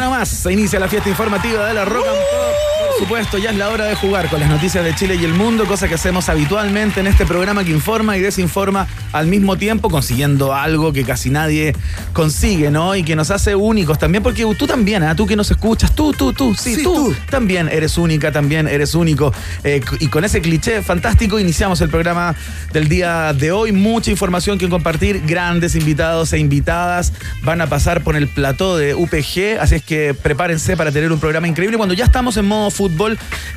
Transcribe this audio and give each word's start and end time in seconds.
Ya 0.00 0.06
nomás, 0.06 0.30
se 0.30 0.50
inicia 0.50 0.80
la 0.80 0.88
fiesta 0.88 1.10
informativa 1.10 1.66
de 1.66 1.74
la 1.74 1.84
Rock. 1.84 2.06
Por 3.00 3.08
supuesto, 3.08 3.38
ya 3.38 3.48
es 3.48 3.56
la 3.56 3.70
hora 3.70 3.86
de 3.86 3.94
jugar 3.94 4.28
con 4.28 4.40
las 4.40 4.50
noticias 4.50 4.84
de 4.84 4.94
Chile 4.94 5.16
y 5.18 5.24
el 5.24 5.32
mundo, 5.32 5.64
cosa 5.64 5.88
que 5.88 5.94
hacemos 5.94 6.28
habitualmente 6.28 7.00
en 7.00 7.06
este 7.06 7.24
programa 7.24 7.64
que 7.64 7.70
informa 7.70 8.18
y 8.18 8.20
desinforma 8.20 8.86
al 9.12 9.26
mismo 9.26 9.56
tiempo, 9.56 9.88
consiguiendo 9.88 10.54
algo 10.54 10.92
que 10.92 11.02
casi 11.02 11.30
nadie 11.30 11.74
consigue, 12.12 12.70
¿no? 12.70 12.94
Y 12.94 13.02
que 13.02 13.16
nos 13.16 13.30
hace 13.30 13.54
únicos 13.54 13.98
también, 13.98 14.22
porque 14.22 14.44
tú 14.54 14.66
también, 14.66 15.02
¿ah? 15.02 15.16
tú 15.16 15.26
que 15.26 15.34
nos 15.34 15.50
escuchas, 15.50 15.94
tú, 15.94 16.12
tú, 16.12 16.34
tú, 16.34 16.54
sí, 16.54 16.74
Sí, 16.74 16.82
tú, 16.82 16.92
tú. 16.92 17.14
también 17.30 17.70
eres 17.72 17.96
única, 17.96 18.32
también 18.32 18.68
eres 18.68 18.94
único. 18.94 19.32
Eh, 19.64 19.80
y 19.98 20.08
con 20.08 20.26
ese 20.26 20.42
cliché 20.42 20.82
fantástico 20.82 21.38
iniciamos 21.38 21.80
el 21.80 21.88
programa 21.88 22.34
del 22.74 22.86
día 22.90 23.32
de 23.32 23.50
hoy. 23.50 23.72
Mucha 23.72 24.10
información 24.10 24.58
que 24.58 24.68
compartir, 24.68 25.22
grandes 25.26 25.74
invitados 25.74 26.34
e 26.34 26.38
invitadas 26.38 27.14
van 27.44 27.62
a 27.62 27.66
pasar 27.66 28.02
por 28.02 28.14
el 28.14 28.28
plató 28.28 28.76
de 28.76 28.94
UPG, 28.94 29.58
así 29.58 29.76
es 29.76 29.82
que 29.82 30.12
prepárense 30.12 30.76
para 30.76 30.92
tener 30.92 31.10
un 31.10 31.18
programa 31.18 31.48
increíble. 31.48 31.78
Cuando 31.78 31.94
ya 31.94 32.04
estamos 32.04 32.36
en 32.36 32.44
modo 32.44 32.70
fútbol, 32.70 32.89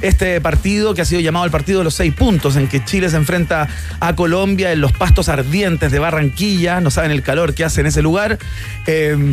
este 0.02 0.39
partido 0.42 0.94
que 0.94 1.02
ha 1.02 1.06
sido 1.06 1.22
llamado 1.22 1.45
el 1.45 1.52
partido 1.52 1.80
de 1.80 1.84
los 1.86 1.95
seis 1.95 2.14
puntos, 2.14 2.56
en 2.56 2.67
que 2.67 2.84
Chile 2.84 3.09
se 3.09 3.17
enfrenta 3.17 3.67
a 4.00 4.16
Colombia 4.16 4.72
en 4.72 4.81
los 4.81 4.92
pastos 4.92 5.30
ardientes 5.30 5.92
de 5.92 6.00
Barranquilla, 6.00 6.81
no 6.81 6.92
saben 6.92 7.12
el 7.12 7.22
calor 7.23 7.53
que 7.53 7.64
hace 7.64 7.81
en 7.81 7.88
ese 7.88 8.02
lugar. 8.02 8.38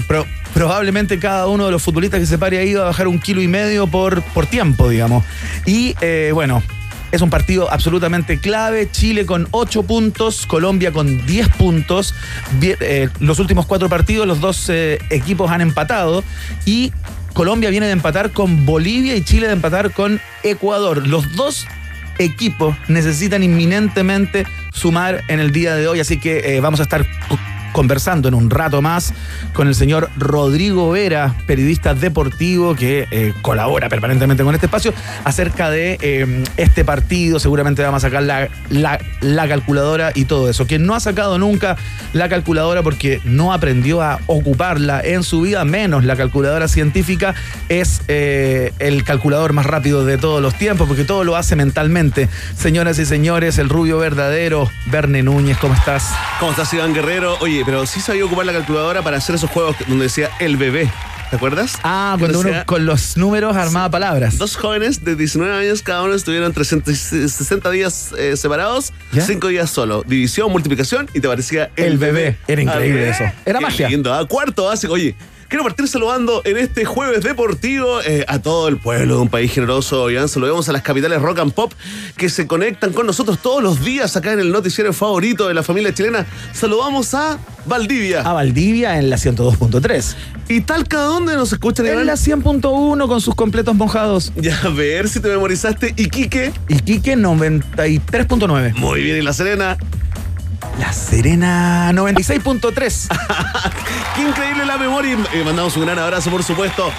Pro- 0.06 0.26
probablemente 0.54 1.18
cada 1.18 1.46
uno 1.46 1.66
de 1.66 1.72
los 1.72 1.82
futbolistas 1.82 2.20
que 2.20 2.26
se 2.26 2.38
pare 2.38 2.58
ahí 2.58 2.74
va 2.74 2.82
a 2.82 2.86
bajar 2.86 3.08
un 3.08 3.18
kilo 3.18 3.40
y 3.42 3.48
medio 3.48 3.86
por, 3.86 4.22
por 4.22 4.46
tiempo, 4.46 4.88
digamos. 4.88 5.24
Y 5.66 5.94
eh, 6.00 6.30
bueno. 6.34 6.62
Es 7.12 7.22
un 7.22 7.28
partido 7.30 7.68
absolutamente 7.72 8.38
clave. 8.38 8.88
Chile 8.88 9.26
con 9.26 9.48
8 9.50 9.82
puntos, 9.82 10.46
Colombia 10.46 10.92
con 10.92 11.26
10 11.26 11.48
puntos. 11.48 12.14
Eh, 12.62 13.08
los 13.18 13.40
últimos 13.40 13.66
cuatro 13.66 13.88
partidos, 13.88 14.28
los 14.28 14.40
dos 14.40 14.68
eh, 14.68 15.00
equipos 15.10 15.50
han 15.50 15.60
empatado. 15.60 16.22
Y 16.66 16.92
Colombia 17.32 17.70
viene 17.70 17.86
de 17.86 17.92
empatar 17.92 18.30
con 18.32 18.66
Bolivia 18.66 19.16
y 19.16 19.22
Chile 19.22 19.46
de 19.46 19.54
empatar 19.54 19.92
con 19.92 20.20
Ecuador. 20.42 21.06
Los 21.06 21.34
dos 21.36 21.66
equipos 22.18 22.76
necesitan 22.88 23.42
inminentemente 23.42 24.46
sumar 24.72 25.22
en 25.28 25.40
el 25.40 25.52
día 25.52 25.74
de 25.74 25.88
hoy. 25.88 26.00
Así 26.00 26.18
que 26.18 26.56
eh, 26.56 26.60
vamos 26.60 26.80
a 26.80 26.84
estar 26.84 27.06
conversando 27.72 28.28
en 28.28 28.34
un 28.34 28.50
rato 28.50 28.82
más 28.82 29.12
con 29.52 29.68
el 29.68 29.74
señor 29.74 30.10
Rodrigo 30.16 30.90
Vera, 30.90 31.34
periodista 31.46 31.94
deportivo 31.94 32.74
que 32.74 33.06
eh, 33.10 33.32
colabora 33.42 33.88
permanentemente 33.88 34.42
con 34.44 34.54
este 34.54 34.66
espacio, 34.66 34.92
acerca 35.24 35.70
de 35.70 35.98
eh, 36.00 36.44
este 36.56 36.84
partido. 36.84 37.38
Seguramente 37.38 37.82
vamos 37.82 38.02
a 38.04 38.08
sacar 38.08 38.22
la, 38.22 38.48
la- 38.68 38.98
la 39.20 39.48
calculadora 39.48 40.12
y 40.14 40.24
todo 40.24 40.48
eso. 40.48 40.66
Quien 40.66 40.86
no 40.86 40.94
ha 40.94 41.00
sacado 41.00 41.38
nunca 41.38 41.76
la 42.12 42.28
calculadora 42.28 42.82
porque 42.82 43.20
no 43.24 43.52
aprendió 43.52 44.02
a 44.02 44.18
ocuparla 44.26 45.00
en 45.02 45.22
su 45.22 45.42
vida, 45.42 45.64
menos 45.64 46.04
la 46.04 46.16
calculadora 46.16 46.68
científica, 46.68 47.34
es 47.68 48.02
eh, 48.08 48.72
el 48.78 49.04
calculador 49.04 49.52
más 49.52 49.66
rápido 49.66 50.04
de 50.04 50.18
todos 50.18 50.40
los 50.42 50.54
tiempos, 50.54 50.88
porque 50.88 51.04
todo 51.04 51.24
lo 51.24 51.36
hace 51.36 51.56
mentalmente. 51.56 52.28
Señoras 52.56 52.98
y 52.98 53.06
señores, 53.06 53.58
el 53.58 53.68
rubio 53.68 53.98
verdadero, 53.98 54.68
Verne 54.86 55.22
Núñez, 55.22 55.58
¿cómo 55.58 55.74
estás? 55.74 56.10
¿Cómo 56.38 56.52
estás, 56.52 56.72
Iván 56.72 56.94
Guerrero? 56.94 57.36
Oye, 57.40 57.59
pero 57.64 57.86
sí 57.86 58.00
sabía 58.00 58.24
ocupar 58.24 58.46
la 58.46 58.52
calculadora 58.52 59.02
para 59.02 59.16
hacer 59.16 59.34
esos 59.34 59.50
juegos 59.50 59.76
donde 59.88 60.04
decía 60.04 60.30
el 60.40 60.56
bebé. 60.56 60.90
¿Te 61.30 61.36
acuerdas? 61.36 61.78
Ah, 61.84 62.16
cuando 62.18 62.40
uno 62.40 62.50
con 62.66 62.86
los 62.86 63.16
números 63.16 63.56
armaba 63.56 63.88
palabras. 63.88 64.36
Dos 64.36 64.56
jóvenes 64.56 65.04
de 65.04 65.14
19 65.14 65.54
años, 65.64 65.80
cada 65.80 66.02
uno 66.02 66.14
estuvieron 66.14 66.52
360 66.52 67.70
días 67.70 68.10
eh, 68.18 68.36
separados, 68.36 68.92
¿Ya? 69.12 69.22
5 69.24 69.46
días 69.46 69.70
solo. 69.70 70.02
División, 70.04 70.50
multiplicación 70.50 71.08
y 71.14 71.20
te 71.20 71.28
parecía 71.28 71.70
el, 71.76 71.84
El 71.84 71.98
bebé. 71.98 72.36
Era 72.48 72.62
increíble 72.62 73.08
eso. 73.10 73.24
Era 73.46 73.60
qué 73.60 73.64
magia. 73.64 73.88
lindo, 73.88 74.12
¿ah? 74.12 74.26
Cuarto 74.26 74.64
básico. 74.64 74.92
Oye, 74.94 75.14
quiero 75.50 75.64
partir 75.64 75.88
saludando 75.88 76.42
en 76.44 76.56
este 76.56 76.84
jueves 76.84 77.24
deportivo 77.24 78.00
eh, 78.02 78.24
a 78.28 78.38
todo 78.38 78.68
el 78.68 78.78
pueblo 78.78 79.16
de 79.16 79.22
un 79.22 79.28
país 79.28 79.52
generoso. 79.52 80.08
Iván, 80.08 80.28
saludemos 80.28 80.68
a 80.68 80.72
las 80.72 80.82
capitales 80.82 81.20
rock 81.20 81.40
and 81.40 81.52
pop 81.52 81.72
que 82.16 82.30
se 82.30 82.46
conectan 82.46 82.92
con 82.92 83.04
nosotros 83.04 83.40
todos 83.42 83.60
los 83.60 83.84
días 83.84 84.16
acá 84.16 84.32
en 84.32 84.38
el 84.38 84.52
noticiero 84.52 84.92
favorito 84.92 85.48
de 85.48 85.54
la 85.54 85.64
familia 85.64 85.92
chilena. 85.92 86.24
Saludamos 86.52 87.12
a 87.14 87.38
Valdivia. 87.66 88.22
A 88.22 88.32
Valdivia 88.32 88.96
en 88.98 89.10
la 89.10 89.16
102.3. 89.16 90.14
¿Y 90.48 90.60
tal 90.60 90.86
cada 90.86 91.06
dónde 91.06 91.34
nos 91.34 91.52
escuchan, 91.52 91.84
En 91.86 91.94
Iván? 91.94 92.06
la 92.06 92.14
100.1 92.14 93.08
con 93.08 93.20
sus 93.20 93.34
completos 93.34 93.74
mojados. 93.74 94.32
Ya, 94.36 94.56
a 94.62 94.68
ver 94.68 95.08
si 95.08 95.18
te 95.18 95.28
memorizaste. 95.28 95.94
Iquique. 95.96 96.52
Y 96.68 96.78
Quique 96.78 97.16
93.9. 97.16 98.74
Muy 98.76 99.02
bien, 99.02 99.16
y 99.16 99.22
La 99.22 99.32
Serena. 99.32 99.76
La 100.78 100.92
Serena 100.92 101.92
96.3. 101.92 103.08
Qué 104.16 104.22
increíble 104.22 104.64
la 104.64 104.78
memoria. 104.78 105.18
Y 105.32 105.44
mandamos 105.44 105.76
un 105.76 105.84
gran 105.84 105.98
abrazo, 105.98 106.30
por 106.30 106.42
supuesto, 106.42 106.90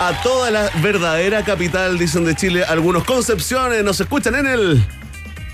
a 0.00 0.12
toda 0.22 0.50
la 0.50 0.70
verdadera 0.82 1.44
capital, 1.44 1.98
dicen 1.98 2.24
de 2.24 2.34
Chile. 2.34 2.64
Algunos 2.64 3.04
Concepciones 3.04 3.84
nos 3.84 4.00
escuchan 4.00 4.34
en 4.34 4.46
el. 4.46 4.86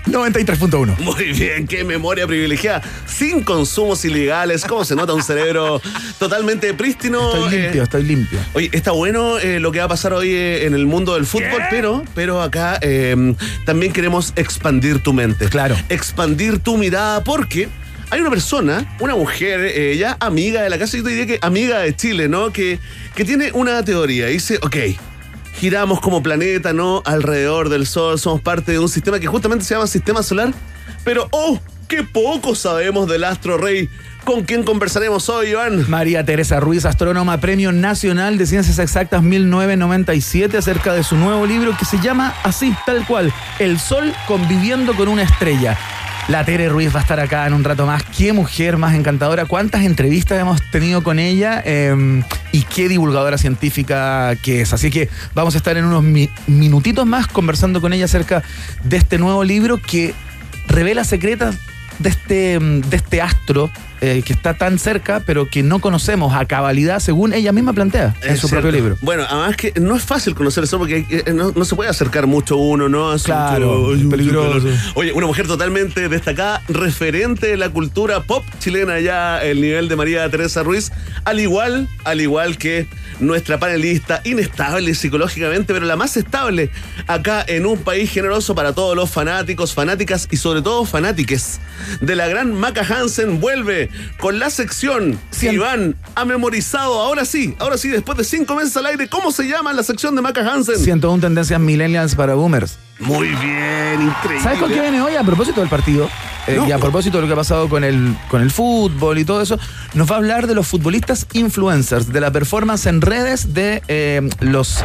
93.1. 0.07 0.97
Muy 0.99 1.31
bien, 1.33 1.67
qué 1.67 1.83
memoria 1.83 2.27
privilegiada. 2.27 2.81
Sin 3.07 3.43
consumos 3.43 4.05
ilegales. 4.05 4.63
¿Cómo 4.65 4.85
se 4.85 4.95
nota 4.95 5.13
un 5.13 5.23
cerebro 5.23 5.81
totalmente 6.19 6.73
prístino? 6.73 7.33
Estoy 7.33 7.55
Eh, 7.55 7.61
limpio, 7.63 7.83
estoy 7.83 8.03
limpio. 8.03 8.39
Oye, 8.53 8.69
está 8.71 8.91
bueno 8.91 9.39
eh, 9.39 9.59
lo 9.59 9.71
que 9.71 9.79
va 9.79 9.85
a 9.85 9.89
pasar 9.89 10.13
hoy 10.13 10.29
eh, 10.31 10.65
en 10.65 10.73
el 10.73 10.85
mundo 10.85 11.15
del 11.15 11.25
fútbol, 11.25 11.61
pero, 11.69 12.03
pero 12.13 12.41
acá 12.41 12.77
eh, 12.81 13.35
también 13.65 13.91
queremos 13.93 14.33
expandir 14.35 14.99
tu 14.99 15.13
mente. 15.13 15.49
Claro. 15.49 15.75
Expandir 15.89 16.59
tu 16.59 16.77
mirada, 16.77 17.23
porque 17.23 17.67
hay 18.09 18.21
una 18.21 18.29
persona, 18.29 18.95
una 18.99 19.15
mujer, 19.15 19.97
ya 19.97 20.15
amiga 20.19 20.61
de 20.61 20.69
la 20.69 20.77
casa, 20.77 20.97
yo 20.97 21.03
te 21.03 21.09
diría 21.09 21.25
que 21.25 21.39
amiga 21.41 21.79
de 21.79 21.95
Chile, 21.95 22.27
¿no? 22.29 22.51
Que, 22.53 22.79
que 23.15 23.25
tiene 23.25 23.51
una 23.53 23.83
teoría. 23.83 24.27
Dice, 24.27 24.59
ok. 24.61 24.75
Giramos 25.59 26.01
como 26.01 26.21
planeta, 26.21 26.73
¿no? 26.73 27.01
Alrededor 27.05 27.69
del 27.69 27.87
Sol, 27.87 28.19
somos 28.19 28.41
parte 28.41 28.73
de 28.73 28.79
un 28.79 28.89
sistema 28.89 29.19
que 29.19 29.27
justamente 29.27 29.63
se 29.65 29.73
llama 29.73 29.87
Sistema 29.87 30.21
Solar. 30.21 30.53
Pero, 31.03 31.27
¡oh! 31.31 31.59
¡Qué 31.87 32.03
poco 32.03 32.55
sabemos 32.55 33.07
del 33.07 33.23
astro 33.23 33.57
rey! 33.57 33.89
¿Con 34.25 34.43
quién 34.43 34.63
conversaremos 34.63 35.29
hoy, 35.29 35.49
Iván? 35.49 35.87
María 35.87 36.25
Teresa 36.25 36.59
Ruiz, 36.59 36.83
astrónoma 36.85 37.39
Premio 37.39 37.71
Nacional 37.71 38.39
de 38.39 38.47
Ciencias 38.47 38.79
Exactas 38.79 39.21
1997, 39.21 40.57
acerca 40.57 40.93
de 40.93 41.03
su 41.03 41.15
nuevo 41.15 41.45
libro 41.45 41.77
que 41.77 41.85
se 41.85 41.99
llama 41.99 42.33
así, 42.43 42.75
tal 42.87 43.05
cual, 43.05 43.31
El 43.59 43.79
Sol 43.79 44.11
conviviendo 44.27 44.95
con 44.95 45.09
una 45.09 45.21
estrella. 45.21 45.77
La 46.27 46.43
Tere 46.43 46.69
Ruiz 46.69 46.93
va 46.93 46.99
a 46.99 47.01
estar 47.03 47.19
acá 47.19 47.45
en 47.45 47.53
un 47.53 47.63
rato 47.63 47.85
más. 47.85 48.01
Qué 48.17 48.33
mujer 48.33 48.77
más 48.77 48.95
encantadora. 48.95 49.45
Cuántas 49.45 49.83
entrevistas 49.83 50.39
hemos 50.39 50.59
tenido 50.71 51.03
con 51.03 51.19
ella 51.19 51.61
eh, 51.63 52.23
y 52.51 52.63
qué 52.63 52.89
divulgadora 52.89 53.37
científica 53.37 54.35
que 54.41 54.61
es. 54.61 54.73
Así 54.73 54.89
que 54.89 55.07
vamos 55.35 55.53
a 55.53 55.57
estar 55.57 55.77
en 55.77 55.85
unos 55.85 56.01
mi- 56.01 56.29
minutitos 56.47 57.05
más 57.05 57.27
conversando 57.27 57.79
con 57.79 57.93
ella 57.93 58.05
acerca 58.05 58.41
de 58.83 58.97
este 58.97 59.19
nuevo 59.19 59.43
libro 59.43 59.77
que 59.79 60.15
revela 60.67 61.03
secretas 61.03 61.57
de 61.99 62.09
este, 62.09 62.59
mm, 62.59 62.81
de 62.81 62.97
este 62.97 63.21
astro 63.21 63.69
eh, 64.05 64.21
que 64.21 64.33
está 64.33 64.53
tan 64.53 64.77
cerca, 64.77 65.21
pero 65.25 65.47
que 65.49 65.63
no 65.63 65.79
conocemos 65.79 66.33
a 66.35 66.45
cabalidad, 66.45 66.99
según 66.99 67.33
ella 67.33 67.51
misma 67.51 67.73
plantea 67.73 68.13
en 68.21 68.33
Es 68.33 68.39
su 68.39 68.47
cierto. 68.47 68.67
propio 68.67 68.71
libro. 68.79 68.97
Bueno, 69.01 69.23
además 69.27 69.57
que 69.57 69.73
no 69.79 69.95
es 69.95 70.03
fácil 70.03 70.35
conocer 70.35 70.63
eso 70.63 70.77
porque 70.77 71.05
eh, 71.09 71.33
no, 71.33 71.51
no 71.55 71.65
se 71.65 71.75
puede 71.75 71.89
acercar 71.89 72.27
mucho 72.27 72.57
uno, 72.57 72.87
¿no? 72.87 73.15
Claro, 73.23 73.95
es 73.95 74.03
peligroso. 74.05 74.67
Oye, 74.93 75.11
una 75.13 75.25
mujer 75.25 75.47
totalmente 75.47 76.07
destacada, 76.09 76.61
referente 76.67 77.47
de 77.47 77.57
la 77.57 77.69
cultura 77.69 78.21
pop 78.23 78.43
chilena 78.59 78.99
ya, 78.99 79.41
el 79.43 79.59
nivel 79.61 79.89
de 79.89 79.95
María 79.95 80.29
Teresa 80.29 80.61
Ruiz, 80.63 80.91
al 81.23 81.39
igual, 81.39 81.87
al 82.03 82.21
igual 82.21 82.57
que 82.57 82.87
nuestra 83.19 83.57
panelista, 83.59 84.21
inestable 84.25 84.93
psicológicamente, 84.93 85.73
pero 85.73 85.85
la 85.85 85.95
más 85.95 86.17
estable 86.17 86.69
acá 87.07 87.43
en 87.47 87.65
un 87.65 87.79
país 87.79 88.11
generoso 88.11 88.53
para 88.55 88.73
todos 88.73 88.95
los 88.95 89.09
fanáticos, 89.09 89.73
fanáticas 89.73 90.27
y 90.31 90.37
sobre 90.37 90.61
todo 90.61 90.85
fanátiques 90.85 91.59
de 92.01 92.15
la 92.15 92.27
gran 92.27 92.53
Maca 92.53 92.81
Hansen 92.81 93.39
vuelve 93.39 93.89
con 94.19 94.39
la 94.39 94.49
sección 94.49 95.19
Cien- 95.31 95.53
Iván 95.53 95.95
ha 96.15 96.25
memorizado, 96.25 96.99
ahora 96.99 97.25
sí, 97.25 97.55
ahora 97.59 97.77
sí, 97.77 97.89
después 97.89 98.17
de 98.17 98.23
cinco 98.23 98.55
meses 98.55 98.75
al 98.77 98.85
aire, 98.87 99.07
¿cómo 99.07 99.31
se 99.31 99.47
llama 99.47 99.73
la 99.73 99.83
sección 99.83 100.15
de 100.15 100.21
Maca 100.21 100.41
Hansen? 100.41 100.77
101 100.79 101.21
tendencias 101.21 101.59
millennials 101.59 102.15
para 102.15 102.35
boomers. 102.35 102.77
Muy 102.99 103.27
bien, 103.27 104.01
increíble. 104.01 104.41
¿Sabes 104.41 104.59
con 104.59 104.69
qué 104.71 104.79
viene 104.79 105.01
hoy 105.01 105.15
a 105.15 105.23
propósito 105.23 105.59
del 105.59 105.69
partido? 105.69 106.09
eh, 106.47 106.55
No. 106.57 106.67
y 106.67 106.71
a 106.71 106.77
propósito 106.77 107.17
de 107.17 107.21
lo 107.23 107.27
que 107.27 107.33
ha 107.33 107.37
pasado 107.37 107.67
con 107.67 107.83
el, 107.83 108.15
con 108.29 108.41
el 108.41 108.51
fútbol 108.51 109.17
y 109.17 109.25
todo 109.25 109.41
eso, 109.41 109.57
nos 109.95 110.09
va 110.09 110.15
a 110.15 110.17
hablar 110.19 110.45
de 110.47 110.53
los 110.55 110.67
futbolistas 110.67 111.25
influencers, 111.33 112.13
de 112.13 112.21
la 112.21 112.31
performance 112.31 112.85
en 112.85 113.01
redes 113.01 113.53
de 113.55 113.81
eh, 113.87 114.21
los 114.41 114.83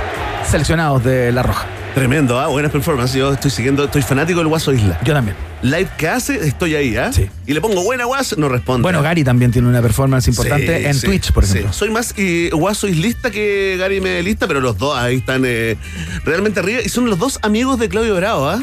seleccionados 0.50 1.04
de 1.04 1.30
La 1.32 1.42
Roja. 1.42 1.66
Tremendo, 1.94 2.38
¿ah? 2.38 2.46
buenas 2.46 2.70
performances. 2.70 3.16
Yo 3.16 3.32
estoy 3.32 3.50
siguiendo, 3.50 3.84
estoy 3.84 4.02
fanático 4.02 4.38
del 4.38 4.48
Guaso 4.48 4.72
Isla. 4.72 4.98
Yo 5.04 5.12
también. 5.12 5.37
Live 5.62 5.88
que 5.98 6.08
hace, 6.08 6.37
estoy 6.46 6.75
ahí, 6.75 6.96
¿ah? 6.96 7.12
Sí. 7.12 7.28
Y 7.46 7.52
le 7.52 7.60
pongo 7.60 7.82
buena 7.82 8.04
guas, 8.04 8.38
no 8.38 8.48
responde. 8.48 8.82
Bueno, 8.82 9.02
Gary 9.02 9.25
también 9.25 9.50
tiene 9.50 9.69
una 9.69 9.82
performance 9.82 10.28
importante 10.28 10.78
Sí, 10.81 10.87
en 10.87 10.94
sí, 10.94 11.06
Twitch, 11.06 11.32
por 11.32 11.44
sí. 11.44 11.52
ejemplo. 11.52 11.72
Soy 11.72 11.90
más 11.90 12.14
eh, 12.16 12.50
Guaso 12.52 12.88
Islista 12.88 13.31
que 13.31 13.76
Gary 13.78 14.00
Medelista, 14.00 14.46
pero 14.46 14.60
los 14.60 14.78
dos 14.78 14.96
ahí 14.96 15.16
están 15.16 15.42
eh, 15.44 15.76
realmente 16.25 16.60
arriba. 16.60 16.81
Y 16.82 16.88
son 16.88 17.10
los 17.10 17.19
dos 17.19 17.38
amigos 17.42 17.78
de 17.78 17.88
Claudio 17.88 18.14
Bravo, 18.16 18.48
¿ah? 18.48 18.62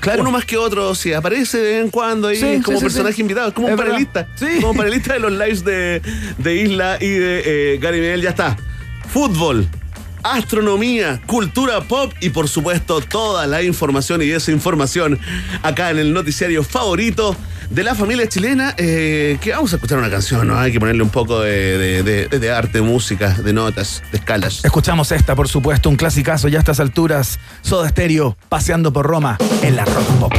Claro. 0.00 0.22
Uno 0.22 0.32
más 0.32 0.44
que 0.44 0.56
otro, 0.56 0.94
sí, 0.94 1.12
aparece 1.12 1.58
de 1.58 1.72
vez 1.74 1.84
en 1.84 1.90
cuando 1.90 2.28
ahí 2.28 2.36
Sí, 2.36 2.60
como 2.62 2.78
sí, 2.78 2.84
personaje 2.84 3.14
sí. 3.14 3.20
invitado, 3.22 3.48
es 3.48 3.54
como 3.54 3.68
Es 3.68 3.72
un 3.74 3.78
panelista. 3.78 4.26
Sí. 4.34 4.46
Como 4.60 4.74
panelista 4.74 5.14
de 5.14 5.20
los 5.20 5.32
lives 5.32 5.64
de, 5.64 6.02
de 6.38 6.56
Isla 6.56 6.98
y 7.00 7.08
de 7.08 7.42
eh, 7.74 7.78
Gary 7.78 8.00
Medel, 8.00 8.20
ya 8.22 8.30
está. 8.30 8.56
Fútbol, 9.08 9.66
astronomía, 10.24 11.20
cultura 11.26 11.80
pop 11.82 12.12
y 12.20 12.30
por 12.30 12.48
supuesto 12.48 13.00
toda 13.00 13.46
la 13.46 13.62
información 13.62 14.22
y 14.22 14.26
desinformación 14.26 15.18
acá 15.62 15.90
en 15.90 15.98
el 15.98 16.12
noticiario 16.12 16.64
favorito 16.64 17.36
de 17.70 17.82
la 17.84 17.94
familia 17.94 18.28
chilena. 18.28 18.74
eh, 18.76 19.38
que 19.40 19.52
vamos 19.52 19.72
a 19.72 19.76
escuchar 19.76 19.98
una 19.98 20.10
canción, 20.10 20.46
¿no? 20.48 20.58
Hay 20.58 20.72
que 20.72 20.80
ponerle 20.80 21.02
un 21.02 21.10
poco 21.10 21.40
de, 21.40 22.02
de- 22.02 22.50
arte, 22.50 22.80
música, 22.82 23.30
de 23.30 23.52
notas, 23.52 24.02
de 24.12 24.18
escalas. 24.18 24.64
Escuchamos 24.64 25.10
esta, 25.12 25.34
por 25.34 25.48
supuesto, 25.48 25.88
un 25.88 25.96
clasicazo 25.96 26.48
ya 26.48 26.58
a 26.58 26.60
estas 26.60 26.78
alturas. 26.80 27.38
Soda 27.62 27.88
Stereo, 27.88 28.36
paseando 28.48 28.92
por 28.92 29.06
Roma 29.06 29.38
en 29.62 29.76
la 29.76 29.84
Rock 29.84 30.06
Pop. 30.20 30.34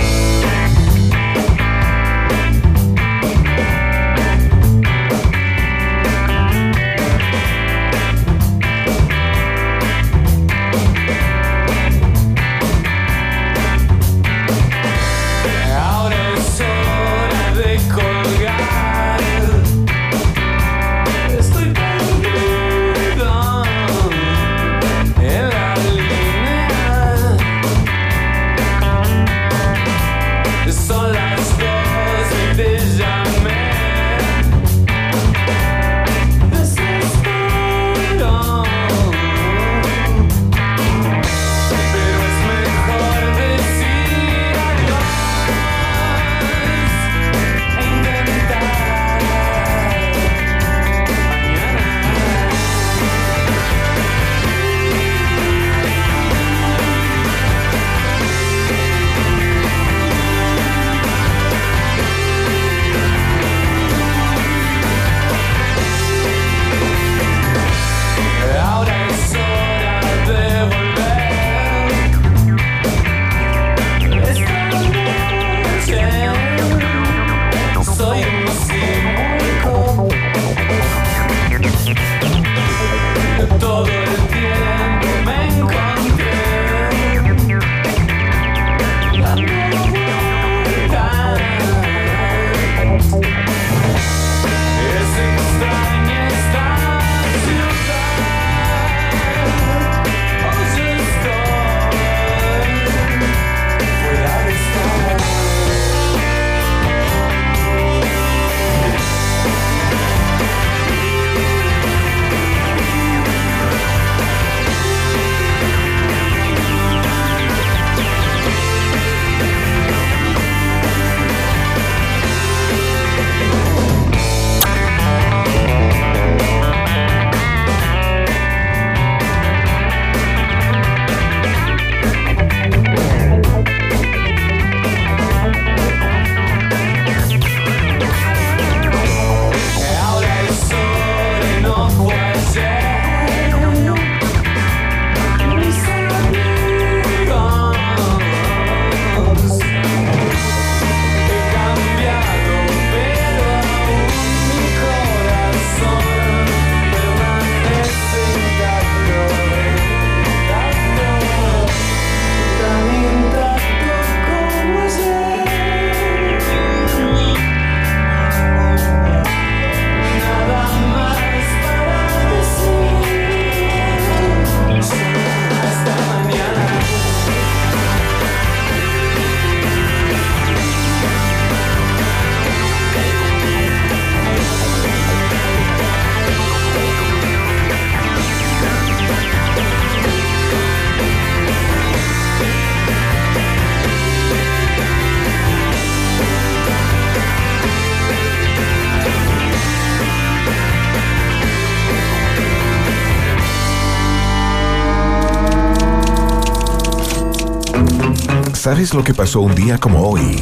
¿Sabes 208.65 208.95
lo 208.95 209.03
que 209.03 209.13
pasó 209.13 209.41
un 209.41 209.53
día 209.53 209.77
como 209.77 210.09
hoy? 210.09 210.41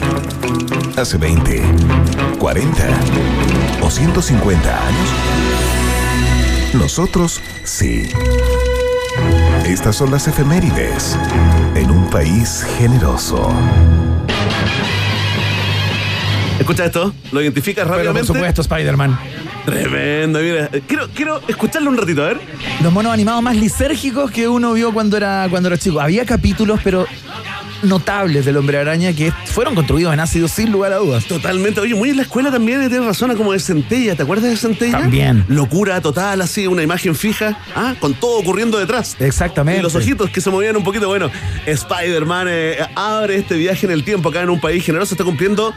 Hace 0.95 1.17
20, 1.17 1.61
40 2.39 2.87
o 3.81 3.89
150 3.91 4.87
años? 4.87 5.09
Nosotros 6.73 7.41
sí. 7.65 8.07
Estas 9.65 9.97
son 9.97 10.09
las 10.09 10.25
efemérides 10.29 11.17
en 11.75 11.91
un 11.91 12.09
país 12.09 12.65
generoso. 12.77 13.51
Escucha 16.59 16.85
esto, 16.85 17.13
lo 17.33 17.41
identificas 17.41 17.83
Pero 17.83 17.89
por 17.89 17.97
rápidamente. 17.97 18.27
supuesto, 18.27 18.61
Spider-Man. 18.61 19.19
Tremendo, 19.65 20.39
mira. 20.39 20.69
Quiero, 20.87 21.09
quiero 21.13 21.41
escucharlo 21.45 21.89
un 21.89 21.97
ratito, 21.97 22.23
a 22.23 22.27
ver. 22.27 22.39
Los 22.81 22.93
monos 22.93 23.11
animados 23.11 23.43
más 23.43 23.57
lisérgicos 23.57 24.31
que 24.31 24.47
uno 24.47 24.71
vio 24.71 24.93
cuando 24.93 25.17
era, 25.17 25.45
cuando 25.49 25.67
era 25.67 25.77
chico. 25.77 25.99
Había 25.99 26.25
capítulos, 26.25 26.79
pero 26.83 27.05
notables 27.83 28.45
del 28.45 28.57
Hombre 28.57 28.77
Araña 28.77 29.13
que 29.13 29.31
fueron 29.45 29.75
construidos 29.75 30.13
en 30.13 30.19
ácido 30.19 30.47
sin 30.47 30.71
lugar 30.71 30.93
a 30.93 30.97
dudas. 30.97 31.25
Totalmente. 31.25 31.79
Oye, 31.79 31.95
muy 31.95 32.09
en 32.09 32.17
la 32.17 32.23
escuela 32.23 32.51
también 32.51 32.81
eh, 32.81 32.89
tienes 32.89 33.05
razón, 33.05 33.35
como 33.35 33.53
de 33.53 33.59
Centella. 33.59 34.15
¿Te 34.15 34.23
acuerdas 34.23 34.49
de 34.49 34.57
Centella? 34.57 34.99
También. 34.99 35.45
Locura 35.47 36.01
total, 36.01 36.41
así, 36.41 36.67
una 36.67 36.83
imagen 36.83 37.15
fija, 37.15 37.57
ah, 37.75 37.95
con 37.99 38.13
todo 38.13 38.39
ocurriendo 38.39 38.77
detrás. 38.77 39.15
Exactamente. 39.19 39.79
Y 39.79 39.83
los 39.83 39.95
ojitos 39.95 40.29
que 40.29 40.41
se 40.41 40.49
movían 40.49 40.75
un 40.75 40.83
poquito. 40.83 41.07
Bueno, 41.07 41.29
Spider-Man 41.65 42.47
eh, 42.49 42.77
abre 42.95 43.37
este 43.37 43.55
viaje 43.55 43.85
en 43.85 43.91
el 43.91 44.03
tiempo 44.03 44.29
acá 44.29 44.41
en 44.41 44.49
un 44.49 44.59
país 44.59 44.83
generoso. 44.83 45.13
Está 45.13 45.23
cumpliendo 45.23 45.73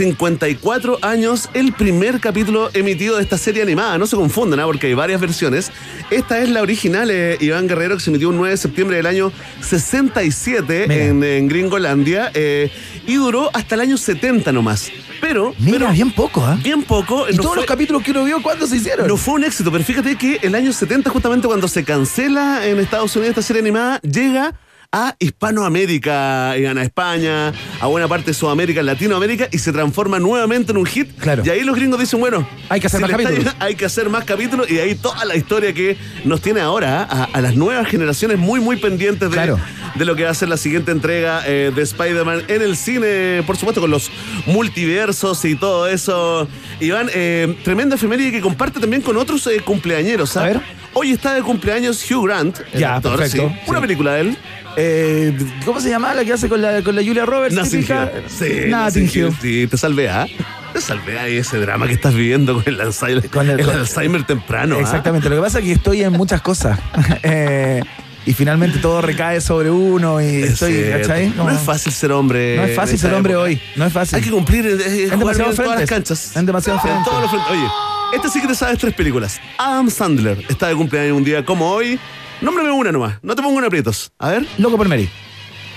54 0.00 0.98
años 1.02 1.50
el 1.52 1.74
primer 1.74 2.20
capítulo 2.20 2.70
emitido 2.72 3.16
de 3.18 3.22
esta 3.22 3.36
serie 3.36 3.62
animada. 3.62 3.98
No 3.98 4.06
se 4.06 4.16
confundan, 4.16 4.58
¿ah? 4.58 4.64
porque 4.64 4.86
hay 4.86 4.94
varias 4.94 5.20
versiones. 5.20 5.70
Esta 6.10 6.38
es 6.38 6.48
la 6.48 6.62
original, 6.62 7.10
eh, 7.10 7.36
Iván 7.38 7.68
Guerrero, 7.68 7.96
que 7.98 8.02
se 8.02 8.08
emitió 8.08 8.30
un 8.30 8.36
9 8.38 8.52
de 8.52 8.56
septiembre 8.56 8.96
del 8.96 9.04
año 9.04 9.30
67 9.60 10.86
Mira. 10.88 11.04
en, 11.04 11.22
en 11.22 11.48
Gringolandia. 11.48 12.30
eh, 12.32 12.70
y 13.06 13.16
duró 13.16 13.50
hasta 13.52 13.74
el 13.74 13.82
año 13.82 13.98
70 13.98 14.52
nomás. 14.52 14.90
Pero, 15.20 15.54
Mira, 15.58 15.78
pero 15.80 15.92
bien 15.92 16.10
poco, 16.12 16.42
¿ah? 16.46 16.58
bien 16.62 16.82
poco. 16.82 17.28
¿Y 17.28 17.32
no 17.32 17.42
todos 17.42 17.48
fue- 17.48 17.56
los 17.56 17.66
capítulos 17.66 18.02
que 18.02 18.12
uno 18.12 18.24
vio, 18.24 18.42
cuándo 18.42 18.66
se 18.66 18.76
hicieron? 18.76 19.06
no 19.06 19.18
fue 19.18 19.34
un 19.34 19.44
éxito, 19.44 19.70
pero 19.70 19.84
fíjate 19.84 20.16
que 20.16 20.38
el 20.40 20.54
año 20.54 20.72
70, 20.72 21.10
justamente 21.10 21.46
cuando 21.46 21.68
se 21.68 21.84
cancela 21.84 22.66
en 22.66 22.78
Estados 22.80 23.14
Unidos 23.16 23.30
esta 23.32 23.42
serie 23.42 23.60
animada, 23.60 24.00
llega 24.00 24.54
a 24.92 25.14
Hispanoamérica, 25.20 26.56
y 26.58 26.66
a 26.66 26.72
España, 26.82 27.52
a 27.80 27.86
buena 27.86 28.08
parte 28.08 28.26
de 28.26 28.34
Sudamérica, 28.34 28.82
Latinoamérica, 28.82 29.48
y 29.52 29.58
se 29.58 29.72
transforma 29.72 30.18
nuevamente 30.18 30.72
en 30.72 30.78
un 30.78 30.86
hit. 30.86 31.08
Claro. 31.18 31.42
Y 31.46 31.50
ahí 31.50 31.62
los 31.62 31.76
gringos 31.76 32.00
dicen, 32.00 32.18
bueno, 32.18 32.46
Hay 32.68 32.80
que 32.80 32.88
hacer 32.88 32.98
si 32.98 33.02
más 33.02 33.10
está 33.12 33.22
capítulos. 33.22 33.54
hay 33.60 33.74
que 33.76 33.84
hacer 33.84 34.08
más 34.10 34.24
capítulos, 34.24 34.68
y 34.70 34.78
ahí 34.78 34.96
toda 34.96 35.24
la 35.24 35.36
historia 35.36 35.72
que 35.72 35.96
nos 36.24 36.40
tiene 36.40 36.60
ahora 36.60 37.04
a, 37.08 37.24
a 37.24 37.40
las 37.40 37.54
nuevas 37.54 37.86
generaciones 37.88 38.38
muy, 38.38 38.58
muy 38.60 38.76
pendientes 38.78 39.28
de, 39.30 39.34
Claro. 39.34 39.60
de 39.94 40.04
lo 40.04 40.16
que 40.16 40.24
va 40.24 40.30
a 40.30 40.34
ser 40.34 40.48
la 40.48 40.56
siguiente 40.56 40.90
entrega 40.90 41.42
eh, 41.46 41.70
de 41.74 41.82
Spider-Man 41.82 42.44
en 42.48 42.62
el 42.62 42.76
cine, 42.76 43.44
por 43.46 43.56
supuesto, 43.56 43.80
con 43.80 43.90
los 43.92 44.10
multiversos 44.46 45.44
y 45.44 45.54
todo 45.54 45.86
eso. 45.86 46.48
Iván, 46.80 47.08
eh, 47.14 47.56
tremenda 47.64 47.94
efeméride 47.94 48.32
que 48.32 48.40
comparte 48.40 48.80
también 48.80 49.02
con 49.02 49.16
otros 49.16 49.46
eh, 49.46 49.60
cumpleañeros. 49.64 50.36
¿ah? 50.36 50.40
A 50.42 50.46
ver. 50.46 50.79
Hoy 50.92 51.12
está 51.12 51.34
de 51.34 51.42
cumpleaños 51.42 52.04
Hugh 52.10 52.26
Grant, 52.26 52.58
el 52.72 52.80
Ya, 52.80 52.96
actor, 52.96 53.16
perfecto. 53.18 53.48
sí. 53.48 53.60
Una 53.70 53.78
Sí. 53.78 53.82
película 53.82 54.12
de 54.14 54.20
él. 54.22 54.36
Eh, 54.76 55.36
¿Cómo 55.64 55.80
se 55.80 55.88
llama 55.88 56.14
la 56.14 56.24
que 56.24 56.32
hace 56.32 56.48
con 56.48 56.60
la, 56.62 56.82
con 56.82 56.94
la 56.96 57.02
Julia 57.02 57.24
Roberts? 57.26 57.54
Nothing. 57.54 57.86
Sí, 58.28 58.46
Nothing 58.68 59.10
Hill. 59.12 59.36
Sí, 59.40 59.66
te 59.66 59.76
salvé, 59.76 60.08
¿ah? 60.08 60.26
Te 60.72 60.80
salvé 60.80 61.18
ahí 61.18 61.36
ese 61.36 61.58
drama 61.58 61.86
que 61.88 61.94
estás 61.94 62.14
viviendo 62.14 62.54
con 62.54 62.62
el 62.66 62.80
Alzheimer, 62.80 63.28
Con 63.30 63.50
el- 63.50 63.68
Alzheimer 63.68 64.24
temprano. 64.24 64.76
¿ah? 64.78 64.80
Exactamente, 64.80 65.28
lo 65.28 65.36
que 65.36 65.42
pasa 65.42 65.58
es 65.58 65.64
que 65.64 65.72
estoy 65.72 66.02
en 66.02 66.12
muchas 66.12 66.40
cosas. 66.42 66.78
Eh, 67.22 67.82
y 68.26 68.34
finalmente 68.34 68.78
todo 68.78 69.00
recae 69.00 69.40
sobre 69.40 69.70
uno 69.70 70.20
y 70.20 70.42
Es 70.42 70.50
estoy. 70.52 70.84
¿cachai? 70.90 71.30
No 71.36 71.50
es 71.50 71.58
fácil 71.60 71.92
ser 71.92 72.12
hombre. 72.12 72.56
No 72.56 72.64
es 72.64 72.76
fácil 72.76 72.98
ser 72.98 73.14
hombre 73.14 73.34
hoy, 73.34 73.60
no 73.76 73.86
es 73.86 73.92
fácil. 73.92 74.16
Hay 74.16 74.22
que 74.22 74.30
cumplir, 74.30 74.64
demasiados 74.64 75.08
bien 75.36 75.50
en 75.50 75.56
todas 75.56 75.80
las 75.80 75.88
canchas. 75.88 76.36
En 76.36 76.46
demasiados 76.46 76.82
En 76.84 76.90
frentes. 76.90 77.04
todos 77.10 77.22
los 77.22 77.30
frentes. 77.30 77.50
Oye, 77.52 77.68
este 78.12 78.28
sí 78.28 78.40
que 78.40 78.48
te 78.48 78.54
sabes 78.54 78.78
tres 78.78 78.94
películas. 78.94 79.40
Adam 79.58 79.90
Sandler 79.90 80.44
está 80.48 80.68
de 80.68 80.74
cumpleaños 80.74 81.16
un 81.16 81.24
día 81.24 81.44
como 81.44 81.70
hoy. 81.70 81.98
Nómbrame 82.40 82.70
una 82.70 82.90
nomás, 82.92 83.18
no 83.22 83.34
te 83.36 83.42
pongo 83.42 83.58
en 83.58 83.64
aprietos. 83.66 84.12
A 84.18 84.30
ver. 84.30 84.46
Loco 84.58 84.76
por 84.76 84.88
Mary. 84.88 85.08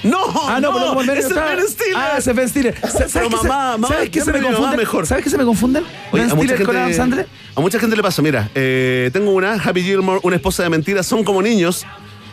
¡No! 0.03 0.17
Ah, 0.49 0.59
no, 0.61 0.71
pero 0.73 0.79
Loco 0.85 0.93
por 0.95 1.05
Mary 1.05 1.19
es 1.19 1.25
el 1.25 1.33
Ben 1.33 1.67
Stiller. 1.67 1.95
Ah, 1.95 2.15
es 2.17 2.35
Ben 2.35 2.49
Stiller. 2.49 2.77
¿Sabes 2.79 3.11
Pero 3.13 3.29
qué 3.29 3.37
se- 3.37 3.47
mamá, 3.47 3.71
mamá, 3.77 3.87
¿Sabes 3.89 4.09
qué 4.09 4.21
se 4.21 4.31
me 4.31 4.39
mamá 4.41 4.55
confunde? 4.55 4.77
mejor. 4.77 5.07
¿Sabes 5.07 5.23
qué 5.23 5.29
se 5.29 5.37
me 5.37 5.45
confunden? 5.45 5.83
Oye, 6.11 6.23
Ben 6.23 6.31
a 6.31 6.35
mucha, 6.35 6.47
Stiller 6.49 6.65
con 6.65 6.75
Adam 6.75 6.87
gente, 6.87 6.97
Sandler. 6.97 7.27
a 7.55 7.61
mucha 7.61 7.79
gente 7.79 7.95
le 7.95 8.01
pasa, 8.03 8.21
mira, 8.21 8.49
eh, 8.55 9.09
tengo 9.13 9.31
una, 9.31 9.53
Happy 9.53 9.81
Gilmore, 9.83 10.19
una 10.23 10.35
esposa 10.37 10.63
de 10.63 10.69
mentiras, 10.69 11.05
son 11.05 11.23
como 11.23 11.41
niños. 11.41 11.85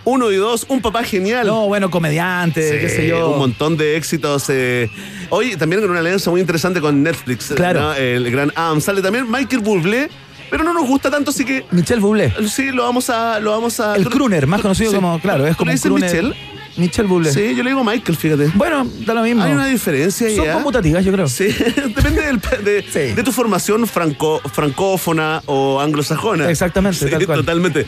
Uno 0.04 0.30
y 0.30 0.36
dos, 0.36 0.64
un 0.68 0.80
papá 0.80 1.04
genial. 1.04 1.46
No, 1.46 1.66
bueno, 1.66 1.90
comediante, 1.90 2.62
Sí, 2.72 2.78
qué 2.80 2.88
sé 2.88 3.06
yo. 3.06 3.30
Un 3.30 3.38
montón 3.38 3.76
de 3.76 3.96
éxitos. 3.96 4.46
eh. 4.48 4.88
Hoy 5.28 5.56
también 5.56 5.82
con 5.82 5.90
una 5.90 6.00
alianza 6.00 6.30
muy 6.30 6.40
interesante 6.40 6.80
con 6.80 7.02
Netflix. 7.02 7.52
Claro. 7.54 7.80
¿no? 7.80 7.94
El 7.94 8.30
gran 8.30 8.50
Adam. 8.56 8.80
Sale 8.80 9.02
también 9.02 9.30
Michael 9.30 9.60
Bublé, 9.62 10.08
pero 10.50 10.64
no 10.64 10.72
nos 10.72 10.86
gusta 10.88 11.10
tanto, 11.10 11.30
así 11.30 11.44
que 11.44 11.64
Michelle 11.70 12.00
Bublé. 12.00 12.32
sí, 12.48 12.70
lo 12.72 12.82
vamos 12.84 13.10
a... 13.10 13.38
Lo 13.40 13.50
vamos 13.50 13.78
a 13.78 13.94
El 13.94 14.08
crooner, 14.08 14.46
más 14.46 14.62
conocido 14.62 14.90
Sí. 14.90 14.96
como, 14.96 15.20
claro, 15.20 15.46
es 15.46 15.52
¿Tú 15.56 15.64
como 15.64 15.98
le. 15.98 16.06
Michelle? 16.06 16.34
Michelle 16.76 17.06
Bublé. 17.08 17.30
Sí, 17.32 17.54
yo 17.54 17.62
le 17.62 17.70
digo 17.70 17.84
Michael, 17.84 18.16
fíjate. 18.16 18.50
Bueno, 18.54 18.86
da 19.04 19.12
lo 19.12 19.22
mismo. 19.22 19.42
Hay 19.42 19.52
una 19.52 19.66
diferencia. 19.66 20.34
Son 20.34 20.48
¿ah? 20.48 20.52
conmutativas, 20.54 21.04
yo 21.04 21.12
creo. 21.12 21.28
Sí, 21.28 21.44
depende 21.94 22.22
del- 22.22 22.40
de, 22.64 22.82
Sí. 22.90 23.14
de 23.14 23.22
tu 23.22 23.32
formación 23.32 23.86
franco, 23.86 24.40
francófona 24.50 25.42
o 25.46 25.78
anglosajona. 25.80 26.48
Exactamente, 26.50 27.04
Sí, 27.04 27.10
tal 27.10 27.26
cual. 27.26 27.40
totalmente. 27.40 27.86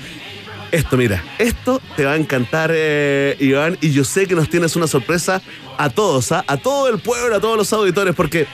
Esto, 0.72 0.96
mira, 0.96 1.22
esto 1.38 1.82
te 1.96 2.06
va 2.06 2.12
a 2.12 2.16
encantar, 2.16 2.70
eh, 2.72 3.36
Iván, 3.38 3.76
y 3.82 3.90
yo 3.90 4.04
sé 4.04 4.26
que 4.26 4.34
nos 4.34 4.48
tienes 4.48 4.74
una 4.74 4.86
sorpresa 4.86 5.42
a 5.76 5.90
todos, 5.90 6.32
¿ah? 6.32 6.44
a 6.46 6.56
todo 6.56 6.88
el 6.88 6.98
pueblo, 6.98 7.36
a 7.36 7.40
todos 7.40 7.58
los 7.58 7.70
auditores, 7.74 8.14
porque 8.14 8.46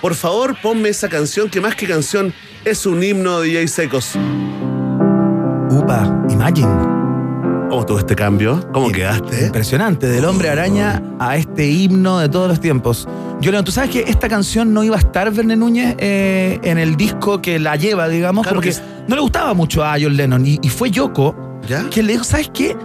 por 0.00 0.16
favor 0.16 0.56
ponme 0.60 0.88
esa 0.88 1.08
canción 1.08 1.48
que 1.48 1.60
más 1.60 1.76
que 1.76 1.86
canción 1.86 2.34
es 2.64 2.86
un 2.86 3.04
himno 3.04 3.40
de 3.40 3.52
Jay 3.52 3.68
Secos. 3.68 4.16
Upa, 5.70 6.24
Imagine. 6.28 6.66
¿Cómo 7.68 7.82
estuvo 7.82 7.98
este 8.00 8.16
cambio? 8.16 8.68
¿Cómo 8.72 8.90
quedaste? 8.90 9.46
Impresionante, 9.46 10.08
del 10.08 10.24
hombre 10.24 10.48
araña 10.48 11.00
a 11.20 11.36
este 11.36 11.68
himno 11.68 12.18
de 12.18 12.28
todos 12.28 12.48
los 12.48 12.58
tiempos. 12.58 13.06
Yo 13.40 13.62
tú 13.62 13.70
sabes 13.70 13.90
que 13.90 14.00
esta 14.08 14.28
canción 14.28 14.74
no 14.74 14.82
iba 14.82 14.96
a 14.96 14.98
estar 14.98 15.30
Verne 15.32 15.54
Núñez 15.54 15.94
eh, 15.98 16.58
en 16.64 16.78
el 16.78 16.96
disco 16.96 17.40
que 17.40 17.60
la 17.60 17.76
lleva, 17.76 18.08
digamos, 18.08 18.42
Claro 18.42 18.56
porque 18.56 18.72
que 18.72 18.80
no 19.06 19.14
le 19.14 19.22
gustaba 19.22 19.54
mucho 19.54 19.84
a 19.84 19.92
John 20.02 20.16
Lennon. 20.16 20.44
Y, 20.44 20.58
y 20.62 20.68
fue 20.68 20.90
Yoko 20.90 21.49
¿Ya? 21.68 21.88
quien 21.88 22.06
le 22.06 22.12
dijo, 22.12 22.24
¿sabes 22.24 22.50
qué? 22.52 22.76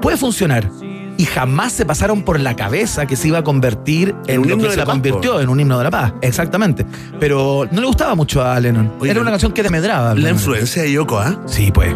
Puede 0.00 0.16
funcionar. 0.16 0.68
Y 1.16 1.26
jamás 1.26 1.72
se 1.72 1.84
pasaron 1.84 2.22
por 2.22 2.40
la 2.40 2.56
cabeza 2.56 3.04
que 3.04 3.14
se 3.14 3.28
iba 3.28 3.38
a 3.38 3.44
convertir 3.44 4.14
en, 4.26 4.36
En 4.36 4.40
un 4.40 4.44
himno 4.50 4.56
que 4.62 4.68
de 4.68 4.70
se 4.70 4.76
la 4.78 4.86
paz, 4.86 4.94
convirtió 4.94 5.40
en 5.40 5.50
un 5.50 5.60
himno 5.60 5.76
de 5.76 5.84
la 5.84 5.90
paz. 5.90 6.14
Exactamente. 6.22 6.86
Pero 7.18 7.68
no 7.70 7.80
le 7.82 7.86
gustaba 7.86 8.14
mucho 8.14 8.42
a 8.42 8.58
Lennon. 8.58 8.94
Oye, 8.98 9.10
Era 9.10 9.20
una 9.20 9.30
canción 9.30 9.52
que 9.52 9.62
desmedraba. 9.62 10.14
La 10.14 10.30
influencia 10.30 10.82
de 10.82 10.92
Yoko, 10.92 11.18
¿ah? 11.18 11.42
Sí, 11.46 11.70
pues. 11.72 11.94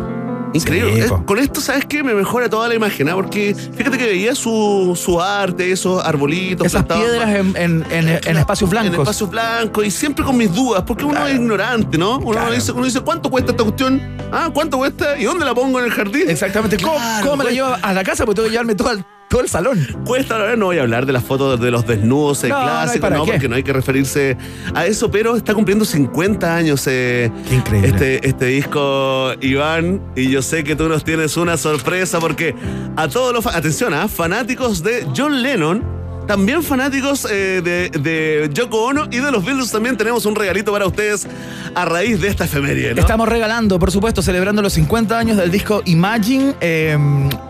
Increíble. 0.55 1.07
Sí, 1.09 1.13
Eh. 1.13 1.23
Con 1.27 1.39
esto, 1.39 1.61
¿sabes 1.61 1.85
qué? 1.87 2.03
Me 2.03 2.15
mejora 2.15 2.49
toda 2.49 2.69
la 2.69 2.75
imagen, 2.75 3.09
¿ah? 3.09 3.15
Porque 3.15 3.55
fíjate 3.77 3.99
que 3.99 4.07
veía 4.07 4.35
su, 4.35 4.99
su 5.01 5.21
arte, 5.21 5.71
esos 5.73 6.03
arbolitos. 6.03 6.67
Esas 6.67 6.85
plantados, 6.85 7.05
piedras 7.05 7.29
en, 7.57 7.85
en- 7.91 8.09
en- 8.09 8.37
espacios 8.37 8.71
blancos. 8.71 8.95
En 8.95 9.01
espacios 9.01 9.31
blancos 9.31 9.85
y 9.87 9.91
siempre 9.91 10.25
con 10.25 10.37
mis 10.37 10.53
dudas, 10.55 10.83
porque 10.87 11.05
uno 11.05 11.15
Claro. 11.15 11.27
es 11.29 11.35
ignorante, 11.35 11.99
¿no? 11.99 12.17
Uno, 12.19 12.31
Claro. 12.31 12.53
dice, 12.53 12.73
uno 12.73 12.85
dice, 12.85 13.01
¿cuánto 13.01 13.31
cuesta 13.31 13.51
esta 13.51 13.65
cuestión? 13.65 14.01
Ah, 14.33 14.51
¿cuánto 14.55 14.79
cuesta? 14.79 15.19
¿Y 15.19 15.25
dónde 15.25 15.45
la 15.45 15.55
pongo 15.55 15.79
en 15.81 15.87
el 15.87 15.91
jardín? 15.91 16.29
Exactamente. 16.31 16.77
¿Cómo, 16.79 16.95
Claro, 16.97 17.25
cómo 17.25 17.37
me 17.37 17.45
la 17.45 17.51
pues. 17.51 17.55
llevo 17.57 17.77
a 17.83 17.93
la 17.93 18.05
casa? 18.05 18.25
Porque 18.25 18.37
tengo 18.37 18.47
que 18.47 18.53
llevarme 18.53 18.75
todo 18.75 18.91
el, 18.93 19.05
todo 19.29 19.43
el 19.43 19.49
salón. 19.49 19.79
Cuesta, 20.05 20.35
la 20.39 20.45
verdad, 20.45 20.57
no 20.59 20.67
voy 20.67 20.79
a 20.79 20.83
hablar 20.83 21.07
de 21.07 21.13
las 21.13 21.25
fotos 21.25 21.61
de 21.61 21.71
los 21.71 21.87
desnudos 21.87 22.45
eh, 22.45 22.49
No, 22.49 22.59
no 22.59 22.65
clásicos, 22.65 23.11
no, 23.11 23.25
qué. 23.25 23.33
porque 23.33 23.49
no 23.49 23.57
hay 23.57 23.63
que 23.63 23.73
referirse 23.73 24.37
a 24.75 24.87
eso, 24.87 25.11
pero 25.11 25.37
está 25.37 25.55
cumpliendo 25.55 25.85
50 25.85 26.55
años 26.57 26.87
eh, 26.87 27.31
Qué 27.49 27.55
increíble. 27.57 27.89
Este, 27.89 28.29
este 28.29 28.47
disco, 28.47 29.33
Iván, 29.41 30.01
y 30.15 30.31
yo 30.31 30.43
sé 30.43 30.65
que 30.65 30.77
tú 30.77 30.89
nos 30.89 31.05
tienes 31.05 31.37
una 31.37 31.57
sorpresa 31.57 32.21
porque 32.21 32.55
a 32.97 33.09
todos 33.09 33.33
los, 33.33 33.47
atención, 33.47 33.95
¿ah? 33.95 34.09
fanáticos 34.09 34.83
de 34.83 35.07
John 35.17 35.43
Lennon, 35.43 35.83
también 36.27 36.63
fanáticos 36.63 37.27
eh, 37.31 37.61
de, 37.63 37.91
de 37.91 38.51
Yoko 38.53 38.85
Ono 38.87 39.07
y 39.11 39.19
de 39.19 39.31
los 39.31 39.45
Beatles 39.45 39.71
también 39.71 39.97
tenemos 39.97 40.25
un 40.27 40.35
regalito 40.35 40.73
para 40.73 40.87
ustedes 40.87 41.27
a 41.75 41.85
raíz 41.85 42.21
de 42.21 42.29
esta 42.29 42.45
efeméride. 42.45 42.99
Estamos 42.99 43.29
regalando, 43.29 43.79
por 43.79 43.91
supuesto, 43.91 44.23
celebrando 44.23 44.63
los 44.63 44.73
50 44.75 45.19
años 45.19 45.37
del 45.37 45.51
disco 45.51 45.83
Imagine. 45.85 46.55
eh, 46.61 46.97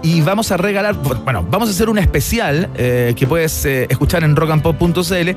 y 0.02 0.20
vamos 0.22 0.50
a 0.52 0.56
regalar, 0.56 0.94
bueno, 0.94 1.46
vamos 1.50 1.68
a 1.68 1.72
hacer 1.72 1.88
un 1.88 1.98
especial 1.98 2.70
eh, 2.76 3.14
que 3.16 3.26
puedes 3.26 3.64
escuchar 3.64 4.24
en 4.24 4.36
rockandpop.cl. 4.36 5.30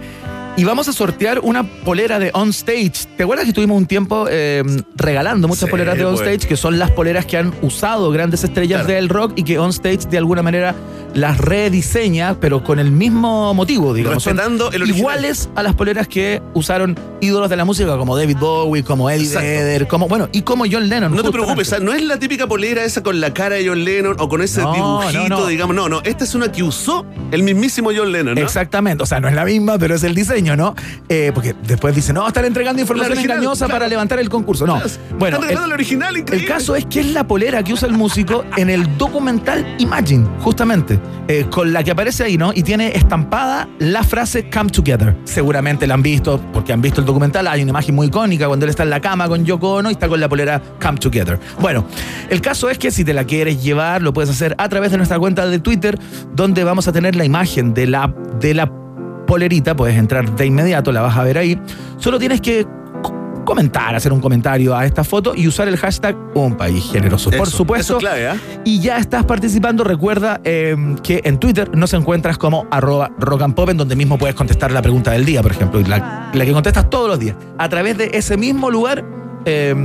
Y 0.57 0.63
vamos 0.63 0.87
a 0.87 0.93
sortear 0.93 1.39
una 1.43 1.61
polera 1.63 2.17
de 2.17 2.31
On 2.33 2.49
Stage. 2.49 3.05
¿Te 3.15 3.21
acuerdas 3.23 3.43
que 3.45 3.49
estuvimos 3.51 3.77
un 3.77 3.85
tiempo 3.85 4.25
eh, 4.27 4.63
regalando 4.95 5.47
muchas 5.47 5.65
Sí, 5.65 5.69
poleras 5.69 5.95
de 5.99 6.05
On 6.05 6.15
pues. 6.15 6.27
Stage, 6.27 6.47
que 6.47 6.57
son 6.57 6.79
las 6.79 6.89
poleras 6.89 7.27
que 7.27 7.37
han 7.37 7.53
usado 7.61 8.09
grandes 8.09 8.43
estrellas 8.43 8.81
Claro. 8.81 8.93
del 8.95 9.09
rock 9.09 9.33
y 9.35 9.43
que 9.43 9.59
On 9.59 9.69
Stage 9.69 10.07
de 10.09 10.17
alguna 10.17 10.41
manera 10.41 10.73
las 11.13 11.37
rediseña, 11.37 12.39
pero 12.39 12.63
con 12.63 12.79
el 12.79 12.91
mismo 12.91 13.53
motivo, 13.53 13.93
digamos. 13.93 14.25
Respetando 14.25 14.71
el 14.71 14.87
iguales 14.89 15.47
a 15.55 15.61
las 15.61 15.75
poleras 15.75 16.07
que 16.07 16.41
usaron 16.55 16.97
ídolos 17.21 17.49
de 17.51 17.55
la 17.55 17.65
música 17.65 17.95
como 17.97 18.17
David 18.17 18.37
Bowie, 18.39 18.83
como 18.83 19.09
Eddie. 19.11 19.29
Vedder, 19.35 19.87
como 19.87 20.07
bueno, 20.07 20.27
y 20.31 20.41
como 20.41 20.65
John 20.69 20.89
Lennon. 20.89 21.15
No 21.15 21.21
te 21.23 21.31
preocupes, 21.31 21.71
¿ah? 21.73 21.79
no 21.79 21.93
es 21.93 22.03
la 22.03 22.17
típica 22.17 22.47
polera 22.47 22.83
esa 22.83 23.03
con 23.03 23.19
la 23.21 23.31
cara 23.33 23.55
de 23.57 23.67
John 23.67 23.83
Lennon 23.83 24.15
o 24.19 24.27
con 24.27 24.41
ese 24.41 24.61
No, 24.61 24.73
dibujito, 24.73 25.29
no, 25.29 25.39
no. 25.41 25.45
digamos. 25.47 25.75
No, 25.75 25.87
no, 25.87 26.01
esta 26.03 26.23
es 26.23 26.33
una 26.33 26.51
que 26.51 26.63
usó 26.63 27.05
el 27.31 27.43
mismísimo 27.43 27.91
John 27.95 28.11
Lennon, 28.11 28.33
¿no? 28.35 28.41
Exactamente, 28.41 29.03
o 29.03 29.05
sea, 29.05 29.19
no 29.19 29.27
es 29.27 29.35
la 29.35 29.45
misma, 29.45 29.77
pero 29.77 29.93
es 29.95 30.03
el 30.03 30.15
diseño. 30.15 30.46
¿No? 30.55 30.75
Eh, 31.09 31.31
porque 31.33 31.55
después 31.67 31.95
dicen, 31.95 32.15
no, 32.15 32.27
están 32.27 32.45
entregando 32.45 32.81
información 32.81 33.11
original, 33.11 33.37
engañosa 33.37 33.65
claro. 33.65 33.79
para 33.79 33.87
levantar 33.87 34.19
el 34.19 34.29
concurso. 34.29 34.65
No. 34.65 34.81
Bueno, 35.17 35.37
Están 35.43 35.65
el, 35.65 35.73
original, 35.73 36.15
el 36.15 36.45
caso 36.45 36.75
es 36.75 36.85
que 36.85 36.99
es 36.99 37.07
la 37.07 37.27
polera 37.27 37.63
que 37.63 37.73
usa 37.73 37.87
el 37.87 37.93
músico 37.93 38.45
en 38.55 38.69
el 38.69 38.97
documental 38.97 39.75
Imagine, 39.79 40.27
justamente, 40.39 40.99
eh, 41.27 41.45
con 41.49 41.73
la 41.73 41.83
que 41.83 41.91
aparece 41.91 42.23
ahí, 42.23 42.37
¿no? 42.37 42.51
Y 42.53 42.63
tiene 42.63 42.95
estampada 42.95 43.67
la 43.79 44.03
frase 44.03 44.49
Come 44.49 44.69
Together. 44.69 45.15
Seguramente 45.25 45.87
la 45.87 45.95
han 45.95 46.01
visto, 46.01 46.39
porque 46.53 46.73
han 46.73 46.81
visto 46.81 47.01
el 47.01 47.07
documental. 47.07 47.47
Hay 47.47 47.61
una 47.61 47.71
imagen 47.71 47.95
muy 47.95 48.07
icónica 48.07 48.47
cuando 48.47 48.65
él 48.65 48.69
está 48.69 48.83
en 48.83 48.89
la 48.89 49.01
cama 49.01 49.27
con 49.27 49.45
Yoko 49.45 49.75
Ono 49.75 49.89
y 49.89 49.93
está 49.93 50.07
con 50.07 50.19
la 50.19 50.29
polera 50.29 50.61
Come 50.81 50.97
Together. 50.97 51.39
Bueno, 51.59 51.85
el 52.29 52.41
caso 52.41 52.69
es 52.69 52.77
que 52.77 52.91
si 52.91 53.03
te 53.03 53.13
la 53.13 53.25
quieres 53.25 53.63
llevar, 53.63 54.01
lo 54.01 54.13
puedes 54.13 54.29
hacer 54.29 54.55
a 54.57 54.69
través 54.69 54.91
de 54.91 54.97
nuestra 54.97 55.19
cuenta 55.19 55.45
de 55.47 55.59
Twitter, 55.59 55.99
donde 56.33 56.63
vamos 56.63 56.87
a 56.87 56.91
tener 56.91 57.15
la 57.15 57.25
imagen 57.25 57.73
de 57.73 57.87
la, 57.87 58.13
de 58.39 58.53
la 58.53 58.86
polerita. 59.27 59.75
Puedes 59.75 59.95
entrar 59.95 60.35
de 60.35 60.45
inmediato, 60.47 60.91
la 60.91 61.01
vas 61.01 61.15
a 61.15 61.23
ver 61.23 61.37
ahí. 61.37 61.61
Solo 61.97 62.17
tienes 62.17 62.41
que 62.41 62.65
co- 63.03 63.43
comentar, 63.45 63.93
hacer 63.95 64.11
un 64.11 64.19
comentario 64.21 64.75
a 64.75 64.85
esta 64.85 65.03
foto 65.03 65.33
y 65.35 65.47
usar 65.47 65.67
el 65.67 65.77
hashtag 65.77 66.15
Un 66.33 66.57
País 66.57 66.83
Generoso. 66.91 67.29
Por 67.29 67.47
supuesto. 67.49 67.97
eso 67.97 67.97
es 67.97 67.99
clave, 67.99 68.27
¿ah? 68.29 68.37
Y 68.65 68.79
ya 68.81 68.97
estás 68.97 69.23
participando. 69.25 69.83
Recuerda 69.83 70.41
eh, 70.43 70.75
que 71.03 71.21
en 71.23 71.37
Twitter 71.37 71.69
nos 71.77 71.93
encuentras 71.93 72.37
como 72.39 72.65
arroba 72.71 73.11
rock 73.19 73.43
and 73.43 73.53
pop, 73.53 73.69
en 73.69 73.77
donde 73.77 73.95
mismo 73.95 74.17
puedes 74.17 74.35
contestar 74.35 74.71
la 74.71 74.81
pregunta 74.81 75.11
del 75.11 75.25
día, 75.25 75.43
por 75.43 75.51
ejemplo, 75.51 75.79
la, 75.81 76.31
la 76.33 76.45
que 76.45 76.51
contestas 76.51 76.89
todos 76.89 77.07
los 77.09 77.19
días. 77.19 77.35
A 77.59 77.69
través 77.69 77.97
de 77.97 78.09
ese 78.13 78.35
mismo 78.37 78.71
lugar, 78.71 79.05
eh, 79.45 79.75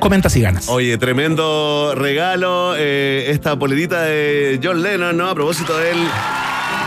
comentas 0.00 0.36
y 0.36 0.40
ganas. 0.42 0.68
Oye, 0.68 0.96
tremendo 0.98 1.92
regalo. 1.96 2.74
eh, 2.76 3.26
esta 3.30 3.58
polerita 3.58 4.02
de 4.02 4.60
John 4.62 4.82
Lennon, 4.82 5.16
¿no? 5.16 5.28
A 5.28 5.34
propósito 5.34 5.76
del, 5.78 5.96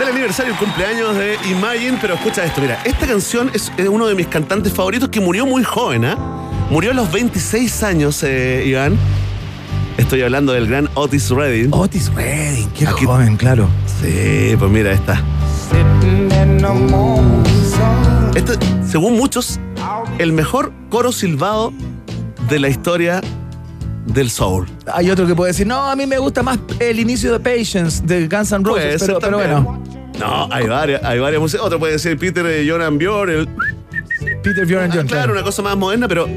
del 0.06 0.14
aniversario, 0.16 0.54
el 0.54 0.60
cumpleaños 0.60 1.16
de 1.16 1.38
Imagine. 1.50 1.98
Pero 2.02 2.16
escucha 2.16 2.44
esto, 2.44 2.62
mira, 2.62 2.82
esta 2.84 3.08
canción 3.08 3.50
es, 3.54 3.72
es 3.78 3.88
uno 3.88 4.08
de 4.08 4.16
mis 4.16 4.28
cantantes 4.28 4.74
favoritos 4.74 5.10
que 5.10 5.20
murió 5.22 5.46
muy 5.46 5.64
joven, 5.64 6.06
¿ah? 6.06 6.18
Murió 6.70 6.92
a 6.92 6.94
los 6.94 7.12
26 7.12 7.84
años, 7.84 8.24
eh, 8.24 8.64
Iván. 8.66 8.98
Estoy 9.98 10.22
hablando 10.22 10.54
del 10.54 10.68
gran 10.68 10.90
Otis 10.96 11.30
Redding. 11.30 11.70
Otis 11.74 12.12
Redding, 12.14 12.70
qué 12.72 12.88
Aquí- 12.88 13.06
joven, 13.06 13.38
claro. 13.38 13.68
Sí, 14.02 14.56
pues 14.58 14.72
mira, 14.72 14.92
esta. 14.92 15.22
Este, 18.36 18.54
según 18.88 19.18
muchos, 19.18 19.60
el 20.18 20.34
mejor 20.34 20.72
coro 20.90 21.12
silbado 21.12 21.74
de 22.50 22.60
la 22.60 22.70
historia 22.70 23.22
del 24.06 24.30
soul. 24.32 24.68
Hay 24.94 25.12
otro 25.12 25.28
que 25.28 25.36
puede 25.36 25.52
decir, 25.52 25.68
no, 25.68 25.90
a 25.90 25.96
mí 25.96 26.06
me 26.08 26.18
gusta 26.18 26.42
más 26.42 26.58
el 26.80 27.00
inicio 27.00 27.32
de 27.34 27.40
Patience 27.40 28.02
de 28.06 28.28
Guns 28.28 28.52
N' 28.52 28.64
Roses, 28.64 29.04
pero, 29.20 29.38
bueno. 29.38 29.84
No, 30.20 30.48
hay 30.52 30.68
varias, 30.68 31.04
hay 31.04 31.20
varias 31.20 31.42
músicas. 31.42 31.66
Otro 31.66 31.80
puede 31.80 31.98
ser 32.00 32.18
Peter 32.18 32.46
eh, 32.46 32.66
Jonan 32.70 32.98
Bjorn, 32.98 33.30
el 33.32 33.48
Peter 34.44 34.66
Bjorn. 34.66 34.92
Ah, 34.92 35.04
claro, 35.08 35.32
una 35.34 35.44
cosa 35.44 35.62
más 35.62 35.76
moderna, 35.78 36.08
pero, 36.08 36.28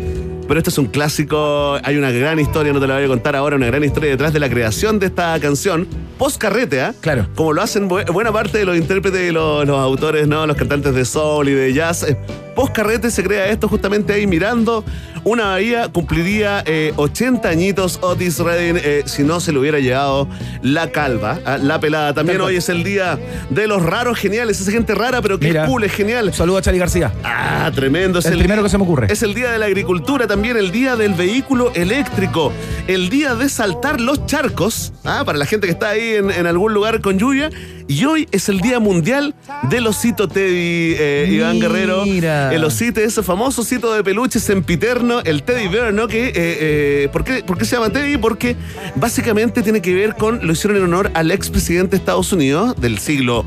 pero 0.48 0.58
esto 0.58 0.70
es 0.70 0.78
un 0.78 0.86
clásico. 0.86 1.78
Hay 1.82 1.96
una 1.96 2.10
gran 2.10 2.38
historia, 2.40 2.72
no 2.72 2.80
te 2.80 2.86
la 2.86 2.94
voy 2.94 3.04
a 3.04 3.08
contar 3.08 3.36
ahora, 3.36 3.56
una 3.56 3.66
gran 3.66 3.84
historia 3.84 4.10
detrás 4.10 4.32
de 4.32 4.40
la 4.40 4.48
creación 4.48 4.98
de 4.98 5.06
esta 5.06 5.38
canción. 5.40 5.86
Post 6.18 6.38
carrete, 6.38 6.80
¿ah? 6.80 6.94
Claro. 7.00 7.26
Como 7.34 7.52
lo 7.52 7.60
hacen 7.60 7.88
bu- 7.90 8.10
buena 8.12 8.32
parte 8.32 8.58
de 8.58 8.64
los 8.64 8.76
intérpretes 8.76 9.28
y 9.28 9.32
los, 9.32 9.66
los 9.66 9.76
autores, 9.78 10.26
¿no? 10.28 10.46
Los 10.46 10.56
cantantes 10.56 10.94
de 10.94 11.04
soul 11.04 11.48
y 11.48 11.52
de 11.52 11.72
jazz. 11.74 12.04
Eh, 12.04 12.16
Post 12.54 12.72
carrete 12.72 13.10
se 13.10 13.22
crea 13.22 13.48
esto 13.48 13.68
justamente 13.68 14.12
ahí 14.12 14.26
mirando 14.26 14.84
una 15.24 15.46
bahía. 15.46 15.88
Cumpliría 15.88 16.62
eh, 16.66 16.92
80 16.96 17.48
añitos 17.48 17.98
Otis 18.02 18.38
Redding 18.38 18.80
eh, 18.82 19.02
si 19.06 19.22
no 19.22 19.40
se 19.40 19.52
le 19.52 19.58
hubiera 19.58 19.78
llevado 19.78 20.28
la 20.62 20.90
calva, 20.90 21.40
ah, 21.44 21.58
la 21.58 21.80
pelada. 21.80 22.14
También 22.14 22.40
hoy 22.40 22.56
es 22.56 22.68
el 22.68 22.84
día 22.84 23.18
de 23.50 23.66
los 23.66 23.82
raros 23.82 24.18
geniales. 24.18 24.60
Esa 24.60 24.70
gente 24.70 24.94
rara, 24.94 25.20
pero 25.20 25.38
que 25.38 25.48
Mira. 25.48 25.64
es 25.64 25.68
cool, 25.68 25.84
es 25.84 25.92
genial. 25.92 26.32
Saludos 26.32 26.60
a 26.60 26.62
Charlie 26.62 26.80
García. 26.80 27.12
Ah, 27.24 27.70
tremendo. 27.74 28.18
Es 28.18 28.26
El 28.26 28.38
primero 28.38 28.62
que 28.62 28.68
se 28.68 28.78
me 28.78 28.84
ocurre. 28.84 29.08
Es 29.10 29.22
el 29.22 29.34
día 29.34 29.50
de 29.50 29.58
la 29.58 29.66
agricultura, 29.66 30.26
también 30.26 30.56
el 30.56 30.70
día 30.70 30.96
del 30.96 31.14
vehículo 31.14 31.72
eléctrico, 31.74 32.52
el 32.86 33.08
día 33.08 33.34
de 33.34 33.48
saltar 33.48 34.00
los 34.00 34.26
charcos, 34.26 34.92
ah, 35.04 35.22
para 35.24 35.38
la 35.38 35.46
gente 35.46 35.66
que 35.66 35.72
está 35.72 35.90
ahí 35.90 36.14
en, 36.14 36.30
en 36.30 36.46
algún 36.46 36.72
lugar 36.72 37.00
con 37.00 37.18
lluvia. 37.18 37.50
Y 37.86 38.04
hoy 38.06 38.28
es 38.32 38.48
el 38.48 38.60
día 38.60 38.80
mundial 38.80 39.34
del 39.68 39.86
osito 39.86 40.26
Teddy, 40.26 40.94
eh, 40.98 41.28
Iván 41.30 41.56
Mira. 41.56 41.68
Guerrero. 41.68 42.04
El 42.04 42.64
osito, 42.64 43.00
ese 43.00 43.22
famoso 43.22 43.60
osito 43.60 43.92
de 43.92 44.02
peluche 44.02 44.40
sempiterno, 44.40 45.20
el 45.20 45.42
Teddy 45.42 45.68
Bear, 45.68 45.92
¿no? 45.92 46.08
Que, 46.08 46.28
eh, 46.28 46.32
eh, 46.34 47.08
¿por, 47.12 47.24
qué, 47.24 47.42
por 47.44 47.58
qué 47.58 47.66
se 47.66 47.76
llama 47.76 47.90
Teddy? 47.90 48.16
Porque 48.16 48.56
básicamente 48.96 49.62
tiene 49.62 49.82
que 49.82 49.94
ver 49.94 50.14
con, 50.14 50.46
lo 50.46 50.52
hicieron 50.52 50.78
en 50.78 50.84
honor 50.84 51.10
al 51.14 51.30
expresidente 51.30 51.92
de 51.92 51.96
Estados 51.98 52.32
Unidos 52.32 52.74
del 52.80 52.98
siglo 52.98 53.44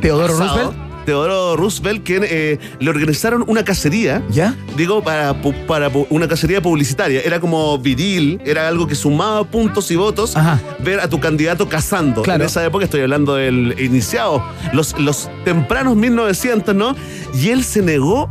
Teodoro 0.00 0.38
pasado, 0.38 0.56
Roosevelt. 0.56 0.87
Teodoro 1.08 1.56
Roosevelt, 1.56 2.04
quien 2.04 2.22
eh, 2.22 2.58
le 2.80 2.90
organizaron 2.90 3.42
una 3.46 3.64
cacería. 3.64 4.22
¿Ya? 4.28 4.54
Digo, 4.76 5.02
para, 5.02 5.40
para 5.66 5.90
una 6.10 6.28
cacería 6.28 6.60
publicitaria. 6.60 7.22
Era 7.22 7.40
como 7.40 7.78
viril, 7.78 8.38
era 8.44 8.68
algo 8.68 8.86
que 8.86 8.94
sumaba 8.94 9.42
puntos 9.44 9.90
y 9.90 9.96
votos 9.96 10.36
Ajá. 10.36 10.60
ver 10.80 11.00
a 11.00 11.08
tu 11.08 11.18
candidato 11.18 11.66
cazando. 11.66 12.20
Claro. 12.20 12.42
En 12.42 12.46
esa 12.46 12.62
época 12.62 12.84
estoy 12.84 13.00
hablando 13.00 13.36
del 13.36 13.74
iniciado, 13.80 14.44
los, 14.74 14.98
los 14.98 15.30
tempranos 15.46 15.96
1900, 15.96 16.74
¿no? 16.74 16.94
Y 17.32 17.48
él 17.48 17.64
se 17.64 17.80
negó 17.80 18.28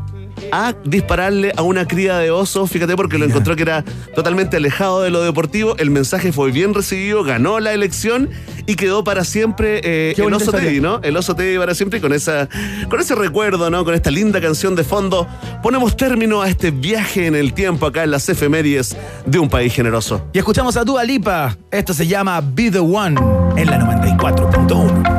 a 0.51 0.73
dispararle 0.83 1.53
a 1.55 1.61
una 1.61 1.87
cría 1.87 2.17
de 2.17 2.31
oso, 2.31 2.67
fíjate, 2.67 2.95
porque 2.95 3.17
lo 3.17 3.25
encontró 3.25 3.55
que 3.55 3.63
era 3.63 3.83
totalmente 4.15 4.57
alejado 4.57 5.01
de 5.01 5.09
lo 5.09 5.21
deportivo. 5.21 5.75
El 5.77 5.89
mensaje 5.89 6.31
fue 6.31 6.51
bien 6.51 6.73
recibido, 6.73 7.23
ganó 7.23 7.59
la 7.59 7.73
elección 7.73 8.29
y 8.65 8.75
quedó 8.75 9.03
para 9.03 9.23
siempre 9.23 9.81
eh, 9.83 10.15
el 10.17 10.33
oso 10.33 10.45
historia. 10.45 10.69
Teddy, 10.69 10.81
¿no? 10.81 10.99
El 11.03 11.17
oso 11.17 11.35
Teddy 11.35 11.57
para 11.57 11.75
siempre 11.75 11.99
y 11.99 12.01
con, 12.01 12.13
esa, 12.13 12.49
con 12.89 12.99
ese 12.99 13.15
recuerdo, 13.15 13.69
¿no? 13.69 13.83
Con 13.85 13.93
esta 13.93 14.11
linda 14.11 14.41
canción 14.41 14.75
de 14.75 14.83
fondo, 14.83 15.27
ponemos 15.63 15.95
término 15.95 16.41
a 16.41 16.49
este 16.49 16.71
viaje 16.71 17.27
en 17.27 17.35
el 17.35 17.53
tiempo 17.53 17.85
acá 17.85 18.03
en 18.03 18.11
las 18.11 18.27
efemérides 18.29 18.95
de 19.25 19.39
un 19.39 19.49
país 19.49 19.73
generoso. 19.73 20.27
Y 20.33 20.39
escuchamos 20.39 20.77
a 20.77 20.83
Dua 20.83 21.03
Lipa. 21.03 21.57
Esto 21.71 21.93
se 21.93 22.07
llama 22.07 22.41
Be 22.41 22.71
the 22.71 22.79
One 22.79 23.19
en 23.55 23.67
la 23.67 23.79
94.1. 23.79 25.16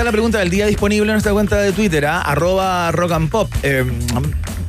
está 0.00 0.08
la 0.08 0.12
pregunta 0.12 0.38
del 0.38 0.48
día 0.48 0.64
disponible 0.64 1.10
en 1.10 1.12
nuestra 1.12 1.32
cuenta 1.32 1.60
de 1.60 1.72
Twitter, 1.72 2.06
¿ah? 2.06 2.22
arroba 2.22 2.90
rock 2.90 3.12
and 3.12 3.28
pop. 3.28 3.52
Eh, 3.62 3.84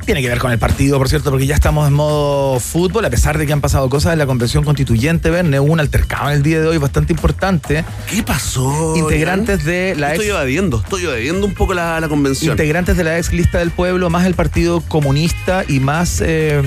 tiene 0.04 0.20
que 0.20 0.28
ver 0.28 0.38
con 0.38 0.52
el 0.52 0.58
partido, 0.58 0.98
por 0.98 1.08
cierto, 1.08 1.30
porque 1.30 1.46
ya 1.46 1.54
estamos 1.54 1.88
en 1.88 1.94
modo 1.94 2.60
fútbol, 2.60 3.06
a 3.06 3.08
pesar 3.08 3.38
de 3.38 3.46
que 3.46 3.52
han 3.54 3.62
pasado 3.62 3.88
cosas 3.88 4.12
en 4.12 4.18
la 4.18 4.26
convención 4.26 4.62
constituyente, 4.62 5.30
Verne, 5.30 5.58
hubo 5.58 5.72
un 5.72 5.80
altercado 5.80 6.28
en 6.28 6.36
el 6.36 6.42
día 6.42 6.60
de 6.60 6.66
hoy 6.66 6.76
bastante 6.76 7.14
importante. 7.14 7.82
¿Qué 8.10 8.22
pasó? 8.22 8.94
Integrantes 8.94 9.64
de 9.64 9.94
la 9.96 10.10
Estoy 10.10 10.26
ex 10.26 10.34
evadiendo, 10.34 10.82
estoy 10.84 11.04
evadiendo 11.04 11.46
un 11.46 11.54
poco 11.54 11.72
la, 11.72 11.98
la 11.98 12.08
convención. 12.08 12.50
integrantes 12.50 12.98
de 12.98 13.04
la 13.04 13.16
ex 13.16 13.32
lista 13.32 13.56
del 13.56 13.70
pueblo, 13.70 14.10
más 14.10 14.26
el 14.26 14.34
Partido 14.34 14.82
Comunista 14.82 15.64
y 15.66 15.80
más 15.80 16.22
eh, 16.22 16.60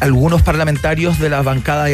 algunos 0.00 0.40
parlamentarios 0.40 1.18
de 1.18 1.28
la 1.28 1.42
bancada 1.42 1.90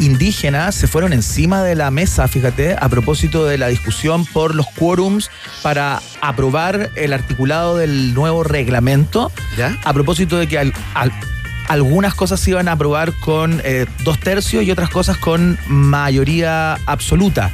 i- 0.00 0.04
indígena 0.06 0.72
se 0.72 0.86
fueron 0.86 1.12
encima 1.12 1.62
de 1.62 1.74
la 1.74 1.90
mesa, 1.90 2.26
fíjate, 2.28 2.76
a 2.78 2.88
propósito 2.88 3.44
de 3.46 3.58
la 3.58 3.68
discusión 3.68 4.24
por 4.26 4.54
los 4.54 4.66
quórums 4.68 5.30
para 5.62 6.00
aprobar 6.20 6.90
el 6.96 7.12
articulado 7.12 7.76
del 7.76 8.14
nuevo 8.14 8.44
reglamento, 8.44 9.30
¿Ya? 9.56 9.76
a 9.84 9.92
propósito 9.92 10.38
de 10.38 10.46
que 10.46 10.58
al- 10.58 10.74
al- 10.94 11.12
algunas 11.68 12.14
cosas 12.14 12.40
se 12.40 12.50
iban 12.50 12.68
a 12.68 12.72
aprobar 12.72 13.12
con 13.20 13.60
eh, 13.64 13.86
dos 14.04 14.18
tercios 14.18 14.64
y 14.64 14.70
otras 14.70 14.90
cosas 14.90 15.16
con 15.18 15.56
mayoría 15.68 16.74
absoluta. 16.86 17.50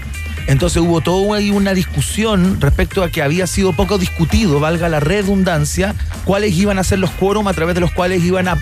Entonces 0.46 0.80
hubo 0.80 1.00
toda 1.00 1.40
una 1.52 1.74
discusión 1.74 2.60
respecto 2.60 3.02
a 3.02 3.10
que 3.10 3.20
había 3.20 3.46
sido 3.48 3.72
poco 3.72 3.98
discutido, 3.98 4.60
valga 4.60 4.88
la 4.88 5.00
redundancia, 5.00 5.94
cuáles 6.24 6.54
iban 6.54 6.78
a 6.78 6.84
ser 6.84 7.00
los 7.00 7.10
quórum 7.10 7.48
a 7.48 7.52
través 7.52 7.74
de 7.74 7.80
los 7.80 7.90
cuales 7.90 8.22
iban 8.22 8.46
a 8.48 8.56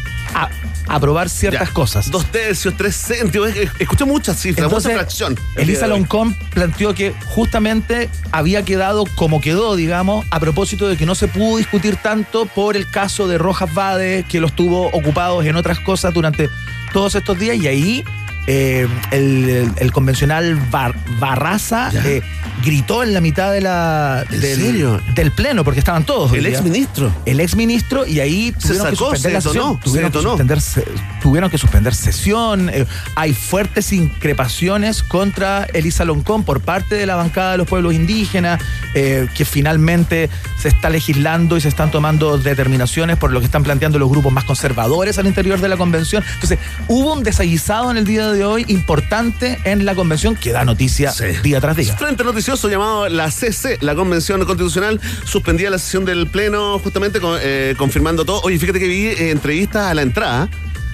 aprobar 0.96 1.28
ciertas 1.28 1.68
Ya. 1.68 1.74
cosas. 1.74 2.10
Dos 2.10 2.26
tercios, 2.26 2.74
tres 2.76 2.96
céntimos. 2.96 3.48
es- 3.50 3.56
es- 3.56 3.70
Escuché 3.78 4.04
muchas 4.04 4.38
cifras, 4.40 4.70
mucha 4.70 4.90
fracción. 4.90 5.38
Elisa 5.56 5.86
Loncón 5.86 6.34
planteó 6.52 6.94
que 6.94 7.14
justamente 7.26 8.08
había 8.32 8.64
quedado 8.64 9.04
como 9.16 9.40
quedó, 9.40 9.76
digamos, 9.76 10.24
a 10.30 10.40
propósito 10.40 10.88
de 10.88 10.96
que 10.96 11.06
no 11.06 11.14
se 11.14 11.28
pudo 11.28 11.56
discutir 11.58 11.96
tanto 11.96 12.46
por 12.46 12.76
el 12.76 12.90
caso 12.90 13.26
de 13.28 13.38
Rojas 13.38 13.72
Vade, 13.74 14.24
que 14.28 14.40
los 14.40 14.54
tuvo 14.54 14.86
ocupados 14.88 15.44
en 15.44 15.56
otras 15.56 15.80
cosas 15.80 16.12
durante 16.14 16.48
todos 16.92 17.14
estos 17.14 17.38
días, 17.38 17.56
y 17.56 17.66
ahí 17.66 18.04
eh, 18.46 18.86
el, 19.10 19.48
el- 19.48 19.72
el 19.76 19.92
convencional 19.92 20.54
Bar- 20.70 20.94
Barraza 21.18 21.90
eh, 22.04 22.20
gritó 22.64 23.02
en 23.02 23.12
la 23.14 23.20
mitad 23.20 23.52
de 23.52 23.60
la, 23.60 24.24
¿En 24.30 24.40
del, 24.40 24.56
serio? 24.56 25.00
del 25.14 25.30
pleno, 25.32 25.64
porque 25.64 25.78
estaban 25.80 26.04
todos. 26.04 26.32
El 26.32 26.46
ex 26.46 26.62
ministro. 26.62 27.12
el 27.26 27.40
ex 27.40 27.54
ministro 27.56 28.06
y 28.06 28.20
ahí 28.20 28.54
Se 28.58 28.68
tuvieron 28.68 28.90
que 28.90 28.96
sacó, 28.96 29.10
suspender 29.14 29.20
se 29.20 29.32
la 29.32 29.40
sesión. 29.40 29.54
detonó, 29.54 29.80
tuvieron, 29.84 29.92
se 29.92 30.12
que 30.12 30.18
detonó. 30.18 30.30
suspender, 30.30 30.60
se- 30.60 30.84
tuvieron 31.22 31.50
que 31.50 31.58
suspender 31.58 31.94
sesión. 31.94 32.68
eh, 32.70 32.86
hay 33.16 33.32
fuertes 33.34 33.92
increpaciones 33.92 35.02
contra 35.02 35.64
Elisa 35.72 36.04
Loncón 36.04 36.44
por 36.44 36.60
parte 36.60 36.94
de 36.94 37.06
la 37.06 37.16
bancada 37.16 37.52
de 37.52 37.58
los 37.58 37.66
pueblos 37.68 37.94
indígenas, 37.94 38.60
eh, 38.94 39.28
que 39.36 39.44
finalmente 39.44 40.30
se 40.60 40.68
está 40.68 40.90
legislando 40.90 41.56
y 41.56 41.60
se 41.60 41.68
están 41.68 41.90
tomando 41.90 42.38
determinaciones 42.38 43.16
por 43.18 43.30
lo 43.32 43.40
que 43.40 43.46
están 43.46 43.62
planteando 43.62 43.98
los 43.98 44.08
grupos 44.08 44.32
más 44.32 44.44
conservadores 44.44 45.18
al 45.18 45.26
interior 45.26 45.60
de 45.60 45.68
la 45.68 45.76
convención. 45.76 46.24
Entonces, 46.34 46.58
hubo 46.88 47.12
un 47.12 47.22
desaguisado 47.22 47.90
en 47.90 47.96
el 47.98 48.04
día 48.04 48.30
de 48.30 48.44
hoy 48.44 48.64
importante 48.68 49.58
en 49.64 49.84
la 49.84 49.94
convención 49.94 50.34
que 50.36 50.52
da 50.52 50.64
noticia 50.64 51.12
Sí. 51.12 51.24
día 51.42 51.60
tras 51.60 51.76
día. 51.76 51.96
Frente 51.96 52.24
noticioso 52.54 52.68
llamado 52.68 53.08
la 53.08 53.30
CC, 53.30 53.78
la 53.80 53.94
Convención 53.94 54.44
Constitucional, 54.44 55.00
suspendía 55.24 55.70
la 55.70 55.78
sesión 55.78 56.04
del 56.04 56.28
Pleno 56.28 56.78
justamente 56.78 57.20
con- 57.20 57.38
eh, 57.42 57.74
confirmando 57.76 58.24
todo. 58.24 58.40
Oye, 58.42 58.58
fíjate 58.58 58.78
que 58.78 58.86
vi 58.88 59.06
eh, 59.08 59.30
entrevistas 59.30 59.90
a 59.90 59.94
la 59.94 60.02
entrada. 60.02 60.48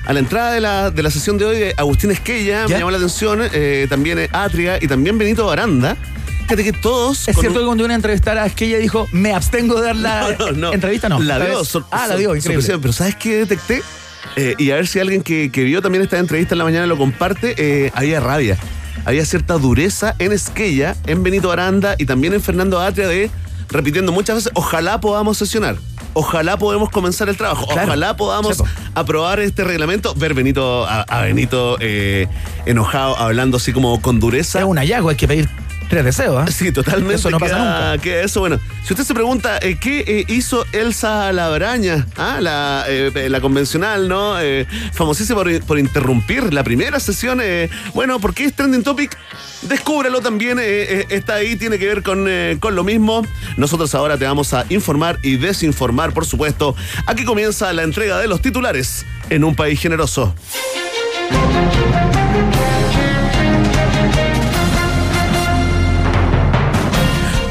A 0.07 0.13
la 0.15 0.21
entrada 0.21 0.53
de 0.53 0.61
la, 0.61 0.91
de 0.91 1.03
la 1.03 1.11
sesión 1.11 1.37
de 1.37 1.45
hoy 1.45 1.59
de 1.59 1.75
Agustín 1.77 2.11
Esquella, 2.11 2.63
¿Ya? 2.63 2.69
me 2.69 2.79
llamó 2.79 2.91
la 2.91 2.97
atención, 2.97 3.41
eh, 3.53 3.87
también 3.91 4.19
Atria 4.33 4.79
y 4.81 4.89
también 4.89 5.19
Benito 5.19 5.45
Baranda. 5.47 5.97
Fíjate 6.45 6.65
que 6.65 6.73
todos... 6.73 7.29
Es 7.29 7.37
cierto 7.37 7.59
un- 7.59 7.59
que 7.59 7.67
cuando 7.67 7.85
iba 7.85 7.93
a 7.93 7.97
entrevistar 7.97 8.39
a 8.39 8.47
Esquella 8.47 8.79
dijo, 8.79 9.07
me 9.13 9.35
abstengo 9.35 9.79
de 9.81 9.87
dar 9.89 9.97
la 9.97 10.33
No, 10.39 10.47
no, 10.47 10.53
no. 10.53 10.73
entrevista, 10.73 11.09
no. 11.11 11.21
La 11.21 11.37
Esta 11.37 11.79
dio. 11.79 11.87
ah, 11.91 12.07
la 12.09 12.17
dio, 12.17 12.35
increíble. 12.35 12.63
sorpresiva. 12.63 12.79
Pero 12.81 12.93
¿sabes 12.95 13.17
qué 13.17 13.37
detecté? 13.37 13.83
Eh, 14.37 14.55
y 14.59 14.71
a 14.71 14.77
ver 14.77 14.87
si 14.87 14.99
alguien 14.99 15.23
que, 15.23 15.51
que 15.53 15.65
vio 15.65 15.83
también 15.83 16.03
esta 16.03 16.19
entrevista 16.19 16.55
en 16.55 16.59
la 16.59 16.65
mañana 16.65 16.87
lo 16.87 16.97
comparte, 16.97 17.55
eh, 17.59 17.93
había 17.95 18.21
rabia. 18.21 18.57
Había 19.05 19.25
cierta 19.25 19.55
dureza 19.55 20.15
en 20.19 20.33
Esquella, 20.33 20.97
en 21.07 21.23
Benito 21.23 21.51
Aranda 21.51 21.95
y 21.99 22.07
también 22.07 22.35
en 22.35 22.43
Fernando 22.43 22.81
Atria 22.81 23.09
de, 23.09 23.31
repitiendo 23.69 24.13
muchas 24.13 24.37
veces, 24.37 24.53
ojalá 24.55 25.01
podamos 25.01 25.39
sesionar. 25.39 25.77
Ojalá 26.13 26.59
podamos 26.59 26.91
comenzar 26.91 27.29
el 27.29 27.37
trabajo. 27.37 27.67
Claro. 27.67 27.89
Ojalá 27.89 28.17
podamos 28.17 28.63
aprobar 28.95 29.39
este 29.39 29.63
reglamento. 29.63 30.13
Ver 30.15 30.35
Benito, 30.35 30.85
a, 30.85 31.03
a 31.03 31.23
Benito 31.23 31.77
eh, 31.81 32.27
enojado, 32.67 33.17
hablando 33.17 33.59
así 33.59 33.73
como 33.73 34.01
con 34.03 34.19
dureza. 34.19 34.59
Es 34.59 34.65
un 34.65 34.77
hallazgo, 34.77 35.11
hay 35.11 35.17
que 35.17 35.29
pedir 35.29 35.49
tres 35.91 36.05
deseos. 36.05 36.43
¿ah? 36.43 36.51
Sí, 36.51 36.73
totalmente. 36.73 37.17
Eso 37.17 37.29
no 37.31 37.39
pasa 37.39 37.55
queda- 37.57 37.91
nunca. 37.91 38.03
queda 38.03 38.23
eso, 38.23 38.41
bueno, 38.41 38.59
si 38.85 38.95
usted 38.95 39.05
se 39.05 39.13
pregunta 39.13 39.59
eh, 39.61 39.77
qué 39.79 40.05
eh, 40.07 40.25
hizo 40.29 40.65
Elsa 40.73 41.31
Labraña, 41.33 42.07
ah, 42.17 42.39
la, 42.41 42.85
eh, 42.89 43.27
la 43.29 43.41
convencional, 43.43 44.09
¿no? 44.09 44.41
Eh, 44.41 44.67
famosísima 44.93 45.41
por, 45.43 45.61
por 45.65 45.79
interrumpir 45.79 46.55
la 46.55 46.65
primera 46.65 46.99
sesión. 47.01 47.41
eh, 47.43 47.69
bueno, 47.93 48.19
¿por 48.21 48.33
qué 48.33 48.45
es 48.45 48.55
trending 48.55 48.83
topic? 48.83 49.19
Descúbrelo 49.63 50.21
también, 50.23 50.59
eh, 50.59 50.63
eh, 50.65 51.07
está 51.11 51.35
ahí, 51.35 51.57
tiene 51.57 51.79
que 51.79 51.87
ver 51.87 52.03
con, 52.03 52.25
eh, 52.29 52.57
con 52.61 52.75
lo 52.75 52.83
mismo. 52.85 53.27
Nosotros 53.59 53.95
ahora 53.95 54.17
te 54.17 54.25
vamos 54.25 54.55
a 54.55 54.65
informar 54.71 55.19
y 55.23 55.37
desinformar, 55.37 56.13
por 56.15 56.25
supuesto. 56.25 56.75
Aquí 57.07 57.25
comienza 57.25 57.71
la 57.75 57.83
entrega 57.83 58.19
de 58.19 58.29
los 58.29 58.41
titulares 58.41 59.05
en 59.29 59.45
un 59.45 59.55
país 59.55 59.79
generoso. 59.81 60.35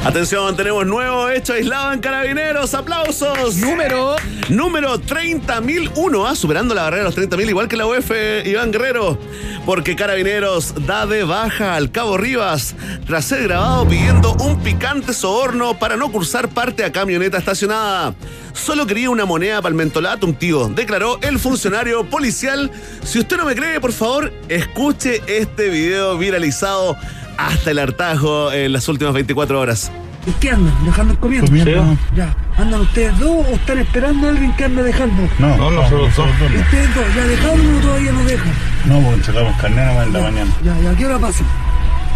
Atención, 0.09 0.55
tenemos 0.57 0.87
nuevo 0.87 1.29
hecho 1.29 1.53
aislado 1.53 1.93
en 1.93 1.99
Carabineros. 1.99 2.73
¡Aplausos! 2.73 3.57
Número. 3.57 4.15
Número 4.49 4.99
30.001, 4.99 6.27
ah, 6.27 6.33
superando 6.33 6.73
la 6.73 6.81
barrera 6.81 7.03
de 7.03 7.15
los 7.15 7.15
30.000, 7.15 7.49
igual 7.49 7.67
que 7.67 7.77
la 7.77 7.85
UF, 7.85 8.09
Iván 8.43 8.71
Guerrero. 8.71 9.19
Porque 9.67 9.95
Carabineros 9.95 10.73
da 10.87 11.05
de 11.05 11.23
baja 11.23 11.75
al 11.75 11.91
Cabo 11.91 12.17
Rivas 12.17 12.73
tras 13.05 13.25
ser 13.25 13.43
grabado 13.43 13.87
pidiendo 13.87 14.33
un 14.39 14.59
picante 14.63 15.13
soborno 15.13 15.77
para 15.77 15.95
no 15.95 16.11
cursar 16.11 16.49
parte 16.49 16.83
a 16.83 16.91
camioneta 16.91 17.37
estacionada. 17.37 18.15
Solo 18.53 18.87
quería 18.87 19.11
una 19.11 19.25
moneda 19.25 19.61
para 19.61 19.69
el 19.69 19.75
mentolatum, 19.75 20.33
tío, 20.33 20.69
declaró 20.69 21.19
el 21.21 21.37
funcionario 21.37 22.03
policial. 22.09 22.71
Si 23.03 23.19
usted 23.19 23.37
no 23.37 23.45
me 23.45 23.55
cree, 23.55 23.79
por 23.79 23.91
favor, 23.91 24.33
escuche 24.47 25.21
este 25.27 25.69
video 25.69 26.17
viralizado 26.17 26.97
hasta 27.47 27.71
el 27.71 27.79
hartajo 27.79 28.51
en 28.51 28.73
las 28.73 28.87
últimas 28.87 29.13
24 29.13 29.59
horas. 29.59 29.91
¿Y 30.27 30.31
qué 30.33 30.51
andan? 30.51 30.73
¿Dejando 30.85 31.13
el 31.13 31.19
comiendo? 31.19 31.47
Comiendo. 31.47 31.97
Ya. 32.15 32.35
¿Andan 32.57 32.81
ustedes 32.81 33.17
dos 33.19 33.47
o 33.47 33.55
están 33.55 33.77
esperando 33.79 34.27
a 34.27 34.31
alguien 34.31 34.51
que 34.55 34.65
anda 34.65 34.83
dejando? 34.83 35.29
No, 35.39 35.55
no, 35.55 35.71
nosotros 35.71 36.15
dos. 36.15 36.27
¿Y 36.53 36.57
ustedes 36.57 36.95
dos 36.95 37.05
ya 37.15 37.23
dejaron 37.23 37.77
o 37.77 37.79
todavía 37.79 38.11
no 38.11 38.23
dejan? 38.25 38.53
No, 38.85 38.99
porque 38.99 39.23
sacamos 39.23 39.61
carnet 39.61 39.85
nomás 39.85 40.07
en 40.07 40.13
la 40.13 40.19
mañana. 40.19 40.51
Ya, 40.63 40.79
ya, 40.81 40.91
¿a 40.91 40.95
qué 40.95 41.05
hora 41.05 41.19
pasa? 41.19 41.43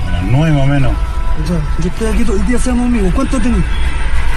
A 0.07 0.11
las 0.11 0.23
nueve 0.23 0.55
más 0.55 0.63
o 0.63 0.67
menos. 0.67 0.91
Ya, 1.47 1.83
yo 1.83 1.89
estoy 1.89 2.07
aquí 2.07 2.23
todo 2.25 2.35
el 2.37 2.45
día, 2.45 2.59
seamos 2.59 2.85
amigos. 2.85 3.13
¿Cuánto 3.15 3.39
tenés? 3.39 3.63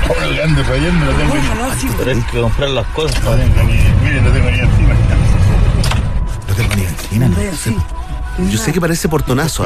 Ahora 0.08 0.34
que 0.34 0.42
ande 0.42 0.62
rayando, 0.62 1.04
no 1.06 1.12
tengo 1.12 1.34
ni... 1.34 2.10
Hay 2.10 2.20
que 2.30 2.40
comprar 2.40 2.70
las 2.70 2.86
cosas. 2.88 3.22
No 3.24 3.32
tengo 3.32 3.62
ni... 3.64 3.78
Mire, 4.04 4.22
no 4.22 4.30
tengo 4.30 4.50
ni 4.50 4.58
encima. 4.60 4.94
No 6.48 6.54
tengo 6.54 6.74
ni 6.76 6.82
benzina, 6.82 7.28
¿no? 7.28 7.36
Yo 8.50 8.58
sé 8.58 8.72
que 8.72 8.80
parece 8.80 9.08
portonazo, 9.08 9.64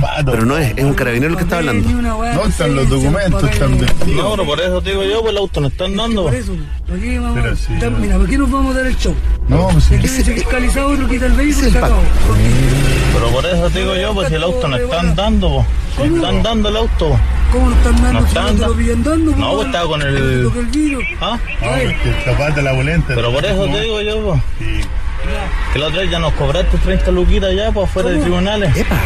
pato. 0.00 0.30
pero 0.32 0.44
no 0.44 0.56
es, 0.58 0.72
es 0.76 0.84
un 0.84 0.94
carabinero 0.94 1.32
el 1.32 1.36
que 1.36 1.44
está 1.44 1.58
hablando. 1.58 1.88
No 1.88 2.44
están 2.44 2.74
los 2.74 2.88
documentos, 2.88 3.42
vestidos. 3.42 4.06
No, 4.08 4.30
pero 4.32 4.44
por 4.44 4.60
eso 4.60 4.80
te 4.82 4.90
digo 4.90 5.04
yo, 5.04 5.20
pues 5.20 5.30
el 5.32 5.38
auto 5.38 5.60
no 5.60 5.68
están 5.68 5.96
dando. 5.96 6.24
Por 6.24 6.34
eso, 6.34 6.52
¿para 6.86 7.00
qué 7.00 7.18
vamos 7.18 7.58
sí. 7.58 7.72
Mira, 8.00 8.16
¿para 8.16 8.28
qué 8.28 8.38
nos 8.38 8.50
vamos 8.50 8.74
a 8.74 8.78
dar 8.78 8.86
el 8.86 8.96
show? 8.96 9.14
No, 9.48 9.68
pues 9.68 9.84
sí. 9.84 9.98
Fiscalizado, 9.98 10.88
otro 10.88 11.08
quita 11.08 11.26
el 11.26 11.32
vehículo 11.32 11.68
y 11.68 11.70
se 11.70 11.78
acabó. 11.78 12.00
Pero 13.14 13.28
por 13.28 13.46
eso 13.46 13.70
te 13.70 13.78
digo 13.80 13.94
yo, 13.96 14.14
pues 14.14 14.28
si 14.28 14.34
el 14.34 14.42
auto 14.42 14.68
no 14.68 14.76
están 14.76 15.14
dando, 15.14 15.48
pues. 15.54 15.66
Si 15.92 16.08
¿Cómo? 16.08 16.16
están 16.16 16.42
dando 16.42 16.68
el 16.70 16.76
auto. 16.76 17.18
¿Cómo 17.52 17.68
no 17.68 17.76
están 17.76 18.02
dando? 18.02 18.12
No 18.12 18.20
si 18.20 18.26
están 18.28 18.44
lo 18.58 19.10
dando. 19.10 19.30
No, 19.32 19.36
pues, 19.36 19.54
pues 19.54 19.66
estaba 19.66 19.86
con 19.86 20.02
el- 20.02 20.42
toca 20.44 20.58
el 20.60 20.66
vidrio. 20.66 20.98
¿Ah? 21.20 21.38
No, 21.60 21.68
porque 21.68 22.54
de 22.54 22.62
la 22.62 22.72
volante. 22.72 23.14
Pero 23.14 23.32
por 23.32 23.44
eso 23.44 23.64
te 23.66 23.80
digo 23.82 24.00
yo, 24.00 24.22
pues. 24.22 24.40
Sí. 24.58 24.80
Que 25.72 25.78
la 25.78 25.86
otra 25.86 26.00
vez 26.00 26.10
ya 26.10 26.18
nos 26.18 26.32
cobraste 26.34 26.76
30 26.78 27.10
luquitas 27.12 27.54
ya, 27.54 27.70
pues 27.72 27.88
afuera 27.88 28.10
de 28.10 28.18
tribunales. 28.18 28.76
Epa. 28.76 28.96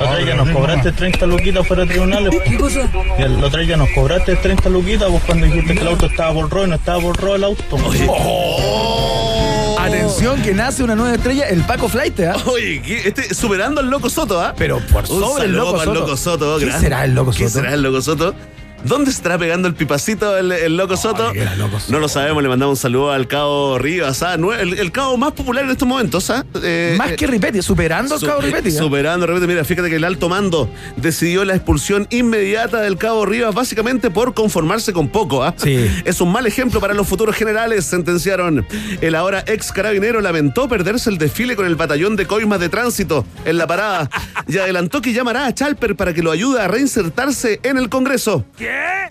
La 0.00 0.04
otra 0.06 0.16
vez 0.18 0.26
ya 0.28 0.34
nos 0.36 0.48
cobraste 0.50 0.92
30 0.92 1.26
luquitas 1.26 1.62
afuera 1.64 1.82
de 1.84 1.88
tribunales. 1.88 2.30
pues. 2.34 2.48
¿Qué 2.48 2.56
cosa? 2.56 2.88
La 3.18 3.46
otra 3.46 3.58
vez 3.60 3.68
ya 3.68 3.76
nos 3.76 3.88
cobraste 3.90 4.36
30 4.36 4.68
luquitas, 4.70 5.08
pues 5.10 5.22
cuando 5.24 5.46
dijiste 5.46 5.74
que 5.74 5.80
el 5.80 5.88
auto 5.88 6.06
estaba 6.06 6.32
por 6.34 6.50
rojo 6.50 6.66
y 6.66 6.68
no 6.70 6.74
estaba 6.76 7.00
por 7.00 7.16
rojo 7.20 7.34
el 7.34 7.44
auto. 7.44 7.76
Atención, 9.78 10.42
que 10.42 10.52
nace 10.54 10.82
una 10.82 10.94
nueva 10.94 11.14
estrella, 11.14 11.48
el 11.48 11.62
Paco 11.62 11.88
Flight, 11.88 12.20
¿ah? 12.20 12.36
Oye, 12.46 12.82
¿qué? 12.82 13.08
este, 13.08 13.34
superando 13.34 13.80
al 13.80 13.88
Loco 13.88 14.10
Soto, 14.10 14.40
¿ah? 14.40 14.52
Pero 14.56 14.80
por 14.80 15.02
Un 15.02 15.06
sobre 15.06 15.44
el 15.46 15.52
saludo 15.52 15.58
Loco 15.64 15.72
para 15.72 15.82
el 15.82 15.88
Soto. 15.88 16.00
Loco 16.00 16.16
Soto. 16.16 16.58
¿Qué 16.58 16.66
gran- 16.66 16.80
será 16.80 17.04
el 17.04 17.14
Loco 17.14 17.30
¿Qué 17.30 17.48
Soto? 17.48 17.60
será 17.60 17.74
el 17.74 17.82
Loco 17.82 18.02
Soto? 18.02 18.34
¿Dónde 18.84 19.10
estará 19.10 19.36
pegando 19.38 19.66
el 19.68 19.74
pipacito 19.74 20.36
el, 20.38 20.52
el 20.52 20.76
loco 20.76 20.96
Soto? 20.96 21.32
loco. 21.56 21.78
No 21.88 21.98
lo 21.98 22.08
sabemos, 22.08 22.42
le 22.42 22.48
mandamos 22.48 22.78
un 22.78 22.82
saludo 22.82 23.12
al 23.12 23.26
cabo 23.26 23.78
Rivas, 23.78 24.22
¿ah? 24.22 24.34
El, 24.34 24.78
el 24.78 24.92
cabo 24.92 25.16
más 25.16 25.32
popular 25.32 25.64
en 25.64 25.70
estos 25.70 25.86
momentos, 25.88 26.30
¿ah? 26.30 26.44
Eh, 26.62 26.94
Más 26.96 27.12
que 27.12 27.26
Ripetti, 27.26 27.60
superando 27.62 28.14
al 28.14 28.20
cabo 28.20 28.40
Ripetti. 28.40 28.68
¿eh? 28.68 28.72
Superando, 28.72 29.26
repente, 29.26 29.46
mira, 29.46 29.64
fíjate 29.64 29.90
que 29.90 29.96
el 29.96 30.04
alto 30.04 30.28
mando 30.28 30.70
decidió 30.96 31.44
la 31.44 31.54
expulsión 31.54 32.06
inmediata 32.10 32.80
del 32.80 32.96
cabo 32.96 33.26
Rivas, 33.26 33.54
básicamente 33.54 34.10
por 34.10 34.34
conformarse 34.34 34.92
con 34.92 35.08
poco. 35.08 35.42
¿ah? 35.42 35.54
Sí. 35.56 35.86
Es 36.04 36.20
un 36.20 36.30
mal 36.32 36.46
ejemplo 36.46 36.80
para 36.80 36.94
los 36.94 37.06
futuros 37.06 37.36
generales, 37.36 37.84
sentenciaron. 37.84 38.66
El 39.00 39.14
ahora 39.14 39.42
ex 39.46 39.72
carabinero 39.72 40.20
lamentó 40.20 40.68
perderse 40.68 41.10
el 41.10 41.18
desfile 41.18 41.56
con 41.56 41.66
el 41.66 41.76
batallón 41.76 42.16
de 42.16 42.26
coimas 42.26 42.60
de 42.60 42.68
tránsito 42.68 43.24
en 43.44 43.58
la 43.58 43.66
parada 43.66 44.08
y 44.48 44.56
adelantó 44.58 45.02
que 45.02 45.12
llamará 45.12 45.46
a 45.46 45.54
Chalper 45.54 45.96
para 45.96 46.14
que 46.14 46.22
lo 46.22 46.30
ayude 46.30 46.60
a 46.60 46.68
reinsertarse 46.68 47.60
en 47.62 47.76
el 47.76 47.88
Congreso. 47.88 48.44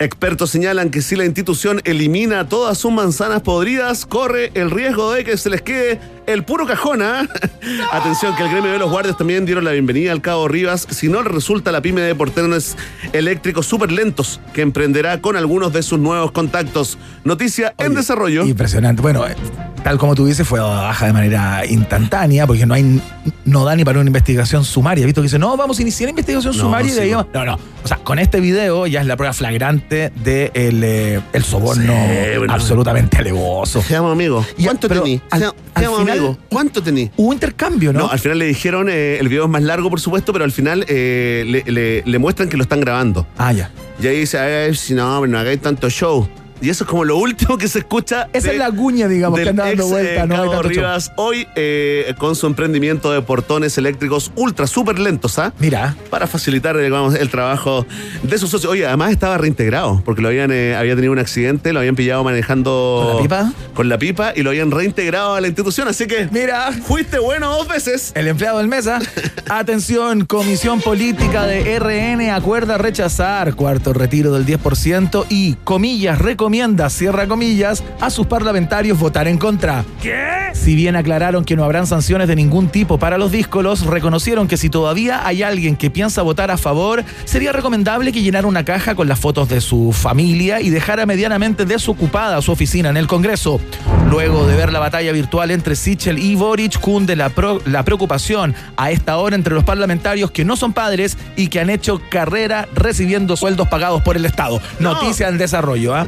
Expertos 0.00 0.50
señalan 0.50 0.90
que 0.90 1.02
si 1.02 1.16
la 1.16 1.24
institución 1.24 1.80
elimina 1.84 2.48
todas 2.48 2.78
sus 2.78 2.92
manzanas 2.92 3.42
podridas, 3.42 4.06
corre 4.06 4.52
el 4.54 4.70
riesgo 4.70 5.12
de 5.12 5.24
que 5.24 5.36
se 5.36 5.50
les 5.50 5.62
quede 5.62 5.98
el 6.28 6.44
puro 6.44 6.66
cajón. 6.66 7.02
¿ah? 7.02 7.26
Atención, 7.92 8.36
que 8.36 8.42
el 8.44 8.50
gremio 8.50 8.70
de 8.72 8.78
los 8.78 8.90
guardias 8.90 9.16
también 9.16 9.44
dieron 9.46 9.64
la 9.64 9.72
bienvenida 9.72 10.12
al 10.12 10.20
cabo 10.20 10.46
Rivas. 10.48 10.86
Si 10.90 11.08
no 11.08 11.22
resulta 11.22 11.72
la 11.72 11.80
pyme 11.80 12.00
de 12.02 12.14
portones 12.14 12.76
eléctricos 13.12 13.66
súper 13.66 13.90
lentos 13.92 14.40
que 14.52 14.62
emprenderá 14.62 15.20
con 15.20 15.36
algunos 15.36 15.72
de 15.72 15.82
sus 15.82 15.98
nuevos 15.98 16.30
contactos. 16.32 16.98
Noticia 17.24 17.74
en 17.78 17.94
desarrollo. 17.94 18.44
Impresionante. 18.46 19.02
Bueno, 19.02 19.26
eh, 19.26 19.34
tal 19.82 19.98
como 19.98 20.14
tú 20.14 20.26
dices, 20.26 20.46
fue 20.46 20.60
baja 20.60 21.06
de 21.06 21.12
manera 21.12 21.64
instantánea, 21.66 22.46
porque 22.46 22.66
no 22.66 22.74
hay 22.74 23.00
no 23.44 23.64
da 23.64 23.74
ni 23.76 23.84
para 23.84 23.98
una 24.00 24.08
investigación 24.08 24.64
sumaria. 24.64 25.04
¿Visto 25.06 25.20
que 25.20 25.26
dice, 25.26 25.38
no, 25.38 25.56
vamos 25.56 25.78
a 25.78 25.82
iniciar 25.82 26.10
investigación 26.10 26.54
No, 26.54 26.60
sumaria 26.62 26.86
y 26.90 26.94
de 26.94 26.96
sí. 26.96 27.02
ahí 27.08 27.10
vamos- 27.14 27.26
No, 27.32 27.44
no. 27.44 27.58
O 27.84 27.88
sea, 27.88 27.96
con 27.98 28.18
este 28.18 28.40
video 28.40 28.86
ya 28.86 29.00
es 29.00 29.06
la 29.06 29.16
prueba 29.16 29.32
flagrante 29.32 30.12
de 30.22 30.50
el, 30.54 30.82
eh, 30.84 31.20
el 31.32 31.44
soborno 31.44 31.92
Sí, 31.92 32.38
bueno. 32.38 32.52
absolutamente 32.52 33.16
alevoso. 33.18 33.80
Seamos 33.82 34.12
amigos. 34.12 34.46
¿Cuánto 34.62 34.88
tení? 34.88 35.20
al- 35.30 35.52
final- 35.74 36.17
¿Cuánto 36.48 36.82
tení? 36.82 37.10
Hubo 37.16 37.32
intercambio, 37.32 37.92
¿no? 37.92 38.00
No, 38.00 38.10
al 38.10 38.18
final 38.18 38.38
le 38.38 38.46
dijeron, 38.46 38.88
eh, 38.90 39.18
el 39.20 39.28
video 39.28 39.44
es 39.44 39.50
más 39.50 39.62
largo, 39.62 39.90
por 39.90 40.00
supuesto, 40.00 40.32
pero 40.32 40.44
al 40.44 40.52
final 40.52 40.84
eh, 40.88 41.44
le, 41.46 41.70
le- 41.72 42.02
le 42.04 42.18
muestran 42.18 42.48
que 42.48 42.56
lo 42.56 42.62
están 42.62 42.80
grabando. 42.80 43.26
Ah, 43.36 43.52
ya. 43.52 43.70
Y 44.00 44.06
ahí 44.06 44.20
dice, 44.20 44.38
"Ay, 44.38 44.74
si 44.74 44.94
no, 44.94 45.26
no 45.26 45.38
hagáis 45.38 45.60
tanto 45.60 45.88
show. 45.90 46.28
Y 46.60 46.70
eso 46.70 46.84
es 46.84 46.90
como 46.90 47.04
lo 47.04 47.16
último 47.18 47.56
que 47.58 47.68
se 47.68 47.80
escucha. 47.80 48.28
Esa 48.32 48.48
de- 48.48 48.54
es 48.54 48.58
la 48.58 48.70
cuña, 48.70 49.08
digamos, 49.08 49.38
que 49.40 49.48
anda 49.48 49.66
dando 49.66 49.82
ex, 49.84 49.90
vuelta. 49.92 50.22
eh, 50.24 50.26
no 50.26 50.34
hay 50.42 50.48
Cabo. 50.50 50.62
Rivas 50.62 51.12
hoy 51.16 51.46
eh, 51.56 52.14
con 52.18 52.34
su 52.36 52.46
emprendimiento 52.46 53.12
de 53.12 53.22
portones 53.22 53.78
eléctricos 53.78 54.32
ultra 54.36 54.66
súper 54.66 54.98
lentos, 54.98 55.38
¿ah? 55.38 55.52
Mira, 55.58 55.96
Para 56.10 56.26
facilitar 56.26 56.76
digamos, 56.76 57.14
el 57.14 57.28
trabajo 57.30 57.86
de 58.22 58.38
sus 58.38 58.50
socios. 58.50 58.72
Oye, 58.72 58.86
además 58.86 59.12
estaba 59.12 59.38
reintegrado, 59.38 60.02
porque 60.04 60.20
lo 60.22 60.28
habían, 60.28 60.50
eh, 60.52 60.74
había 60.76 60.94
tenido 60.94 61.12
un 61.12 61.18
accidente, 61.18 61.72
lo 61.72 61.78
habían 61.80 61.94
pillado 61.96 62.24
manejando. 62.24 63.02
¿Con 63.04 63.16
la 63.16 63.22
pipa? 63.22 63.52
Con 63.74 63.88
la 63.88 63.98
pipa 63.98 64.32
y 64.34 64.42
lo 64.42 64.50
habían 64.50 64.70
reintegrado 64.70 65.34
a 65.34 65.40
la 65.40 65.46
institución. 65.46 65.88
Así 65.88 66.06
que 66.06 66.28
mira. 66.32 66.72
fuiste 66.72 67.18
bueno 67.18 67.50
dos 67.50 67.68
veces. 67.68 68.12
El 68.14 68.26
empleado 68.28 68.58
del 68.58 68.68
mesa. 68.68 68.98
Atención, 69.48 70.26
Comisión 70.26 70.80
Política 70.80 71.46
de 71.46 71.78
RN 71.78 72.30
acuerda 72.30 72.78
rechazar 72.78 73.54
cuarto 73.54 73.92
retiro 73.92 74.32
del 74.32 74.44
10% 74.46 75.26
y, 75.30 75.54
comillas, 75.64 76.18
recomienda, 76.48 76.88
cierra 76.88 77.26
comillas, 77.28 77.84
a 78.00 78.08
sus 78.08 78.26
parlamentarios 78.26 78.98
votar 78.98 79.28
en 79.28 79.36
contra. 79.36 79.84
¿Qué? 80.00 80.48
Si 80.54 80.74
bien 80.74 80.96
aclararon 80.96 81.44
que 81.44 81.56
no 81.56 81.62
habrán 81.62 81.86
sanciones 81.86 82.26
de 82.26 82.36
ningún 82.36 82.68
tipo 82.70 82.98
para 82.98 83.18
los 83.18 83.30
díscolos, 83.30 83.84
reconocieron 83.84 84.48
que 84.48 84.56
si 84.56 84.70
todavía 84.70 85.26
hay 85.26 85.42
alguien 85.42 85.76
que 85.76 85.90
piensa 85.90 86.22
votar 86.22 86.50
a 86.50 86.56
favor, 86.56 87.04
sería 87.26 87.52
recomendable 87.52 88.12
que 88.12 88.22
llenara 88.22 88.46
una 88.46 88.64
caja 88.64 88.94
con 88.94 89.08
las 89.08 89.20
fotos 89.20 89.50
de 89.50 89.60
su 89.60 89.92
familia 89.92 90.62
y 90.62 90.70
dejara 90.70 91.04
medianamente 91.04 91.66
desocupada 91.66 92.40
su 92.40 92.50
oficina 92.50 92.88
en 92.88 92.96
el 92.96 93.06
Congreso. 93.06 93.60
Luego 94.08 94.46
de 94.46 94.56
ver 94.56 94.72
la 94.72 94.78
batalla 94.78 95.12
virtual 95.12 95.50
entre 95.50 95.76
Sichel 95.76 96.18
y 96.18 96.34
Boric, 96.34 96.80
cunde 96.80 97.14
la, 97.14 97.28
pro- 97.28 97.60
la 97.66 97.84
preocupación 97.84 98.54
a 98.78 98.90
esta 98.90 99.18
hora 99.18 99.36
entre 99.36 99.52
los 99.54 99.64
parlamentarios 99.64 100.30
que 100.30 100.46
no 100.46 100.56
son 100.56 100.72
padres 100.72 101.18
y 101.36 101.48
que 101.48 101.60
han 101.60 101.68
hecho 101.68 102.00
carrera 102.08 102.66
recibiendo 102.74 103.36
sueldos 103.36 103.68
pagados 103.68 104.00
por 104.00 104.16
el 104.16 104.24
Estado. 104.24 104.62
No. 104.78 104.94
Noticia 104.94 105.28
en 105.28 105.36
desarrollo, 105.36 105.94
¿ah? 105.94 106.06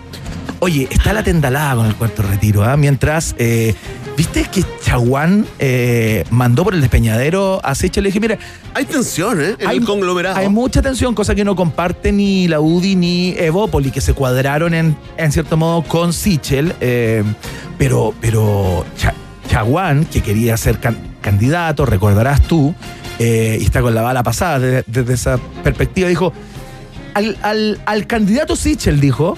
Oye, 0.59 0.89
está 0.91 1.13
la 1.13 1.23
tendalada 1.23 1.77
con 1.77 1.87
el 1.87 1.95
cuarto 1.95 2.23
retiro, 2.23 2.65
¿ah? 2.65 2.77
Mientras, 2.77 3.35
eh, 3.39 3.75
¿viste 4.17 4.45
que 4.45 4.63
Chaguán 4.85 5.47
eh, 5.59 6.25
mandó 6.31 6.65
por 6.65 6.75
el 6.75 6.81
despeñadero 6.81 7.61
a 7.65 7.75
Sichel? 7.75 8.05
Le 8.05 8.09
dije, 8.11 8.21
mira, 8.21 8.39
Hay 8.75 8.85
tensión, 8.85 9.41
¿eh? 9.41 9.55
En 9.59 9.71
el 9.71 9.85
conglomerado. 9.85 10.37
hay 10.37 10.49
mucha 10.49 10.83
tensión, 10.83 11.15
cosa 11.15 11.35
que 11.35 11.45
no 11.45 11.57
comparte 11.57 12.13
ni 12.13 12.47
la 12.49 12.61
UDI 12.61 12.97
ni 12.97 13.35
Evópoli, 13.39 13.91
que 13.91 14.01
se 14.01 14.13
cuadraron 14.13 14.75
en, 14.75 14.97
en 15.17 15.33
cierto 15.33 15.57
modo 15.57 15.83
con 15.83 16.13
Sichel. 16.13 16.75
eh, 16.81 17.25
pero 17.79 18.13
pero 18.21 18.85
Cha- 18.99 19.15
Chaguán, 19.49 20.05
que 20.05 20.21
quería 20.23 20.57
ser 20.59 20.79
can- 20.79 20.99
candidato, 21.23 21.87
recordarás 21.87 22.43
tú, 22.43 22.75
y 23.19 23.25
está 23.65 23.81
con 23.83 23.95
la 23.95 24.03
bala 24.03 24.23
pasada 24.23 24.59
desde, 24.59 24.85
desde 24.87 25.15
esa 25.15 25.39
perspectiva, 25.65 26.09
dijo, 26.09 26.33
al, 27.15 27.37
al- 27.43 27.81
al 27.87 28.07
candidato 28.07 28.55
Sichel 28.57 29.01
dijo 29.01 29.37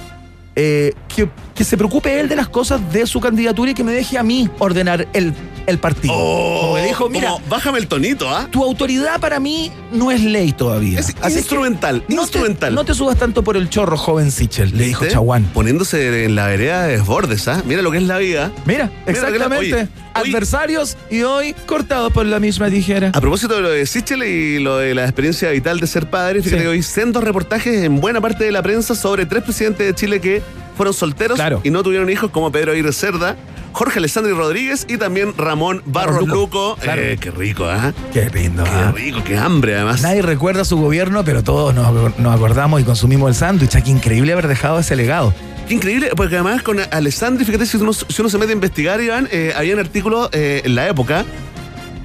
eh, 0.56 0.92
que, 1.08 1.28
que 1.54 1.64
se 1.64 1.76
preocupe 1.76 2.18
él 2.20 2.28
de 2.28 2.36
las 2.36 2.48
cosas 2.48 2.80
de 2.92 3.06
su 3.06 3.20
candidatura 3.20 3.70
y 3.70 3.74
que 3.74 3.84
me 3.84 3.92
deje 3.92 4.18
a 4.18 4.22
mí 4.22 4.48
ordenar 4.58 5.06
el, 5.12 5.32
el 5.66 5.78
partido. 5.78 6.14
Como 6.14 6.74
que 6.76 6.82
dijo, 6.82 7.08
mira, 7.08 7.32
Oh, 7.32 7.36
Como, 7.36 7.48
bájame 7.48 7.78
el 7.78 7.86
tonito, 7.86 8.28
¿ah? 8.28 8.48
tu 8.50 8.62
autoridad 8.64 9.20
para 9.20 9.38
mí 9.40 9.70
no 9.92 10.10
es 10.10 10.22
ley 10.22 10.52
todavía. 10.52 10.98
Es 11.00 11.14
Así 11.20 11.34
que 11.34 11.38
instrumental, 11.40 12.04
no 12.08 12.22
instrumental. 12.22 12.70
Te, 12.70 12.74
no 12.74 12.84
te 12.84 12.94
subas 12.94 13.16
tanto 13.18 13.42
por 13.44 13.56
el 13.56 13.68
chorro, 13.68 13.96
joven 13.96 14.30
Sichel, 14.30 14.76
le 14.76 14.84
dijo. 14.86 15.06
Chaguán. 15.06 15.44
Poniéndose 15.54 16.24
en 16.24 16.34
la 16.34 16.46
vereda 16.46 16.84
de 16.84 16.92
desbordes, 16.98 17.46
¿ah? 17.48 17.62
Mira 17.66 17.82
lo 17.82 17.90
que 17.90 17.98
es 17.98 18.04
la 18.04 18.18
vida. 18.18 18.50
Mira, 18.64 18.90
Mira, 19.06 19.10
exactamente. 19.12 19.74
hoy- 19.74 19.88
Adversarios 20.14 20.96
y 21.10 21.22
hoy 21.22 21.54
cortados 21.66 22.12
por 22.12 22.26
la 22.26 22.38
misma 22.38 22.68
tijera. 22.68 23.10
A 23.14 23.20
propósito 23.20 23.54
de 23.56 23.60
lo 23.62 23.70
de 23.70 23.86
Sichel 23.86 24.22
y 24.24 24.58
lo 24.58 24.76
de 24.78 24.94
la 24.94 25.04
experiencia 25.04 25.50
vital 25.50 25.80
de 25.80 25.86
ser 25.86 26.08
padre, 26.10 26.42
fíjate 26.42 26.58
Sí. 26.58 26.62
que 26.64 26.68
hoy 26.68 26.82
sendos 26.82 27.24
reportajes 27.24 27.82
en 27.82 28.00
buena 28.00 28.20
parte 28.20 28.44
de 28.44 28.52
la 28.52 28.62
prensa 28.62 28.94
sobre 28.94 29.24
tres 29.26 29.42
presidentes 29.42 29.86
de 29.86 29.94
Chile 29.94 30.20
que 30.20 30.42
fueron 30.76 30.94
solteros 30.94 31.36
Claro. 31.36 31.60
y 31.64 31.70
no 31.70 31.82
tuvieron 31.82 32.08
hijos, 32.10 32.30
como 32.30 32.50
Pedro 32.52 32.72
Aguirre 32.72 32.92
Cerda, 32.92 33.36
Jorge 33.72 33.98
Alessandri 34.00 34.32
Rodríguez 34.32 34.84
y 34.88 34.98
también 34.98 35.32
Ramón 35.36 35.82
Barros 35.86 36.20
Luco. 36.20 36.34
Luco. 36.34 36.76
Claro. 36.80 37.00
Eh, 37.02 37.16
qué 37.20 37.30
rico, 37.30 37.64
¿ah? 37.66 37.92
Qué 38.12 38.28
lindo. 38.30 38.64
Qué 38.64 38.70
¿ah? 38.70 38.92
rico, 38.94 39.20
qué 39.24 39.36
hambre, 39.38 39.76
además. 39.76 40.02
Nadie 40.02 40.20
recuerda 40.22 40.64
su 40.64 40.76
gobierno, 40.76 41.24
pero 41.24 41.42
todos 41.42 41.74
nos, 41.74 42.18
nos 42.18 42.34
acordamos 42.34 42.80
y 42.80 42.84
consumimos 42.84 43.28
el 43.30 43.34
sándwich. 43.34 43.74
Ah, 43.76 43.80
Qué 43.82 43.90
increíble 43.90 44.32
haber 44.32 44.46
dejado 44.48 44.78
ese 44.78 44.94
legado. 44.96 45.32
Qué 45.68 45.74
increíble, 45.74 46.10
porque 46.16 46.34
además 46.34 46.62
con 46.62 46.78
Alessandri, 46.90 47.44
fíjate, 47.44 47.64
si 47.66 47.76
uno, 47.78 47.92
si 47.92 48.04
uno 48.20 48.28
se 48.28 48.36
mete 48.36 48.50
a 48.52 48.54
investigar, 48.54 49.00
Iván, 49.00 49.28
eh, 49.30 49.52
habían 49.56 49.78
artículos 49.78 50.28
eh, 50.32 50.60
en 50.64 50.74
la 50.74 50.88
época 50.88 51.24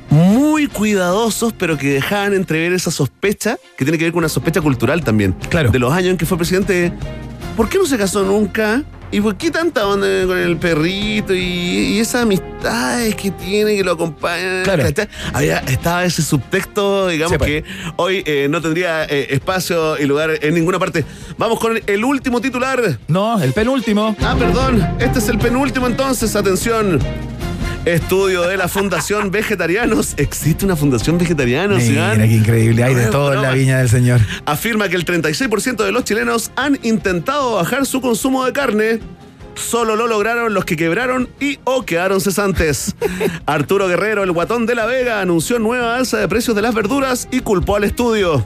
muy 0.10 0.68
cuidadosos, 0.68 1.54
pero 1.54 1.78
que 1.78 1.94
dejaban 1.94 2.34
entrever 2.34 2.72
esa 2.74 2.92
sospecha, 2.92 3.58
que 3.78 3.84
tiene 3.84 3.98
que 3.98 4.06
ver 4.06 4.14
con 4.14 4.20
una 4.20 4.30
sospecha 4.30 4.62
cultural 4.62 5.04
también. 5.04 5.34
Claro. 5.50 5.70
De 5.70 5.80
los 5.80 5.92
años 5.92 6.12
en 6.12 6.18
que 6.18 6.26
fue 6.26 6.38
presidente. 6.38 6.94
¿Por 7.58 7.70
qué 7.70 7.80
no 7.80 7.88
se 7.88 7.98
casó 7.98 8.22
nunca? 8.22 8.84
¿Y 9.10 9.20
por 9.20 9.36
qué 9.36 9.50
tanta 9.50 9.88
onda 9.88 10.06
con 10.28 10.38
el 10.38 10.58
perrito 10.58 11.34
y, 11.34 11.40
y 11.40 12.00
esas 12.00 12.22
amistades 12.22 13.16
que 13.16 13.32
tiene 13.32 13.76
que 13.76 13.84
lo 13.84 13.94
acompañan? 13.94 14.64
Claro. 14.64 14.84
Había, 15.34 15.58
estaba 15.60 16.06
ese 16.06 16.22
subtexto, 16.22 17.08
digamos, 17.08 17.36
pues. 17.40 17.50
que 17.50 17.64
hoy 17.96 18.22
eh, 18.28 18.48
no 18.48 18.62
tendría 18.62 19.06
eh, 19.06 19.30
espacio 19.32 19.98
y 19.98 20.06
lugar 20.06 20.38
en 20.40 20.54
ninguna 20.54 20.78
parte. 20.78 21.04
Vamos 21.40 21.60
con 21.60 21.80
el 21.84 22.06
último 22.06 22.42
titular. 22.42 23.00
No, 23.08 23.42
el 23.42 23.54
penúltimo. 23.54 24.16
Ah, 24.22 24.36
perdón. 24.38 24.88
Este 25.00 25.18
es 25.18 25.28
el 25.28 25.40
penúltimo 25.40 25.88
entonces. 25.88 26.36
Atención. 26.36 27.00
Estudio 27.88 28.42
de 28.42 28.58
la 28.58 28.68
Fundación 28.68 29.32
Vegetarianos. 29.32 30.14
¿Existe 30.18 30.66
una 30.66 30.76
Fundación 30.76 31.18
Vegetarianos, 31.18 31.82
Mira, 31.84 32.16
Iván? 32.16 32.28
qué 32.28 32.36
increíble. 32.36 32.84
Hay 32.84 32.94
de 32.94 33.06
todo 33.06 33.34
en 33.34 33.42
la 33.42 33.52
viña 33.52 33.78
del 33.78 33.88
Señor. 33.88 34.20
Afirma 34.46 34.90
que 34.90 34.98
el 34.98 35.06
36% 35.06 35.86
de 35.86 35.94
los 35.94 36.04
chilenos 36.04 36.52
han 36.58 36.78
intentado 36.84 37.56
bajar 37.56 37.86
su 37.86 38.02
consumo 38.02 38.44
de 38.44 38.52
carne. 38.52 39.00
Solo 39.56 39.96
lo 39.96 40.06
lograron 40.08 40.54
los 40.54 40.66
que 40.66 40.76
quebraron 40.76 41.30
y 41.40 41.60
o 41.64 41.84
quedaron 41.84 42.20
cesantes. 42.20 42.94
Arturo 43.46 43.88
Guerrero, 43.88 44.24
el 44.24 44.34
guatón 44.34 44.66
de 44.66 44.76
la 44.76 44.86
Vega, 44.86 45.22
anunció 45.22 45.58
nueva 45.58 45.96
alza 45.96 46.18
de 46.18 46.28
precios 46.28 46.58
de 46.58 46.64
las 46.64 46.76
verduras 46.76 47.30
y 47.32 47.40
culpó 47.40 47.78
al 47.78 47.86
estudio. 47.86 48.46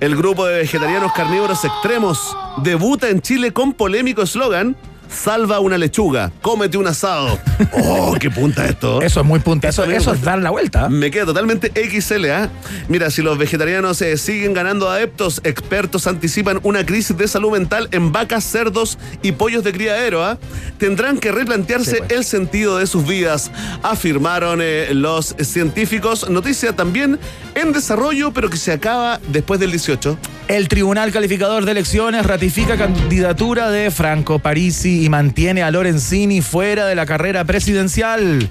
El 0.00 0.16
grupo 0.16 0.46
de 0.46 0.58
vegetarianos 0.58 1.12
carnívoros 1.12 1.64
extremos 1.64 2.36
debuta 2.64 3.08
en 3.08 3.20
Chile 3.20 3.52
con 3.52 3.72
polémico 3.72 4.22
eslogan: 4.22 4.76
Salva 5.12 5.60
una 5.60 5.76
lechuga, 5.76 6.30
cómete 6.40 6.78
un 6.78 6.86
asado. 6.86 7.38
¡Oh, 7.72 8.14
qué 8.18 8.30
punta 8.30 8.66
esto! 8.66 9.02
Eso 9.02 9.20
es 9.20 9.26
muy 9.26 9.40
punta. 9.40 9.68
Eso, 9.68 9.82
Eso 9.82 9.92
es 9.92 9.98
eso 10.02 10.10
muy 10.10 10.18
es 10.18 10.24
dar 10.24 10.38
la 10.38 10.50
vuelta. 10.50 10.88
Me 10.88 11.10
queda 11.10 11.26
totalmente 11.26 11.72
XL, 11.74 12.30
¿ah? 12.30 12.48
Mira, 12.88 13.10
si 13.10 13.20
los 13.22 13.36
vegetarianos 13.36 14.00
eh, 14.02 14.16
siguen 14.16 14.54
ganando 14.54 14.88
adeptos, 14.88 15.40
expertos 15.44 16.06
anticipan 16.06 16.60
una 16.62 16.86
crisis 16.86 17.16
de 17.16 17.26
salud 17.28 17.50
mental 17.52 17.88
en 17.92 18.12
vacas, 18.12 18.44
cerdos 18.44 18.98
y 19.22 19.32
pollos 19.32 19.64
de 19.64 19.72
criadero, 19.72 20.24
¿ah? 20.24 20.38
Tendrán 20.78 21.18
que 21.18 21.32
replantearse 21.32 21.90
Sí, 21.90 21.96
pues. 21.98 22.12
el 22.12 22.24
sentido 22.24 22.78
de 22.78 22.86
sus 22.86 23.06
vidas, 23.06 23.50
afirmaron 23.82 24.60
eh, 24.62 24.88
los 24.94 25.34
científicos. 25.40 26.28
Noticia 26.30 26.74
también 26.76 27.18
en 27.54 27.72
desarrollo, 27.72 28.32
pero 28.32 28.48
que 28.48 28.56
se 28.56 28.72
acaba 28.72 29.20
después 29.28 29.58
del 29.60 29.70
18. 29.72 30.16
El 30.50 30.66
Tribunal 30.66 31.12
Calificador 31.12 31.64
de 31.64 31.70
Elecciones 31.70 32.26
ratifica 32.26 32.76
candidatura 32.76 33.70
de 33.70 33.92
Franco 33.92 34.40
Parisi 34.40 35.04
y 35.04 35.08
mantiene 35.08 35.62
a 35.62 35.70
Lorenzini 35.70 36.40
fuera 36.40 36.86
de 36.86 36.96
la 36.96 37.06
carrera 37.06 37.44
presidencial. 37.44 38.50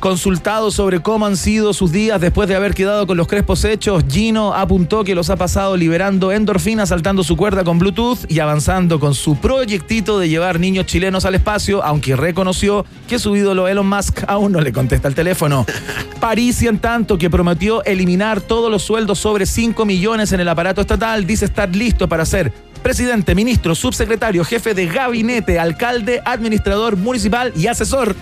Consultado 0.00 0.70
sobre 0.70 1.00
cómo 1.02 1.26
han 1.26 1.36
sido 1.36 1.72
sus 1.72 1.90
días 1.90 2.20
después 2.20 2.48
de 2.48 2.54
haber 2.54 2.72
quedado 2.72 3.04
con 3.08 3.16
los 3.16 3.26
crespos 3.26 3.64
hechos, 3.64 4.04
Gino 4.08 4.54
apuntó 4.54 5.02
que 5.02 5.16
los 5.16 5.28
ha 5.28 5.34
pasado 5.34 5.76
liberando 5.76 6.30
endorfinas, 6.30 6.90
saltando 6.90 7.24
su 7.24 7.36
cuerda 7.36 7.64
con 7.64 7.80
Bluetooth 7.80 8.18
y 8.28 8.38
avanzando 8.38 9.00
con 9.00 9.14
su 9.14 9.36
proyectito 9.36 10.20
de 10.20 10.28
llevar 10.28 10.60
niños 10.60 10.86
chilenos 10.86 11.24
al 11.24 11.34
espacio, 11.34 11.82
aunque 11.82 12.14
reconoció 12.14 12.86
que 13.08 13.18
su 13.18 13.34
ídolo 13.34 13.66
Elon 13.66 13.88
Musk 13.88 14.22
aún 14.28 14.52
no 14.52 14.60
le 14.60 14.72
contesta 14.72 15.08
el 15.08 15.16
teléfono. 15.16 15.66
Parisi, 16.20 16.68
en 16.68 16.78
tanto, 16.78 17.18
que 17.18 17.28
prometió 17.28 17.82
eliminar 17.84 18.40
todos 18.40 18.70
los 18.70 18.84
sueldos 18.84 19.18
sobre 19.18 19.46
5 19.46 19.84
millones 19.84 20.30
en 20.30 20.38
el 20.38 20.48
aparato 20.48 20.80
estatal, 20.80 21.26
dice 21.26 21.46
estar 21.46 21.74
listo 21.74 22.08
para 22.08 22.24
ser 22.24 22.52
presidente, 22.84 23.34
ministro, 23.34 23.74
subsecretario, 23.74 24.44
jefe 24.44 24.74
de 24.74 24.86
gabinete, 24.86 25.58
alcalde, 25.58 26.22
administrador 26.24 26.96
municipal 26.96 27.52
y 27.56 27.66
asesor. 27.66 28.14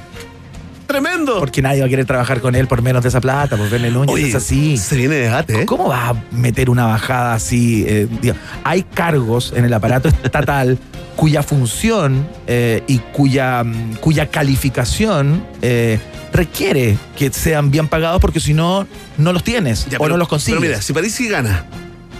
¡Tremendo! 0.86 1.38
Porque 1.40 1.62
nadie 1.62 1.80
va 1.80 1.86
a 1.86 1.88
querer 1.88 2.06
trabajar 2.06 2.40
con 2.40 2.54
él 2.54 2.66
por 2.68 2.82
menos 2.82 3.02
de 3.02 3.08
esa 3.08 3.20
plata, 3.20 3.56
porque 3.56 3.70
Verne 3.72 3.90
Núñez 3.90 4.14
Oye, 4.14 4.28
es 4.28 4.34
así. 4.34 4.76
se 4.76 4.96
viene 4.96 5.16
debate, 5.16 5.62
¿eh? 5.62 5.66
¿Cómo 5.66 5.88
va 5.88 6.08
a 6.10 6.14
meter 6.30 6.70
una 6.70 6.86
bajada 6.86 7.34
así? 7.34 7.84
Eh, 7.88 8.06
digo, 8.22 8.34
hay 8.64 8.82
cargos 8.82 9.52
en 9.56 9.64
el 9.64 9.72
aparato 9.74 10.08
estatal 10.08 10.78
cuya 11.16 11.42
función 11.42 12.28
eh, 12.46 12.82
y 12.86 12.98
cuya, 12.98 13.64
mm, 13.64 13.94
cuya 13.96 14.26
calificación 14.30 15.44
eh, 15.62 15.98
requiere 16.32 16.96
que 17.16 17.32
sean 17.32 17.70
bien 17.70 17.88
pagados 17.88 18.20
porque 18.20 18.38
si 18.40 18.52
no, 18.54 18.86
no 19.16 19.32
los 19.32 19.42
tienes 19.42 19.86
Ya, 19.88 19.96
o 19.96 20.00
pero- 20.02 20.10
no 20.14 20.18
los 20.18 20.28
consigues. 20.28 20.60
Pero 20.60 20.70
mira, 20.70 20.82
si 20.82 20.92
Parisi 20.92 21.28
gana, 21.28 21.64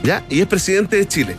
¿ya? 0.03 0.25
Y 0.31 0.41
es 0.41 0.47
presidente 0.47 0.97
de 0.97 1.07
Chile, 1.07 1.37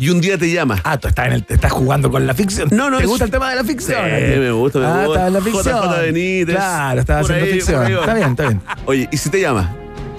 y 0.00 0.08
un 0.08 0.20
día 0.20 0.36
te 0.38 0.50
llama. 0.50 0.80
Ah, 0.82 0.98
tú 0.98 1.06
estás, 1.08 1.26
en 1.28 1.32
el- 1.34 1.46
estás 1.48 1.70
jugando 1.72 2.10
con 2.10 2.26
la 2.26 2.34
ficción. 2.34 2.68
No, 2.72 2.90
no, 2.90 2.98
¿Te 2.98 3.06
gusta 3.06 3.24
el 3.26 3.30
tema 3.30 3.50
de 3.50 3.56
la 3.56 3.64
ficción? 3.64 4.00
Sí, 4.04 4.38
me 4.38 4.50
gusta, 4.50 4.78
me 4.80 4.86
ah, 4.86 5.04
gusta. 5.06 5.26
en 5.28 5.32
la 5.34 5.40
ficción. 5.40 5.76
JJ 5.82 6.00
Benítez. 6.02 6.56
Claro, 6.56 7.04
Por 7.04 7.14
haciendo 7.16 7.44
ahí, 7.44 7.52
ficción. 7.52 7.86
Está 7.92 8.14
bien, 8.14 8.30
está 8.30 8.42
bien. 8.48 8.62
Oye, 8.86 9.08
y 9.12 9.16
si 9.16 9.28
te 9.30 9.40
llama 9.40 9.74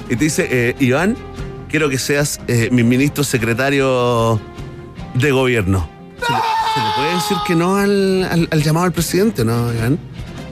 y 0.10 0.16
te 0.16 0.24
dice, 0.24 0.48
eh, 0.52 0.76
Iván, 0.80 1.18
quiero 1.70 1.90
que 1.90 1.98
seas 1.98 2.40
eh, 2.48 2.70
mi 2.72 2.84
ministro 2.84 3.24
secretario 3.24 4.40
de 5.16 5.32
gobierno. 5.32 5.90
¿Se 6.26 6.32
le, 6.32 6.38
se 6.40 6.80
le 6.80 6.96
puede 6.96 7.16
decir 7.16 7.38
que 7.48 7.56
no 7.56 7.76
al, 7.78 8.24
al- 8.30 8.48
al 8.52 8.64
llamado 8.64 8.86
al 8.86 8.92
presidente, 8.92 9.44
no, 9.44 9.74
Iván? 9.74 9.98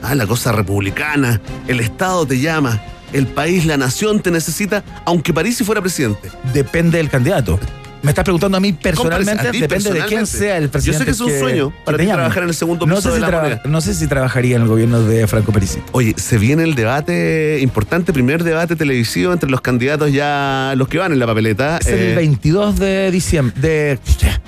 Ah, 0.02 0.14
la 0.14 0.26
cosa 0.26 0.50
republicana, 0.52 1.40
el 1.68 1.78
Estado 1.80 2.26
te 2.26 2.40
llama, 2.40 2.80
el 3.12 3.26
país, 3.26 3.66
la 3.66 3.76
nación 3.76 4.20
te 4.20 4.30
necesita, 4.30 4.82
aunque 5.04 5.32
Parisi 5.34 5.62
fuera 5.62 5.80
presidente. 5.82 6.30
Depende 6.54 6.96
del 6.98 7.10
candidato. 7.10 7.60
Me 8.02 8.10
estás 8.10 8.24
preguntando 8.24 8.56
a 8.56 8.60
mí 8.60 8.72
personalmente, 8.72 9.48
A 9.48 9.52
depende 9.52 9.92
de 9.92 10.00
quién 10.06 10.26
sea 10.26 10.56
el 10.56 10.64
Yo 10.64 10.70
presidente. 10.70 10.98
sé 11.00 11.04
que 11.04 11.10
es 11.10 11.20
un 11.20 11.38
sueño 11.38 11.72
para 11.84 11.98
ti 11.98 12.06
trabajar 12.06 12.42
en 12.44 12.48
el 12.48 12.54
segundo 12.54 12.86
no 12.86 12.96
piso 12.96 13.02
sé 13.02 13.08
de 13.10 13.14
si 13.16 13.20
la 13.20 13.26
traba- 13.26 13.42
moneda. 13.42 13.62
No 13.66 13.80
sé 13.80 13.94
si 13.94 14.06
trabajaría 14.06 14.56
en 14.56 14.62
el 14.62 14.68
gobierno 14.68 15.02
de 15.02 15.26
Franco 15.26 15.52
Parisi. 15.52 15.80
Oye, 15.92 16.14
se 16.16 16.38
viene 16.38 16.62
el 16.64 16.74
debate 16.74 17.58
importante, 17.60 18.12
primer 18.12 18.42
debate 18.42 18.74
televisivo 18.76 19.32
entre 19.32 19.50
los 19.50 19.60
candidatos 19.60 20.12
ya, 20.12 20.72
los 20.76 20.88
que 20.88 20.98
van 20.98 21.12
en 21.12 21.18
la 21.18 21.26
papeleta. 21.26 21.78
Es 21.78 21.86
el 21.88 21.98
Eh, 22.00 22.14
22 22.16 22.78
de 22.78 23.10
diciembre. 23.10 23.60
De, 23.60 23.98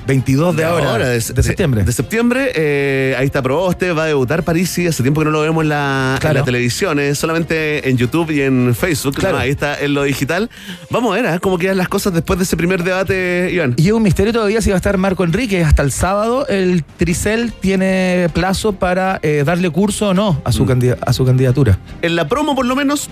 22 0.07 0.57
de, 0.57 0.65
ahora. 0.65 1.09
De, 1.09 1.21
septiembre. 1.21 1.85
De, 1.85 1.93
septiembre, 1.93 2.53
eh, 2.55 3.15
ahí 3.19 3.27
está 3.27 3.43
Proboste, 3.43 3.93
va 3.93 4.05
a 4.05 4.07
debutar 4.07 4.43
Parisi, 4.45 4.87
hace 4.87 5.03
tiempo 5.03 5.21
que 5.21 5.27
no 5.27 5.31
lo 5.31 5.43
vemos 5.43 5.63
en 5.63 5.69
la, 5.69 6.13
en 6.15 6.21
Claro. 6.21 6.39
la 6.41 6.45
televisión, 6.45 6.99
es 6.99 7.19
solamente 7.19 7.89
en 7.89 7.97
YouTube 7.97 8.31
y 8.31 8.41
en 8.43 8.75
Facebook, 8.75 9.15
Claro. 9.17 9.37
¿no? 9.37 9.43
ahí 9.43 9.51
está 9.51 9.79
en 9.81 9.95
lo 9.95 10.03
digital. 10.05 10.51
Vamos 10.91 11.13
a 11.17 11.21
ver 11.23 11.35
¿eh? 11.35 11.39
cómo 11.41 11.59
quedan 11.59 11.77
las 11.77 11.89
cosas 11.89 12.13
después 12.15 12.39
de 12.39 12.45
ese 12.45 12.57
primer 12.57 12.83
debate, 12.83 13.42
Iván. 13.51 13.75
Y 13.77 13.87
es 13.87 13.93
un 13.93 14.03
misterio 14.03 14.33
todavía 14.33 14.61
si 14.61 14.71
va 14.71 14.77
a 14.77 14.79
estar 14.79 14.97
Marco 14.99 15.25
Enrique. 15.25 15.65
Hasta 15.65 15.83
el 15.83 15.91
sábado 15.93 16.47
el 16.49 16.85
Tricel 16.85 17.53
tiene 17.53 18.29
plazo 18.33 18.73
para 18.73 19.19
eh, 19.23 19.43
darle 19.45 19.71
curso 19.71 20.11
o 20.11 20.15
no 20.15 20.41
a 20.45 20.51
Mm. 20.51 20.53
su, 20.53 20.67
candida- 20.67 20.99
a 21.05 21.13
su 21.13 21.25
candidatura. 21.25 21.79
En 22.03 22.17
la 22.17 22.29
promo, 22.29 22.55
por 22.55 22.67
lo 22.67 22.77
menos, 22.77 23.09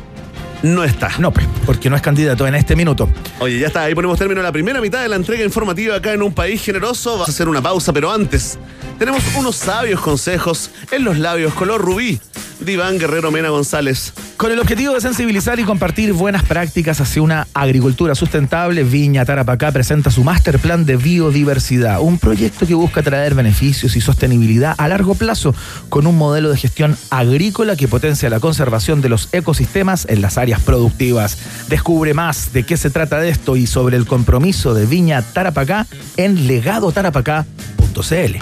no 0.62 0.84
está. 0.84 1.10
No, 1.18 1.32
pues, 1.32 1.46
porque 1.66 1.90
no 1.90 1.96
es 1.96 2.02
candidato 2.02 2.46
en 2.46 2.54
este 2.54 2.76
minuto. 2.76 3.08
Oye, 3.38 3.58
ya 3.58 3.68
está, 3.68 3.84
ahí 3.84 3.94
ponemos 3.94 4.18
término 4.18 4.40
a 4.40 4.44
la 4.44 4.52
primera 4.52 4.80
mitad 4.80 5.02
de 5.02 5.08
la 5.08 5.16
entrega 5.16 5.44
informativa 5.44 5.96
acá 5.96 6.12
en 6.12 6.22
un 6.22 6.32
país 6.32 6.62
generoso. 6.62 7.12
Vamos 7.12 7.28
a 7.28 7.32
hacer 7.32 7.48
una 7.48 7.62
pausa, 7.62 7.92
pero 7.92 8.12
antes 8.12 8.58
tenemos 8.98 9.22
unos 9.36 9.56
sabios 9.56 10.00
consejos 10.00 10.70
en 10.90 11.04
los 11.04 11.18
labios 11.18 11.54
color 11.54 11.80
rubí 11.80 12.20
de 12.60 12.72
Iván 12.72 12.98
Guerrero 12.98 13.30
Mena 13.30 13.48
González. 13.48 14.12
Con 14.36 14.52
el 14.52 14.58
objetivo 14.58 14.94
de 14.94 15.00
sensibilizar 15.00 15.60
y 15.60 15.64
compartir 15.64 16.12
buenas 16.12 16.42
prácticas 16.44 17.00
hacia 17.00 17.22
una 17.22 17.46
agricultura 17.54 18.14
sustentable, 18.14 18.84
Viña 18.84 19.24
Tarapacá 19.24 19.70
presenta 19.72 20.10
su 20.10 20.24
Master 20.24 20.58
Plan 20.58 20.84
de 20.84 20.96
Biodiversidad, 20.96 22.00
un 22.00 22.18
proyecto 22.18 22.66
que 22.66 22.74
busca 22.74 23.02
traer 23.02 23.34
beneficios 23.34 23.96
y 23.96 24.00
sostenibilidad 24.00 24.74
a 24.78 24.88
largo 24.88 25.14
plazo 25.14 25.54
con 25.88 26.06
un 26.06 26.16
modelo 26.16 26.50
de 26.50 26.56
gestión 26.56 26.96
agrícola 27.10 27.76
que 27.76 27.88
potencia 27.88 28.30
la 28.30 28.40
conservación 28.40 29.02
de 29.02 29.10
los 29.10 29.28
ecosistemas 29.32 30.06
en 30.08 30.22
las 30.22 30.38
áreas 30.38 30.49
productivas. 30.58 31.38
Descubre 31.68 32.14
más 32.14 32.52
de 32.52 32.64
qué 32.64 32.76
se 32.76 32.90
trata 32.90 33.20
de 33.20 33.28
esto 33.28 33.54
y 33.54 33.68
sobre 33.68 33.96
el 33.96 34.06
compromiso 34.06 34.74
de 34.74 34.86
Viña 34.86 35.22
Tarapacá 35.22 35.86
en 36.16 36.48
legadotarapacá.cl. 36.48 38.36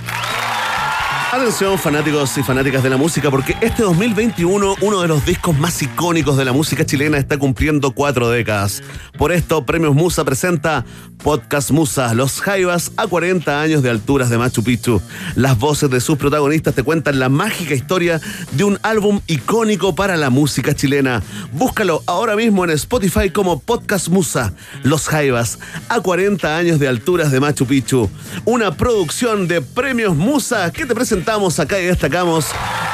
Atención 1.30 1.78
fanáticos 1.78 2.38
y 2.38 2.42
fanáticas 2.42 2.82
de 2.82 2.88
la 2.88 2.96
música 2.96 3.30
porque 3.30 3.54
este 3.60 3.82
2021 3.82 4.76
uno 4.80 5.02
de 5.02 5.08
los 5.08 5.26
discos 5.26 5.56
más 5.58 5.82
icónicos 5.82 6.38
de 6.38 6.44
la 6.46 6.54
música 6.54 6.86
chilena 6.86 7.18
está 7.18 7.36
cumpliendo 7.36 7.90
cuatro 7.90 8.30
décadas. 8.30 8.82
Por 9.18 9.30
esto 9.32 9.66
Premios 9.66 9.94
Musa 9.94 10.24
presenta 10.24 10.86
Podcast 11.22 11.70
Musa, 11.72 12.14
Los 12.14 12.40
Jaivas 12.40 12.92
a 12.96 13.06
40 13.06 13.60
años 13.60 13.82
de 13.82 13.90
alturas 13.90 14.30
de 14.30 14.38
Machu 14.38 14.62
Picchu. 14.62 15.02
Las 15.34 15.58
voces 15.58 15.90
de 15.90 16.00
sus 16.00 16.16
protagonistas 16.16 16.74
te 16.74 16.82
cuentan 16.82 17.18
la 17.18 17.28
mágica 17.28 17.74
historia 17.74 18.20
de 18.52 18.64
un 18.64 18.78
álbum 18.82 19.20
icónico 19.26 19.94
para 19.94 20.16
la 20.16 20.30
música 20.30 20.74
chilena. 20.74 21.22
Búscalo 21.52 22.02
ahora 22.06 22.36
mismo 22.36 22.64
en 22.64 22.70
Spotify 22.70 23.30
como 23.30 23.60
Podcast 23.60 24.08
Musa, 24.08 24.54
Los 24.82 25.08
Jaivas 25.08 25.58
a 25.88 26.00
40 26.00 26.56
años 26.56 26.78
de 26.78 26.88
alturas 26.88 27.30
de 27.32 27.40
Machu 27.40 27.66
Picchu. 27.66 28.08
Una 28.44 28.76
producción 28.76 29.48
de 29.48 29.60
Premios 29.60 30.16
Musa 30.16 30.72
que 30.72 30.86
te 30.86 30.94
presentamos 31.18 31.58
acá 31.58 31.80
y 31.80 31.86
destacamos 31.86 32.46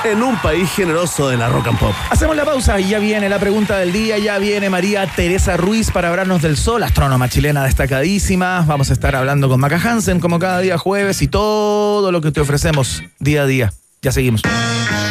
en 0.03 0.23
un 0.23 0.41
país 0.41 0.71
generoso 0.71 1.29
de 1.29 1.37
la 1.37 1.51
rock 1.51 1.69
and 1.69 1.79
pop. 1.79 1.93
Hacemos 2.09 2.35
la 2.35 2.47
pausa 2.47 2.81
y 2.81 2.89
ya 2.89 2.99
viene 2.99 3.29
la 3.29 3.39
pregunta 3.39 3.77
del 3.77 3.93
día, 3.93 4.17
ya 4.17 4.39
viene 4.39 4.71
María 4.71 5.07
Teresa 5.15 5.59
Ruiz 5.59 5.91
para 5.91 6.09
hablarnos 6.09 6.41
del 6.41 6.57
sol, 6.57 6.83
astrónoma 6.83 7.29
chilena 7.29 7.65
destacadísima. 7.65 8.65
Vamos 8.67 8.89
a 8.89 8.95
estar 8.95 9.15
hablando 9.15 9.51
con 9.51 9.61
Maca 9.61 9.77
Hansen 9.77 10.21
como 10.21 10.39
cada 10.39 10.61
día 10.61 10.79
jueves 10.79 11.21
y 11.21 11.29
todo 11.29 12.11
lo 12.11 12.23
que 12.23 12.33
te 12.33 12.41
ofrecemos 12.41 13.03
día 13.19 13.43
a 13.43 13.47
día. 13.47 13.73
Ya 14.01 14.11
seguimos. 14.11 14.41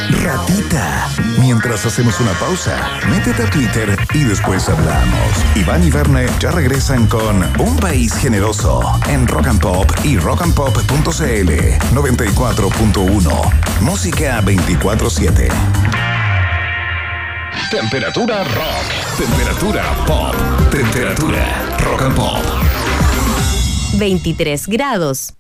Ratita. 0.09 1.07
Mientras 1.39 1.85
hacemos 1.85 2.19
una 2.19 2.31
pausa, 2.33 2.99
métete 3.09 3.43
a 3.43 3.49
Twitter 3.49 3.97
y 4.13 4.23
después 4.23 4.67
hablamos. 4.69 5.29
Iván 5.55 5.83
y 5.83 5.89
Verne 5.89 6.25
ya 6.39 6.51
regresan 6.51 7.07
con 7.07 7.43
Un 7.59 7.77
País 7.77 8.13
Generoso 8.13 8.81
en 9.07 9.27
Rock 9.27 9.47
and 9.47 9.61
Pop 9.61 9.91
y 10.03 10.17
rockandpop.cl 10.17 11.51
94.1. 11.93 13.81
Música 13.81 14.41
24-7. 14.41 15.49
Temperatura 17.69 18.43
rock. 18.43 19.17
Temperatura 19.17 19.83
pop. 20.05 20.35
Temperatura 20.69 21.75
rock 21.79 22.01
and 22.03 22.15
pop. 22.15 22.43
23 23.97 24.67
grados. 24.67 25.33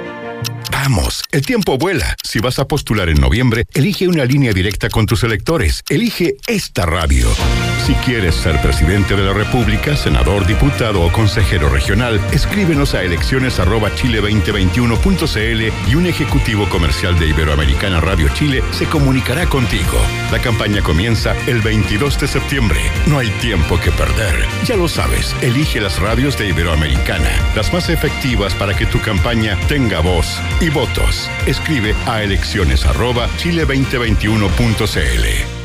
Vamos, 0.70 1.22
el 1.32 1.44
tiempo 1.44 1.76
vuela. 1.78 2.14
Si 2.22 2.38
vas 2.38 2.58
a 2.58 2.66
postular 2.66 3.08
en 3.08 3.20
noviembre, 3.20 3.64
elige 3.74 4.08
una 4.08 4.24
línea 4.24 4.52
directa 4.52 4.88
con 4.88 5.06
tus 5.06 5.24
electores. 5.24 5.82
Elige 5.88 6.36
esta 6.46 6.86
radio. 6.86 7.28
Si 7.86 7.94
quieres 7.94 8.34
ser 8.36 8.60
presidente 8.60 9.16
de 9.16 9.22
la 9.22 9.32
República, 9.32 9.96
senador, 9.96 10.46
diputado 10.46 11.02
o 11.02 11.10
consejero 11.10 11.68
regional, 11.68 12.20
escríbenos 12.32 12.94
a 12.94 13.02
elecciones@chile2021.cl 13.02 15.90
y 15.90 15.94
un 15.96 16.06
ejecutivo 16.06 16.68
comercial 16.68 17.18
de 17.18 17.26
Iberoamericana 17.28 18.00
Radio 18.00 18.28
Chile 18.34 18.62
se 18.70 18.86
comunicará 18.86 19.46
contigo. 19.46 19.98
La 20.30 20.40
campaña 20.40 20.82
comienza 20.82 21.34
el 21.46 21.62
22 21.62 22.20
de 22.20 22.28
septiembre. 22.28 22.78
No 23.06 23.18
hay 23.18 23.30
tiempo 23.40 23.80
que 23.80 23.90
perder. 23.90 24.44
Ya 24.66 24.76
lo 24.76 24.88
sabes, 24.88 25.34
elige 25.40 25.80
las 25.80 25.98
radios 25.98 26.36
de 26.38 26.48
Iberoamericana, 26.48 27.30
las 27.56 27.72
más 27.72 27.88
efectivas 27.88 28.54
para 28.54 28.76
que 28.76 28.86
tu 28.86 29.00
campaña 29.00 29.58
tenga 29.66 29.98
voz 30.00 30.38
y 30.60 30.70
votos. 30.70 31.28
Escribe 31.46 31.94
a 32.06 32.22
elecciones 32.22 32.86
arroba 32.86 33.28
chile2021.cl. 33.38 35.60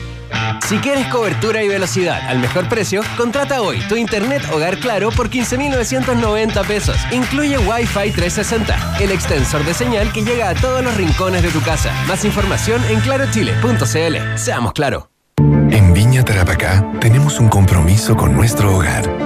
Si 0.68 0.78
quieres 0.78 1.08
cobertura 1.08 1.64
y 1.64 1.68
velocidad 1.68 2.28
al 2.28 2.40
mejor 2.40 2.68
precio, 2.68 3.02
contrata 3.18 3.62
hoy 3.62 3.80
tu 3.88 3.96
internet 3.96 4.42
hogar 4.52 4.80
claro 4.80 5.12
por 5.12 5.30
15.990 5.30 6.66
pesos. 6.66 6.98
Incluye 7.12 7.58
Wi-Fi 7.58 8.12
360, 8.12 8.98
el 9.00 9.12
extensor 9.12 9.64
de 9.64 9.74
señal 9.74 10.12
que 10.12 10.24
llega 10.24 10.50
a 10.50 10.56
todos 10.56 10.84
los 10.84 10.96
rincones 10.98 11.44
de 11.44 11.50
tu 11.50 11.62
casa. 11.62 11.94
Más 12.08 12.26
información 12.26 12.82
en 12.90 13.00
clarochile.cl. 13.02 14.38
Seamos 14.38 14.74
claro. 14.74 15.10
En 15.70 15.94
Viña 15.94 16.24
Tarapacá 16.24 16.86
tenemos 17.00 17.40
un 17.40 17.50
compromiso 17.50 18.16
con 18.16 18.34
nuestro 18.34 18.76
hogar. 18.76 19.25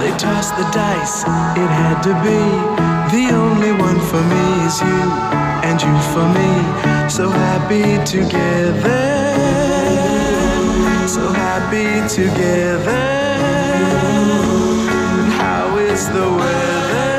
They 0.00 0.16
toss 0.18 0.50
the 0.52 0.64
dice, 0.72 1.22
it 1.56 1.70
had 1.80 2.02
to 2.02 2.14
be. 2.24 2.40
The 3.16 3.34
only 3.34 3.72
one 3.72 4.00
for 4.00 4.22
me 4.22 4.44
is 4.66 4.80
you, 4.80 5.02
and 5.68 5.80
you 5.82 5.94
for 6.12 6.26
me. 6.38 6.50
So 7.08 7.28
happy 7.28 8.02
together. 8.04 9.00
So 11.06 11.32
happy 11.32 12.08
together. 12.08 13.02
How 15.42 15.76
is 15.78 16.08
the 16.08 16.28
weather? 16.40 17.10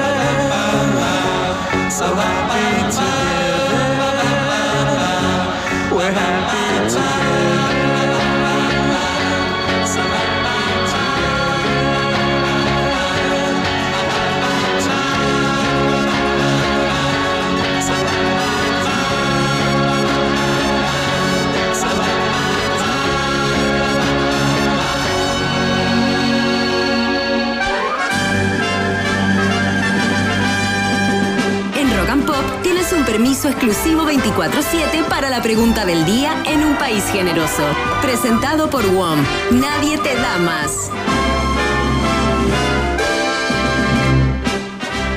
So 1.92 2.16
happy 2.16 2.83
permiso 33.14 33.48
exclusivo 33.48 34.06
24-7 34.06 35.04
para 35.08 35.30
la 35.30 35.40
pregunta 35.40 35.86
del 35.86 36.04
día 36.04 36.34
en 36.48 36.64
un 36.64 36.76
país 36.78 37.06
generoso. 37.12 37.62
Presentado 38.02 38.72
por 38.72 38.84
WOM. 38.92 39.20
Nadie 39.52 40.00
te 40.00 40.16
da 40.16 40.40
más. 40.40 40.90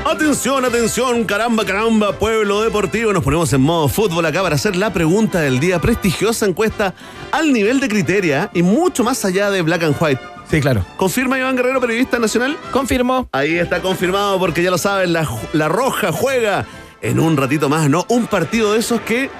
Atención, 0.05 0.67
atención, 0.67 1.25
caramba, 1.25 1.65
caramba, 1.65 2.19
pueblo 2.19 2.61
deportivo. 2.61 3.15
Nos 3.15 3.25
ponemos 3.25 3.51
en 3.55 3.63
modo 3.63 3.89
fútbol 3.89 4.27
acá 4.27 4.43
para 4.43 4.57
hacer 4.57 4.77
la 4.77 4.93
pregunta 4.93 5.41
del 5.41 5.59
día. 5.59 5.81
Prestigiosa 5.81 6.45
encuesta 6.45 6.93
al 7.33 7.51
nivel 7.51 7.81
de 7.81 7.89
criteria 7.89 8.51
y 8.53 8.63
mucho 8.63 9.05
más 9.05 9.25
allá 9.25 9.51
de 9.51 9.63
Black 9.63 9.85
and 9.85 9.97
White. 9.99 10.21
Sí, 10.51 10.61
claro. 10.61 10.85
¿Confirma 10.99 11.39
Iván 11.39 11.57
Guerrero, 11.57 11.81
periodista 11.81 12.19
nacional? 12.19 12.59
Confirmo. 12.73 13.27
Ahí 13.33 13.57
está 13.57 13.81
confirmado 13.81 14.39
porque 14.39 14.63
ya 14.63 14.71
lo 14.71 14.77
saben, 14.77 15.15
la, 15.15 15.27
la 15.55 15.69
Roja 15.71 16.13
juega 16.13 16.67
en 17.03 17.21
un 17.21 17.37
ratito 17.37 17.69
más, 17.69 17.89
¿no? 17.91 18.05
Un 18.09 18.27
partido 18.27 18.73
de 18.73 18.79
esos 18.81 19.01
que 19.03 19.31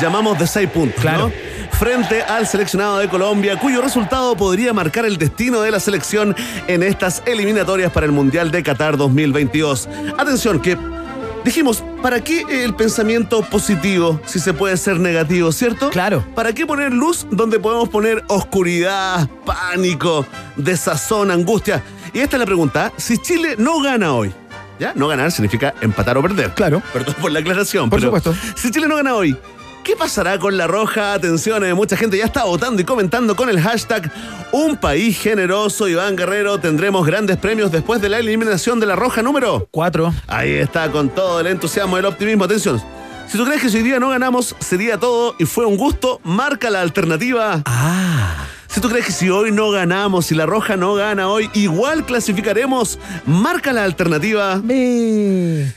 llamamos 0.00 0.38
de 0.38 0.46
seis 0.46 0.68
puntos, 0.70 1.00
Claro. 1.00 1.28
¿no? 1.28 1.56
frente 1.76 2.22
al 2.22 2.46
seleccionado 2.46 2.96
de 2.98 3.08
Colombia, 3.08 3.58
cuyo 3.58 3.82
resultado 3.82 4.34
podría 4.34 4.72
marcar 4.72 5.04
el 5.04 5.18
destino 5.18 5.60
de 5.60 5.70
la 5.70 5.78
selección 5.78 6.34
en 6.68 6.82
estas 6.82 7.22
eliminatorias 7.26 7.92
para 7.92 8.06
el 8.06 8.12
Mundial 8.12 8.50
de 8.50 8.62
Qatar 8.62 8.96
2022. 8.96 9.86
Atención, 10.16 10.60
que 10.62 10.78
dijimos, 11.44 11.84
¿para 12.00 12.24
qué 12.24 12.44
el 12.64 12.74
pensamiento 12.74 13.42
positivo 13.42 14.18
si 14.24 14.38
se 14.38 14.54
puede 14.54 14.78
ser 14.78 14.98
negativo, 15.00 15.52
cierto? 15.52 15.90
Claro. 15.90 16.24
¿Para 16.34 16.54
qué 16.54 16.64
poner 16.64 16.94
luz 16.94 17.26
donde 17.30 17.58
podemos 17.58 17.90
poner 17.90 18.24
oscuridad, 18.28 19.28
pánico, 19.44 20.24
desazón, 20.56 21.30
angustia? 21.30 21.82
Y 22.14 22.20
esta 22.20 22.36
es 22.36 22.40
la 22.40 22.46
pregunta, 22.46 22.90
si 22.96 23.18
Chile 23.18 23.54
no 23.58 23.82
gana 23.82 24.14
hoy, 24.14 24.32
¿ya? 24.78 24.92
No 24.94 25.08
ganar 25.08 25.32
significa 25.32 25.74
empatar 25.80 26.16
o 26.18 26.22
perder. 26.22 26.50
Claro. 26.50 26.82
Perdón 26.92 27.14
por 27.20 27.30
la 27.32 27.40
aclaración. 27.40 27.90
Por 27.90 28.00
pero 28.00 28.16
supuesto. 28.16 28.34
Si 28.54 28.70
Chile 28.70 28.88
no 28.88 28.96
gana 28.96 29.14
hoy, 29.14 29.36
¿qué 29.84 29.96
pasará 29.96 30.38
con 30.38 30.56
la 30.56 30.66
roja? 30.66 31.14
Atención, 31.14 31.64
eh, 31.64 31.74
mucha 31.74 31.96
gente 31.96 32.18
ya 32.18 32.24
está 32.24 32.44
votando 32.44 32.80
y 32.80 32.84
comentando 32.84 33.36
con 33.36 33.48
el 33.48 33.60
hashtag 33.60 34.10
Un 34.52 34.76
país 34.76 35.18
generoso, 35.18 35.88
Iván 35.88 36.16
Guerrero. 36.16 36.58
Tendremos 36.58 37.06
grandes 37.06 37.36
premios 37.36 37.70
después 37.72 38.00
de 38.00 38.08
la 38.08 38.18
eliminación 38.18 38.80
de 38.80 38.86
la 38.86 38.96
roja 38.96 39.22
número. 39.22 39.68
Cuatro. 39.70 40.14
Ahí 40.26 40.52
está, 40.52 40.90
con 40.90 41.08
todo 41.08 41.40
el 41.40 41.48
entusiasmo 41.48 41.96
y 41.96 42.00
el 42.00 42.06
optimismo. 42.06 42.44
Atención. 42.44 42.82
Si 43.28 43.36
tú 43.36 43.44
crees 43.44 43.60
que 43.60 43.68
si 43.70 43.78
hoy 43.78 43.82
día 43.82 43.98
no 43.98 44.10
ganamos, 44.10 44.54
sería 44.60 44.98
todo 44.98 45.34
y 45.38 45.46
fue 45.46 45.66
un 45.66 45.76
gusto, 45.76 46.20
marca 46.22 46.70
la 46.70 46.80
alternativa. 46.80 47.62
Ah. 47.64 48.46
Si 48.76 48.82
tú 48.82 48.90
crees 48.90 49.06
que 49.06 49.12
si 49.12 49.30
hoy 49.30 49.52
no 49.52 49.70
ganamos, 49.70 50.26
si 50.26 50.34
la 50.34 50.44
roja 50.44 50.76
no 50.76 50.92
gana 50.92 51.28
hoy, 51.30 51.48
igual 51.54 52.04
clasificaremos, 52.04 52.98
marca 53.24 53.72
la 53.72 53.84
alternativa. 53.84 54.60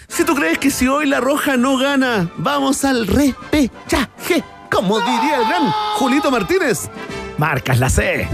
Si 0.10 0.26
tú 0.26 0.36
crees 0.36 0.58
que 0.58 0.70
si 0.70 0.86
hoy 0.90 1.06
la 1.08 1.22
roja 1.22 1.56
no 1.56 1.78
gana, 1.78 2.30
vamos 2.36 2.84
al 2.84 3.08
repechaje, 3.08 4.44
como 4.70 5.00
diría 5.00 5.38
el 5.42 5.48
gran 5.48 5.72
Julito 5.96 6.30
Martínez. 6.30 6.90
Marcas 7.38 7.80
la 7.80 7.90
C. 7.90 8.28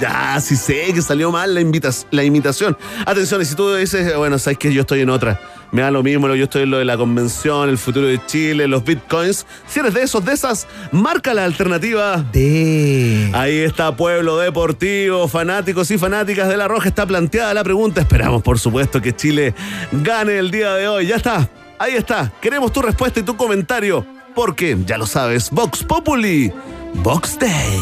Ya, 0.00 0.38
sí 0.40 0.54
sé 0.54 0.92
que 0.94 1.02
salió 1.02 1.32
mal 1.32 1.52
la, 1.52 1.60
invitas- 1.62 2.06
la 2.12 2.22
imitación. 2.22 2.78
Atención, 3.04 3.42
y 3.42 3.46
si 3.46 3.56
tú 3.56 3.74
dices, 3.74 4.16
bueno, 4.16 4.38
sabes 4.38 4.58
que 4.58 4.72
yo 4.72 4.82
estoy 4.82 5.00
en 5.00 5.10
otra. 5.10 5.40
Me 5.72 5.82
da 5.82 5.90
lo 5.90 6.02
mismo, 6.02 6.26
lo- 6.26 6.34
yo 6.34 6.44
estoy 6.44 6.62
en 6.64 6.70
lo 6.70 6.78
de 6.78 6.84
la 6.84 6.96
convención, 6.96 7.68
el 7.68 7.78
futuro 7.78 8.06
de 8.06 8.20
Chile, 8.26 8.66
los 8.66 8.82
bitcoins. 8.84 9.46
Si 9.68 9.78
eres 9.80 9.94
de 9.94 10.02
esos, 10.02 10.24
de 10.24 10.32
esas, 10.32 10.66
marca 10.90 11.32
la 11.32 11.44
alternativa. 11.44 12.24
D. 12.32 13.30
Ahí 13.32 13.58
está 13.58 13.94
Pueblo 13.96 14.36
Deportivo, 14.38 15.28
fanáticos 15.28 15.90
y 15.92 15.98
fanáticas 15.98 16.48
de 16.48 16.56
La 16.56 16.66
Roja. 16.66 16.88
Está 16.88 17.06
planteada 17.06 17.54
la 17.54 17.62
pregunta. 17.62 18.00
Esperamos, 18.00 18.42
por 18.42 18.58
supuesto, 18.58 19.00
que 19.00 19.14
Chile 19.14 19.54
gane 19.92 20.38
el 20.38 20.50
día 20.50 20.74
de 20.74 20.88
hoy. 20.88 21.06
Ya 21.06 21.16
está, 21.16 21.48
ahí 21.78 21.94
está. 21.94 22.32
Queremos 22.40 22.72
tu 22.72 22.82
respuesta 22.82 23.20
y 23.20 23.22
tu 23.22 23.36
comentario. 23.36 24.04
Porque, 24.34 24.76
ya 24.86 24.96
lo 24.96 25.06
sabes, 25.06 25.50
Vox 25.50 25.82
Populi, 25.84 26.52
Vox 26.94 27.36
Day. 27.38 27.80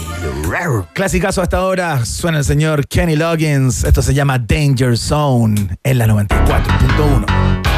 Clasicazo 0.95 1.43
hasta 1.43 1.59
ahora. 1.59 2.05
Suena 2.07 2.39
el 2.39 2.45
señor 2.45 2.86
Kenny 2.86 3.16
Loggins. 3.16 3.84
Esto 3.84 4.01
se 4.03 4.14
llama 4.14 4.39
Danger 4.39 4.97
Zone 4.97 5.78
en 5.84 5.99
la 5.99 6.07
94.1. 6.07 7.78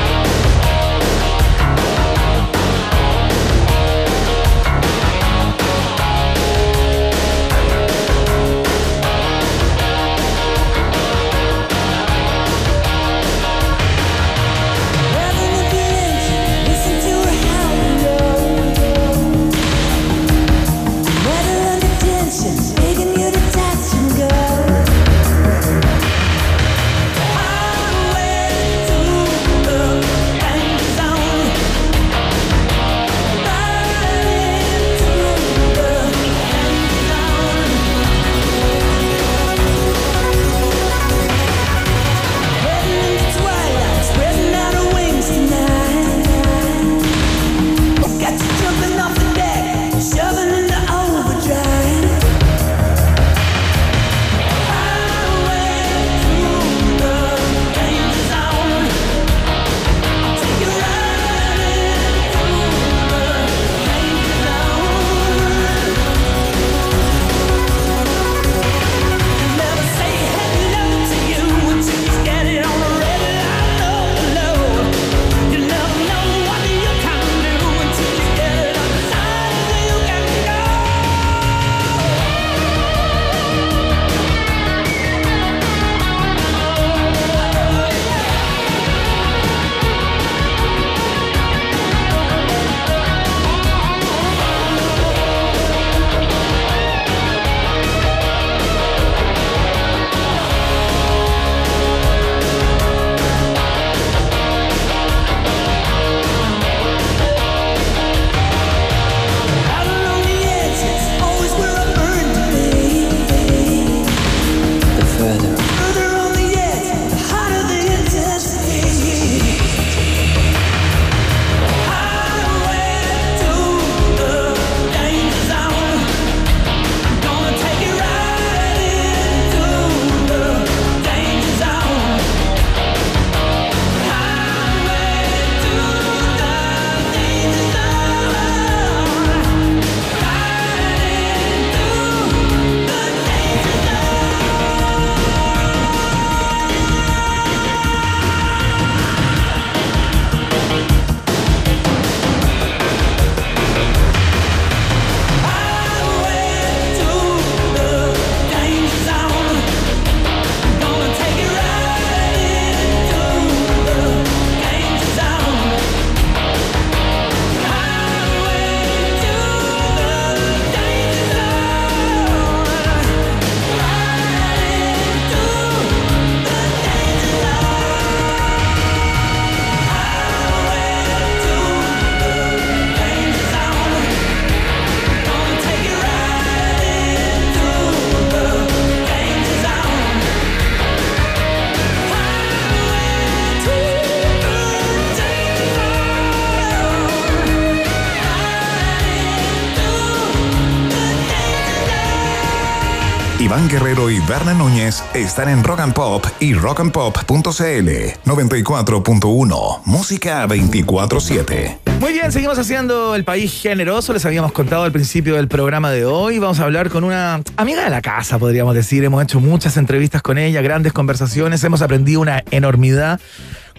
Guerrero 203.69 204.11
y 204.11 204.21
Berna 204.21 204.55
Núñez 204.55 205.03
están 205.15 205.49
en 205.49 205.63
Rock 205.65 205.81
and 205.81 205.93
Pop 205.93 206.25
y 206.41 206.55
rockandpop.cl 206.55 207.91
94.1 208.25 209.81
Música 209.85 210.47
24/7. 210.47 211.79
Muy 212.01 212.13
bien, 212.15 212.33
seguimos 212.33 212.59
haciendo 212.59 213.15
el 213.15 213.25
país 213.25 213.61
generoso. 213.61 214.13
Les 214.15 214.25
habíamos 214.25 214.53
contado 214.53 214.85
al 214.85 214.93
principio 214.93 215.37
del 215.37 215.49
programa 215.49 215.91
de 215.91 216.07
hoy. 216.07 216.39
Vamos 216.39 216.59
a 216.61 216.65
hablar 216.65 216.89
con 216.89 217.05
una 217.05 217.43
amiga 217.57 217.85
de 217.85 217.91
la 217.91 218.01
casa, 218.01 218.39
podríamos 218.39 218.75
decir. 218.75 219.05
Hemos 219.05 219.23
hecho 219.23 219.39
muchas 219.39 219.77
entrevistas 219.77 220.23
con 220.23 220.39
ella, 220.39 220.63
grandes 220.63 220.93
conversaciones. 220.93 221.63
Hemos 221.63 221.83
aprendido 221.83 222.21
una 222.21 222.43
enormidad 222.51 223.21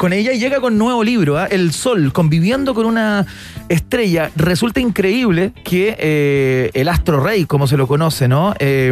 con 0.02 0.14
ella 0.14 0.32
llega 0.32 0.60
con 0.60 0.80
nuevo 0.80 1.04
libro, 1.04 1.38
¿ah? 1.38 1.45
El 1.45 1.72
Sol, 1.74 2.12
conviviendo 2.12 2.74
con 2.74 2.88
una 2.88 3.28
estrella. 3.70 4.32
Resulta 4.36 4.80
increíble 4.80 5.54
que 5.64 5.95
eh, 5.99 6.72
el 6.74 6.89
astro 6.89 7.20
rey, 7.24 7.45
como 7.45 7.68
se 7.68 7.78
lo 7.78 7.86
conoce, 7.86 8.28
¿no? 8.28 8.56
Eh, 8.58 8.91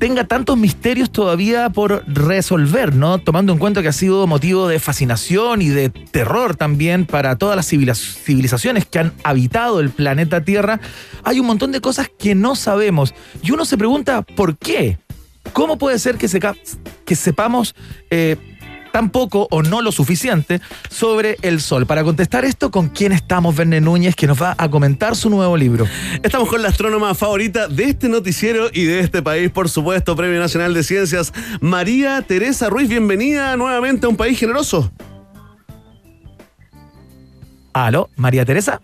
tenga 0.00 0.24
tantos 0.24 0.58
misterios 0.58 1.12
todavía 1.12 1.70
por 1.70 2.02
resolver, 2.08 2.92
¿no? 2.92 3.18
Tomando 3.18 3.52
en 3.52 3.60
cuenta 3.60 3.82
que 3.82 3.88
ha 3.88 3.92
sido 3.92 4.26
motivo 4.26 4.66
de 4.66 4.80
fascinación 4.80 5.62
y 5.62 5.68
de 5.68 5.90
terror 5.90 6.56
también 6.56 7.06
para 7.06 7.36
todas 7.36 7.54
las 7.54 7.68
civilizaciones 7.68 8.84
que 8.84 8.98
han 8.98 9.12
habitado 9.22 9.78
el 9.78 9.90
planeta 9.90 10.40
Tierra. 10.40 10.80
Hay 11.22 11.38
un 11.38 11.46
montón 11.46 11.70
de 11.70 11.80
cosas 11.80 12.10
que 12.18 12.34
no 12.34 12.56
sabemos 12.56 13.14
y 13.44 13.52
uno 13.52 13.64
se 13.64 13.78
pregunta 13.78 14.22
¿por 14.22 14.58
qué? 14.58 14.98
¿Cómo 15.52 15.78
puede 15.78 16.00
ser 16.00 16.16
que, 16.16 16.26
seca- 16.26 16.56
que 17.04 17.14
sepamos 17.14 17.76
eh, 18.10 18.36
tan 18.96 19.10
poco 19.10 19.46
o 19.50 19.62
no 19.62 19.82
lo 19.82 19.92
suficiente 19.92 20.62
sobre 20.88 21.36
el 21.42 21.60
sol? 21.60 21.84
Para 21.84 22.02
contestar 22.02 22.46
esto, 22.46 22.70
¿con 22.70 22.88
quién 22.88 23.12
estamos, 23.12 23.54
Verne 23.54 23.78
Núñez, 23.78 24.16
que 24.16 24.26
nos 24.26 24.40
va 24.40 24.54
a 24.56 24.70
comentar 24.70 25.14
su 25.16 25.28
nuevo 25.28 25.54
libro? 25.54 25.84
Estamos 26.22 26.48
con 26.48 26.62
la 26.62 26.68
astrónoma 26.68 27.14
favorita 27.14 27.68
de 27.68 27.84
este 27.84 28.08
noticiero 28.08 28.70
y 28.72 28.84
de 28.84 29.00
este 29.00 29.20
país, 29.20 29.50
por 29.50 29.68
supuesto, 29.68 30.16
Premio 30.16 30.40
Nacional 30.40 30.72
de 30.72 30.82
Ciencias, 30.82 31.34
María 31.60 32.22
Teresa 32.22 32.70
Ruiz. 32.70 32.88
Bienvenida 32.88 33.54
nuevamente 33.58 34.06
a 34.06 34.08
un 34.08 34.16
país 34.16 34.38
generoso. 34.38 34.90
¿Aló? 37.74 38.08
¿María 38.16 38.46
Teresa? 38.46 38.80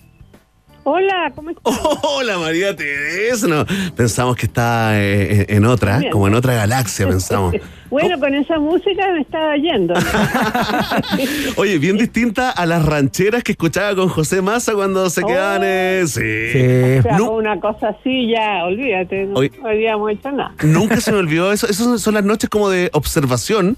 Hola, 0.84 1.32
¿cómo 1.34 1.48
estás? 1.48 1.80
Hola 2.02 2.36
María 2.36 2.76
Teresa. 2.76 3.46
No, 3.46 3.64
pensamos 3.96 4.36
que 4.36 4.44
está 4.44 5.00
eh, 5.00 5.46
en 5.48 5.64
otra, 5.64 6.00
Bien. 6.00 6.12
como 6.12 6.28
en 6.28 6.34
otra 6.34 6.52
galaxia, 6.52 7.08
pensamos. 7.08 7.54
Bueno, 7.92 8.18
con 8.18 8.34
esa 8.34 8.58
música 8.58 9.06
me 9.12 9.20
estaba 9.20 9.54
yendo. 9.56 9.92
Oye, 11.56 11.78
bien 11.78 11.98
distinta 11.98 12.50
a 12.50 12.64
las 12.66 12.84
rancheras 12.86 13.42
que 13.44 13.52
escuchaba 13.52 13.94
con 13.94 14.08
José 14.08 14.40
Massa 14.42 14.72
cuando 14.72 15.08
se 15.10 15.22
quedaban. 15.22 15.60
eh, 15.62 16.02
sí. 16.06 16.98
O 16.98 17.02
sea, 17.02 17.18
Nu- 17.18 17.32
una 17.32 17.60
cosa 17.60 17.88
así, 17.90 18.28
ya, 18.30 18.64
olvídate, 18.64 19.26
no 19.26 19.38
Oye. 19.40 19.52
habíamos 19.64 20.10
hecho 20.10 20.32
nada. 20.32 20.54
Nunca 20.62 21.00
se 21.00 21.12
me 21.12 21.18
olvidó 21.18 21.52
eso. 21.52 21.66
Esas 21.68 22.00
son 22.00 22.14
las 22.14 22.24
noches 22.24 22.48
como 22.48 22.70
de 22.70 22.88
observación. 22.94 23.76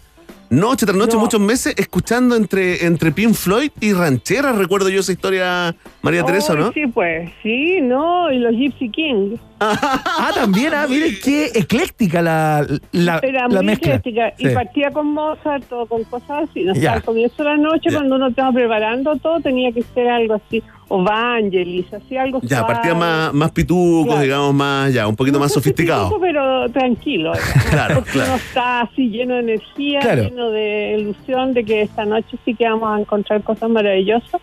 Noche 0.50 0.86
tras 0.86 0.96
noche, 0.96 1.14
No. 1.16 1.20
muchos 1.22 1.40
meses, 1.40 1.74
escuchando 1.76 2.36
entre, 2.36 2.84
entre 2.86 3.10
Pink 3.10 3.34
Floyd 3.34 3.70
y 3.80 3.92
rancheras. 3.92 4.56
Recuerdo 4.56 4.88
yo 4.88 5.00
esa 5.00 5.10
historia, 5.12 5.74
María 6.02 6.24
Teresa, 6.24 6.54
¿no? 6.54 6.72
Sí, 6.72 6.86
pues, 6.86 7.30
sí, 7.42 7.80
no, 7.80 8.30
y 8.30 8.38
los 8.38 8.52
Gypsy 8.52 8.90
Kings. 8.90 9.40
Ah, 9.66 10.30
también, 10.34 10.74
ah, 10.74 10.86
miren 10.86 11.14
qué 11.24 11.46
ecléctica 11.54 12.20
la, 12.20 12.66
la, 12.92 13.18
Era 13.22 13.48
la 13.48 13.56
muy 13.62 13.66
mezcla. 13.66 13.94
ecléctica. 13.94 14.34
Y 14.38 14.48
partía 14.50 14.90
con 14.90 15.06
Mozart, 15.14 15.64
todo 15.68 15.86
con 15.86 16.04
cosas 16.04 16.48
así. 16.50 16.64
¿no? 16.64 16.72
O 16.72 16.74
sea, 16.74 16.94
al 16.94 17.02
comienzo 17.02 17.36
de 17.42 17.44
la 17.48 17.56
noche, 17.56 17.88
Ya. 17.90 17.96
cuando 17.96 18.16
uno 18.16 18.28
estaba 18.28 18.52
preparando 18.52 19.16
todo, 19.16 19.40
tenía 19.40 19.72
que 19.72 19.82
ser 19.94 20.08
algo 20.08 20.34
así. 20.34 20.62
O 20.96 21.02
Vangelis, 21.02 21.92
así 21.92 22.16
algo 22.16 22.40
Ya, 22.42 22.58
suave. 22.58 22.72
partía 22.74 22.94
más, 22.94 23.32
más 23.34 23.50
pitucos, 23.50 24.06
Claro. 24.06 24.22
digamos, 24.22 24.54
más, 24.54 24.94
ya, 24.94 25.08
un 25.08 25.16
poquito 25.16 25.40
más 25.40 25.50
Un 25.50 25.54
sofisticado. 25.54 26.08
poco, 26.08 26.20
pero 26.20 26.68
tranquilo. 26.70 27.32
Claro, 27.70 27.96
Porque 27.96 28.10
claro. 28.12 28.28
uno 28.28 28.36
está 28.36 28.80
así 28.82 29.08
lleno 29.10 29.34
de 29.34 29.40
energía, 29.40 29.98
Claro. 30.00 30.22
lleno 30.24 30.50
de 30.50 30.96
ilusión 31.00 31.52
de 31.52 31.64
que 31.64 31.82
esta 31.82 32.04
noche 32.04 32.36
sí 32.44 32.54
que 32.54 32.68
vamos 32.68 32.96
a 32.96 33.00
encontrar 33.00 33.42
cosas 33.42 33.68
maravillosas. 33.70 34.40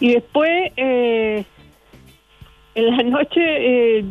Y 0.00 0.14
después, 0.14 0.72
eh, 0.76 1.44
en 2.74 2.96
la 2.96 3.02
noche, 3.04 3.38
eh, 3.98 4.04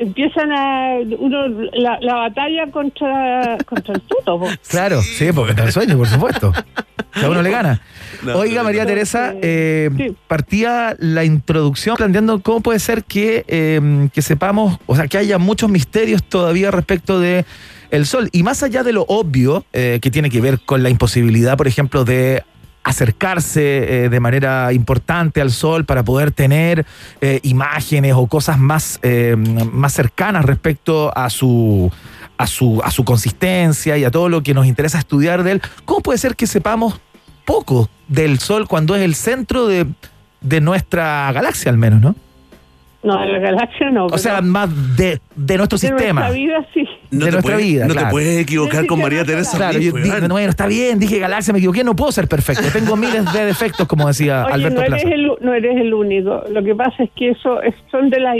empiezan 0.00 0.50
a. 0.52 0.96
Uno, 1.18 1.48
la, 1.72 1.98
la 2.00 2.14
batalla 2.14 2.70
contra, 2.70 3.58
contra 3.64 3.94
el 3.94 4.00
tuto. 4.00 4.40
po. 4.40 4.48
Claro, 4.68 5.00
sí, 5.02 5.30
porque 5.34 5.52
está 5.52 5.64
el 5.64 5.72
sueño, 5.72 5.96
por 5.96 6.08
supuesto. 6.08 6.52
Que 7.12 7.24
a 7.24 7.28
uno 7.30 7.42
le 7.42 7.50
gana. 7.50 7.80
No, 8.22 8.36
Oiga, 8.36 8.58
no, 8.58 8.64
María 8.64 8.82
no. 8.82 8.88
Teresa, 8.88 9.32
eh, 9.40 10.12
partía 10.26 10.94
la 10.98 11.24
introducción 11.24 11.96
planteando 11.96 12.40
cómo 12.40 12.60
puede 12.60 12.78
ser 12.78 13.04
que, 13.04 13.44
eh, 13.48 14.08
que 14.12 14.20
sepamos, 14.20 14.78
o 14.84 14.94
sea, 14.94 15.06
que 15.06 15.16
haya 15.16 15.38
muchos 15.38 15.70
misterios 15.70 16.22
todavía 16.24 16.70
respecto 16.70 17.18
de 17.18 17.46
el 17.90 18.04
sol. 18.04 18.28
Y 18.32 18.42
más 18.42 18.62
allá 18.62 18.82
de 18.82 18.92
lo 18.92 19.06
obvio, 19.08 19.64
eh, 19.72 20.00
que 20.02 20.10
tiene 20.10 20.28
que 20.28 20.40
ver 20.42 20.60
con 20.60 20.82
la 20.82 20.90
imposibilidad, 20.90 21.56
por 21.56 21.66
ejemplo, 21.66 22.04
de 22.04 22.42
acercarse 22.82 24.04
eh, 24.04 24.08
de 24.08 24.20
manera 24.20 24.72
importante 24.72 25.40
al 25.40 25.50
sol 25.50 25.84
para 25.84 26.02
poder 26.02 26.30
tener 26.30 26.86
eh, 27.20 27.40
imágenes 27.42 28.14
o 28.16 28.26
cosas 28.26 28.58
más, 28.58 28.98
eh, 29.02 29.36
más 29.36 29.92
cercanas 29.92 30.44
respecto 30.44 31.16
a 31.16 31.28
su, 31.30 31.90
a, 32.38 32.46
su, 32.46 32.80
a 32.82 32.90
su 32.90 33.04
consistencia 33.04 33.98
y 33.98 34.04
a 34.04 34.10
todo 34.10 34.28
lo 34.28 34.42
que 34.42 34.54
nos 34.54 34.66
interesa 34.66 34.98
estudiar 34.98 35.42
de 35.42 35.52
él. 35.52 35.62
¿Cómo 35.84 36.00
puede 36.00 36.18
ser 36.18 36.36
que 36.36 36.46
sepamos 36.46 37.00
poco 37.44 37.90
del 38.08 38.38
sol 38.38 38.66
cuando 38.66 38.94
es 38.96 39.02
el 39.02 39.14
centro 39.14 39.66
de, 39.66 39.86
de 40.40 40.60
nuestra 40.60 41.30
galaxia 41.32 41.70
al 41.70 41.78
menos, 41.78 42.00
¿no? 42.00 42.14
No, 43.02 43.18
de 43.18 43.26
la 43.32 43.38
galaxia 43.38 43.90
no. 43.90 44.06
O 44.06 44.18
sea, 44.18 44.42
más 44.42 44.68
de, 44.96 45.20
de 45.34 45.56
nuestro 45.56 45.78
de 45.78 45.88
sistema. 45.88 46.20
nuestra 46.20 46.30
vida 46.38 46.66
sí. 46.74 46.84
No 47.10 47.24
de 47.24 47.32
nuestra 47.32 47.56
vida. 47.56 47.86
no 47.86 47.94
te 47.94 48.06
puedes 48.06 48.38
equivocar 48.42 48.84
con 48.86 49.00
María 49.00 49.24
Teresa 49.24 49.56
Claro, 49.56 49.72
yo 49.78 49.78
digo, 49.92 49.96
weón. 49.96 50.28
bueno, 50.28 50.50
está 50.50 50.66
bien, 50.66 50.98
dije 50.98 51.18
galaxia, 51.18 51.52
me 51.54 51.60
equivoqué, 51.60 51.82
no 51.82 51.96
puedo 51.96 52.12
ser 52.12 52.28
perfecto. 52.28 52.62
Tengo 52.72 52.96
miles 52.96 53.32
de 53.32 53.46
defectos, 53.46 53.86
como 53.88 54.06
decía 54.06 54.44
Oye, 54.44 54.54
Alberto 54.54 54.80
no 54.80 54.86
eres, 54.86 55.02
Plaza. 55.02 55.14
el, 55.14 55.32
no 55.40 55.54
eres 55.54 55.76
el 55.80 55.94
único. 55.94 56.42
Lo 56.50 56.62
que 56.62 56.74
pasa 56.74 57.04
es 57.04 57.10
que 57.16 57.30
eso 57.30 57.62
es- 57.62 57.74
son 57.90 58.10
de 58.10 58.20
las 58.20 58.36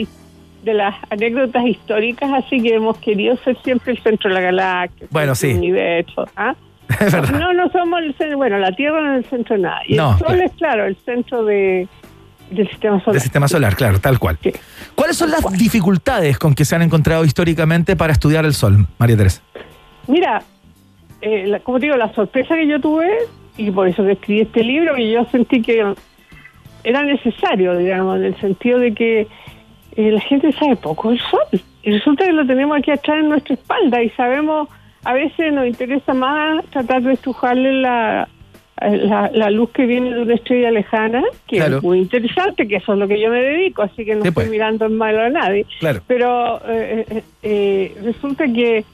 de 0.63 0.75
las 0.75 0.95
anécdotas 1.09 1.65
históricas, 1.67 2.31
así 2.35 2.61
que 2.63 2.75
hemos 2.75 2.99
querido 2.99 3.35
ser 3.39 3.57
siempre 3.65 3.93
el 3.93 4.03
centro 4.03 4.29
de 4.29 4.35
la 4.35 4.41
galaxia. 4.43 5.07
Bueno, 5.11 5.35
sí. 5.35 5.55
universo, 5.55 6.27
¿ah? 6.37 6.55
Es 7.01 7.11
verdad. 7.15 7.39
No, 7.41 7.55
no 7.55 7.71
somos 7.71 8.03
el 8.03 8.15
centro, 8.15 8.37
bueno, 8.37 8.59
la 8.59 8.71
Tierra 8.73 9.01
no 9.01 9.13
es 9.17 9.25
el 9.25 9.31
centro 9.31 9.57
de 9.57 9.63
nada. 9.63 9.81
Y 9.87 9.95
No, 9.95 10.13
el 10.13 10.19
Sol 10.19 10.27
claro. 10.27 10.43
es, 10.45 10.53
claro, 10.59 10.85
el 10.85 10.97
centro 10.97 11.45
de, 11.47 11.89
del 12.51 12.69
sistema 12.69 12.99
solar. 13.01 13.13
Del 13.15 13.23
sistema 13.23 13.49
solar, 13.49 13.77
claro, 13.77 14.01
tal 14.01 14.19
cual. 14.19 14.39
¿Cuáles 14.95 15.17
son 15.17 15.31
las 15.31 15.41
dificultades 15.53 16.39
con 16.39 16.55
que 16.55 16.65
se 16.65 16.75
han 16.77 16.83
encontrado 16.83 17.25
históricamente 17.25 17.97
para 17.97 18.13
estudiar 18.13 18.45
el 18.45 18.55
sol, 18.55 18.87
María 18.99 19.17
Teresa? 19.17 19.43
Mira, 20.07 20.43
eh, 21.21 21.47
la- 21.47 21.61
como 21.61 21.79
te 21.79 21.87
digo, 21.87 21.97
la 21.97 22.13
sorpresa 22.15 22.55
que 22.57 22.67
yo 22.67 22.81
tuve, 22.81 23.09
y 23.57 23.71
por 23.71 23.87
eso 23.89 24.05
que 24.05 24.13
escribí 24.13 24.41
este 24.43 24.65
libro, 24.65 24.95
que 24.95 25.11
yo 25.11 25.25
sentí 25.27 25.63
que 25.63 25.95
era 26.85 27.03
necesario, 27.03 27.77
digamos, 27.77 28.17
en 28.17 28.25
el 28.25 28.41
sentido 28.41 28.79
de 28.79 28.95
que 28.95 29.29
eh, 29.97 30.11
la 30.13 30.21
gente 30.21 30.51
sabe 30.53 30.77
poco 30.77 31.11
del 31.11 31.21
sol. 31.21 31.61
Y 31.83 31.93
resulta 31.93 32.25
que 32.25 32.33
lo 32.33 32.47
tenemos 32.47 32.79
aquí 32.79 32.91
atrás 32.91 33.19
en 33.21 33.29
nuestra 33.29 33.55
espalda 33.55 34.03
y 34.03 34.11
sabemos, 34.11 34.69
a 35.05 35.13
veces 35.13 35.53
nos 35.53 35.67
interesa 35.67 36.15
más 36.15 36.65
tratar 36.67 37.03
de 37.03 37.13
estrujarle 37.15 37.73
la, 37.83 38.29
la, 38.81 39.31
la 39.35 39.51
luz 39.51 39.71
que 39.71 39.87
viene 39.87 40.15
de 40.15 40.23
una 40.23 40.35
estrella 40.35 40.71
lejana, 40.71 41.23
que 41.47 41.57
Claro. 41.57 41.79
es 41.79 41.83
muy 41.83 41.99
interesante, 41.99 42.67
que 42.67 42.77
eso 42.77 42.93
es 42.95 42.99
lo 42.99 43.07
que 43.09 43.21
yo 43.21 43.31
me 43.31 43.41
dedico, 43.43 43.83
así 43.83 44.05
que 44.05 44.15
no 44.15 44.23
Sí, 44.23 44.29
estoy 44.29 44.45
pues. 44.45 44.51
mirando 44.51 44.87
en 44.87 44.97
malo 44.97 45.23
a 45.23 45.29
nadie. 45.29 45.67
Claro. 45.79 46.01
Pero 46.07 46.61
eh, 46.69 47.05
eh, 47.11 47.23
eh, 47.43 47.95
resulta 48.03 48.45
que 48.47 48.85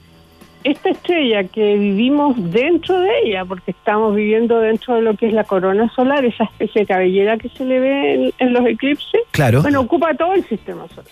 esta 0.63 0.89
estrella 0.89 1.45
que 1.45 1.75
vivimos 1.77 2.35
dentro 2.51 2.99
de 2.99 3.09
ella, 3.23 3.45
porque 3.45 3.71
estamos 3.71 4.13
viviendo 4.15 4.59
dentro 4.59 4.95
de 4.95 5.01
lo 5.01 5.15
que 5.15 5.27
es 5.27 5.33
la 5.33 5.45
corona 5.45 5.89
solar, 5.95 6.25
esa 6.25 6.43
especie 6.43 6.81
de 6.81 6.87
cabellera 6.87 7.37
que 7.37 7.47
se 7.49 7.63
le 7.63 7.79
ve 7.79 8.13
en, 8.15 8.31
en 8.39 8.53
los 8.53 8.65
eclipses, 8.65 9.21
Claro. 9.31 9.61
bueno, 9.61 9.79
ocupa 9.81 10.13
todo 10.15 10.33
el 10.33 10.43
sistema 10.45 10.87
solar. 10.89 11.11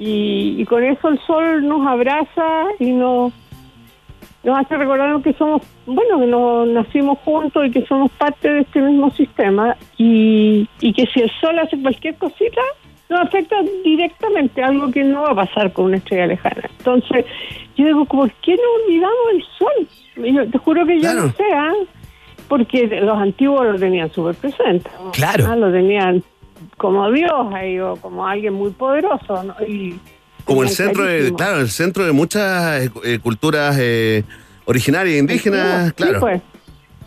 Y, 0.00 0.56
y 0.58 0.64
con 0.64 0.82
eso 0.84 1.08
el 1.08 1.18
sol 1.20 1.66
nos 1.68 1.86
abraza 1.86 2.64
y 2.80 2.92
nos, 2.92 3.32
nos 4.48 4.58
hace 4.60 4.78
recordar 4.78 5.20
que 5.20 5.34
somos, 5.34 5.62
bueno, 5.84 6.18
que 6.18 6.26
nos 6.26 6.68
nacimos 6.68 7.18
juntos 7.18 7.66
y 7.66 7.70
que 7.70 7.84
somos 7.84 8.10
parte 8.12 8.50
de 8.50 8.60
este 8.60 8.80
mismo 8.80 9.10
sistema 9.10 9.76
y, 9.98 10.66
y 10.80 10.92
que 10.94 11.06
si 11.06 11.20
el 11.20 11.30
sol 11.38 11.58
hace 11.58 11.80
cualquier 11.80 12.14
cosita, 12.16 12.62
nos 13.10 13.20
afecta 13.20 13.56
directamente, 13.84 14.62
algo 14.62 14.90
que 14.90 15.04
no 15.04 15.22
va 15.22 15.32
a 15.32 15.34
pasar 15.34 15.72
con 15.72 15.86
una 15.86 15.98
estrella 15.98 16.28
lejana. 16.28 16.62
Entonces, 16.78 17.26
yo 17.76 17.84
digo, 17.84 18.04
¿por 18.06 18.30
qué 18.42 18.56
no 18.56 18.84
olvidamos 18.84 19.26
el 19.32 19.44
sol? 19.58 20.24
Y 20.24 20.34
yo 20.34 20.50
te 20.50 20.58
juro 20.58 20.86
que 20.86 20.98
yo 20.98 21.12
no 21.12 21.30
sé, 21.32 21.44
¿ah? 21.54 21.72
porque 22.48 22.86
los 22.86 23.18
antiguos 23.18 23.66
lo 23.66 23.78
tenían 23.78 24.10
súper 24.10 24.34
presente. 24.34 24.90
¿no? 25.02 25.10
Claro. 25.12 25.44
Ah, 25.46 25.56
Lo 25.56 25.70
tenían 25.70 26.22
como 26.78 27.10
Dios 27.10 27.52
ahí, 27.52 27.78
o 27.80 27.96
como 27.96 28.26
alguien 28.26 28.54
muy 28.54 28.70
poderoso. 28.70 29.42
¿no? 29.42 29.54
Y 29.66 29.98
Como 30.48 30.62
el 30.62 30.70
centro 30.70 31.04
de, 31.04 31.32
claro, 31.34 31.60
el 31.60 31.68
centro 31.70 32.04
de 32.06 32.12
muchas 32.12 32.90
eh, 33.04 33.18
culturas 33.22 33.76
eh, 33.78 34.24
originarias, 34.64 35.18
indígenas, 35.18 35.88
Sí, 35.88 35.92
claro. 35.94 36.20
pues. 36.20 36.40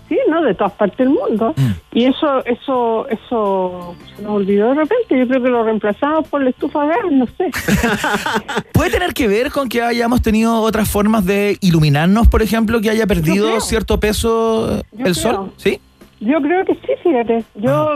Sí, 0.08 0.18
¿no? 0.30 0.42
De 0.44 0.54
todas 0.54 0.74
partes 0.74 0.98
del 0.98 1.10
mundo. 1.10 1.54
Mm. 1.56 1.72
Y 1.94 2.06
eso, 2.06 2.46
eso, 2.46 3.08
eso 3.08 3.96
se 4.16 4.22
nos 4.24 4.32
olvidó 4.34 4.68
de 4.70 4.76
repente. 4.76 5.18
Yo 5.18 5.26
creo 5.28 5.42
que 5.42 5.50
lo 5.50 5.64
reemplazamos 5.64 6.28
por 6.28 6.44
la 6.44 6.50
estufa 6.50 6.82
a 6.84 6.86
gas, 6.88 6.98
no 7.12 7.26
sé. 7.38 7.50
¿Puede 8.74 8.90
tener 8.92 9.14
que 9.14 9.28
ver 9.30 9.52
con 9.52 9.70
que 9.70 9.82
hayamos 9.82 10.22
tenido 10.22 10.62
otras 10.62 10.90
formas 10.90 11.26
de 11.26 11.58
iluminarnos, 11.62 12.28
por 12.28 12.42
ejemplo, 12.42 12.82
que 12.82 12.90
haya 12.90 13.08
perdido 13.08 13.60
cierto 13.62 14.00
peso 14.02 14.84
Yo 14.92 15.06
el 15.06 15.14
creo. 15.14 15.14
sol? 15.16 15.54
¿Sí? 15.58 15.80
Yo 16.22 16.40
creo 16.40 16.64
que 16.64 16.76
sí, 16.76 16.94
fíjate. 17.02 17.44
Yo, 17.56 17.94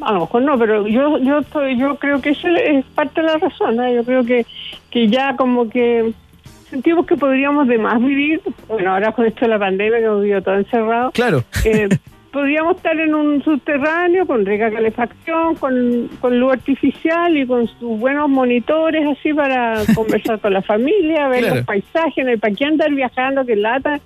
a 0.00 0.12
lo 0.12 0.20
mejor 0.20 0.42
no, 0.42 0.58
pero 0.58 0.86
yo 0.88 1.18
yo 1.18 1.38
estoy, 1.38 1.78
yo 1.78 1.94
creo 1.96 2.20
que 2.20 2.30
eso 2.30 2.48
es 2.48 2.84
parte 2.86 3.20
de 3.20 3.28
la 3.28 3.36
razón. 3.38 3.80
¿eh? 3.80 3.94
Yo 3.94 4.04
creo 4.04 4.24
que, 4.24 4.44
que 4.90 5.06
ya 5.06 5.36
como 5.36 5.70
que 5.70 6.12
sentimos 6.68 7.06
que 7.06 7.16
podríamos 7.16 7.68
de 7.68 7.78
más 7.78 8.00
vivir. 8.00 8.40
Bueno, 8.66 8.92
ahora 8.92 9.12
con 9.12 9.26
esto 9.26 9.42
de 9.42 9.48
la 9.48 9.60
pandemia, 9.60 9.98
que 10.00 10.04
hemos 10.04 10.22
vivido 10.22 10.42
todo 10.42 10.56
encerrado. 10.56 11.12
Claro. 11.12 11.44
eh, 11.64 11.88
podríamos 12.32 12.76
estar 12.76 12.98
en 12.98 13.14
un 13.14 13.42
subterráneo 13.44 14.26
con 14.26 14.44
rica 14.46 14.70
calefacción, 14.70 15.54
con, 15.56 16.08
con 16.20 16.40
luz 16.40 16.54
artificial 16.54 17.36
y 17.36 17.46
con 17.46 17.66
sus 17.68 17.98
buenos 18.00 18.28
monitores 18.28 19.04
así 19.06 19.32
para 19.34 19.74
conversar 19.94 20.40
con 20.40 20.52
la 20.54 20.62
familia, 20.62 21.28
ver 21.28 21.40
Claro. 21.40 21.56
los 21.56 21.64
paisajes. 21.66 22.24
No 22.24 22.30
hay 22.30 22.36
para 22.38 22.54
qué 22.54 22.64
andar 22.64 22.90
viajando, 22.92 23.44
que 23.44 23.56
lata, 23.56 24.00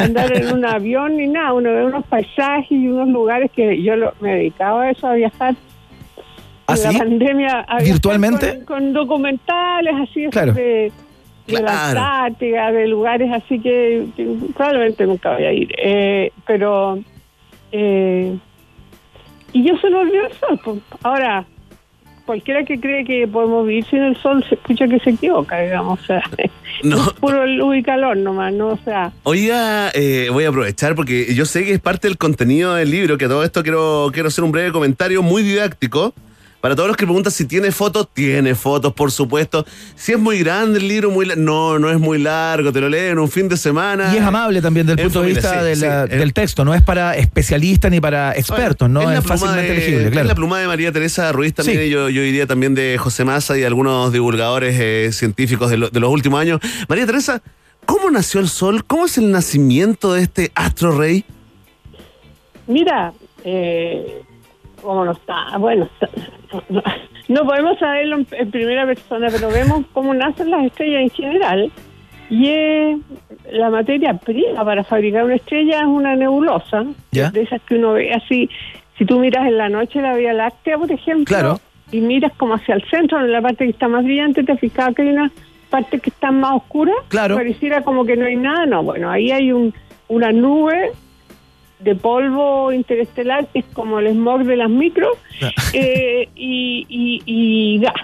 andar 0.00 0.36
en 0.36 0.52
un 0.52 0.64
avión 0.64 1.16
ni 1.16 1.28
nada. 1.28 1.52
Uno 1.52 1.72
ve 1.72 1.84
unos 1.84 2.04
paisajes 2.06 2.70
y 2.72 2.88
unos 2.88 3.08
lugares 3.08 3.50
que 3.52 3.80
yo 3.82 3.96
lo- 3.96 4.12
me 4.20 4.34
dedicaba 4.34 4.82
a 4.84 4.90
eso, 4.90 5.06
a 5.06 5.14
viajar. 5.14 5.54
¿Ah, 6.66 6.74
en 6.76 6.92
la 6.92 6.98
pandemia. 6.98 7.60
a 7.60 7.78
¿Virtualmente? 7.78 8.64
Con, 8.64 8.82
con 8.82 8.92
documentales 8.92 9.94
así 10.02 10.26
Claro. 10.30 10.52
de, 10.52 10.92
de 11.46 11.52
la 11.52 11.60
Claro. 11.60 12.00
Antártida, 12.00 12.72
de 12.72 12.88
lugares 12.88 13.30
así 13.32 13.58
que, 13.58 14.04
que 14.16 14.26
probablemente 14.54 15.06
nunca 15.06 15.34
voy 15.34 15.44
a 15.44 15.52
ir. 15.52 15.72
Eh, 15.78 16.32
pero. 16.46 16.98
Eh, 17.72 18.36
y 19.52 19.64
yo 19.68 19.76
se 19.78 19.90
lo 19.90 20.00
olvidó 20.00 20.26
el 20.26 20.32
sol. 20.34 20.60
pues. 20.64 20.78
Ahora, 21.02 21.44
cualquiera 22.26 22.64
que 22.64 22.78
cree 22.78 23.04
que 23.04 23.26
podemos 23.26 23.66
vivir 23.66 23.84
sin 23.86 24.00
el 24.00 24.16
sol 24.16 24.44
se 24.48 24.54
escucha 24.56 24.86
que 24.86 24.98
se 25.00 25.10
equivoca, 25.10 25.58
digamos. 25.60 26.00
O 26.00 26.04
sea, 26.04 26.22
No. 26.84 26.96
es 26.96 27.12
puro 27.14 27.44
luz 27.46 27.76
y 27.78 27.82
calor 27.82 28.16
nomás, 28.16 28.52
¿no? 28.52 28.68
O 28.68 28.78
sea. 28.84 29.12
Oiga, 29.24 29.90
eh, 29.94 30.28
voy 30.32 30.44
a 30.44 30.48
aprovechar 30.50 30.94
porque 30.94 31.34
yo 31.34 31.44
sé 31.44 31.64
que 31.64 31.72
es 31.72 31.80
parte 31.80 32.06
del 32.08 32.18
contenido 32.18 32.74
del 32.74 32.90
libro, 32.90 33.18
que 33.18 33.26
todo 33.26 33.42
esto 33.44 33.62
quiero, 33.62 34.10
quiero 34.12 34.28
hacer 34.28 34.44
un 34.44 34.52
breve 34.52 34.70
comentario 34.72 35.22
muy 35.22 35.42
didáctico. 35.42 36.14
Para 36.60 36.74
todos 36.74 36.88
los 36.88 36.96
que 36.96 37.04
preguntan 37.06 37.32
si 37.32 37.44
tiene 37.44 37.70
fotos, 37.70 38.08
tiene 38.12 38.56
fotos, 38.56 38.92
por 38.92 39.12
supuesto. 39.12 39.64
Si 39.94 40.10
es 40.12 40.18
muy 40.18 40.40
grande 40.40 40.80
el 40.80 40.88
libro, 40.88 41.08
muy 41.08 41.24
no, 41.36 41.78
no 41.78 41.88
es 41.88 42.00
muy 42.00 42.18
largo, 42.18 42.72
te 42.72 42.80
lo 42.80 42.88
leen 42.88 43.12
en 43.12 43.18
un 43.20 43.30
fin 43.30 43.48
de 43.48 43.56
semana. 43.56 44.12
Y 44.12 44.16
es 44.16 44.22
amable 44.24 44.60
también 44.60 44.84
desde 44.84 45.02
el 45.02 45.06
punto 45.06 45.22
de 45.22 45.28
vista 45.28 45.60
sí, 45.60 45.64
de 45.66 45.76
sí. 45.76 45.82
la- 45.82 46.06
del 46.06 46.32
texto, 46.32 46.64
no 46.64 46.74
es 46.74 46.82
para 46.82 47.16
especialistas 47.16 47.92
ni 47.92 48.00
para 48.00 48.32
expertos, 48.32 48.90
¿no? 48.90 49.02
la 49.02 49.14
Es, 49.18 49.20
pluma 49.20 49.36
fácilmente 49.38 49.72
de- 49.72 49.78
legible, 49.78 50.10
claro. 50.10 50.22
Es 50.22 50.28
la 50.28 50.34
pluma 50.34 50.58
de 50.58 50.66
María 50.66 50.90
Teresa 50.90 51.30
Ruiz 51.30 51.54
también, 51.54 51.78
Sí. 51.78 51.84
y 51.84 51.90
yo, 51.90 52.08
yo 52.08 52.22
diría 52.22 52.46
también 52.48 52.74
de 52.74 52.98
José 52.98 53.24
Massa 53.24 53.56
y 53.56 53.60
de 53.60 53.66
algunos 53.66 54.12
divulgadores 54.12 54.76
eh, 54.80 55.10
científicos 55.12 55.70
de, 55.70 55.76
lo- 55.78 55.90
de 55.90 56.00
los 56.00 56.10
últimos 56.10 56.40
años. 56.40 56.60
María 56.88 57.06
Teresa, 57.06 57.40
¿cómo 57.86 58.10
nació 58.10 58.40
el 58.40 58.48
sol? 58.48 58.84
¿Cómo 58.84 59.06
es 59.06 59.16
el 59.16 59.30
nacimiento 59.30 60.12
de 60.12 60.22
este 60.22 60.50
astro 60.56 60.98
rey? 60.98 61.24
Mira, 62.66 63.12
eh, 63.44 64.22
cómo 64.82 65.04
no 65.04 65.12
está, 65.12 65.56
bueno, 65.58 65.88
no, 67.28 67.44
podemos 67.44 67.78
saberlo 67.78 68.16
en, 68.16 68.26
en 68.32 68.50
primera 68.50 68.86
persona, 68.86 69.28
pero 69.30 69.50
vemos 69.50 69.84
cómo 69.92 70.14
nacen 70.14 70.50
las 70.50 70.64
estrellas 70.64 71.02
en 71.02 71.10
general. 71.10 71.72
Y 72.30 72.48
es 72.48 72.98
la 73.52 73.70
materia 73.70 74.12
prima 74.14 74.62
para 74.64 74.84
fabricar 74.84 75.24
una 75.24 75.36
estrella 75.36 75.80
es 75.80 75.86
una 75.86 76.14
nebulosa, 76.14 76.84
¿Ya? 77.10 77.30
de 77.30 77.42
esas 77.42 77.62
que 77.62 77.76
uno 77.76 77.94
ve 77.94 78.12
así. 78.12 78.50
Si 78.98 79.06
tú 79.06 79.18
miras 79.18 79.46
en 79.46 79.56
la 79.56 79.68
noche 79.70 80.02
la 80.02 80.14
Vía 80.14 80.34
Láctea, 80.34 80.76
por 80.76 80.92
ejemplo, 80.92 81.24
Claro. 81.24 81.60
y 81.90 82.00
miras 82.00 82.32
como 82.36 82.54
hacia 82.54 82.74
el 82.74 82.84
centro, 82.90 83.18
en 83.20 83.32
la 83.32 83.40
parte 83.40 83.64
que 83.64 83.70
está 83.70 83.88
más 83.88 84.04
brillante, 84.04 84.42
te 84.44 84.56
fijado 84.56 84.92
que 84.94 85.02
hay 85.02 85.08
una 85.08 85.30
parte 85.70 86.00
que 86.00 86.10
está 86.10 86.30
más 86.30 86.56
oscura. 86.56 86.92
Claro. 87.08 87.36
Pareciera 87.36 87.82
como 87.82 88.04
que 88.04 88.16
no 88.16 88.26
hay 88.26 88.36
nada. 88.36 88.66
No, 88.66 88.82
bueno, 88.82 89.10
ahí 89.10 89.30
hay 89.30 89.50
un, 89.52 89.72
una 90.08 90.30
nube 90.30 90.92
de 91.80 91.94
polvo 91.94 92.72
interestelar, 92.72 93.46
que 93.48 93.60
es 93.60 93.64
como 93.72 93.98
el 94.00 94.08
smog 94.08 94.44
de 94.44 94.56
las 94.56 94.70
micros, 94.70 95.16
eh, 95.72 96.28
y, 96.34 96.86
y, 96.88 97.22
y 97.24 97.78
gas. 97.78 97.94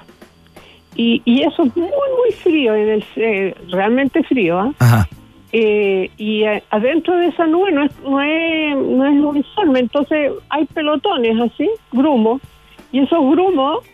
Y, 0.96 1.22
y 1.24 1.42
eso 1.42 1.64
es 1.64 1.76
muy, 1.76 1.88
muy 1.88 2.32
frío, 2.42 2.74
en 2.74 2.88
el, 2.88 3.04
eh, 3.16 3.54
realmente 3.70 4.22
frío. 4.22 4.60
¿ah? 4.60 4.72
Ajá. 4.78 5.08
Eh, 5.56 6.10
y 6.16 6.42
eh, 6.42 6.64
adentro 6.70 7.16
de 7.16 7.28
esa 7.28 7.46
nube 7.46 7.70
no 7.70 7.84
es, 7.84 7.92
no 8.02 8.20
es, 8.20 8.76
no 8.76 9.06
es 9.06 9.24
uniforme, 9.24 9.78
entonces 9.78 10.32
hay 10.48 10.64
pelotones 10.66 11.40
así, 11.40 11.70
grumos, 11.92 12.42
y 12.90 12.98
esos 12.98 13.20
grumos, 13.20 13.84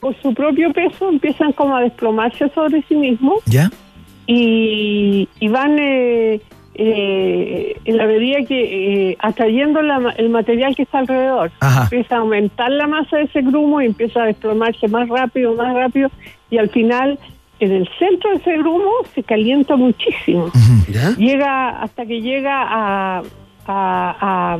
por 0.00 0.16
su 0.22 0.32
propio 0.32 0.72
peso, 0.72 1.10
empiezan 1.10 1.52
como 1.52 1.76
a 1.76 1.82
desplomarse 1.82 2.48
sobre 2.54 2.82
sí 2.88 2.94
mismos 2.94 3.44
¿Ya? 3.44 3.70
y, 4.26 5.28
y 5.38 5.48
van 5.48 5.76
eh, 6.78 7.76
en 7.84 7.96
la 7.96 8.06
medida 8.06 8.44
que 8.46 9.10
eh, 9.10 9.16
atrayendo 9.20 9.80
la 9.82 10.14
el 10.18 10.28
material 10.28 10.74
que 10.76 10.82
está 10.82 10.98
alrededor. 10.98 11.50
Ajá. 11.60 11.84
Empieza 11.84 12.16
a 12.16 12.18
aumentar 12.18 12.70
la 12.70 12.86
masa 12.86 13.16
de 13.16 13.24
ese 13.24 13.42
grumo 13.42 13.80
y 13.80 13.86
empieza 13.86 14.22
a 14.22 14.26
desplomarse 14.26 14.88
más 14.88 15.08
rápido, 15.08 15.54
más 15.54 15.74
rápido 15.74 16.10
y 16.50 16.58
al 16.58 16.68
final 16.68 17.18
en 17.60 17.72
el 17.72 17.88
centro 17.98 18.30
de 18.30 18.36
ese 18.36 18.58
grumo 18.58 18.90
se 19.14 19.22
calienta 19.22 19.76
muchísimo. 19.76 20.50
Llega 21.16 21.80
hasta 21.80 22.04
que 22.04 22.20
llega 22.20 22.62
a, 22.62 23.22
a, 23.66 24.54
a 24.56 24.58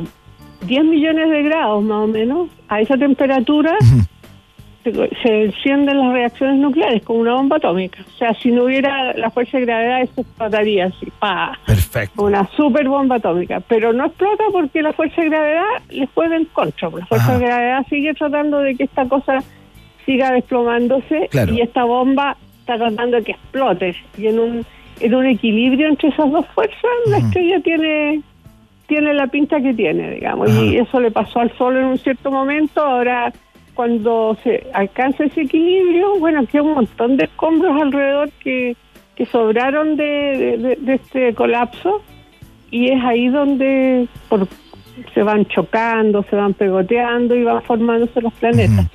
10 0.65 0.83
millones 0.85 1.29
de 1.29 1.43
grados 1.43 1.83
más 1.83 2.03
o 2.03 2.07
menos. 2.07 2.49
A 2.69 2.81
esa 2.81 2.97
temperatura 2.97 3.77
se, 4.91 5.09
se 5.21 5.43
encienden 5.45 5.97
las 5.99 6.13
reacciones 6.13 6.57
nucleares 6.57 7.03
como 7.03 7.19
una 7.19 7.33
bomba 7.33 7.57
atómica. 7.57 7.99
O 8.07 8.17
sea, 8.17 8.33
si 8.35 8.51
no 8.51 8.63
hubiera 8.65 9.13
la 9.13 9.29
fuerza 9.29 9.57
de 9.57 9.65
gravedad, 9.65 10.01
eso 10.01 10.21
explotaría 10.21 10.85
así, 10.85 11.07
pa, 11.19 11.57
Perfecto. 11.65 12.23
una 12.23 12.47
super 12.55 12.87
bomba 12.87 13.15
atómica. 13.17 13.59
Pero 13.67 13.93
no 13.93 14.05
explota 14.05 14.43
porque 14.51 14.81
la 14.81 14.93
fuerza 14.93 15.21
de 15.21 15.29
gravedad 15.29 15.63
les 15.89 16.09
juega 16.13 16.35
en 16.35 16.45
contra. 16.45 16.89
La 16.89 17.05
fuerza 17.05 17.25
Ajá. 17.27 17.37
de 17.39 17.45
gravedad 17.45 17.85
sigue 17.89 18.13
tratando 18.13 18.59
de 18.59 18.75
que 18.75 18.83
esta 18.83 19.07
cosa 19.07 19.39
siga 20.05 20.31
desplomándose 20.31 21.27
Claro. 21.31 21.53
y 21.53 21.61
esta 21.61 21.83
bomba 21.83 22.37
está 22.59 22.77
tratando 22.77 23.17
de 23.17 23.23
que 23.23 23.31
explote. 23.33 23.95
Y 24.17 24.27
en 24.27 24.39
un, 24.39 24.65
en 24.99 25.15
un 25.15 25.25
equilibrio 25.25 25.87
entre 25.87 26.09
esas 26.09 26.31
dos 26.31 26.45
fuerzas, 26.55 26.91
la 27.07 27.17
estrella 27.19 27.59
tiene 27.61 28.21
tiene 28.87 29.13
la 29.13 29.27
pinta 29.27 29.59
que 29.59 29.73
tiene, 29.73 30.11
digamos. 30.11 30.49
Y 30.63 30.77
eso 30.77 31.01
le 31.01 31.11
pasó 31.11 31.41
al 31.41 31.51
Sol 31.57 31.75
en 31.75 31.83
un 31.83 31.97
cierto 31.97 32.31
momento. 32.31 32.79
Ahora, 32.81 33.33
cuando 33.77 34.35
se 34.43 34.65
alcanza 34.73 35.23
ese 35.25 35.41
equilibrio, 35.43 36.17
bueno, 36.19 36.45
queda 36.47 36.63
un 36.63 36.73
montón 36.73 37.15
de 37.15 37.25
escombros 37.25 37.79
alrededor 37.79 38.29
que, 38.43 38.75
que 39.15 39.25
sobraron 39.27 39.95
de, 39.95 40.03
de- 40.03 40.57
de- 40.57 40.75
de 40.81 40.93
este 40.95 41.33
colapso. 41.35 42.01
Y 42.71 42.89
es 42.91 43.01
ahí 43.03 43.29
donde 43.29 44.07
por- 44.27 44.47
se 45.13 45.21
van 45.23 45.45
chocando, 45.45 46.25
se 46.29 46.35
van 46.35 46.55
pegoteando 46.55 47.35
y 47.35 47.43
van 47.43 47.61
formándose 47.61 48.19
los 48.19 48.33
planetas 48.33 48.87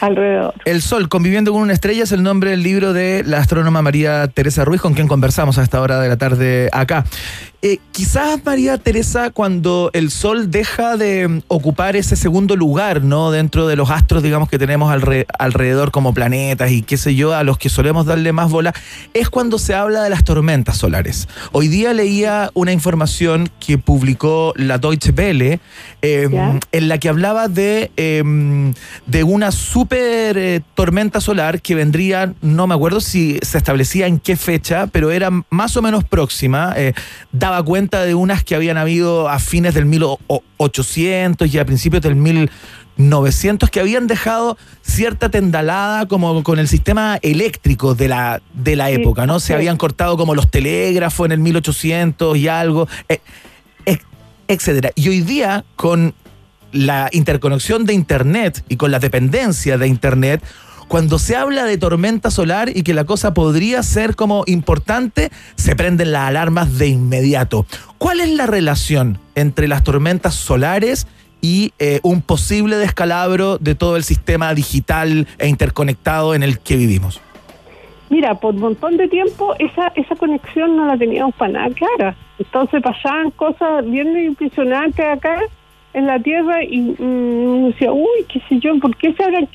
alrededor. 0.00 0.54
El 0.64 0.82
Sol, 0.82 1.08
conviviendo 1.08 1.52
con 1.52 1.62
una 1.62 1.72
estrella, 1.72 2.02
es 2.02 2.12
el 2.12 2.22
nombre 2.22 2.50
del 2.50 2.62
libro 2.62 2.92
de 2.92 3.22
la 3.24 3.38
astrónoma 3.38 3.80
María 3.80 4.26
Teresa 4.28 4.64
Ruiz, 4.64 4.80
con 4.80 4.94
quien 4.94 5.06
conversamos 5.08 5.56
a 5.58 5.62
esta 5.62 5.80
hora 5.80 6.00
de 6.00 6.08
la 6.08 6.16
tarde 6.16 6.68
acá. 6.72 7.04
Eh, 7.62 7.78
quizás, 7.92 8.42
María 8.42 8.78
Teresa, 8.78 9.28
cuando 9.28 9.90
el 9.92 10.10
Sol 10.10 10.50
deja 10.50 10.96
de 10.96 11.28
mm, 11.28 11.42
ocupar 11.48 11.94
ese 11.94 12.16
segundo 12.16 12.56
lugar, 12.56 13.04
¿no? 13.04 13.30
Dentro 13.30 13.66
de 13.66 13.76
los 13.76 13.90
astros, 13.90 14.22
digamos, 14.22 14.48
que 14.48 14.58
tenemos 14.58 14.90
alre- 14.90 15.26
alrededor 15.38 15.90
como 15.90 16.14
planetas 16.14 16.70
y 16.70 16.80
qué 16.80 16.96
sé 16.96 17.14
yo, 17.14 17.34
a 17.34 17.44
los 17.44 17.58
que 17.58 17.68
solemos 17.68 18.06
darle 18.06 18.32
más 18.32 18.50
bola, 18.50 18.72
es 19.12 19.28
cuando 19.28 19.58
se 19.58 19.74
habla 19.74 20.02
de 20.02 20.08
las 20.08 20.24
tormentas 20.24 20.78
solares. 20.78 21.28
Hoy 21.52 21.68
día 21.68 21.92
leía 21.92 22.50
una 22.54 22.72
información 22.72 23.50
que 23.60 23.76
publicó 23.76 24.54
la 24.56 24.78
Deutsche 24.78 25.12
Welle, 25.14 25.60
eh, 26.00 26.28
en 26.72 26.88
la 26.88 26.96
que 26.96 27.10
hablaba 27.10 27.48
de, 27.48 27.90
eh, 27.98 28.72
de 29.04 29.22
una 29.22 29.52
super 29.52 30.38
eh, 30.38 30.62
tormenta 30.74 31.20
solar 31.20 31.60
que 31.60 31.74
vendría, 31.74 32.32
no 32.40 32.66
me 32.66 32.74
acuerdo 32.74 33.02
si 33.02 33.38
se 33.42 33.58
establecía 33.58 34.06
en 34.06 34.18
qué 34.18 34.36
fecha, 34.36 34.86
pero 34.86 35.10
era 35.10 35.28
más 35.50 35.76
o 35.76 35.82
menos 35.82 36.04
próxima. 36.04 36.72
eh, 36.74 36.94
daba 37.50 37.64
cuenta 37.64 38.02
de 38.04 38.14
unas 38.14 38.44
que 38.44 38.54
habían 38.54 38.76
habido 38.78 39.28
a 39.28 39.38
fines 39.38 39.74
del 39.74 39.86
1800 39.86 41.52
y 41.52 41.58
a 41.58 41.64
principios 41.64 42.02
del 42.02 42.14
1900 42.16 43.70
que 43.70 43.80
habían 43.80 44.06
dejado 44.06 44.56
cierta 44.82 45.28
tendalada 45.30 46.06
como 46.06 46.42
con 46.42 46.58
el 46.58 46.68
sistema 46.68 47.18
eléctrico 47.22 47.94
de 47.94 48.08
la, 48.08 48.40
de 48.54 48.76
la 48.76 48.90
época, 48.90 49.26
¿no? 49.26 49.40
Se 49.40 49.54
habían 49.54 49.76
cortado 49.76 50.16
como 50.16 50.34
los 50.34 50.50
telégrafos 50.50 51.26
en 51.26 51.32
el 51.32 51.38
1800 51.40 52.36
y 52.36 52.48
algo. 52.48 52.88
eh, 53.08 53.20
et- 53.86 54.02
etcétera. 54.48 54.90
Y 54.94 55.08
hoy 55.08 55.20
día, 55.22 55.64
con 55.76 56.14
la 56.72 57.08
interconexión 57.12 57.84
de 57.84 57.94
Internet 57.94 58.64
y 58.68 58.76
con 58.76 58.90
la 58.90 58.98
dependencia 59.00 59.76
de 59.78 59.88
Internet, 59.88 60.42
cuando 60.90 61.20
se 61.20 61.36
habla 61.36 61.66
de 61.66 61.78
tormenta 61.78 62.32
solar 62.32 62.68
y 62.74 62.82
que 62.82 62.94
la 62.94 63.04
cosa 63.04 63.32
podría 63.32 63.80
ser 63.84 64.16
como 64.16 64.42
importante, 64.48 65.30
se 65.54 65.76
prenden 65.76 66.10
las 66.10 66.22
alarmas 66.26 66.80
de 66.80 66.88
inmediato. 66.88 67.64
¿Cuál 67.96 68.18
es 68.18 68.28
la 68.30 68.46
relación 68.46 69.16
entre 69.36 69.68
las 69.68 69.84
tormentas 69.84 70.34
solares 70.34 71.06
y 71.40 71.72
eh, 71.78 72.00
un 72.02 72.22
posible 72.22 72.74
descalabro 72.74 73.56
de 73.58 73.76
todo 73.76 73.96
el 73.96 74.02
sistema 74.02 74.52
digital 74.52 75.28
e 75.38 75.46
interconectado 75.46 76.34
en 76.34 76.42
el 76.42 76.58
que 76.58 76.74
vivimos? 76.74 77.20
Mira, 78.08 78.34
por 78.34 78.56
un 78.56 78.60
montón 78.60 78.96
de 78.96 79.06
tiempo 79.06 79.54
esa 79.60 79.92
esa 79.94 80.16
conexión 80.16 80.76
no 80.76 80.86
la 80.86 80.98
teníamos 80.98 81.36
para 81.36 81.52
nada 81.52 81.68
clara. 81.70 82.16
Entonces 82.36 82.82
pasaban 82.82 83.30
cosas 83.30 83.88
bien 83.88 84.08
impresionantes 84.18 85.06
acá 85.06 85.38
en 85.92 86.08
la 86.08 86.18
Tierra 86.18 86.64
y 86.64 86.80
mm, 86.80 86.94
uno 86.98 87.66
decía, 87.68 87.92
uy, 87.92 88.26
qué 88.28 88.42
sé 88.48 88.58
yo, 88.58 88.76
¿por 88.80 88.96
qué 88.96 89.12
se 89.12 89.22
habrán, 89.22 89.48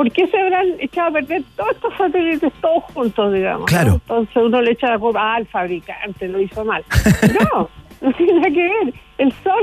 por 0.00 0.10
qué 0.12 0.26
se 0.28 0.40
habrán 0.40 0.66
echado 0.78 1.08
a 1.08 1.12
perder 1.12 1.42
todos 1.54 1.72
estos 1.72 1.94
satélites 1.98 2.50
todos 2.62 2.84
juntos, 2.84 3.34
digamos? 3.34 3.60
¿no? 3.60 3.66
Claro. 3.66 3.92
Entonces 3.92 4.34
uno 4.34 4.62
le 4.62 4.70
echa 4.70 4.88
la 4.88 4.98
culpa 4.98 5.34
al 5.34 5.46
fabricante, 5.46 6.26
lo 6.26 6.40
hizo 6.40 6.64
mal. 6.64 6.82
No, 7.52 7.68
no 8.00 8.12
tiene 8.14 8.32
nada 8.32 8.48
que 8.48 8.62
ver. 8.62 8.94
El 9.18 9.30
Sol 9.44 9.62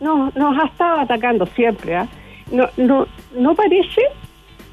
nos, 0.00 0.34
nos 0.34 0.58
ha 0.58 0.66
estado 0.66 0.98
atacando 0.98 1.46
siempre. 1.46 1.94
¿ah? 1.94 2.08
No, 2.50 2.68
no, 2.78 3.06
no 3.38 3.54
parece, 3.54 4.02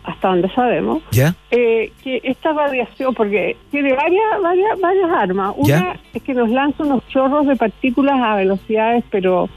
hasta 0.04 0.30
donde 0.30 0.50
sabemos, 0.50 1.04
¿Ya? 1.12 1.36
eh, 1.52 1.92
que 2.04 2.20
esta 2.24 2.54
radiación, 2.54 3.14
porque 3.14 3.56
tiene 3.70 3.94
varias, 3.94 4.42
varias, 4.42 4.80
varias 4.80 5.12
armas. 5.12 5.54
Una 5.58 5.68
¿Ya? 5.68 6.00
es 6.16 6.24
que 6.24 6.34
nos 6.34 6.50
lanza 6.50 6.84
unos 6.84 7.08
chorros 7.10 7.46
de 7.46 7.56
partículas 7.56 8.20
a 8.20 8.38
velocidades, 8.38 9.04
pero 9.12 9.48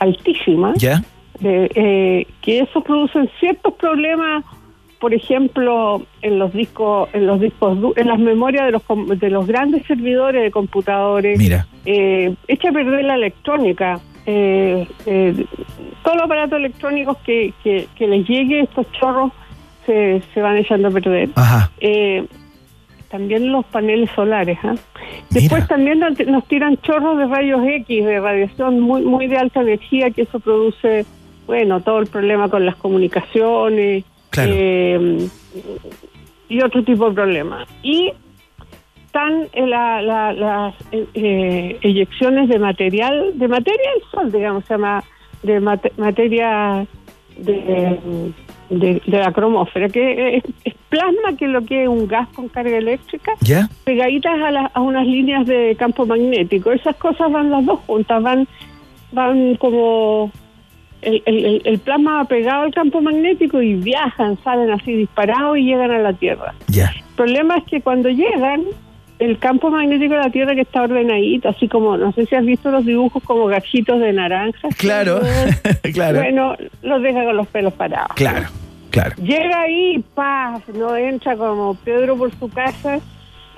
altísimas, 0.00 0.76
¿Ya? 0.76 1.04
de, 1.38 1.70
eh, 1.72 2.26
que 2.42 2.62
eso 2.62 2.80
producen 2.80 3.30
ciertos 3.38 3.74
problemas, 3.74 4.44
por 5.00 5.14
ejemplo, 5.14 6.02
en 6.22 6.38
los 6.38 6.52
discos, 6.52 7.08
en 7.12 7.26
los 7.26 7.40
discos, 7.40 7.78
en 7.96 8.08
las 8.08 8.18
memorias 8.18 8.66
de 8.66 8.72
los 8.72 8.82
de 9.20 9.30
los 9.30 9.46
grandes 9.46 9.86
servidores 9.86 10.42
de 10.42 10.50
computadores. 10.50 11.38
Mira. 11.38 11.66
Eh, 11.84 12.34
echa 12.48 12.70
a 12.70 12.72
perder 12.72 13.04
la 13.04 13.14
electrónica. 13.14 14.00
Eh, 14.26 14.86
eh, 15.06 15.44
todos 16.02 16.16
los 16.16 16.24
aparatos 16.26 16.58
electrónicos 16.58 17.16
que, 17.18 17.54
que, 17.62 17.86
que 17.96 18.06
les 18.06 18.28
llegue 18.28 18.60
estos 18.60 18.90
chorros 18.92 19.32
se, 19.86 20.20
se 20.34 20.42
van 20.42 20.56
echando 20.56 20.88
a 20.88 20.90
perder. 20.90 21.30
Ajá. 21.34 21.70
Eh, 21.80 22.26
también 23.08 23.50
los 23.52 23.64
paneles 23.66 24.10
solares. 24.14 24.58
¿ah? 24.64 24.74
Después 25.30 25.66
también 25.66 26.00
nos 26.00 26.44
tiran 26.46 26.76
chorros 26.78 27.18
de 27.18 27.26
rayos 27.26 27.62
X, 27.64 28.04
de 28.04 28.20
radiación 28.20 28.80
muy 28.80 29.02
muy 29.02 29.28
de 29.28 29.38
alta 29.38 29.62
energía, 29.62 30.10
que 30.10 30.22
eso 30.22 30.40
produce, 30.40 31.06
bueno, 31.46 31.80
todo 31.80 32.00
el 32.00 32.06
problema 32.06 32.50
con 32.50 32.66
las 32.66 32.76
comunicaciones 32.76 34.04
Claro. 34.44 34.52
eh, 34.56 35.28
y 36.48 36.62
otro 36.62 36.82
tipo 36.84 37.08
de 37.08 37.14
problemas. 37.14 37.68
Y 37.82 38.12
están 39.06 39.42
eh, 39.52 39.66
la- 39.66 40.00
la- 40.02 40.32
las 40.32 40.74
eh, 40.92 41.06
eh, 41.14 41.78
eyecciones 41.82 42.48
de 42.48 42.58
material, 42.58 43.32
de 43.38 43.48
materia 43.48 43.90
del 43.94 44.02
sol, 44.10 44.32
digamos, 44.32 44.64
se 44.64 44.74
llama, 44.74 45.02
de 45.42 45.60
mate- 45.60 45.92
materia 45.96 46.86
de, 47.36 48.30
de, 48.70 49.02
de 49.06 49.18
la 49.18 49.32
cromósfera, 49.32 49.88
que 49.88 50.36
es, 50.38 50.44
es 50.64 50.74
plasma, 50.88 51.36
que 51.38 51.44
es 51.46 51.50
lo 51.50 51.62
que 51.64 51.82
es 51.84 51.88
un 51.88 52.06
gas 52.08 52.28
con 52.34 52.48
carga 52.48 52.76
eléctrica, 52.76 53.32
¿Ya? 53.40 53.68
pegaditas 53.84 54.34
a, 54.40 54.50
la- 54.50 54.70
a 54.74 54.80
unas 54.80 55.06
líneas 55.06 55.46
de 55.46 55.76
campo 55.78 56.04
magnético. 56.06 56.72
Esas 56.72 56.96
cosas 56.96 57.30
van 57.30 57.50
las 57.50 57.64
dos 57.64 57.80
juntas, 57.86 58.22
van, 58.22 58.46
van 59.12 59.54
como 59.56 60.30
el, 61.02 61.22
el- 61.26 61.62
el- 61.64 61.78
plasma 61.78 62.16
va 62.16 62.24
pegado 62.24 62.62
al 62.62 62.74
campo 62.74 63.00
magnético 63.00 63.62
y 63.62 63.74
viajan, 63.74 64.36
salen 64.42 64.70
así 64.70 64.92
disparados 64.92 65.58
y 65.58 65.62
llegan 65.64 65.90
a 65.90 65.98
la 65.98 66.12
Tierra. 66.12 66.54
Ya. 66.68 66.90
El 66.96 67.14
problema 67.16 67.56
es 67.58 67.64
que 67.64 67.80
cuando 67.80 68.08
llegan, 68.08 68.64
el 69.18 69.38
campo 69.38 69.70
magnético 69.70 70.14
de 70.14 70.20
la 70.20 70.30
Tierra 70.30 70.54
que 70.54 70.60
está 70.62 70.82
ordenadito, 70.82 71.48
así 71.48 71.66
como, 71.68 71.96
no 71.96 72.12
sé 72.12 72.26
si 72.26 72.34
has 72.36 72.44
visto 72.44 72.70
los 72.70 72.84
dibujos 72.84 73.22
como 73.24 73.46
gajitos 73.46 74.00
de 74.00 74.12
naranja. 74.12 74.68
Claro, 74.76 75.20
claro. 75.92 76.18
Bueno, 76.20 76.54
los 76.82 77.02
deja 77.02 77.24
con 77.24 77.36
los 77.36 77.46
pelos 77.48 77.72
parados. 77.74 78.12
Claro, 78.14 78.46
claro. 78.90 79.14
Llega 79.22 79.62
ahí 79.62 79.94
y 79.96 79.98
paz, 79.98 80.62
no 80.74 80.96
entra 80.96 81.36
como 81.36 81.74
Pedro 81.84 82.16
por 82.16 82.30
su 82.38 82.48
casa 82.48 83.00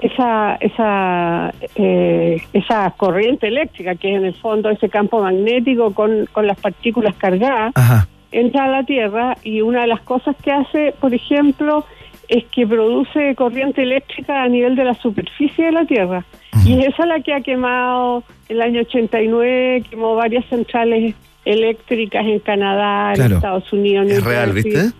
esa 0.02 0.56
esa 0.56 1.52
eh, 1.76 2.40
esa 2.52 2.90
corriente 2.96 3.48
eléctrica 3.48 3.94
que 3.94 4.10
es 4.10 4.16
en 4.16 4.24
el 4.24 4.34
fondo 4.34 4.70
ese 4.70 4.88
campo 4.88 5.22
magnético 5.22 5.92
con, 5.92 6.26
con 6.32 6.46
las 6.46 6.58
partículas 6.60 7.14
cargadas 7.16 7.72
Ajá. 7.74 8.08
entra 8.32 8.64
a 8.64 8.68
la 8.68 8.84
Tierra 8.84 9.36
y 9.42 9.60
una 9.60 9.82
de 9.82 9.86
las 9.88 10.00
cosas 10.00 10.36
que 10.42 10.52
hace, 10.52 10.94
por 11.00 11.14
ejemplo, 11.14 11.84
es 12.28 12.44
que 12.46 12.66
produce 12.66 13.34
corriente 13.34 13.82
eléctrica 13.82 14.42
a 14.42 14.48
nivel 14.48 14.76
de 14.76 14.84
la 14.84 14.94
superficie 14.94 15.66
de 15.66 15.72
la 15.72 15.84
Tierra. 15.84 16.24
Y 16.64 16.78
es 16.78 16.88
esa 16.88 17.06
la 17.06 17.20
que 17.20 17.32
ha 17.34 17.40
quemado 17.40 18.22
el 18.48 18.60
año 18.62 18.80
89, 18.82 19.84
quemó 19.90 20.14
varias 20.14 20.44
centrales 20.46 21.14
eléctricas 21.44 22.24
en 22.26 22.38
Canadá, 22.40 23.14
en. 23.14 23.32
Estados 23.32 23.72
Unidos. 23.72 24.06
en 24.06 24.16
Es 24.16 24.24
real. 24.24 24.52
¿viste? 24.52 24.90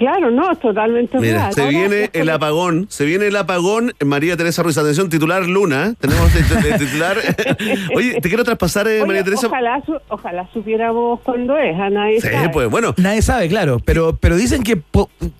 Claro, 0.00 0.30
no, 0.30 0.50
es 0.50 0.58
totalmente 0.58 1.18
Mira, 1.20 1.34
real. 1.40 1.52
se 1.52 1.60
Ahora, 1.60 1.70
viene 1.78 2.10
el 2.14 2.30
apagón, 2.30 2.86
se 2.88 3.04
viene 3.04 3.26
el 3.26 3.36
apagón, 3.36 3.92
María 4.04 4.34
Teresa 4.36 4.62
Ruiz, 4.62 4.78
atención, 4.78 5.10
titular 5.10 5.46
Luna, 5.46 5.94
tenemos 6.00 6.32
de, 6.32 6.42
de- 6.42 6.62
de 6.72 6.78
titular. 6.78 7.18
Oye, 7.94 8.14
te 8.20 8.28
quiero 8.28 8.42
traspasar, 8.42 8.88
eh, 8.88 8.98
Oye, 9.02 9.06
María 9.06 9.24
Teresa. 9.24 9.46
Ojalá, 9.48 9.82
su- 9.84 9.98
ojalá 10.08 10.48
supiéramos 10.54 11.20
cuándo 11.20 11.56
es, 11.58 11.78
a 11.78 11.90
nadie 11.90 12.18
Sí, 12.20 12.28
sabe. 12.28 12.48
pues 12.48 12.70
bueno. 12.70 12.94
Nadie 12.96 13.20
sabe, 13.20 13.48
claro, 13.48 13.78
pero, 13.84 14.16
pero 14.16 14.36
dicen 14.36 14.62
que, 14.62 14.80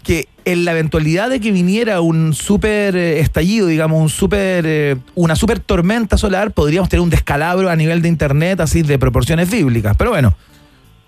que 0.03 0.29
en 0.45 0.67
la 0.67 0.73
eventualidad 0.73 1.31
de 1.31 1.41
que 1.41 1.53
viniera 1.53 2.03
un 2.03 2.35
súper 2.35 2.97
eh, 2.97 3.21
estallido, 3.21 3.67
digamos, 3.67 4.01
un 4.03 4.09
súper, 4.11 4.65
eh, 4.67 4.97
una 5.15 5.37
súper 5.37 5.61
tormenta 5.61 6.19
solar, 6.19 6.51
podríamos 6.53 6.91
tener 6.91 7.01
un 7.03 7.09
descalabro 7.11 7.71
a 7.71 7.77
nivel 7.77 8.03
de 8.03 8.09
internet 8.09 8.61
así 8.61 8.83
de 8.83 8.99
proporciones 8.99 9.51
bíblicas. 9.51 9.97
Pero 9.97 10.11
bueno, 10.11 10.35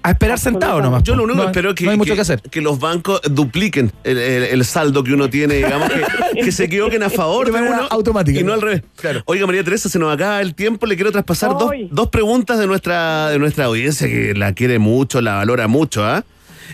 a 0.03 0.11
esperar 0.11 0.39
sentado 0.39 0.81
nomás. 0.83 1.03
Yo 1.05 1.15
lo 1.17 1.25
único 1.25 1.37
no, 1.39 1.43
que 1.45 1.49
espero 1.51 1.69
es 1.71 1.75
que, 1.77 1.85
no 1.85 1.91
hay 1.93 1.97
mucho 1.97 2.13
que, 2.13 2.17
que 2.17 2.21
hacer. 2.23 2.43
que 2.43 2.61
los 2.61 2.79
bancos 2.81 3.21
dupliquen 3.31 3.93
el, 4.05 4.19
el- 4.19 4.43
el 4.45 4.65
saldo 4.65 5.05
que 5.05 5.13
uno 5.13 5.31
tiene, 5.31 5.55
digamos, 5.55 5.89
que, 5.91 6.43
que 6.43 6.53
se 6.53 6.65
equivoquen 6.65 7.03
a 7.03 7.11
favor 7.11 7.47
De 7.53 7.61
uno 7.63 7.87
automática. 7.91 8.39
y 8.41 8.43
no 8.43 8.53
al 8.53 8.61
revés. 8.63 8.83
Oiga, 9.27 9.47
María 9.47 9.63
Teresa, 9.65 9.89
se 9.89 9.99
nos 9.99 10.13
acaba 10.13 10.41
el 10.41 10.55
tiempo, 10.55 10.87
le 10.87 10.97
quiero 10.97 11.13
traspasar 11.13 11.51
dos, 11.59 11.71
dos 11.91 12.09
preguntas 12.09 12.59
de 12.59 12.67
nuestra, 12.67 13.29
de 13.31 13.39
nuestra 13.39 13.67
audiencia 13.67 14.07
que 14.09 14.35
la 14.35 14.53
quiere 14.55 14.79
mucho, 14.79 15.21
la 15.21 15.35
valora 15.37 15.69
mucho, 15.69 16.05
¿ah? 16.05 16.25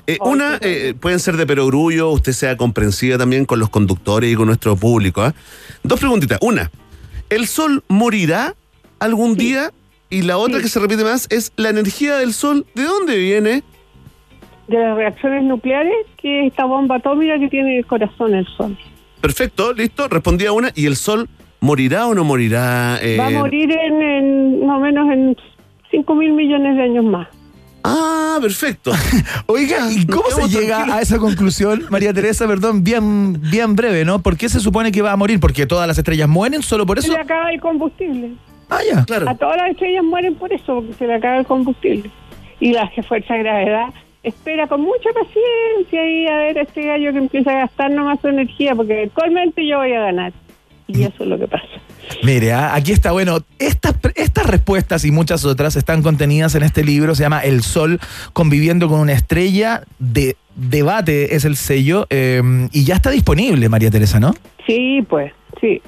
Eh, 0.06 0.16
una, 0.20 0.58
eh, 0.62 0.94
pueden 0.98 1.18
ser 1.18 1.36
de 1.36 1.44
perogrullo, 1.46 2.10
usted 2.10 2.32
sea 2.32 2.56
comprensiva 2.56 3.18
también 3.18 3.44
con 3.44 3.58
los 3.58 3.68
conductores 3.68 4.32
y 4.32 4.36
con 4.36 4.46
nuestro 4.46 4.76
público. 4.76 5.22
¿ah? 5.22 5.34
Dos 5.82 5.98
preguntitas. 6.00 6.38
Una, 6.40 6.70
¿el 7.28 7.46
sol 7.46 7.82
morirá 7.88 8.54
algún 9.00 9.34
día? 9.34 9.72
Y 10.10 10.22
la 10.22 10.38
otra 10.38 10.60
que 10.60 10.68
se 10.68 10.80
repite 10.80 11.04
más 11.04 11.26
es, 11.30 11.52
¿la 11.56 11.68
energía 11.68 12.16
del 12.16 12.32
sol 12.32 12.66
de 12.74 12.84
dónde 12.84 13.18
viene? 13.18 13.62
De 14.68 14.78
las 14.78 14.96
reacciones 14.96 15.44
nucleares, 15.44 15.94
que 16.20 16.46
esta 16.46 16.64
bomba 16.64 16.96
atómica 16.96 17.38
que 17.38 17.48
tiene 17.48 17.78
el 17.78 17.86
corazón 17.86 18.34
el 18.34 18.46
sol. 18.56 18.76
Perfecto, 19.20 19.72
listo, 19.72 20.08
respondía 20.08 20.52
una. 20.52 20.70
¿Y 20.74 20.86
el 20.86 20.96
sol 20.96 21.28
morirá 21.60 22.06
o 22.06 22.14
no 22.14 22.24
morirá? 22.24 22.98
eh? 23.02 23.16
Va 23.18 23.26
a 23.26 23.30
morir 23.30 23.70
en, 23.72 24.00
en 24.02 24.66
más 24.66 24.78
o 24.78 24.80
menos 24.80 25.10
en 25.10 25.36
5 25.90 26.14
mil 26.14 26.32
millones 26.32 26.76
de 26.76 26.82
años 26.82 27.04
más. 27.04 27.28
Ah, 27.84 28.38
perfecto. 28.40 28.92
Oiga, 29.46 29.90
¿y 29.90 30.04
cómo 30.06 30.24
se 30.30 30.48
llega 30.48 30.94
a 30.94 31.00
esa 31.00 31.18
conclusión, 31.18 31.84
María 31.90 32.12
Teresa? 32.12 32.46
Perdón, 32.46 32.84
bien, 32.84 33.40
bien 33.50 33.74
breve, 33.76 34.04
¿no? 34.04 34.20
¿Por 34.20 34.36
qué 34.36 34.48
se 34.48 34.60
supone 34.60 34.92
que 34.92 35.00
va 35.02 35.12
a 35.12 35.16
morir? 35.16 35.40
¿Porque 35.40 35.66
todas 35.66 35.86
las 35.88 35.96
estrellas 35.96 36.28
mueren 36.28 36.62
solo 36.62 36.84
por 36.86 37.00
Se 37.00 37.06
eso? 37.06 37.16
le 37.16 37.22
acaba 37.22 37.50
el 37.50 37.60
combustible. 37.60 38.32
Ah, 38.70 38.80
ya. 38.86 39.04
A 39.28 39.34
todas 39.34 39.56
las 39.56 39.70
estrellas 39.70 40.04
mueren 40.04 40.34
por 40.34 40.52
eso, 40.52 40.76
porque 40.76 40.92
se 40.94 41.06
le 41.06 41.14
acaba 41.14 41.38
el 41.38 41.46
combustible. 41.46 42.10
Y 42.60 42.72
la 42.72 42.90
que 42.94 43.02
fuerza 43.02 43.34
de 43.34 43.40
gravedad 43.40 43.86
espera 44.22 44.66
con 44.66 44.80
mucha 44.82 45.10
paciencia 45.14 46.04
y 46.10 46.26
a 46.26 46.36
ver 46.38 46.58
a 46.58 46.62
este 46.62 46.82
gallo 46.82 47.12
que 47.12 47.18
empieza 47.18 47.50
a 47.52 47.58
gastar 47.60 47.90
nomás 47.90 48.20
su 48.20 48.28
energía, 48.28 48.74
porque 48.74 48.94
eventualmente 48.94 49.66
yo 49.66 49.78
voy 49.78 49.92
a 49.92 50.00
ganar. 50.00 50.32
Y 50.86 51.02
eso 51.02 51.22
es 51.22 51.28
lo 51.28 51.38
que 51.38 51.46
pasa. 51.46 51.66
Mire, 52.22 52.52
ah, 52.52 52.74
aquí 52.74 52.92
está, 52.92 53.12
bueno, 53.12 53.38
estas, 53.58 53.94
estas 54.14 54.46
respuestas 54.46 55.04
y 55.04 55.10
muchas 55.10 55.44
otras 55.44 55.76
están 55.76 56.02
contenidas 56.02 56.54
en 56.54 56.62
este 56.62 56.82
libro, 56.82 57.14
se 57.14 57.22
llama 57.22 57.40
El 57.40 57.62
Sol 57.62 58.00
conviviendo 58.32 58.88
con 58.88 59.00
una 59.00 59.12
estrella, 59.12 59.82
de 59.98 60.36
debate 60.56 61.36
es 61.36 61.44
el 61.44 61.56
sello, 61.56 62.06
eh, 62.10 62.42
y 62.72 62.84
ya 62.84 62.96
está 62.96 63.10
disponible, 63.10 63.68
María 63.68 63.90
Teresa, 63.90 64.18
¿no? 64.18 64.34
Sí, 64.66 65.04
pues, 65.08 65.32
sí. 65.60 65.82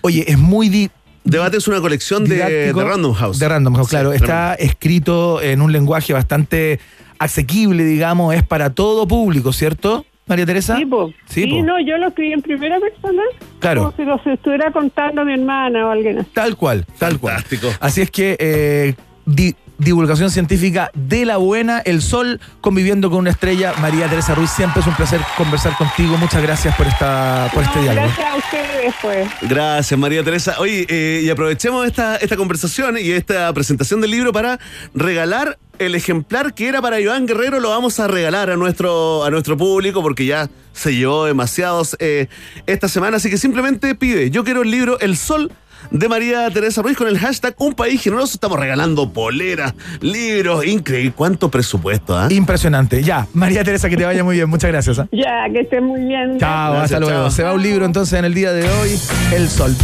Oye, 0.00 0.24
es 0.26 0.38
muy... 0.38 0.68
di- 0.70 0.90
Debate 1.24 1.58
es 1.58 1.68
una 1.68 1.80
colección 1.80 2.24
de, 2.24 2.72
Random 2.72 3.12
House. 3.12 3.38
De 3.38 3.48
Random 3.48 3.74
House, 3.74 3.88
Sí, 3.88 3.90
claro. 3.92 4.12
Está 4.12 4.54
escrito 4.54 5.42
en 5.42 5.60
un 5.60 5.72
lenguaje 5.72 6.12
bastante 6.12 6.80
asequible, 7.18 7.84
digamos, 7.84 8.34
es 8.34 8.42
para 8.42 8.70
todo 8.70 9.06
público, 9.06 9.52
¿cierto, 9.52 10.06
María 10.26 10.46
Teresa? 10.46 10.76
Sí, 10.76 10.86
po. 10.86 11.08
Sí, 11.28 11.42
Sí, 11.44 11.46
po. 11.50 11.62
no, 11.64 11.80
yo 11.80 11.98
lo 11.98 12.08
escribí 12.08 12.32
en 12.32 12.42
primera 12.42 12.78
persona. 12.80 13.22
Claro. 13.58 13.92
Como 13.96 13.96
si 13.96 14.04
lo 14.28 14.32
estuviera 14.34 14.70
contando 14.70 15.22
a 15.22 15.24
mi 15.24 15.34
hermana 15.34 15.86
o 15.86 15.90
alguien 15.90 16.18
así. 16.20 16.30
Tal 16.32 16.56
cual, 16.56 16.86
tal 16.98 17.18
cual. 17.18 17.42
Así 17.80 18.00
es 18.02 18.10
que 18.10 18.36
eh, 18.38 18.94
di- 19.26 19.54
divulgación 19.78 20.30
científica 20.30 20.90
de 20.94 21.24
la 21.24 21.36
buena, 21.36 21.78
el 21.78 22.02
sol 22.02 22.40
conviviendo 22.60 23.10
con 23.10 23.20
una 23.20 23.30
estrella. 23.30 23.72
María 23.80 24.08
Teresa 24.08 24.34
Ruiz, 24.34 24.50
siempre 24.50 24.80
es 24.80 24.86
un 24.86 24.94
placer 24.94 25.20
conversar 25.36 25.76
contigo. 25.76 26.16
Muchas 26.18 26.42
gracias 26.42 26.74
por 26.76 26.86
esta 26.86 27.50
por 27.54 27.62
este 27.62 27.80
diálogo. 27.80 28.06
gracias 28.06 28.28
a 28.28 28.36
ustedes, 28.36 28.94
pues. 29.00 29.28
Gracias, 29.42 29.98
María 29.98 30.24
Teresa. 30.24 30.56
Oye, 30.58 30.86
eh, 30.88 31.22
y 31.24 31.30
aprovechemos 31.30 31.86
esta, 31.86 32.16
esta 32.16 32.36
conversación 32.36 32.98
y 32.98 33.12
esta 33.12 33.52
presentación 33.52 34.00
del 34.00 34.10
libro 34.10 34.32
para 34.32 34.58
regalar 34.94 35.58
el 35.78 35.94
ejemplar 35.94 36.54
que 36.54 36.68
era 36.68 36.82
para 36.82 37.00
Iván 37.00 37.26
Guerrero. 37.26 37.60
Lo 37.60 37.70
vamos 37.70 38.00
a 38.00 38.08
regalar 38.08 38.50
a 38.50 38.56
nuestro, 38.56 39.24
a 39.24 39.30
nuestro 39.30 39.56
público 39.56 40.02
porque 40.02 40.26
ya 40.26 40.50
se 40.72 40.94
llevó 40.94 41.24
demasiados 41.24 41.96
eh, 42.00 42.26
esta 42.66 42.88
semana. 42.88 43.18
Así 43.18 43.30
que 43.30 43.38
simplemente 43.38 43.94
pide, 43.94 44.30
yo 44.30 44.44
quiero 44.44 44.62
el 44.62 44.70
libro 44.70 44.98
El 45.00 45.16
Sol 45.16 45.52
de 45.90 46.08
María 46.08 46.50
Teresa 46.50 46.82
Ruiz 46.82 46.96
con 46.96 47.08
el 47.08 47.18
hashtag 47.18 47.54
Un 47.58 47.74
País 47.74 48.02
Generoso. 48.02 48.34
Estamos 48.34 48.58
regalando 48.58 49.10
poleras, 49.12 49.74
libros, 50.00 50.66
increíble. 50.66 51.12
¿Cuánto 51.14 51.50
presupuesto? 51.50 52.16
ah? 52.16 52.28
Impresionante. 52.30 53.02
Ya, 53.02 53.26
María 53.32 53.64
Teresa, 53.64 53.88
que 53.88 53.96
te 53.96 54.04
vaya 54.04 54.24
muy 54.24 54.36
bien. 54.36 54.48
Muchas 54.48 54.70
gracias. 54.70 54.98
¿ah? 54.98 55.08
Ya, 55.12 55.46
que 55.52 55.60
estén 55.60 55.84
muy 55.84 56.00
bien. 56.00 56.38
Chao, 56.38 56.72
Gracias, 56.72 56.84
hasta 56.92 57.00
luego. 57.00 57.22
chao. 57.24 57.30
Se 57.30 57.42
va 57.42 57.52
un 57.54 57.62
libro 57.62 57.84
entonces 57.84 58.18
en 58.18 58.24
el 58.24 58.34
día 58.34 58.52
de 58.52 58.62
hoy, 58.68 58.98
El 59.32 59.48
Sol. 59.48 59.74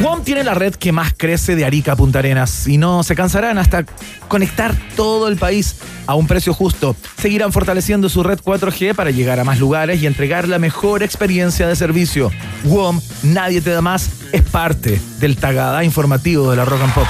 WOM 0.00 0.24
tiene 0.24 0.42
la 0.42 0.54
red 0.54 0.74
que 0.74 0.90
más 0.90 1.12
crece 1.16 1.54
de 1.54 1.64
Arica 1.64 1.92
a 1.92 1.96
Punta 1.96 2.20
Arenas 2.20 2.66
y 2.66 2.78
no 2.78 3.02
se 3.02 3.14
cansarán 3.14 3.58
hasta 3.58 3.84
conectar 4.26 4.74
todo 4.96 5.28
el 5.28 5.36
país 5.36 5.76
a 6.06 6.14
un 6.14 6.26
precio 6.26 6.54
justo. 6.54 6.96
Seguirán 7.18 7.52
fortaleciendo 7.52 8.08
su 8.08 8.22
red 8.22 8.40
4G 8.40 8.94
para 8.94 9.10
llegar 9.10 9.38
a 9.38 9.44
más 9.44 9.58
lugares 9.58 10.02
y 10.02 10.06
entregar 10.06 10.48
la 10.48 10.58
mejor 10.58 11.02
experiencia 11.02 11.68
de 11.68 11.76
servicio. 11.76 12.30
WOM, 12.64 13.00
nadie 13.22 13.60
te 13.60 13.70
da 13.70 13.82
más, 13.82 14.10
es 14.32 14.42
parte 14.42 15.00
del 15.20 15.36
Tagadá 15.36 15.84
informativo 15.84 16.50
de 16.50 16.56
la 16.56 16.64
Rock 16.64 16.82
and 16.82 16.94
Pop. 16.94 17.08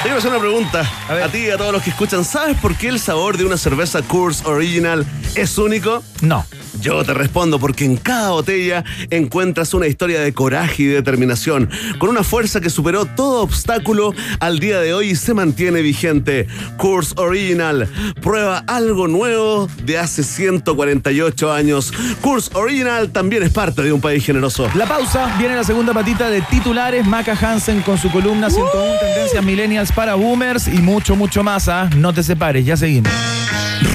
Te 0.00 0.04
quiero 0.04 0.16
hacer 0.16 0.30
una 0.30 0.40
pregunta 0.40 0.90
a, 1.10 1.28
ti 1.28 1.40
y 1.40 1.50
a 1.50 1.58
todos 1.58 1.74
los 1.74 1.82
que 1.82 1.90
escuchan. 1.90 2.24
¿Sabes 2.24 2.56
por 2.56 2.74
qué 2.74 2.88
el 2.88 2.98
sabor 2.98 3.36
de 3.36 3.44
una 3.44 3.58
cerveza 3.58 4.00
Coors 4.00 4.46
Original 4.46 5.04
es 5.34 5.58
único? 5.58 6.02
No. 6.22 6.46
Yo 6.80 7.04
te 7.04 7.12
respondo 7.12 7.58
porque 7.58 7.84
en 7.84 7.96
cada 7.96 8.30
botella 8.30 8.82
encuentras 9.10 9.74
una 9.74 9.86
historia 9.86 10.20
de 10.20 10.32
coraje 10.32 10.84
y 10.84 10.86
determinación, 10.86 11.68
con 11.98 12.08
una 12.08 12.22
fuerza 12.22 12.62
que 12.62 12.70
superó 12.70 13.04
todo 13.04 13.42
obstáculo 13.42 14.14
al 14.38 14.58
día 14.60 14.80
de 14.80 14.94
hoy 14.94 15.10
y 15.10 15.16
se 15.16 15.34
mantiene 15.34 15.82
vigente. 15.82 16.46
Coors 16.78 17.12
Original, 17.18 17.86
prueba 18.22 18.64
algo 18.66 19.08
nuevo 19.08 19.68
de 19.84 19.98
hace 19.98 20.22
148 20.22 21.52
años. 21.52 21.92
Coors 22.22 22.50
Original 22.54 23.10
también 23.10 23.42
es 23.42 23.50
parte 23.50 23.82
de 23.82 23.92
un 23.92 24.00
país 24.00 24.24
generoso. 24.24 24.70
La 24.74 24.86
pausa, 24.86 25.36
viene 25.38 25.56
la 25.56 25.64
segunda 25.64 25.92
patita 25.92 26.30
de 26.30 26.40
titulares, 26.40 27.04
Maca 27.06 27.36
Hansen 27.38 27.82
con 27.82 27.98
su 27.98 28.10
columna 28.10 28.48
101 28.48 28.98
Tendencias 29.00 29.44
Millennials 29.44 29.89
para 29.92 30.14
Boomers 30.14 30.68
y 30.68 30.78
mucho, 30.78 31.16
mucho 31.16 31.42
más. 31.42 31.68
¿ah? 31.68 31.88
No 31.96 32.12
te 32.12 32.22
separes, 32.22 32.64
ya 32.64 32.76
seguimos. 32.76 33.12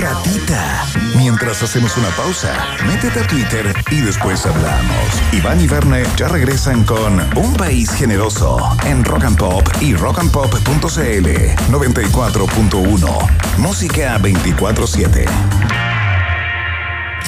Ratita. 0.01 0.85
Mientras 1.15 1.61
hacemos 1.63 1.95
una 1.97 2.09
pausa, 2.09 2.53
métete 2.87 3.19
a 3.19 3.27
Twitter 3.27 3.73
y 3.91 4.01
después 4.01 4.45
hablamos. 4.45 5.21
Iván 5.31 5.61
y 5.61 5.67
Verne 5.67 6.03
ya 6.17 6.27
regresan 6.27 6.83
con 6.83 7.19
Un 7.35 7.53
País 7.53 7.91
Generoso 7.91 8.57
en 8.85 9.03
Rock 9.03 9.23
and 9.25 9.37
Pop 9.37 9.67
y 9.81 9.93
rockandpop.cl 9.95 11.27
94.1. 11.71 13.57
Música 13.57 14.17
24-7. 14.19 15.94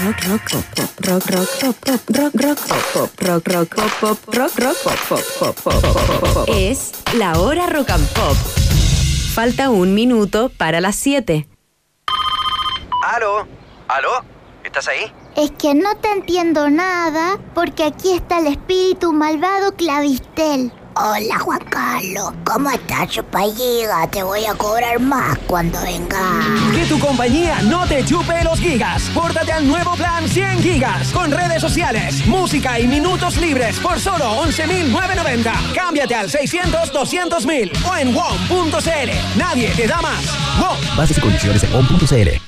Rock, 0.03 0.23
rock, 0.27 0.41
pop, 0.51 0.63
pop, 0.75 0.89
rock, 1.07 1.25
rock, 1.31 1.49
pop, 1.59 1.75
pop, 1.83 2.01
rock, 2.15 2.33
rock, 2.35 2.59
pop, 2.67 2.83
pop, 2.93 3.21
rock, 3.21 3.47
rock, 3.47 3.75
pop, 3.75 3.91
pop, 3.99 4.35
rock, 4.35 4.59
rock, 4.59 4.77
pop, 4.83 4.99
pop, 5.09 5.23
pop, 5.39 5.55
pop, 5.63 5.81
pop, 5.81 6.19
pop, 6.19 6.33
pop. 6.33 6.49
Es 6.55 6.91
la 7.15 7.39
hora 7.39 7.65
rock 7.65 7.89
and 7.89 8.07
pop. 8.13 8.37
Falta 9.33 9.71
un 9.71 9.95
minuto 9.95 10.49
para 10.49 10.81
las 10.81 10.95
7. 10.97 11.47
¿Aló? 13.03 13.47
¿Aló? 13.87 14.23
¿Estás 14.63 14.87
ahí? 14.87 15.11
Es 15.35 15.49
que 15.51 15.73
no 15.73 15.95
te 15.97 16.11
entiendo 16.11 16.69
nada 16.69 17.39
porque 17.55 17.83
aquí 17.83 18.13
está 18.13 18.37
el 18.37 18.47
espíritu 18.47 19.13
malvado 19.13 19.75
Clavistel. 19.75 20.71
Hola 20.99 21.37
Juan 21.37 21.59
Carlos, 21.69 22.33
¿cómo 22.43 22.71
estás, 22.71 23.07
chupalliga? 23.09 24.07
Te 24.09 24.23
voy 24.23 24.45
a 24.45 24.55
cobrar 24.55 24.99
más 24.99 25.37
cuando 25.45 25.79
venga. 25.83 26.41
Que 26.73 26.87
tu 26.87 26.97
compañía 26.97 27.61
no 27.61 27.85
te 27.85 28.03
chupe 28.03 28.43
los 28.43 28.59
gigas. 28.59 29.03
Pórtate 29.13 29.51
al 29.51 29.67
nuevo 29.67 29.95
plan 29.95 30.27
100 30.27 30.63
gigas 30.63 31.11
con 31.11 31.29
redes 31.29 31.61
sociales, 31.61 32.25
música 32.25 32.79
y 32.79 32.87
minutos 32.87 33.37
libres 33.37 33.77
por 33.79 33.99
solo 33.99 34.25
11.990. 34.43 35.73
Cámbiate 35.75 36.15
al 36.15 36.31
600-200.000 36.31 37.71
o 37.85 37.95
en 37.95 38.15
WOM.cl. 38.15 39.37
Nadie 39.37 39.69
te 39.75 39.85
da 39.85 40.01
más. 40.01 40.25
WOM. 40.59 40.97
Bases 40.97 41.19
y 41.19 41.21
condiciones 41.21 41.63
en 41.63 41.75
on.cl. 41.75 42.46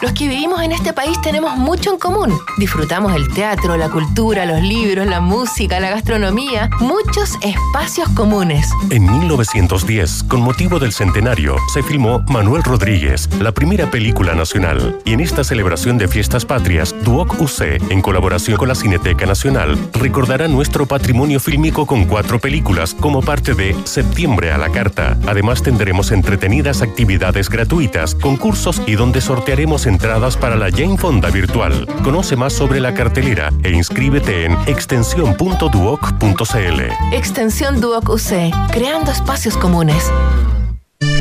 Los 0.00 0.12
que 0.12 0.28
vivimos 0.28 0.60
en 0.62 0.72
este 0.72 0.92
país 0.92 1.20
tenemos 1.22 1.56
mucho 1.56 1.92
en 1.92 1.98
común. 1.98 2.38
Disfrutamos 2.58 3.14
el 3.14 3.32
teatro, 3.32 3.76
la 3.76 3.88
cultura, 3.88 4.44
los 4.46 4.62
libros, 4.62 5.06
la 5.06 5.20
música, 5.20 5.80
la 5.80 5.90
gastronomía, 5.90 6.68
muchos 6.80 7.36
espacios 7.42 8.08
comunes. 8.10 8.68
En 8.90 9.10
1910, 9.10 10.24
con 10.24 10.40
motivo 10.40 10.78
del 10.78 10.92
centenario, 10.92 11.56
se 11.72 11.82
filmó 11.82 12.20
Manuel 12.28 12.62
Rodríguez, 12.62 13.28
la 13.40 13.52
primera 13.52 13.90
película 13.90 14.34
nacional. 14.34 14.98
Y 15.04 15.12
en 15.12 15.20
esta 15.20 15.44
celebración 15.44 15.98
de 15.98 16.08
fiestas 16.08 16.44
patrias, 16.44 16.94
Duoc 17.04 17.40
UC, 17.40 17.90
en 17.90 18.02
colaboración 18.02 18.56
con 18.56 18.68
la 18.68 18.74
Cineteca 18.74 19.26
Nacional, 19.26 19.78
recordará 19.94 20.48
nuestro 20.48 20.86
patrimonio 20.86 21.40
fílmico 21.40 21.86
con 21.86 22.04
cuatro 22.04 22.38
películas 22.38 22.94
como 22.94 23.22
parte 23.22 23.54
de 23.54 23.76
Septiembre 23.84 24.52
a 24.52 24.58
la 24.58 24.70
Carta. 24.70 25.16
Además 25.26 25.62
tendremos 25.62 26.10
entretenidas 26.12 26.82
actividades 26.82 27.48
gratuitas, 27.48 28.14
concursos 28.14 28.82
y 28.86 28.92
donde 28.94 29.20
sortearemos 29.20 29.86
entradas 29.94 30.36
para 30.36 30.56
la 30.56 30.70
Jane 30.70 30.98
Fonda 30.98 31.30
virtual. 31.30 31.86
Conoce 32.02 32.34
más 32.34 32.52
sobre 32.52 32.80
la 32.80 32.94
cartelera 32.94 33.52
e 33.62 33.70
inscríbete 33.70 34.44
en 34.44 34.58
extensión.duoc.cl. 34.66 36.80
Extensión 37.12 37.80
Duoc 37.80 38.08
UC, 38.08 38.50
creando 38.72 39.12
espacios 39.12 39.56
comunes. 39.56 40.10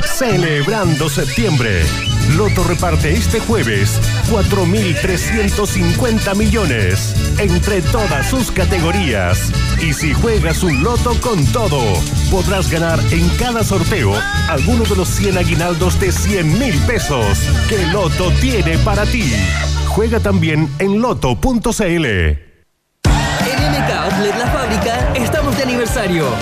Celebrando 0.03 1.07
septiembre. 1.07 1.84
Loto 2.36 2.63
reparte 2.63 3.13
este 3.13 3.39
jueves 3.39 3.99
4.350 4.32 6.36
millones 6.36 7.13
entre 7.38 7.82
todas 7.82 8.28
sus 8.28 8.49
categorías. 8.51 9.51
Y 9.84 9.91
si 9.91 10.13
juegas 10.13 10.63
un 10.63 10.81
loto 10.81 11.11
con 11.19 11.45
todo, 11.47 11.81
podrás 12.31 12.71
ganar 12.71 13.01
en 13.11 13.27
cada 13.38 13.65
sorteo 13.65 14.13
alguno 14.47 14.86
de 14.86 14.95
los 14.95 15.09
100 15.09 15.38
aguinaldos 15.38 15.99
de 15.99 16.09
100 16.09 16.57
mil 16.57 16.79
pesos 16.88 17.39
que 17.67 17.86
Loto 17.88 18.31
tiene 18.39 18.77
para 18.77 19.05
ti. 19.05 19.29
Juega 19.88 20.21
también 20.21 20.69
en 20.79 21.01
loto.cl. 21.01 22.52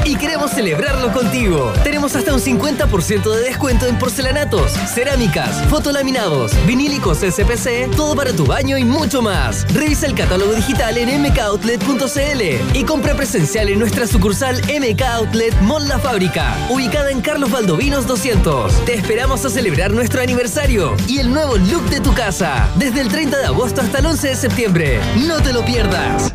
y 0.06 0.16
queremos 0.16 0.52
celebrarlo 0.52 1.12
contigo. 1.12 1.74
Tenemos 1.84 2.16
hasta 2.16 2.34
un 2.34 2.40
50% 2.40 3.36
de 3.36 3.42
descuento 3.42 3.86
en 3.86 4.00
porcelanatos, 4.00 4.72
cerámicas, 4.72 5.62
fotolaminados, 5.68 6.54
vinílicos 6.66 7.18
SPC, 7.18 7.94
todo 7.98 8.16
para 8.16 8.32
tu 8.32 8.46
baño 8.46 8.78
y 8.78 8.86
mucho 8.86 9.22
más. 9.22 9.66
Revisa 9.74 10.06
el 10.08 10.16
catálogo 10.16 10.54
digital 10.54 10.98
en 10.98 11.22
mkoutlet.cl 11.22 12.78
y 12.78 12.84
compra 12.86 13.14
presencial 13.14 13.68
en 13.68 13.80
nuestra 13.80 14.08
sucursal 14.08 14.56
MK 14.62 15.02
Outlet 15.02 15.60
Mall 15.62 15.86
La 15.86 16.00
Fábrica, 16.00 16.56
ubicada 16.70 17.12
en 17.12 17.20
Carlos 17.20 17.52
Valdovinos 17.52 18.08
200. 18.08 18.86
Te 18.86 18.94
esperamos 18.94 19.44
a 19.44 19.50
celebrar 19.50 19.92
nuestro 19.92 20.22
aniversario 20.22 20.96
y 21.10 21.20
el 21.20 21.30
nuevo 21.30 21.58
look 21.58 21.90
de 21.90 22.00
tu 22.00 22.14
casa, 22.14 22.70
desde 22.78 23.02
el 23.02 23.10
30 23.10 23.38
de 23.38 23.46
agosto 23.48 23.82
hasta 23.82 24.00
el 24.00 24.06
11 24.06 24.30
de 24.30 24.36
septiembre. 24.36 25.00
No 25.28 25.42
te 25.42 25.52
lo 25.52 25.66
pierdas. 25.66 26.32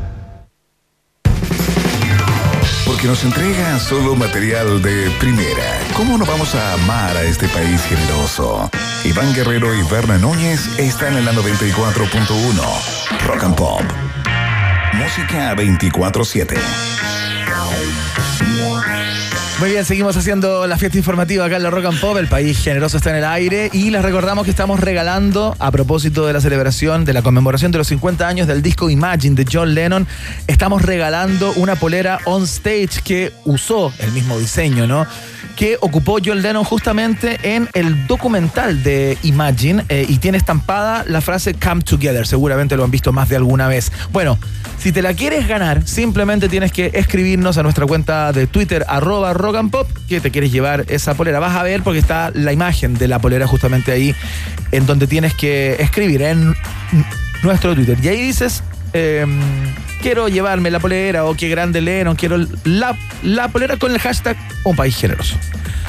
Porque 2.97 3.09
nos 3.09 3.25
entrega 3.25 3.79
solo 3.79 4.17
material 4.17 4.81
de 4.81 5.11
primera. 5.21 5.81
¿Cómo 5.95 6.17
no 6.17 6.25
vamos 6.25 6.55
a 6.55 6.73
amar 6.73 7.15
a 7.15 7.25
este 7.25 7.47
país 7.49 7.83
generoso? 7.83 8.71
Iván 9.05 9.35
Guerrero 9.35 9.75
y 9.75 9.83
Berna 9.83 10.17
Núñez 10.17 10.67
están 10.79 11.15
en 11.15 11.27
la 11.27 11.33
94.1. 11.33 13.21
Rock 13.27 13.45
and 13.45 13.55
Pop. 13.55 13.83
Música 14.95 15.55
24-7. 15.55 16.57
Muy 19.59 19.71
bien, 19.71 19.87
seguimos 19.87 20.15
haciendo 20.19 20.67
la 20.67 20.77
fiesta 20.77 20.99
informativa 20.99 21.47
acá 21.47 21.57
en 21.57 21.63
la 21.63 21.71
Rock 21.71 21.87
and 21.87 21.99
Pop. 21.99 22.19
El 22.19 22.29
país 22.29 22.59
generoso 22.59 22.99
está 22.99 23.09
en 23.09 23.17
el 23.17 23.25
aire 23.25 23.71
y 23.73 23.89
les 23.89 24.03
recordamos 24.03 24.45
que 24.45 24.51
estamos 24.51 24.81
regalando, 24.81 25.57
a 25.59 25.71
propósito 25.71 26.27
de 26.27 26.35
la 26.35 26.43
celebración 26.43 27.07
de 27.07 27.15
la 27.15 27.23
conmemoración 27.23 27.73
de 27.73 27.79
los 27.79 27.87
50 27.87 28.29
años 28.29 28.47
del 28.47 28.61
disco 28.61 28.91
Imagine 28.91 29.35
de 29.35 29.47
John 29.51 29.75
Lennon, 29.75 30.07
estamos 30.47 30.83
regalando 30.83 31.55
una 31.57 31.75
polera 31.75 32.19
on 32.27 32.43
stage 32.43 33.01
que 33.03 33.33
usó 33.47 33.95
el 33.99 34.13
mismo 34.13 34.39
diseño, 34.39 34.87
¿no? 34.87 35.07
Que 35.57 35.79
ocupó 35.81 36.19
John 36.23 36.43
Lennon 36.43 36.65
justamente 36.65 37.39
en 37.43 37.67
el 37.73 38.07
documental 38.07 38.83
de 38.83 39.17
Imagine 39.23 39.87
eh, 39.89 40.05
y 40.07 40.19
tiene 40.19 40.37
estampada 40.37 41.03
la 41.09 41.23
frase 41.23 41.55
Come 41.55 41.81
Together. 41.81 42.27
Seguramente 42.27 42.77
lo 42.77 42.85
han 42.85 42.91
visto 42.91 43.11
más 43.11 43.31
de 43.31 43.37
alguna 43.37 43.69
vez. 43.69 43.91
Bueno, 44.13 44.39
si 44.87 44.93
te 44.93 45.03
la 45.03 45.15
quieres 45.15 45.49
ganar, 45.49 45.85
simplemente 45.85 46.49
tienes 46.49 46.71
que 46.71 46.93
escribirnos 46.95 47.59
a 47.59 47.65
nuestra 47.65 47.87
cuenta 47.87 48.31
de 48.31 48.47
Twitter, 48.47 48.85
arroba 48.87 49.33
rock 49.33 49.57
and 49.57 49.73
Pop 49.73 49.91
que 50.09 50.21
te 50.21 50.31
quieres 50.31 50.53
llevar 50.53 50.85
esa 50.87 51.15
polera. 51.15 51.41
Vas 51.41 51.57
a 51.57 51.65
ver 51.65 51.83
porque 51.83 51.99
está 51.99 52.31
la 52.33 52.53
imagen 52.53 52.95
de 52.95 53.09
la 53.09 53.19
polera 53.19 53.49
justamente 53.49 53.91
ahí, 53.91 54.15
en 54.71 54.87
donde 54.87 55.09
tienes 55.09 55.35
que 55.35 55.75
escribir 55.81 56.23
en 56.23 56.55
nuestro 57.43 57.75
Twitter. 57.75 57.99
Y 58.01 58.07
ahí 58.07 58.23
dices, 58.23 58.63
eh, 58.93 59.27
quiero 60.03 60.29
llevarme 60.29 60.71
la 60.71 60.79
polera 60.79 61.25
o 61.25 61.35
qué 61.35 61.49
grande 61.49 61.81
Lennon, 61.81 62.15
quiero 62.15 62.37
la, 62.63 62.97
la 63.25 63.49
polera 63.49 63.79
con 63.79 63.91
el 63.91 63.99
hashtag 63.99 64.37
Un 64.63 64.77
País 64.77 64.97
Generoso. 64.97 65.37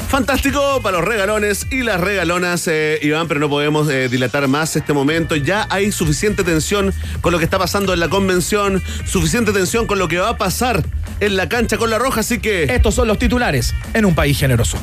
Fantástico 0.10 0.80
para 0.82 0.98
los 0.98 1.06
regalones 1.06 1.68
y 1.70 1.84
las 1.84 2.00
regalonas, 2.00 2.68
eh, 2.68 2.98
Iván, 3.02 3.28
pero 3.28 3.42
no 3.42 3.50
podemos 3.50 3.90
eh, 3.90 4.08
dilatar 4.08 4.48
más 4.48 4.76
este 4.76 4.94
momento. 4.94 5.36
Ya 5.36 5.68
hay 5.70 5.92
suficiente 5.92 6.44
tensión 6.44 6.94
con 7.22 7.34
lo 7.34 7.40
que 7.40 7.44
está 7.44 7.60
pasando 7.60 7.94
en 7.94 8.00
la 8.00 8.08
convención, 8.08 8.82
suficiente 9.06 9.52
tensión 9.52 9.86
con 9.86 10.00
lo 10.00 10.08
que 10.08 10.18
va 10.18 10.30
a 10.30 10.38
pasar 10.38 10.84
en 11.20 11.36
la 11.36 11.50
cancha 11.50 11.78
con 11.78 11.90
la 11.90 12.00
roja, 12.00 12.22
así 12.22 12.40
que... 12.40 12.64
Estos 12.64 12.96
son 12.96 13.08
los 13.08 13.20
titulares 13.20 13.74
en 13.94 14.06
Un 14.06 14.16
País 14.16 14.40
Generoso. 14.40 14.78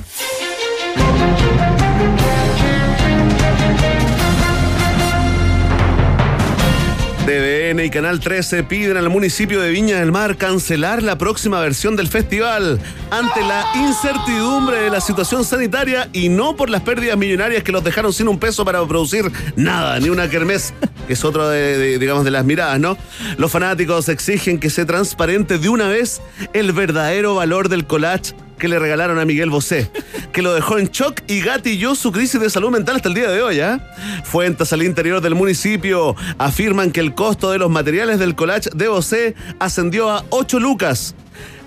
TVN 7.24 7.82
y 7.82 7.88
Canal 7.88 8.20
13 8.20 8.64
piden 8.64 8.98
al 8.98 9.08
municipio 9.08 9.62
de 9.62 9.70
Viña 9.70 9.98
del 9.98 10.12
Mar 10.12 10.36
cancelar 10.36 11.02
la 11.02 11.16
próxima 11.16 11.58
versión 11.58 11.96
del 11.96 12.08
festival 12.08 12.78
ante 13.10 13.40
la 13.40 13.64
incertidumbre 13.76 14.82
de 14.82 14.90
la 14.90 15.00
situación 15.00 15.42
sanitaria 15.42 16.10
y 16.12 16.28
no 16.28 16.54
por 16.54 16.68
las 16.68 16.82
pérdidas 16.82 17.16
millonarias 17.16 17.62
que 17.62 17.72
los 17.72 17.82
dejaron 17.82 18.12
sin 18.12 18.28
un 18.28 18.38
peso 18.38 18.62
para 18.66 18.86
producir 18.86 19.32
nada, 19.56 19.98
ni 20.00 20.10
una 20.10 20.28
kermés, 20.28 20.74
que 21.06 21.14
es 21.14 21.24
otra 21.24 21.48
de, 21.48 21.78
de, 21.78 21.98
digamos, 21.98 22.24
de 22.24 22.30
las 22.30 22.44
miradas, 22.44 22.78
¿no? 22.78 22.98
Los 23.38 23.50
fanáticos 23.50 24.10
exigen 24.10 24.60
que 24.60 24.68
se 24.68 24.84
transparente 24.84 25.56
de 25.56 25.70
una 25.70 25.88
vez 25.88 26.20
el 26.52 26.72
verdadero 26.72 27.36
valor 27.36 27.70
del 27.70 27.86
collage 27.86 28.34
que 28.58 28.68
le 28.68 28.78
regalaron 28.78 29.18
a 29.18 29.24
Miguel 29.24 29.50
Bosé, 29.50 29.90
que 30.32 30.42
lo 30.42 30.54
dejó 30.54 30.78
en 30.78 30.88
shock 30.88 31.22
y 31.26 31.40
gatilló 31.40 31.94
su 31.94 32.12
crisis 32.12 32.40
de 32.40 32.50
salud 32.50 32.70
mental 32.70 32.96
hasta 32.96 33.08
el 33.08 33.14
día 33.14 33.30
de 33.30 33.42
hoy. 33.42 33.60
¿eh? 33.60 33.78
Fuentes 34.24 34.72
al 34.72 34.82
interior 34.82 35.20
del 35.20 35.34
municipio 35.34 36.16
afirman 36.38 36.90
que 36.90 37.00
el 37.00 37.14
costo 37.14 37.50
de 37.50 37.58
los 37.58 37.70
materiales 37.70 38.18
del 38.18 38.34
collage 38.34 38.70
de 38.74 38.88
Bosé 38.88 39.34
ascendió 39.58 40.10
a 40.10 40.24
8 40.30 40.60
lucas. 40.60 41.14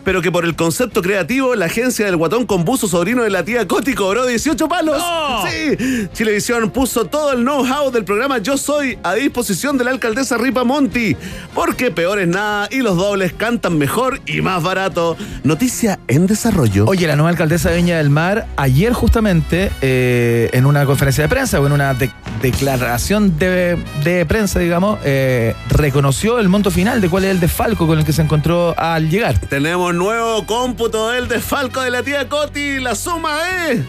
Pero 0.07 0.21
que 0.21 0.31
por 0.31 0.45
el 0.45 0.55
concepto 0.55 1.01
creativo, 1.01 1.53
la 1.55 1.65
agencia 1.65 2.05
del 2.05 2.15
guatón 2.15 2.45
con 2.45 2.63
buzo 2.63 2.87
sobrino 2.87 3.23
de 3.23 3.29
la 3.29 3.43
tía 3.43 3.67
Coti 3.67 3.93
cobró 3.93 4.25
18 4.25 4.69
palos. 4.69 5.03
Sí, 5.49 6.07
Chilevisión 6.13 6.69
puso 6.69 7.03
todo 7.07 7.33
el 7.33 7.39
know-how 7.41 7.91
del 7.91 8.05
programa 8.05 8.37
Yo 8.37 8.55
Soy 8.55 8.97
a 9.03 9.15
disposición 9.15 9.77
de 9.77 9.83
la 9.83 9.91
alcaldesa 9.91 10.37
Ripa 10.37 10.63
Monti. 10.63 11.17
Porque 11.53 11.91
peor 11.91 12.19
es 12.19 12.27
nada 12.29 12.69
y 12.71 12.77
los 12.77 12.95
dobles 12.95 13.33
cantan 13.33 13.77
mejor 13.77 14.21
y 14.25 14.39
más 14.39 14.63
barato. 14.63 15.17
Noticia 15.43 15.99
en 16.07 16.25
desarrollo. 16.25 16.85
Oye, 16.87 17.05
la 17.05 17.17
nueva 17.17 17.31
alcaldesa 17.31 17.69
de 17.71 17.75
Viña 17.75 17.97
del 17.97 18.09
Mar, 18.09 18.47
ayer 18.55 18.93
justamente, 18.93 19.69
eh, 19.81 20.49
en 20.53 20.65
una 20.65 20.85
conferencia 20.85 21.23
de 21.25 21.27
prensa 21.27 21.59
o 21.59 21.65
en 21.67 21.73
una 21.73 21.93
de- 21.93 22.09
declaración 22.41 23.37
de, 23.37 23.77
de 24.05 24.25
prensa, 24.25 24.59
digamos, 24.59 24.99
eh, 25.03 25.53
reconoció 25.69 26.39
el 26.39 26.47
monto 26.47 26.71
final 26.71 27.01
de 27.01 27.09
cuál 27.09 27.25
es 27.25 27.31
el 27.31 27.41
desfalco 27.41 27.87
con 27.87 27.99
el 27.99 28.05
que 28.05 28.13
se 28.13 28.21
encontró 28.21 28.73
al 28.79 29.09
llegar. 29.09 29.37
Tenemos 29.49 29.96
nuevo 29.97 30.45
cómputo 30.45 31.09
del 31.09 31.27
desfalco 31.27 31.81
de 31.81 31.89
la 31.91 32.03
tía 32.03 32.27
Coti. 32.29 32.79
La 32.79 32.95
suma 32.95 33.39
es... 33.69 33.79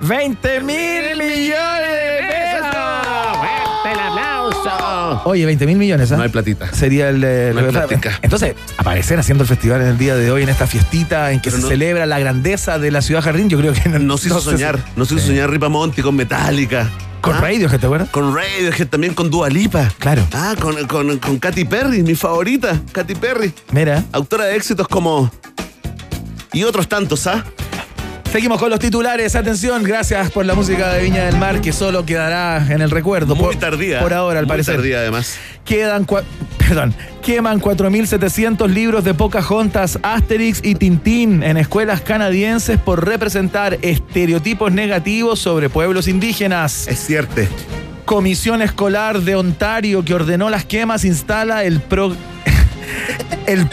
20 0.00 0.60
mil 0.62 1.16
millones 1.16 1.90
de 1.92 2.26
pesos. 2.28 2.76
¡Fuerte 3.36 3.92
el 3.92 3.98
aplauso! 4.00 5.22
Oye, 5.26 5.46
20 5.46 5.66
mil 5.66 5.76
millones, 5.78 6.10
¿ah? 6.10 6.16
No 6.16 6.24
hay 6.24 6.28
platita. 6.28 6.72
Sería 6.74 7.08
el. 7.08 7.22
eh, 7.24 7.52
No 7.54 7.60
hay 7.60 7.66
platica. 7.70 8.18
Entonces, 8.20 8.56
aparecer 8.78 9.20
haciendo 9.20 9.44
el 9.44 9.48
festival 9.48 9.80
en 9.82 9.86
el 9.88 9.98
día 9.98 10.16
de 10.16 10.32
hoy, 10.32 10.42
en 10.42 10.48
esta 10.48 10.66
fiestita 10.66 11.30
en 11.30 11.38
que 11.40 11.50
Pero 11.50 11.58
se 11.58 11.62
no- 11.62 11.68
celebra 11.68 12.06
la 12.06 12.18
grandeza 12.18 12.80
de 12.80 12.90
la 12.90 13.00
ciudad 13.00 13.22
jardín, 13.22 13.48
yo 13.48 13.58
creo 13.58 13.72
que 13.74 13.88
no, 13.88 14.00
Nos 14.00 14.24
hizo 14.26 14.34
no 14.34 14.40
soñar, 14.40 14.78
si- 14.78 14.82
nos 14.98 15.12
hizo 15.12 15.20
soñar 15.24 15.48
Ripa 15.50 15.68
Monti 15.68 16.02
con 16.02 16.16
Metallica. 16.16 16.90
Con 17.20 17.36
Ah, 17.36 17.40
Radiohead, 17.40 17.78
¿te 17.78 17.86
acuerdas? 17.86 18.08
Con 18.08 18.34
Radiohead, 18.34 18.88
también 18.88 19.14
con 19.14 19.30
Dua 19.30 19.48
Lipa. 19.48 19.88
Claro. 20.00 20.26
Ah, 20.32 20.56
con, 20.60 20.84
con, 20.88 21.18
con 21.18 21.38
Katy 21.38 21.64
Perry, 21.64 22.02
mi 22.02 22.16
favorita, 22.16 22.80
Katy 22.90 23.14
Perry. 23.14 23.54
Mira. 23.70 24.02
Autora 24.10 24.46
de 24.46 24.56
éxitos 24.56 24.88
como... 24.88 25.30
Y 26.52 26.64
otros 26.64 26.88
tantos, 26.88 27.26
¿ah? 27.26 27.44
Seguimos 28.32 28.58
con 28.58 28.70
los 28.70 28.78
titulares. 28.78 29.36
Atención, 29.36 29.82
gracias 29.82 30.30
por 30.30 30.46
la 30.46 30.54
música 30.54 30.90
de 30.92 31.02
Viña 31.02 31.24
del 31.24 31.36
Mar 31.36 31.60
que 31.60 31.70
solo 31.70 32.06
quedará 32.06 32.66
en 32.72 32.80
el 32.80 32.90
recuerdo. 32.90 33.34
Muy 33.34 33.44
por, 33.44 33.56
tardía. 33.56 34.00
Por 34.00 34.14
ahora, 34.14 34.38
al 34.38 34.46
Muy 34.46 34.52
parecer. 34.52 34.76
tardía, 34.76 35.00
además. 35.00 35.36
Quedan, 35.66 36.06
perdón, 36.56 36.94
queman 37.22 37.60
4.700 37.60 38.68
libros 38.68 39.04
de 39.04 39.12
Pocahontas, 39.12 39.98
Asterix 40.02 40.60
y 40.64 40.76
Tintín 40.76 41.42
en 41.42 41.58
escuelas 41.58 42.00
canadienses 42.00 42.78
por 42.78 43.06
representar 43.06 43.78
estereotipos 43.82 44.72
negativos 44.72 45.38
sobre 45.38 45.68
pueblos 45.68 46.08
indígenas. 46.08 46.88
Es 46.88 47.00
cierto. 47.00 47.42
Comisión 48.06 48.62
Escolar 48.62 49.20
de 49.20 49.36
Ontario 49.36 50.04
que 50.06 50.14
ordenó 50.14 50.48
las 50.48 50.64
quemas 50.64 51.04
instala 51.04 51.64
el 51.64 51.80
pro... 51.80 52.16
el, 53.46 53.68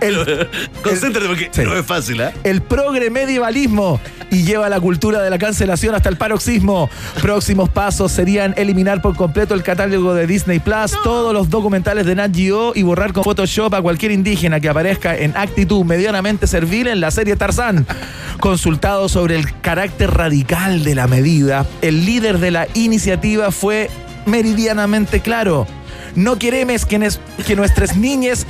el, 0.00 0.48
Concéntrate 0.82 1.26
porque 1.26 1.50
Sí. 1.52 1.62
no 1.62 1.76
es 1.76 1.86
fácil, 1.86 2.20
¿ah? 2.22 2.32
el 2.44 2.62
progre 2.62 3.10
medievalismo 3.10 4.00
y 4.30 4.42
lleva 4.42 4.68
la 4.68 4.80
cultura 4.80 5.22
de 5.22 5.30
la 5.30 5.38
cancelación 5.38 5.94
hasta 5.94 6.08
el 6.08 6.16
paroxismo. 6.16 6.90
Próximos 7.22 7.68
pasos 7.68 8.10
serían 8.12 8.54
eliminar 8.56 9.00
por 9.00 9.14
completo 9.16 9.54
el 9.54 9.62
catálogo 9.62 10.14
de 10.14 10.26
Disney 10.26 10.58
Plus, 10.58 10.92
todos 11.04 11.32
los 11.32 11.48
documentales 11.48 12.06
de 12.06 12.14
Nat 12.16 12.34
Geo 12.34 12.72
y 12.74 12.82
borrar 12.82 13.12
con 13.12 13.22
Photoshop 13.24 13.72
a 13.74 13.82
cualquier 13.82 14.12
indígena 14.12 14.58
que 14.60 14.68
aparezca 14.68 15.16
en 15.16 15.36
actitud 15.36 15.84
medianamente 15.84 16.46
servil 16.46 16.88
en 16.88 17.00
la 17.00 17.10
serie 17.10 17.36
Tarzán. 17.36 17.86
Consultado 18.40 19.08
sobre 19.08 19.36
el 19.36 19.60
carácter 19.60 20.10
radical 20.12 20.82
de 20.84 20.94
la 20.94 21.06
medida, 21.06 21.64
el 21.82 22.04
líder 22.04 22.38
de 22.38 22.50
la 22.50 22.66
iniciativa 22.74 23.50
fue 23.50 23.90
meridianamente 24.26 25.20
claro. 25.20 25.66
No 26.16 26.38
queremos 26.38 26.84
que, 26.84 27.10
que 27.46 27.56
nuestras 27.56 27.96
niñas 27.96 28.46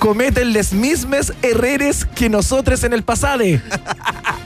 cometen 0.00 0.52
les 0.52 0.72
mismos 0.72 1.32
errores 1.42 2.04
que 2.16 2.28
nosotros 2.28 2.82
en 2.82 2.92
el 2.94 3.04
pasado. 3.04 3.44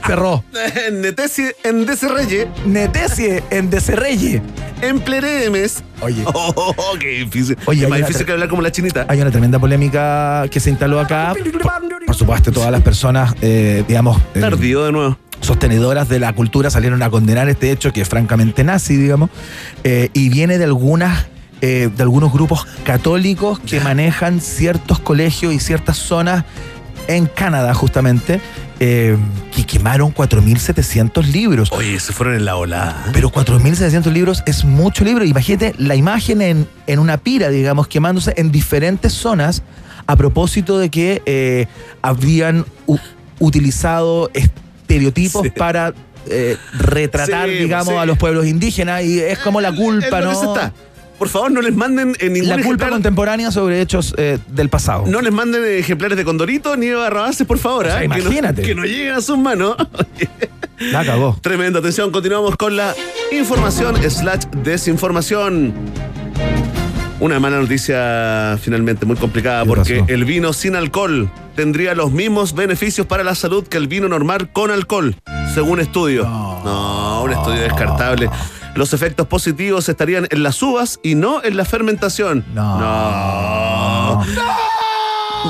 Cerró. 0.05 0.43
Netesi 0.91 1.47
en 1.63 1.85
Desarreye. 1.87 2.47
Netecie 2.67 3.41
en 3.49 3.71
Deserreye. 3.71 4.41
En 4.81 4.99
Pleremes. 4.99 5.83
Oye. 6.01 6.23
Oh, 6.35 6.95
qué 6.99 7.07
difícil. 7.07 7.57
Oye, 7.65 7.83
es 7.83 7.89
más 7.89 7.99
difícil 7.99 8.25
que 8.25 8.33
hablar 8.33 8.49
como 8.49 8.61
la 8.61 8.71
chinita. 8.71 9.05
Hay 9.07 9.19
una 9.21 9.31
tremenda 9.31 9.57
polémica 9.57 10.45
que 10.51 10.59
se 10.59 10.69
instaló 10.69 10.99
acá. 10.99 11.33
Por, 11.33 12.05
por 12.05 12.15
supuesto, 12.15 12.51
todas 12.51 12.71
las 12.71 12.81
personas, 12.81 13.33
eh, 13.41 13.83
digamos, 13.87 14.21
eh, 14.35 14.41
Tardío 14.41 14.83
de 14.85 14.91
nuevo. 14.91 15.17
sostenedoras 15.39 16.09
de 16.09 16.19
la 16.19 16.33
cultura 16.33 16.69
salieron 16.69 17.01
a 17.01 17.09
condenar 17.09 17.47
este 17.49 17.71
hecho 17.71 17.93
que 17.93 18.01
es 18.01 18.09
francamente 18.09 18.63
nazi, 18.63 18.97
digamos, 18.97 19.29
eh, 19.83 20.09
y 20.13 20.29
viene 20.29 20.57
de 20.57 20.65
algunas 20.65 21.27
eh, 21.61 21.89
de 21.95 22.03
algunos 22.03 22.31
grupos 22.33 22.65
católicos 22.83 23.59
que 23.59 23.79
manejan 23.79 24.41
ciertos 24.41 24.99
colegios 24.99 25.53
y 25.53 25.59
ciertas 25.59 25.97
zonas 25.97 26.43
en 27.07 27.27
Canadá, 27.27 27.73
justamente, 27.73 28.41
eh, 28.79 29.15
que 29.55 29.63
quemaron 29.65 30.13
4.700 30.13 31.23
libros. 31.31 31.71
Oye, 31.71 31.99
se 31.99 32.13
fueron 32.13 32.35
en 32.35 32.45
la 32.45 32.55
ola. 32.55 32.95
Pero 33.13 33.29
4.700 33.31 34.11
libros 34.11 34.43
es 34.45 34.65
mucho 34.65 35.03
libro. 35.05 35.23
Imagínate 35.23 35.73
la 35.77 35.95
imagen 35.95 36.41
en, 36.41 36.67
en 36.87 36.99
una 36.99 37.17
pira, 37.17 37.49
digamos, 37.49 37.87
quemándose 37.87 38.33
en 38.37 38.51
diferentes 38.51 39.13
zonas 39.13 39.61
a 40.07 40.15
propósito 40.15 40.77
de 40.77 40.89
que 40.89 41.21
eh, 41.25 41.67
habían 42.01 42.65
utilizado 43.39 44.29
estereotipos 44.33 45.43
Sí. 45.43 45.49
para 45.51 45.93
eh, 46.27 46.57
retratar, 46.73 47.47
Sí, 47.49 47.55
digamos, 47.55 47.93
sí. 47.93 47.99
a 47.99 48.05
los 48.05 48.17
pueblos 48.17 48.45
indígenas 48.47 49.03
y 49.03 49.19
es 49.19 49.37
como 49.39 49.61
la 49.61 49.71
culpa, 49.71 50.21
¿no? 50.21 50.31
Por 51.17 51.29
favor, 51.29 51.49
no 51.51 51.61
les 51.61 51.73
manden 51.75 52.13
en 52.19 52.33
ningún 52.33 52.49
La 52.49 52.55
culpa 52.55 52.69
ejemplar- 52.85 52.89
contemporánea 52.89 53.51
sobre 53.51 53.79
hechos 53.81 54.13
eh, 54.17 54.37
del 54.47 54.69
pasado. 54.69 55.05
No 55.07 55.21
les 55.21 55.31
manden 55.31 55.63
ejemplares 55.63 56.17
de 56.17 56.25
Condorito 56.25 56.75
ni 56.75 56.87
de 56.87 56.95
Barrabases, 56.95 57.47
por 57.47 57.57
favor. 57.57 57.85
O 57.87 57.89
sea. 57.89 58.01
Que 58.01 58.07
no- 58.09 58.17
imagínate. 58.17 58.61
Que 58.61 58.75
no, 58.75 58.83
lleguen 58.83 59.13
a 59.13 59.21
sus 59.21 59.37
manos. 59.37 59.75
La 60.79 61.05
cagó. 61.05 61.37
Tremenda 61.41 61.79
atención. 61.79 62.11
Continuamos 62.11 62.57
con 62.57 62.75
la 62.75 62.93
información 63.31 63.95
slash 64.09 64.43
desinformación. 64.63 65.73
Una 67.21 67.39
mala 67.39 67.59
noticia 67.59 68.57
finalmente 68.61 69.05
muy 69.05 69.15
complicada 69.15 69.63
¿Qué 69.63 69.67
porque 69.69 69.99
pasó? 70.01 70.13
el 70.13 70.25
vino 70.25 70.51
sin 70.51 70.75
alcohol 70.75 71.31
tendría 71.55 71.95
los 71.95 72.11
mismos 72.11 72.53
beneficios 72.53 73.07
para 73.07 73.23
la 73.23 73.35
salud 73.35 73.65
que 73.65 73.77
el 73.77 73.87
vino 73.87 74.09
normal 74.09 74.49
con 74.51 74.69
alcohol, 74.69 75.15
según 75.53 75.79
estudio. 75.79 76.23
No, 76.25 77.23
un 77.23 77.31
estudio 77.31 77.61
descartable. 77.61 78.29
Los 78.75 78.93
efectos 78.93 79.27
positivos 79.27 79.89
estarían 79.89 80.27
en 80.29 80.43
las 80.43 80.61
uvas 80.61 80.99
y 81.01 81.15
no 81.15 81.43
en 81.43 81.57
la 81.57 81.65
fermentación. 81.65 82.45
No. 82.53 84.23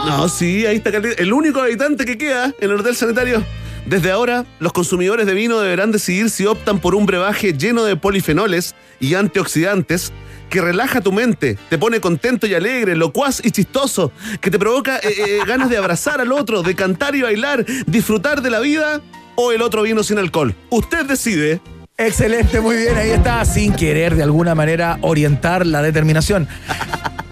No, 0.06 0.30
sí, 0.30 0.66
ahí 0.66 0.78
está 0.78 0.92
el 0.92 1.34
único 1.34 1.62
habitante 1.62 2.06
que 2.06 2.18
queda 2.18 2.54
en 2.60 2.72
el 2.72 2.80
hotel 2.80 2.96
sanitario. 2.96 3.44
Desde 3.86 4.12
ahora, 4.12 4.46
los 4.60 4.74
consumidores 4.74 5.26
de 5.26 5.34
vino 5.34 5.60
deberán 5.60 5.92
decidir 5.92 6.30
si 6.30 6.46
optan 6.46 6.80
por 6.80 6.96
un 6.96 7.06
brebaje 7.06 7.54
lleno 7.54 7.84
de 7.84 7.96
polifenoles 7.96 8.76
y 9.00 9.14
antioxidantes 9.14 10.12
que 10.50 10.62
relaja 10.62 11.02
tu 11.02 11.12
mente, 11.12 11.58
te 11.70 11.78
pone 11.78 12.00
contento 12.00 12.48
y 12.48 12.54
alegre, 12.54 12.96
locuaz 12.96 13.42
y 13.44 13.52
chistoso, 13.52 14.12
que 14.42 14.52
te 14.52 14.60
provoca 14.60 14.98
eh, 14.98 15.14
eh, 15.18 15.40
ganas 15.46 15.70
de 15.70 15.78
abrazar 15.78 16.22
al 16.22 16.32
otro, 16.32 16.62
de 16.62 16.76
cantar 16.76 17.16
y 17.16 17.22
bailar, 17.22 17.66
disfrutar 17.88 18.42
de 18.42 18.52
la 18.52 18.60
vida 18.60 19.02
o 19.36 19.52
el 19.52 19.62
otro 19.62 19.82
vino 19.82 20.04
sin 20.04 20.18
alcohol. 20.18 20.56
Usted 20.70 21.06
decide. 21.06 21.62
Excelente, 21.98 22.60
muy 22.60 22.76
bien, 22.76 22.98
ahí 22.98 23.12
está, 23.12 23.46
sin 23.46 23.74
querer 23.74 24.16
de 24.16 24.24
alguna 24.24 24.54
manera 24.54 24.98
orientar 25.00 25.66
la 25.66 25.82
determinación. 25.82 26.46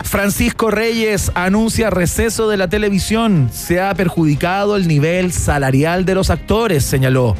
Francisco 0.05 0.71
Reyes 0.71 1.33
anuncia 1.35 1.89
receso 1.89 2.47
de 2.47 2.55
la 2.55 2.69
televisión. 2.69 3.49
Se 3.51 3.81
ha 3.81 3.93
perjudicado 3.93 4.77
el 4.77 4.87
nivel 4.87 5.33
salarial 5.33 6.05
de 6.05 6.15
los 6.15 6.29
actores, 6.29 6.85
señaló. 6.85 7.35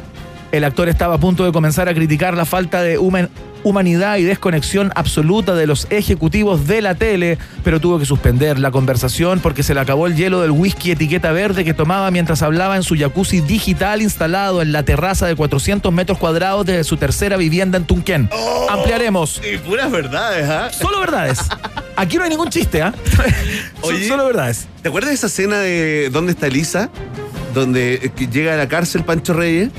El 0.52 0.64
actor 0.64 0.90
estaba 0.90 1.14
a 1.14 1.18
punto 1.18 1.46
de 1.46 1.52
comenzar 1.52 1.88
a 1.88 1.94
criticar 1.94 2.36
la 2.36 2.44
falta 2.44 2.82
de 2.82 2.98
humanidad 3.64 4.18
y 4.18 4.22
desconexión 4.22 4.92
absoluta 4.94 5.54
de 5.54 5.66
los 5.66 5.88
ejecutivos 5.90 6.66
de 6.66 6.82
la 6.82 6.94
tele, 6.94 7.38
pero 7.64 7.80
tuvo 7.80 7.98
que 7.98 8.06
suspender 8.06 8.58
la 8.58 8.70
conversación 8.70 9.40
porque 9.40 9.62
se 9.62 9.74
le 9.74 9.80
acabó 9.80 10.06
el 10.06 10.14
hielo 10.14 10.40
del 10.42 10.52
whisky 10.52 10.92
etiqueta 10.92 11.32
verde 11.32 11.64
que 11.64 11.74
tomaba 11.74 12.10
mientras 12.10 12.42
hablaba 12.42 12.76
en 12.76 12.82
su 12.82 12.94
jacuzzi 12.96 13.40
digital 13.40 14.02
instalado 14.02 14.62
en 14.62 14.72
la 14.72 14.84
terraza 14.84 15.26
de 15.26 15.34
400 15.34 15.92
metros 15.92 16.18
cuadrados 16.18 16.66
de 16.66 16.84
su 16.84 16.96
tercera 16.96 17.36
vivienda 17.36 17.78
en 17.78 17.84
Tunquén. 17.84 18.30
Ampliaremos. 18.68 19.40
Y 19.50 19.56
puras 19.58 19.90
verdades, 19.90 20.48
¿ah? 20.48 20.70
Solo 20.70 21.00
verdades. 21.00 21.40
Aquí 21.96 22.16
no 22.16 22.24
hay 22.24 22.30
ningún 22.30 22.50
chiste, 22.50 22.82
¿ah? 22.82 22.92
Oye, 23.82 24.06
Solo 24.08 24.26
verdades. 24.26 24.66
¿Te 24.82 24.88
acuerdas 24.88 25.10
de 25.10 25.14
esa 25.14 25.26
escena 25.28 25.58
de 25.58 26.10
¿Dónde 26.12 26.32
está 26.32 26.48
Elisa? 26.48 26.90
Donde 27.54 27.94
eh, 27.94 28.26
llega 28.30 28.54
a 28.54 28.56
la 28.56 28.68
cárcel 28.68 29.04
Pancho 29.04 29.32
Reyes 29.32 29.70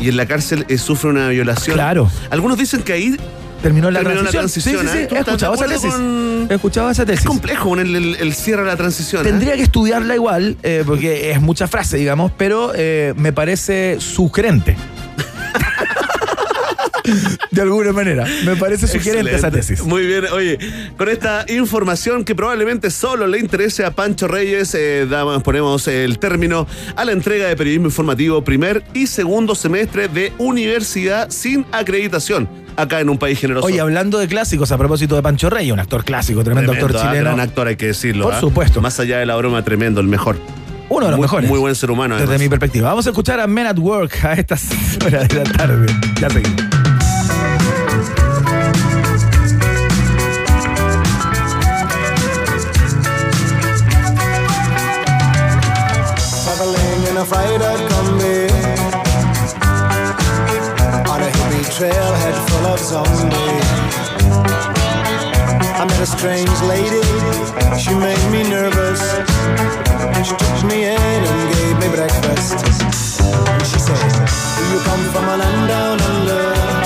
y 0.00 0.08
en 0.08 0.16
la 0.16 0.26
cárcel 0.26 0.64
eh, 0.68 0.78
sufre 0.78 1.10
una 1.10 1.28
violación. 1.28 1.74
Claro. 1.74 2.10
Algunos 2.30 2.58
dicen 2.58 2.82
que 2.82 2.92
ahí 2.92 3.16
Terminó 3.62 3.90
la 3.90 4.00
terminó 4.00 4.28
transición. 4.28 4.82
Sí, 4.82 4.86
sí, 4.86 4.92
sí. 4.92 4.98
¿eh? 4.98 5.06
¿Tú 5.08 5.14
He 5.16 5.18
escuchado 5.20 5.54
esa 5.54 5.66
tesis. 5.66 5.90
con- 5.92 6.46
He 6.50 6.54
escuchado 6.54 6.90
esa 6.90 7.04
tesis. 7.06 7.20
Es 7.22 7.26
complejo 7.26 7.74
el, 7.74 7.96
el- 7.96 8.14
el 8.16 8.34
cierre 8.34 8.62
de 8.62 8.68
la 8.68 8.76
transición. 8.76 9.22
¿eh? 9.26 9.30
Tendría 9.30 9.56
que 9.56 9.62
estudiarla 9.62 10.14
igual, 10.14 10.56
eh, 10.62 10.84
porque 10.86 11.30
es 11.32 11.40
mucha 11.40 11.66
frase, 11.66 11.96
digamos, 11.96 12.30
pero 12.36 12.72
eh, 12.76 13.14
me 13.16 13.32
parece 13.32 13.96
sugerente. 13.98 14.76
De 17.50 17.62
alguna 17.62 17.92
manera. 17.92 18.24
Me 18.44 18.56
parece 18.56 18.86
sugerente 18.86 19.30
esa 19.34 19.48
Excelente. 19.48 19.58
tesis. 19.58 19.82
Muy 19.84 20.06
bien, 20.06 20.24
oye, 20.32 20.58
con 20.96 21.08
esta 21.08 21.44
información 21.48 22.24
que 22.24 22.34
probablemente 22.34 22.90
solo 22.90 23.26
le 23.26 23.38
interese 23.38 23.84
a 23.84 23.90
Pancho 23.92 24.28
Reyes, 24.28 24.74
eh, 24.74 25.06
damos- 25.08 25.42
ponemos 25.42 25.86
el 25.88 26.18
término 26.18 26.66
a 26.96 27.04
la 27.04 27.12
entrega 27.12 27.46
de 27.48 27.56
periodismo 27.56 27.86
informativo 27.86 28.42
primer 28.44 28.82
y 28.94 29.06
segundo 29.06 29.54
semestre 29.54 30.08
de 30.08 30.32
universidad 30.38 31.30
sin 31.30 31.64
acreditación, 31.72 32.48
acá 32.76 33.00
en 33.00 33.08
un 33.08 33.18
país 33.18 33.38
generoso. 33.38 33.66
Oye, 33.66 33.80
hablando 33.80 34.18
de 34.18 34.28
clásicos, 34.28 34.72
a 34.72 34.78
propósito 34.78 35.16
de 35.16 35.22
Pancho 35.22 35.48
Rey, 35.50 35.70
un 35.72 35.78
actor 35.80 36.04
clásico, 36.04 36.42
tremendo, 36.44 36.72
Tremendo, 36.72 36.86
actor 36.96 37.06
ah, 37.06 37.10
chileno. 37.10 37.30
gran 37.30 37.40
actor, 37.40 37.66
hay 37.68 37.76
que 37.76 37.86
decirlo. 37.86 38.24
Por 38.24 38.34
ah. 38.34 38.40
supuesto. 38.40 38.80
Más 38.80 38.98
allá 39.00 39.18
de 39.18 39.26
la 39.26 39.36
broma, 39.36 39.62
tremendo, 39.64 40.00
el 40.00 40.06
mejor. 40.08 40.36
Uno 40.88 41.06
de 41.06 41.10
los 41.10 41.18
Muy- 41.18 41.24
mejores. 41.24 41.48
Muy 41.50 41.58
buen 41.58 41.74
ser 41.74 41.90
humano. 41.90 42.14
Desde 42.14 42.26
además. 42.28 42.42
mi 42.42 42.48
perspectiva. 42.48 42.88
Vamos 42.90 43.06
a 43.06 43.10
escuchar 43.10 43.40
a 43.40 43.46
Men 43.46 43.66
at 43.66 43.78
Work 43.78 44.24
a 44.24 44.34
estas 44.34 44.64
horas 45.04 45.28
de 45.28 45.34
la 45.36 45.44
tarde. 45.44 45.86
Ya 46.20 46.30
seguimos. 46.30 46.75
Freighter 57.28 57.76
On 61.10 61.20
a 61.20 61.30
hippie 61.36 61.66
trailhead 61.74 62.36
full 62.48 62.66
of 62.66 62.78
zombies. 62.78 63.66
I 65.74 65.84
met 65.88 66.00
a 66.00 66.06
strange 66.06 66.60
lady, 66.62 67.02
she 67.82 67.94
made 67.94 68.30
me 68.30 68.48
nervous. 68.48 69.02
She 70.24 70.36
took 70.36 70.70
me 70.70 70.84
in 70.84 71.22
and 71.30 71.54
gave 71.54 71.76
me 71.82 71.88
breakfast. 71.96 72.54
And 73.50 73.66
she 73.66 73.78
said, 73.78 74.02
do 74.56 74.62
you 74.72 74.78
come 74.84 75.04
from 75.12 75.24
a 75.24 75.36
land 75.36 75.68
down 75.68 76.00
under 76.00 76.85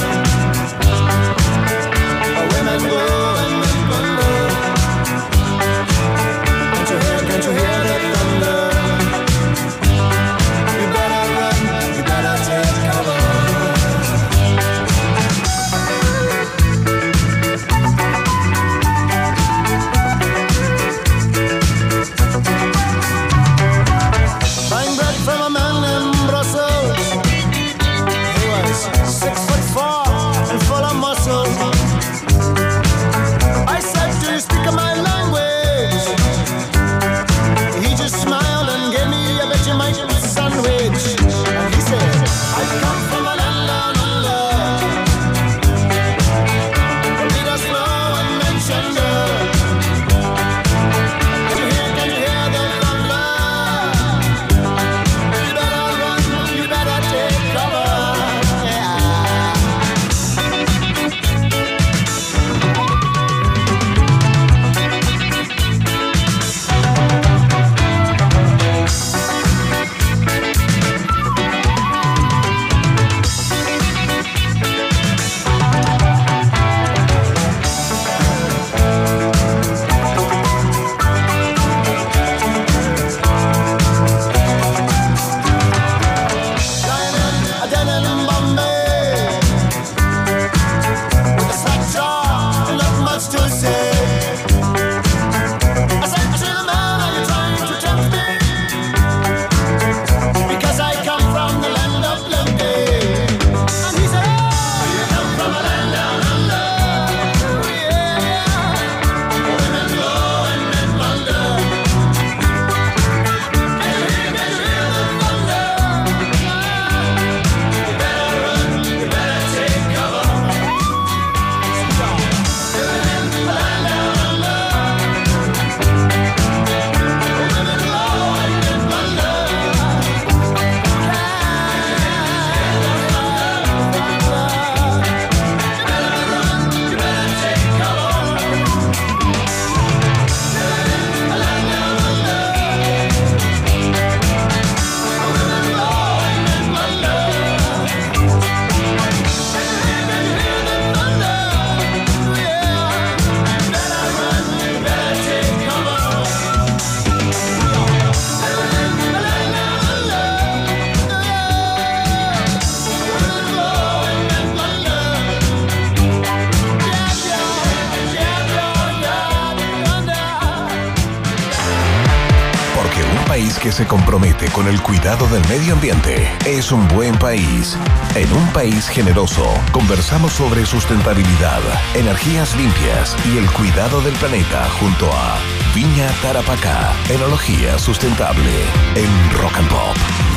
se 173.81 173.87
compromete 173.87 174.47
con 174.51 174.69
el 174.69 174.83
cuidado 174.83 175.27
del 175.29 175.43
medio 175.49 175.73
ambiente 175.73 176.29
es 176.45 176.71
un 176.71 176.87
buen 176.89 177.19
país. 177.19 177.79
En 178.15 178.31
un 178.31 178.47
país 178.53 178.87
generoso, 178.87 179.43
conversamos 179.73 180.35
sobre 180.35 180.67
sustentabilidad, 180.67 181.63
energías 181.95 182.55
limpias 182.57 183.17
y 183.33 183.39
el 183.39 183.51
cuidado 183.53 184.03
del 184.03 184.13
planeta 184.17 184.69
junto 184.79 185.11
a 185.11 185.39
Viña 185.75 186.11
Tarapacá, 186.21 186.93
enología 187.09 187.79
sustentable 187.79 188.53
en 188.97 189.39
Rock 189.39 189.57
and 189.57 189.69
Pop. 189.71 190.30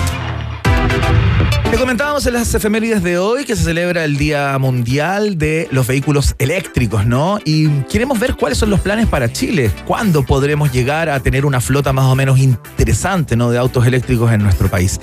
Te 1.74 1.80
comentábamos 1.80 2.24
en 2.28 2.34
las 2.34 2.54
efemérides 2.54 3.02
de 3.02 3.18
hoy 3.18 3.45
que 3.45 3.56
se 3.56 3.64
celebra 3.64 4.06
el 4.06 4.16
Día 4.16 4.56
Mundial 4.60 5.40
de 5.40 5.68
los 5.72 5.88
Vehículos 5.88 6.36
Eléctricos, 6.38 7.08
¿no? 7.08 7.40
Y 7.45 7.68
queremos 7.90 8.20
ver 8.20 8.36
cuáles 8.36 8.60
son 8.60 8.70
los 8.70 8.80
planes 8.80 9.08
para 9.08 9.34
Chile. 9.34 9.72
¿Cuándo 9.88 10.24
podremos 10.24 10.72
llegar 10.72 11.10
a 11.10 11.20
tener 11.20 11.48
una 11.48 11.60
flota 11.62 11.91
más 11.91 12.06
o 12.06 12.16
menos 12.16 12.38
interesante, 12.38 13.36
¿no? 13.36 13.50
De 13.50 13.58
autos 13.58 13.88
eléctricos 13.88 14.32
en 14.32 14.44
nuestro 14.44 14.70
país. 14.70 15.00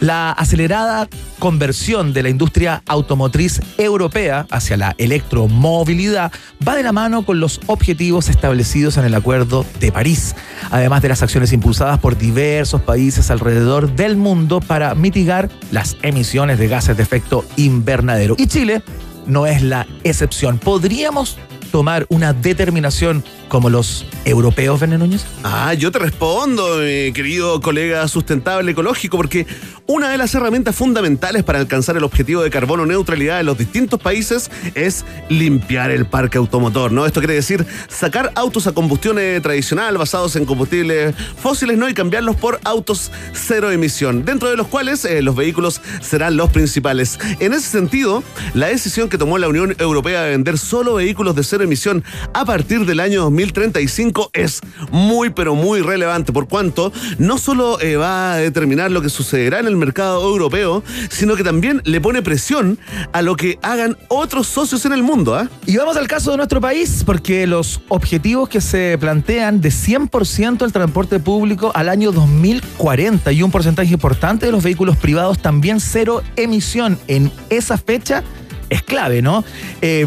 La 0.00 0.32
acelerada 0.32 1.08
conversión 1.38 2.14
de 2.14 2.22
la 2.22 2.30
industria 2.30 2.82
automotriz 2.86 3.60
europea 3.76 4.46
hacia 4.50 4.78
la 4.78 4.94
electromovilidad 4.96 6.32
va 6.66 6.74
de 6.74 6.82
la 6.82 6.92
mano 6.92 7.26
con 7.26 7.38
los 7.38 7.60
objetivos 7.66 8.30
establecidos 8.30 8.96
en 8.96 9.04
el 9.04 9.14
Acuerdo 9.14 9.66
de 9.78 9.92
París, 9.92 10.34
además 10.70 11.02
de 11.02 11.10
las 11.10 11.22
acciones 11.22 11.52
impulsadas 11.52 11.98
por 11.98 12.16
diversos 12.16 12.80
países 12.80 13.30
alrededor 13.30 13.94
del 13.94 14.16
mundo 14.16 14.60
para 14.60 14.94
mitigar 14.94 15.50
las 15.70 15.98
emisiones 16.00 16.58
de 16.58 16.68
gases 16.68 16.96
de 16.96 17.02
efecto 17.02 17.44
invernadero. 17.56 18.36
Y 18.38 18.46
Chile 18.46 18.82
no 19.26 19.46
es 19.46 19.62
la 19.62 19.86
excepción. 20.02 20.58
¿Podríamos 20.58 21.36
tomar 21.70 22.06
una 22.08 22.32
determinación 22.32 23.22
como 23.50 23.68
los 23.68 24.06
europeos, 24.24 24.80
Verne 24.80 24.96
Núñez? 24.96 25.26
Ah, 25.42 25.74
yo 25.74 25.90
te 25.90 25.98
respondo, 25.98 26.78
mi 26.78 27.12
querido 27.12 27.60
colega 27.60 28.06
sustentable 28.08 28.70
ecológico, 28.70 29.16
porque 29.16 29.44
una 29.86 30.08
de 30.08 30.18
las 30.18 30.32
herramientas 30.36 30.76
fundamentales 30.76 31.42
para 31.42 31.58
alcanzar 31.58 31.96
el 31.96 32.04
objetivo 32.04 32.42
de 32.42 32.50
carbono 32.50 32.86
neutralidad 32.86 33.40
en 33.40 33.46
los 33.46 33.58
distintos 33.58 34.00
países 34.00 34.50
es 34.76 35.04
limpiar 35.28 35.90
el 35.90 36.06
parque 36.06 36.38
automotor, 36.38 36.92
¿no? 36.92 37.06
Esto 37.06 37.20
quiere 37.20 37.34
decir 37.34 37.66
sacar 37.88 38.30
autos 38.36 38.68
a 38.68 38.72
combustión 38.72 39.18
eh, 39.18 39.40
tradicional 39.42 39.98
basados 39.98 40.36
en 40.36 40.46
combustibles 40.46 41.12
fósiles, 41.36 41.76
¿no? 41.76 41.88
Y 41.88 41.94
cambiarlos 41.94 42.36
por 42.36 42.60
autos 42.62 43.10
cero 43.32 43.72
emisión, 43.72 44.24
dentro 44.24 44.48
de 44.48 44.56
los 44.56 44.68
cuales 44.68 45.04
eh, 45.04 45.22
los 45.22 45.34
vehículos 45.34 45.80
serán 46.00 46.36
los 46.36 46.50
principales. 46.50 47.18
En 47.40 47.52
ese 47.52 47.68
sentido, 47.68 48.22
la 48.54 48.68
decisión 48.68 49.08
que 49.08 49.18
tomó 49.18 49.38
la 49.38 49.48
Unión 49.48 49.74
Europea 49.80 50.22
de 50.22 50.30
vender 50.30 50.56
solo 50.56 50.94
vehículos 50.94 51.34
de 51.34 51.42
cero 51.42 51.64
emisión 51.64 52.04
a 52.32 52.44
partir 52.44 52.86
del 52.86 53.00
año 53.00 53.28
2035 53.40 54.30
es 54.32 54.60
muy 54.90 55.30
pero 55.30 55.54
muy 55.54 55.80
relevante 55.80 56.32
por 56.32 56.48
cuanto 56.48 56.92
no 57.18 57.38
solo 57.38 57.80
eh, 57.80 57.96
va 57.96 58.34
a 58.34 58.36
determinar 58.36 58.90
lo 58.90 59.02
que 59.02 59.08
sucederá 59.08 59.60
en 59.60 59.66
el 59.66 59.76
mercado 59.76 60.22
europeo, 60.28 60.82
sino 61.08 61.36
que 61.36 61.44
también 61.44 61.80
le 61.84 62.00
pone 62.00 62.22
presión 62.22 62.78
a 63.12 63.22
lo 63.22 63.36
que 63.36 63.58
hagan 63.62 63.96
otros 64.08 64.46
socios 64.46 64.84
en 64.86 64.92
el 64.92 65.02
mundo. 65.02 65.34
¿ah? 65.34 65.48
Y 65.66 65.76
vamos 65.76 65.96
al 65.96 66.08
caso 66.08 66.30
de 66.30 66.36
nuestro 66.36 66.60
país, 66.60 67.02
porque 67.04 67.46
los 67.46 67.80
objetivos 67.88 68.48
que 68.48 68.60
se 68.60 68.96
plantean 68.98 69.60
de 69.60 69.70
100% 69.70 70.64
el 70.64 70.72
transporte 70.72 71.20
público 71.20 71.72
al 71.74 71.88
año 71.88 72.12
2040 72.12 73.32
y 73.32 73.42
un 73.42 73.50
porcentaje 73.50 73.92
importante 73.92 74.46
de 74.46 74.52
los 74.52 74.62
vehículos 74.62 74.96
privados 74.96 75.38
también 75.38 75.80
cero 75.80 76.22
emisión 76.36 76.98
en 77.08 77.32
esa 77.48 77.78
fecha 77.78 78.22
es 78.68 78.82
clave, 78.82 79.22
¿no? 79.22 79.44
Eh, 79.82 80.06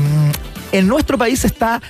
en 0.72 0.88
nuestro 0.88 1.18
país 1.18 1.46
está 1.46 1.82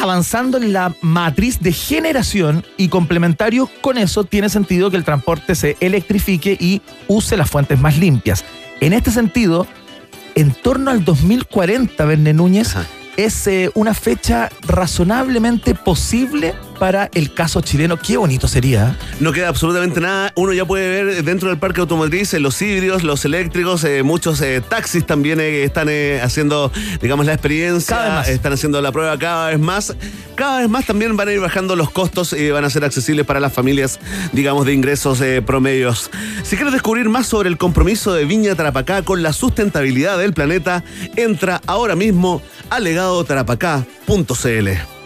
avanzando 0.00 0.56
en 0.56 0.72
la 0.72 0.94
matriz 1.02 1.60
de 1.60 1.72
generación 1.72 2.64
y 2.76 2.88
complementario 2.88 3.68
con 3.80 3.98
eso 3.98 4.24
tiene 4.24 4.48
sentido 4.48 4.90
que 4.90 4.96
el 4.96 5.04
transporte 5.04 5.54
se 5.54 5.76
electrifique 5.80 6.56
y 6.58 6.80
use 7.06 7.36
las 7.36 7.50
fuentes 7.50 7.78
más 7.78 7.98
limpias. 7.98 8.44
En 8.80 8.92
este 8.94 9.10
sentido, 9.10 9.66
en 10.34 10.52
torno 10.52 10.90
al 10.90 11.04
2040, 11.04 12.04
Verne 12.04 12.32
Núñez, 12.32 12.74
es 13.16 13.46
eh, 13.46 13.70
una 13.74 13.92
fecha 13.92 14.48
razonablemente 14.66 15.74
posible 15.74 16.54
para 16.80 17.10
el 17.14 17.32
caso 17.32 17.60
chileno. 17.60 17.98
Qué 17.98 18.16
bonito 18.16 18.48
sería. 18.48 18.96
No 19.20 19.32
queda 19.32 19.48
absolutamente 19.48 20.00
nada. 20.00 20.32
Uno 20.34 20.54
ya 20.54 20.64
puede 20.64 21.04
ver 21.04 21.22
dentro 21.22 21.50
del 21.50 21.58
parque 21.58 21.82
automotriz 21.82 22.32
eh, 22.34 22.40
los 22.40 22.60
híbridos, 22.60 23.04
los 23.04 23.24
eléctricos, 23.24 23.84
eh, 23.84 24.02
muchos 24.02 24.40
eh, 24.40 24.60
taxis 24.66 25.06
también 25.06 25.38
eh, 25.40 25.62
están 25.62 25.88
eh, 25.90 26.20
haciendo, 26.22 26.72
digamos, 27.02 27.26
la 27.26 27.34
experiencia. 27.34 27.96
Cada 27.96 28.08
vez 28.08 28.14
más. 28.14 28.28
Están 28.28 28.52
haciendo 28.54 28.80
la 28.80 28.90
prueba 28.90 29.16
cada 29.18 29.50
vez 29.50 29.58
más. 29.58 29.94
Cada 30.34 30.60
vez 30.60 30.70
más 30.70 30.86
también 30.86 31.14
van 31.18 31.28
a 31.28 31.32
ir 31.32 31.40
bajando 31.40 31.76
los 31.76 31.90
costos 31.90 32.32
y 32.32 32.50
van 32.50 32.64
a 32.64 32.70
ser 32.70 32.82
accesibles 32.82 33.26
para 33.26 33.40
las 33.40 33.52
familias, 33.52 34.00
digamos, 34.32 34.64
de 34.64 34.72
ingresos 34.72 35.20
eh, 35.20 35.42
promedios. 35.42 36.10
Si 36.42 36.56
quieres 36.56 36.72
descubrir 36.72 37.10
más 37.10 37.26
sobre 37.26 37.50
el 37.50 37.58
compromiso 37.58 38.14
de 38.14 38.24
Viña 38.24 38.54
Tarapacá 38.54 39.02
con 39.02 39.22
la 39.22 39.34
sustentabilidad 39.34 40.18
del 40.18 40.32
planeta, 40.32 40.82
entra 41.16 41.60
ahora 41.66 41.94
mismo 41.94 42.40
a 42.70 42.80
legadotarapacá.cl. 42.80 44.99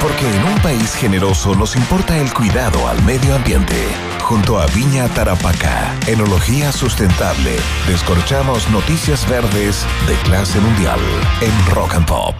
Porque 0.00 0.28
en 0.28 0.44
un 0.44 0.58
país 0.60 0.94
generoso 0.94 1.54
nos 1.54 1.74
importa 1.74 2.18
el 2.18 2.32
cuidado 2.32 2.86
al 2.86 3.02
medio 3.02 3.34
ambiente. 3.34 3.74
Junto 4.22 4.60
a 4.60 4.66
Viña 4.66 5.08
Tarapacá, 5.08 5.94
enología 6.06 6.70
sustentable, 6.70 7.56
descorchamos 7.88 8.68
noticias 8.70 9.28
verdes 9.28 9.84
de 10.06 10.14
clase 10.28 10.60
mundial 10.60 11.00
en 11.40 11.74
Rock 11.74 11.94
and 11.94 12.06
Pop. 12.06 12.34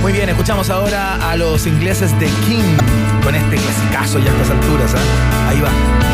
Muy 0.00 0.12
bien, 0.12 0.28
escuchamos 0.28 0.70
ahora 0.70 1.30
a 1.30 1.36
los 1.36 1.66
ingleses 1.66 2.18
de 2.18 2.26
King 2.46 2.76
con 3.22 3.34
este 3.34 3.56
clasicazo 3.56 4.18
ya 4.18 4.30
a 4.30 4.34
estas 4.34 4.50
alturas. 4.50 4.94
¿ah? 4.94 5.48
Ahí 5.48 5.60
va. 5.60 6.13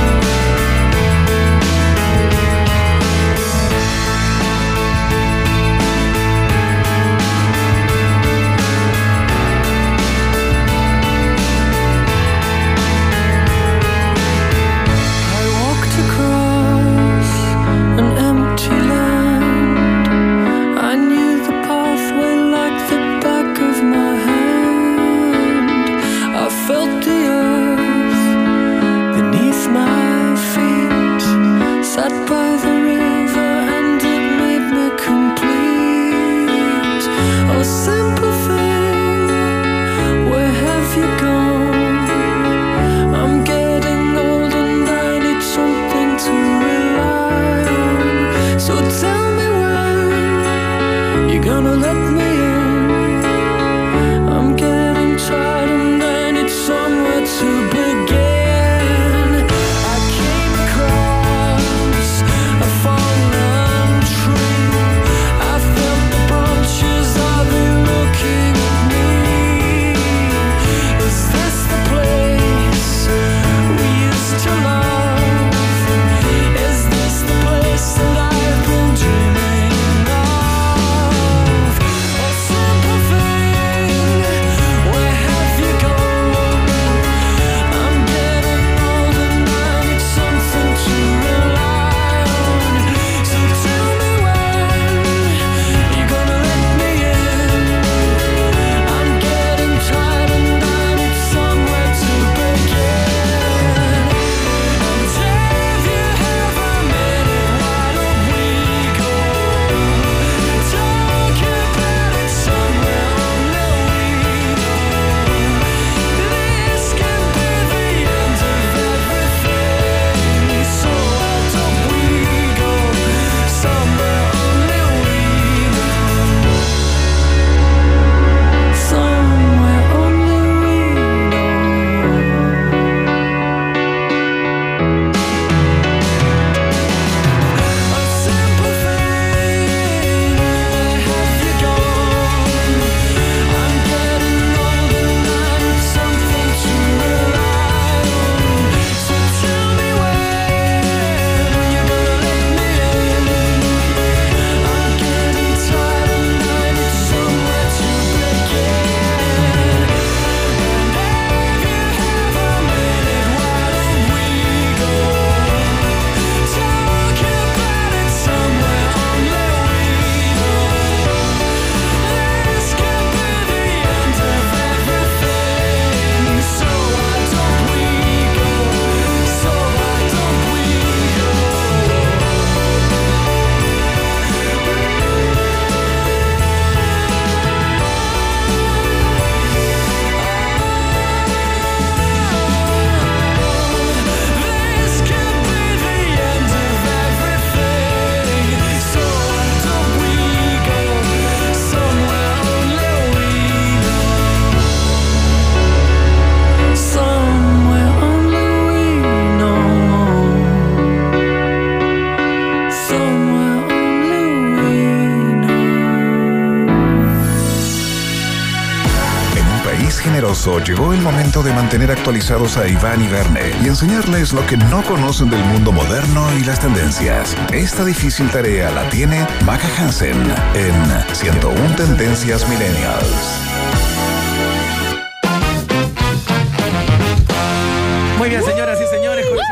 El 220.94 221.02
momento 221.02 221.42
de 221.42 221.52
mantener 221.52 221.90
actualizados 221.90 222.56
a 222.56 222.66
Iván 222.66 223.02
y 223.02 223.08
Verne 223.08 223.52
y 223.62 223.68
enseñarles 223.68 224.32
lo 224.32 224.46
que 224.46 224.56
no 224.56 224.82
conocen 224.82 225.30
del 225.30 225.44
mundo 225.44 225.72
moderno 225.72 226.26
y 226.38 226.44
las 226.44 226.60
tendencias. 226.60 227.36
Esta 227.52 227.84
difícil 227.84 228.30
tarea 228.30 228.70
la 228.70 228.88
tiene 228.88 229.26
Maca 229.44 229.68
Hansen 229.78 230.18
en 230.54 231.14
101 231.14 231.76
Tendencias 231.76 232.48
Millennials. 232.48 233.49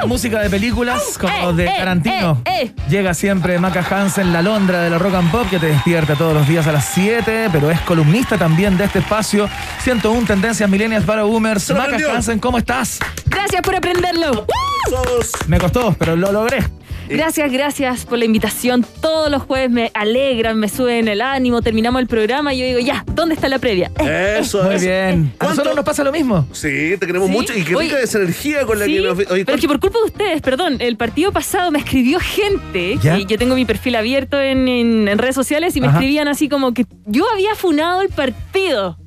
Música 0.08 0.40
de 0.40 0.48
películas 0.48 1.18
como 1.18 1.52
de 1.52 1.66
Tarantino. 1.66 2.42
Llega 2.88 3.12
siempre 3.12 3.58
Maca 3.58 3.84
Hansen, 3.88 4.32
la 4.32 4.40
Londra 4.42 4.82
de 4.82 4.90
la 4.90 4.98
Rock 4.98 5.14
and 5.14 5.30
Pop, 5.30 5.48
que 5.50 5.58
te 5.58 5.66
despierta 5.66 6.14
todos 6.16 6.32
los 6.34 6.48
días 6.48 6.66
a 6.66 6.72
las 6.72 6.86
7, 6.86 7.50
pero 7.52 7.70
es 7.70 7.80
columnista 7.82 8.38
también 8.38 8.76
de 8.78 8.84
este 8.84 9.00
espacio. 9.00 9.48
101 9.82 10.26
Tendencias 10.26 10.68
Millennials 10.68 11.04
para 11.04 11.22
Boomers. 11.24 11.70
Maca 11.70 11.96
Hansen, 12.12 12.38
¿cómo 12.38 12.58
estás? 12.58 12.98
Gracias 13.26 13.60
por 13.62 13.76
aprenderlo. 13.76 14.46
Me 15.46 15.58
costó, 15.58 15.94
pero 15.98 16.16
lo 16.16 16.32
logré. 16.32 16.64
Gracias, 17.08 17.50
gracias 17.52 18.04
por 18.04 18.18
la 18.18 18.24
invitación. 18.24 18.84
Todos 19.00 19.30
los 19.30 19.42
jueves 19.42 19.70
me 19.70 19.90
alegran, 19.94 20.58
me 20.58 20.68
suben 20.68 21.08
el 21.08 21.20
ánimo, 21.20 21.62
terminamos 21.62 22.00
el 22.02 22.06
programa 22.08 22.52
y 22.54 22.58
yo 22.60 22.66
digo, 22.66 22.78
ya, 22.80 23.04
¿dónde 23.12 23.34
está 23.34 23.48
la 23.48 23.58
previa? 23.58 23.90
Eso 24.38 24.62
Muy 24.62 24.74
es. 24.76 24.82
bien. 24.82 25.32
A 25.38 25.46
nosotros 25.48 25.74
nos 25.74 25.84
pasa 25.84 26.04
lo 26.04 26.12
mismo. 26.12 26.46
Sí, 26.52 26.94
te 26.98 27.06
queremos 27.06 27.28
¿Sí? 27.28 27.34
mucho 27.34 27.52
y 27.56 27.62
qué 27.64 27.74
Oye, 27.74 27.88
rica 27.88 28.00
esa 28.00 28.18
energía 28.18 28.64
con 28.66 28.78
la 28.78 28.84
Sí, 28.84 28.94
que 28.94 29.00
nos. 29.00 29.18
Oye, 29.30 29.44
pero 29.44 29.54
es 29.56 29.60
que 29.60 29.68
por 29.68 29.80
culpa 29.80 29.98
de 30.00 30.04
ustedes, 30.06 30.42
perdón, 30.42 30.76
el 30.80 30.96
partido 30.96 31.32
pasado 31.32 31.70
me 31.70 31.78
escribió 31.78 32.20
gente, 32.20 32.96
¿Ya? 33.02 33.18
y 33.18 33.26
yo 33.26 33.38
tengo 33.38 33.54
mi 33.54 33.64
perfil 33.64 33.96
abierto 33.96 34.40
en, 34.40 34.68
en- 34.68 35.08
en 35.08 35.18
redes 35.18 35.34
sociales 35.34 35.74
y 35.76 35.80
me 35.80 35.86
Ajá. 35.88 35.96
escribían 35.98 36.28
así 36.28 36.48
como 36.48 36.74
que 36.74 36.84
yo 37.06 37.24
había 37.32 37.54
funado 37.54 38.02
el 38.02 38.08
partido. 38.10 38.98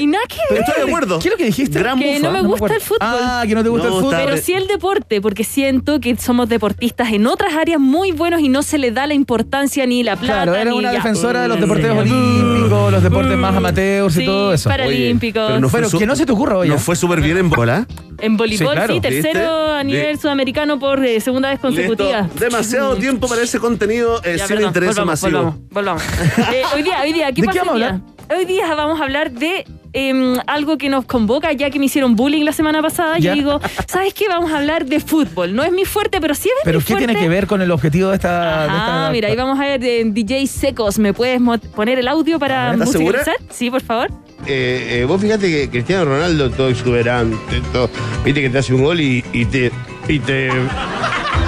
Y 0.00 0.06
nada 0.06 0.24
que 0.28 0.34
Eh, 0.36 0.38
pero 0.48 0.60
ver. 0.60 0.68
estoy 0.68 0.84
de 0.84 0.88
acuerdo. 0.90 1.18
¿Qué 1.18 1.28
es 1.28 1.32
lo 1.32 1.38
que 1.38 1.44
dijiste? 1.44 1.78
Gran 1.78 1.98
que 1.98 2.06
bufa, 2.14 2.18
no 2.26 2.30
me 2.32 2.42
no 2.42 2.48
gusta 2.48 2.74
el 2.74 2.80
fútbol. 2.80 2.98
Ah, 3.00 3.44
que 3.46 3.54
no 3.54 3.62
te 3.62 3.68
gusta 3.68 3.88
No, 3.88 3.96
el 3.98 4.04
fútbol. 4.04 4.16
Pero 4.24 4.36
sí 4.36 4.52
el 4.54 4.66
deporte, 4.66 5.20
porque 5.20 5.44
siento 5.44 6.00
que 6.00 6.16
somos 6.16 6.48
deportistas 6.48 7.12
en 7.12 7.26
otras 7.26 7.54
áreas 7.54 7.80
muy 7.80 8.12
buenos 8.12 8.40
y 8.40 8.48
no 8.48 8.62
se 8.62 8.78
le 8.78 8.90
da 8.90 9.06
la 9.06 9.14
importancia 9.14 9.86
ni 9.86 10.02
la 10.02 10.16
plata. 10.16 10.42
Claro, 10.44 10.54
era 10.54 10.74
una 10.74 10.90
ya. 10.92 10.98
defensora 10.98 11.42
de 11.42 11.48
los 11.48 11.60
deportes 11.60 11.90
olímpicos, 11.90 12.92
los 12.92 13.02
deportes 13.02 13.36
más 13.36 13.56
amateurs 13.56 14.16
y 14.16 14.20
Sí, 14.20 14.26
todo 14.26 14.52
eso. 14.52 14.68
paralímpicos. 14.68 15.42
Pero, 15.46 15.60
no 15.60 15.68
fue 15.68 15.80
Pero 15.80 15.90
su- 15.90 15.98
que 15.98 16.06
no 16.06 16.16
se 16.16 16.26
te 16.26 16.32
ocurra, 16.32 16.58
oye. 16.58 16.70
Nos 16.70 16.82
fue 16.82 16.96
súper 16.96 17.20
bien 17.20 17.36
en 17.38 17.50
bola. 17.50 17.86
En 18.20 18.36
voleibol, 18.36 18.68
Sí, 18.68 18.74
claro. 18.76 18.94
sí, 18.94 19.00
tercero 19.00 19.40
¿Viste? 19.40 19.78
a 19.80 19.84
nivel 19.84 20.18
sudamericano 20.18 20.78
por 20.78 21.04
eh, 21.04 21.20
segunda 21.20 21.50
vez 21.50 21.58
consecutiva. 21.58 22.22
Listo. 22.22 22.38
Demasiado 22.40 22.96
tiempo 23.04 23.26
para 23.28 23.42
ese 23.42 23.58
contenido 23.58 24.20
eh, 24.24 24.36
Ya, 24.38 24.46
sin 24.46 24.56
perdón, 24.56 24.68
interés 24.70 24.88
volvamos, 24.90 25.22
masivo. 25.22 25.38
Volvamos, 25.70 25.70
volvamos. 25.70 26.02
Eh, 26.54 26.62
hoy 26.74 26.82
día, 26.82 27.00
hoy 27.02 27.12
día, 27.12 27.32
¿qué 27.32 27.40
¿De 27.42 27.46
pasa 27.46 27.60
qué 27.60 27.66
vamos 27.66 27.74
hoy 27.76 27.82
a 27.82 27.92
día? 27.92 28.36
Hoy 28.36 28.44
día 28.44 28.74
vamos 28.74 29.00
a 29.00 29.04
hablar 29.04 29.30
de 29.32 29.66
em, 29.94 30.36
algo 30.46 30.76
que 30.76 30.88
nos 30.90 31.06
convoca, 31.06 31.52
ya 31.52 31.70
que 31.70 31.78
me 31.78 31.86
hicieron 31.86 32.14
bullying 32.16 32.44
la 32.44 32.52
semana 32.52 32.82
pasada. 32.82 33.18
Ya. 33.18 33.30
Yo 33.30 33.34
digo, 33.36 33.60
¿sabes 33.86 34.12
qué? 34.12 34.28
Vamos 34.28 34.52
a 34.52 34.58
hablar 34.58 34.84
de 34.84 35.00
fútbol. 35.00 35.54
No 35.54 35.62
es 35.62 35.72
mi 35.72 35.84
fuerte, 35.86 36.20
pero 36.20 36.34
sí 36.34 36.48
es 36.48 36.54
Pero 36.64 36.78
mi 36.80 36.84
¿qué 36.84 36.92
fuerte. 36.92 37.06
tiene 37.06 37.20
que 37.20 37.28
ver 37.28 37.46
con 37.46 37.62
el 37.62 37.70
objetivo 37.70 38.10
de 38.10 38.16
esta... 38.16 38.64
de 38.64 38.68
Ah, 38.70 38.76
esta- 39.04 39.10
mira, 39.12 39.28
ahí 39.28 39.36
vamos 39.36 39.58
a 39.58 39.62
ver 39.62 39.82
eh, 39.84 40.02
DJ 40.04 40.46
Secos. 40.46 40.98
¿Me 40.98 41.14
puedes 41.14 41.40
poner 41.74 41.98
el 41.98 42.08
audio 42.08 42.38
para 42.38 42.72
¿estás 42.74 42.88
musicalizar? 42.94 43.36
Sí, 43.50 43.70
por 43.70 43.80
favor. 43.82 44.08
Eh, 44.46 44.98
eh, 45.00 45.04
vos 45.06 45.20
fíjate 45.22 45.50
que 45.50 45.70
Cristiano 45.70 46.04
Ronaldo 46.04 46.50
todo 46.50 46.68
exuberante, 46.68 47.62
todo, 47.72 47.88
viste 48.24 48.42
que 48.42 48.50
te 48.50 48.58
hace 48.58 48.74
un 48.74 48.82
gol 48.82 49.00
y, 49.00 49.24
y 49.32 49.46
te. 49.46 49.70
Y 50.06 50.18
te. 50.18 50.50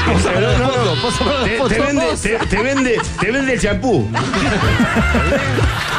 Te, 0.07 1.75
te 1.75 1.81
vende, 1.81 2.07
te, 2.23 2.39
te 2.47 2.63
vende, 2.63 2.97
te 3.21 3.31
vende 3.33 3.53
el 3.55 3.61
champú. 3.61 4.09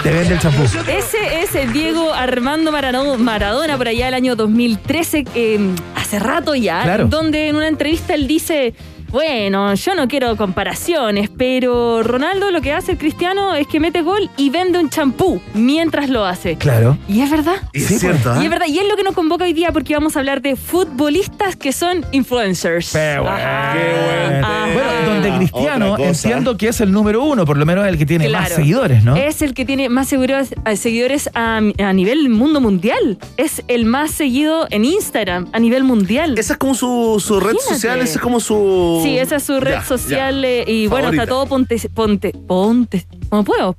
Te 0.04 0.12
vende 0.12 0.34
el 0.36 0.40
champú. 0.40 0.64
Ese 0.64 1.42
es 1.42 1.56
el 1.56 1.74
Diego 1.74 2.14
Armando 2.14 2.72
Marano- 2.72 3.18
Maradona 3.18 3.78
por 3.78 3.88
allá 3.88 4.06
del 4.06 4.14
año 4.14 4.36
2013, 4.36 5.26
eh, 5.36 5.60
hace 5.96 6.20
rato 6.20 6.56
ya, 6.56 6.84
Claro. 6.84 7.08
donde 7.08 7.50
en 7.50 7.56
una 7.58 7.68
entrevista 7.68 8.14
él 8.14 8.28
dice, 8.28 8.74
bueno, 9.12 9.74
yo 9.74 9.96
no 9.96 10.08
quiero 10.08 10.36
comparaciones, 10.36 11.30
pero 11.36 12.04
Ronaldo 12.04 12.52
lo 12.52 12.62
que 12.62 12.74
hace 12.74 12.94
el 12.94 12.98
cristiano 12.98 13.56
es 13.56 13.68
que 13.68 13.80
mete 13.80 14.02
gol 14.02 14.30
y 14.38 14.50
vende 14.50 14.80
un 14.80 14.90
champú 14.90 15.42
mientras 15.54 16.10
lo 16.10 16.26
hace. 16.26 16.56
Claro. 16.58 16.98
Y 17.08 17.22
es 17.22 17.32
verdad. 17.32 17.56
Y 17.74 17.84
es 17.84 18.00
cierto, 18.00 18.34
Y 18.36 18.40
¿ah? 18.40 18.44
es 18.44 18.50
verdad, 18.50 18.66
y 18.68 18.80
es 18.80 18.88
lo 18.88 18.96
que 18.96 19.04
nos 19.04 19.14
convoca 19.16 19.46
hoy 19.46 19.54
día 19.54 19.72
porque 19.72 19.94
vamos 19.94 20.16
a 20.16 20.20
hablar 20.20 20.42
de 20.42 20.56
futbolistas 20.56 21.56
que 21.56 21.72
son 21.72 22.06
influencers. 22.12 22.92
Qué 22.92 23.18
bueno. 23.20 24.48
Bueno, 24.74 25.14
donde 25.14 25.38
Cristiano 25.38 25.98
entiendo 25.98 26.58
que 26.58 26.68
es 26.70 26.82
el 26.82 26.92
número 26.92 27.24
uno, 27.24 27.46
por 27.46 27.58
lo 27.58 27.66
menos 27.66 27.88
el 27.88 27.98
que 27.98 28.06
tiene 28.06 28.30
más 28.30 28.50
seguidores, 28.50 29.04
¿no? 29.04 29.16
Es 29.16 29.42
el 29.42 29.54
que 29.54 29.66
tiene 29.66 29.90
más 29.90 30.08
seguidores, 30.08 30.54
eh, 30.66 30.76
seguidores 30.76 31.30
a, 31.34 31.58
a 31.58 31.94
nivel 31.94 32.30
mundo 32.30 32.62
mundial. 32.62 33.18
Es 33.38 33.64
el 33.68 33.86
más 33.86 34.12
seguido 34.12 34.68
en 34.70 34.86
Instagram 34.86 35.48
a 35.54 35.60
nivel 35.60 35.84
mundial. 35.84 36.38
Esa 36.38 36.54
es 36.54 36.60
como 36.60 36.76
su, 36.76 37.24
su 37.26 37.40
red 37.40 37.56
social, 37.58 38.00
esa 38.02 38.16
es 38.16 38.22
como 38.22 38.40
su. 38.40 38.97
Sí, 39.04 39.18
esa 39.18 39.38
es 39.38 39.44
su 39.44 39.60
red 39.60 39.72
Ya, 39.74 39.84
social 39.84 40.42
ya. 40.42 40.48
eh, 40.48 40.66
y 40.68 40.88
bueno, 40.88 41.06
Favorita. 41.06 41.24
está 41.24 41.34
todo 41.34 41.46
ponte, 41.48 41.78
ponte, 41.94 42.32
ponte, 42.32 43.08
¿cómo 43.30 43.44
puedo? 43.44 43.74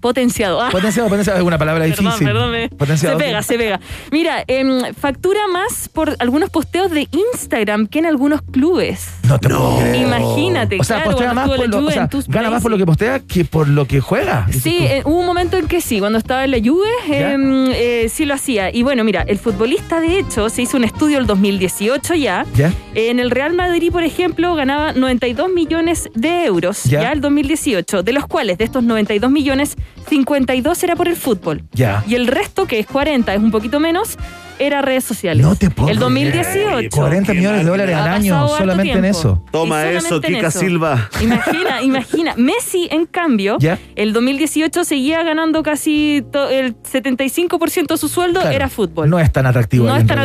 Potenciado. 0.00 0.60
Ah, 0.60 0.68
Potenciado, 0.70 1.08
potenciado 1.08 1.38
es 1.40 1.44
una 1.46 1.58
palabra 1.58 1.84
perdón, 1.84 2.04
difícil. 2.04 2.26
perdón, 2.26 2.50
me- 2.50 2.68
Potenciado. 2.68 3.18
se 3.18 3.24
pega, 3.24 3.42
se 3.42 3.56
pega. 3.58 3.80
Mira, 4.10 4.44
em, 4.46 4.94
factura 4.94 5.40
más 5.52 5.88
por 5.88 6.14
algunos 6.18 6.50
posteos 6.50 6.90
de 6.90 7.08
Instagram 7.32 7.86
que 7.86 7.98
en 8.00 8.06
algunos 8.06 8.42
clubes. 8.42 9.06
No 9.28 9.38
te 9.38 9.48
puedo 9.48 9.78
creer. 9.78 9.96
Imagínate, 9.96 10.78
O 10.80 10.84
sea, 10.84 10.96
claro, 10.98 11.10
postea 11.12 11.34
más 11.34 11.48
por 11.48 11.68
lo, 11.68 11.78
o 11.86 11.90
sea, 11.90 12.08
gana 12.28 12.50
más 12.50 12.62
por 12.62 12.70
lo 12.70 12.76
que 12.78 12.86
postea 12.86 13.20
que 13.20 13.44
por 13.44 13.68
lo 13.68 13.86
que 13.86 14.00
juega. 14.00 14.46
Sí, 14.50 14.78
eh, 14.80 15.02
hubo 15.04 15.20
un 15.20 15.26
momento 15.26 15.56
en 15.56 15.66
que 15.66 15.80
sí, 15.80 15.98
cuando 16.00 16.18
estaba 16.18 16.44
en 16.44 16.50
la 16.50 16.58
Juve, 16.58 16.88
em, 17.08 17.70
eh, 17.72 18.08
sí 18.12 18.24
lo 18.26 18.34
hacía. 18.34 18.74
Y 18.74 18.82
bueno, 18.82 19.04
mira, 19.04 19.22
el 19.22 19.38
futbolista 19.38 20.00
de 20.00 20.18
hecho 20.18 20.48
se 20.50 20.62
hizo 20.62 20.76
un 20.76 20.84
estudio 20.84 21.18
el 21.18 21.26
2018 21.26 22.14
ya. 22.14 22.44
¿Ya? 22.54 22.72
En 22.94 23.18
el 23.18 23.30
Real 23.30 23.54
Madrid, 23.54 23.90
por 23.90 24.02
ejemplo, 24.04 24.54
ganaba 24.54 24.92
92 24.92 25.50
millones 25.50 26.08
de 26.14 26.44
euros 26.44 26.84
Ya. 26.84 27.02
ya, 27.02 27.12
el 27.12 27.20
2018, 27.20 28.02
de 28.02 28.12
los 28.12 28.26
cuales 28.26 28.58
de 28.58 28.64
estos 28.64 28.83
92 28.84 29.30
millones, 29.30 29.76
52 30.08 30.82
era 30.84 30.96
por 30.96 31.08
el 31.08 31.16
fútbol. 31.16 31.62
Ya. 31.72 32.04
Y 32.06 32.14
el 32.14 32.26
resto, 32.26 32.66
que 32.66 32.78
es 32.78 32.86
40, 32.86 33.34
es 33.34 33.40
un 33.40 33.50
poquito 33.50 33.80
menos, 33.80 34.16
era 34.58 34.82
redes 34.82 35.02
sociales. 35.02 35.44
No 35.44 35.56
te 35.56 35.68
puedo 35.68 35.88
El 35.90 35.96
creer. 35.98 36.00
2018. 36.44 36.96
40 36.96 37.34
millones 37.34 37.64
de 37.64 37.70
dólares 37.70 37.96
al 37.96 38.08
año 38.08 38.46
solamente 38.48 38.92
en 38.92 39.04
eso. 39.04 39.44
Toma 39.50 39.84
eso, 39.88 40.20
Kika 40.20 40.46
eso. 40.48 40.60
Silva. 40.60 41.10
Imagina, 41.20 41.82
imagina. 41.82 42.34
Messi, 42.36 42.86
en 42.92 43.06
cambio, 43.06 43.56
Ya. 43.58 43.78
el 43.96 44.12
2018 44.12 44.84
seguía 44.84 45.24
ganando 45.24 45.62
casi 45.64 46.24
el 46.50 46.76
75% 46.82 47.86
de 47.88 47.96
su 47.98 48.08
sueldo 48.08 48.40
Claro, 48.40 48.54
era 48.54 48.68
fútbol. 48.68 49.10
No 49.10 49.18
es 49.18 49.32
tan 49.32 49.46
atractivo. 49.46 49.86
No 49.86 49.96
es 49.96 50.06
tan 50.06 50.18
Messi. 50.18 50.22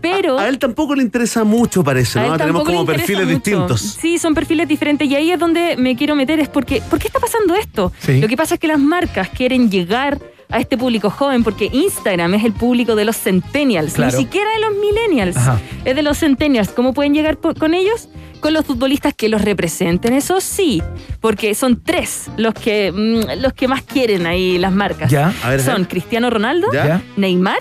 Pero 0.00 0.38
A 0.38 0.48
él 0.48 0.58
tampoco 0.58 0.94
le 0.94 1.02
interesa 1.02 1.44
mucho, 1.44 1.84
parece, 1.84 2.20
¿no? 2.20 2.36
Tenemos 2.36 2.64
como 2.64 2.84
perfiles 2.86 3.22
mucho. 3.24 3.34
distintos. 3.34 3.80
Sí, 4.00 4.18
son 4.18 4.34
perfiles 4.34 4.66
diferentes 4.68 5.08
y 5.08 5.14
ahí 5.14 5.30
es 5.30 5.38
donde 5.38 5.76
me 5.76 5.96
quiero 5.96 6.14
meter, 6.14 6.40
es 6.40 6.48
porque, 6.48 6.82
¿por 6.88 6.98
qué 6.98 7.08
está 7.08 7.20
pasando 7.20 7.54
esto? 7.54 7.92
Sí. 8.00 8.20
Lo 8.20 8.28
que 8.28 8.36
pasa 8.36 8.54
es 8.54 8.60
que 8.60 8.66
las 8.68 8.78
marcas 8.80 9.28
quieren 9.28 9.70
llegar 9.70 10.18
a 10.48 10.58
este 10.58 10.76
público 10.76 11.10
joven 11.10 11.44
porque 11.44 11.70
Instagram 11.72 12.34
es 12.34 12.44
el 12.44 12.52
público 12.52 12.96
de 12.96 13.04
los 13.04 13.16
centennials, 13.16 13.92
Claro. 13.94 14.16
ni 14.16 14.24
siquiera 14.24 14.50
de 14.50 14.60
los 14.60 14.72
millennials, 14.80 15.36
Ajá. 15.36 15.60
es 15.84 15.94
de 15.94 16.02
los 16.02 16.18
centennials. 16.18 16.70
¿Cómo 16.70 16.92
pueden 16.92 17.14
llegar 17.14 17.38
con 17.38 17.74
ellos? 17.74 18.08
Con 18.40 18.54
los 18.54 18.64
futbolistas 18.64 19.12
que 19.14 19.28
los 19.28 19.42
representen, 19.42 20.14
eso 20.14 20.40
sí, 20.40 20.82
porque 21.20 21.54
son 21.54 21.82
tres 21.84 22.30
los 22.38 22.54
que, 22.54 22.90
mm, 22.90 23.42
los 23.42 23.52
que 23.52 23.68
más 23.68 23.82
quieren 23.82 24.26
ahí 24.26 24.56
las 24.56 24.72
marcas. 24.72 25.10
Ya. 25.10 25.32
A 25.44 25.50
ver, 25.50 25.60
son 25.62 25.84
Cristiano 25.84 26.30
Ronaldo. 26.30 26.68
Ya. 26.72 27.02
Neymar 27.18 27.58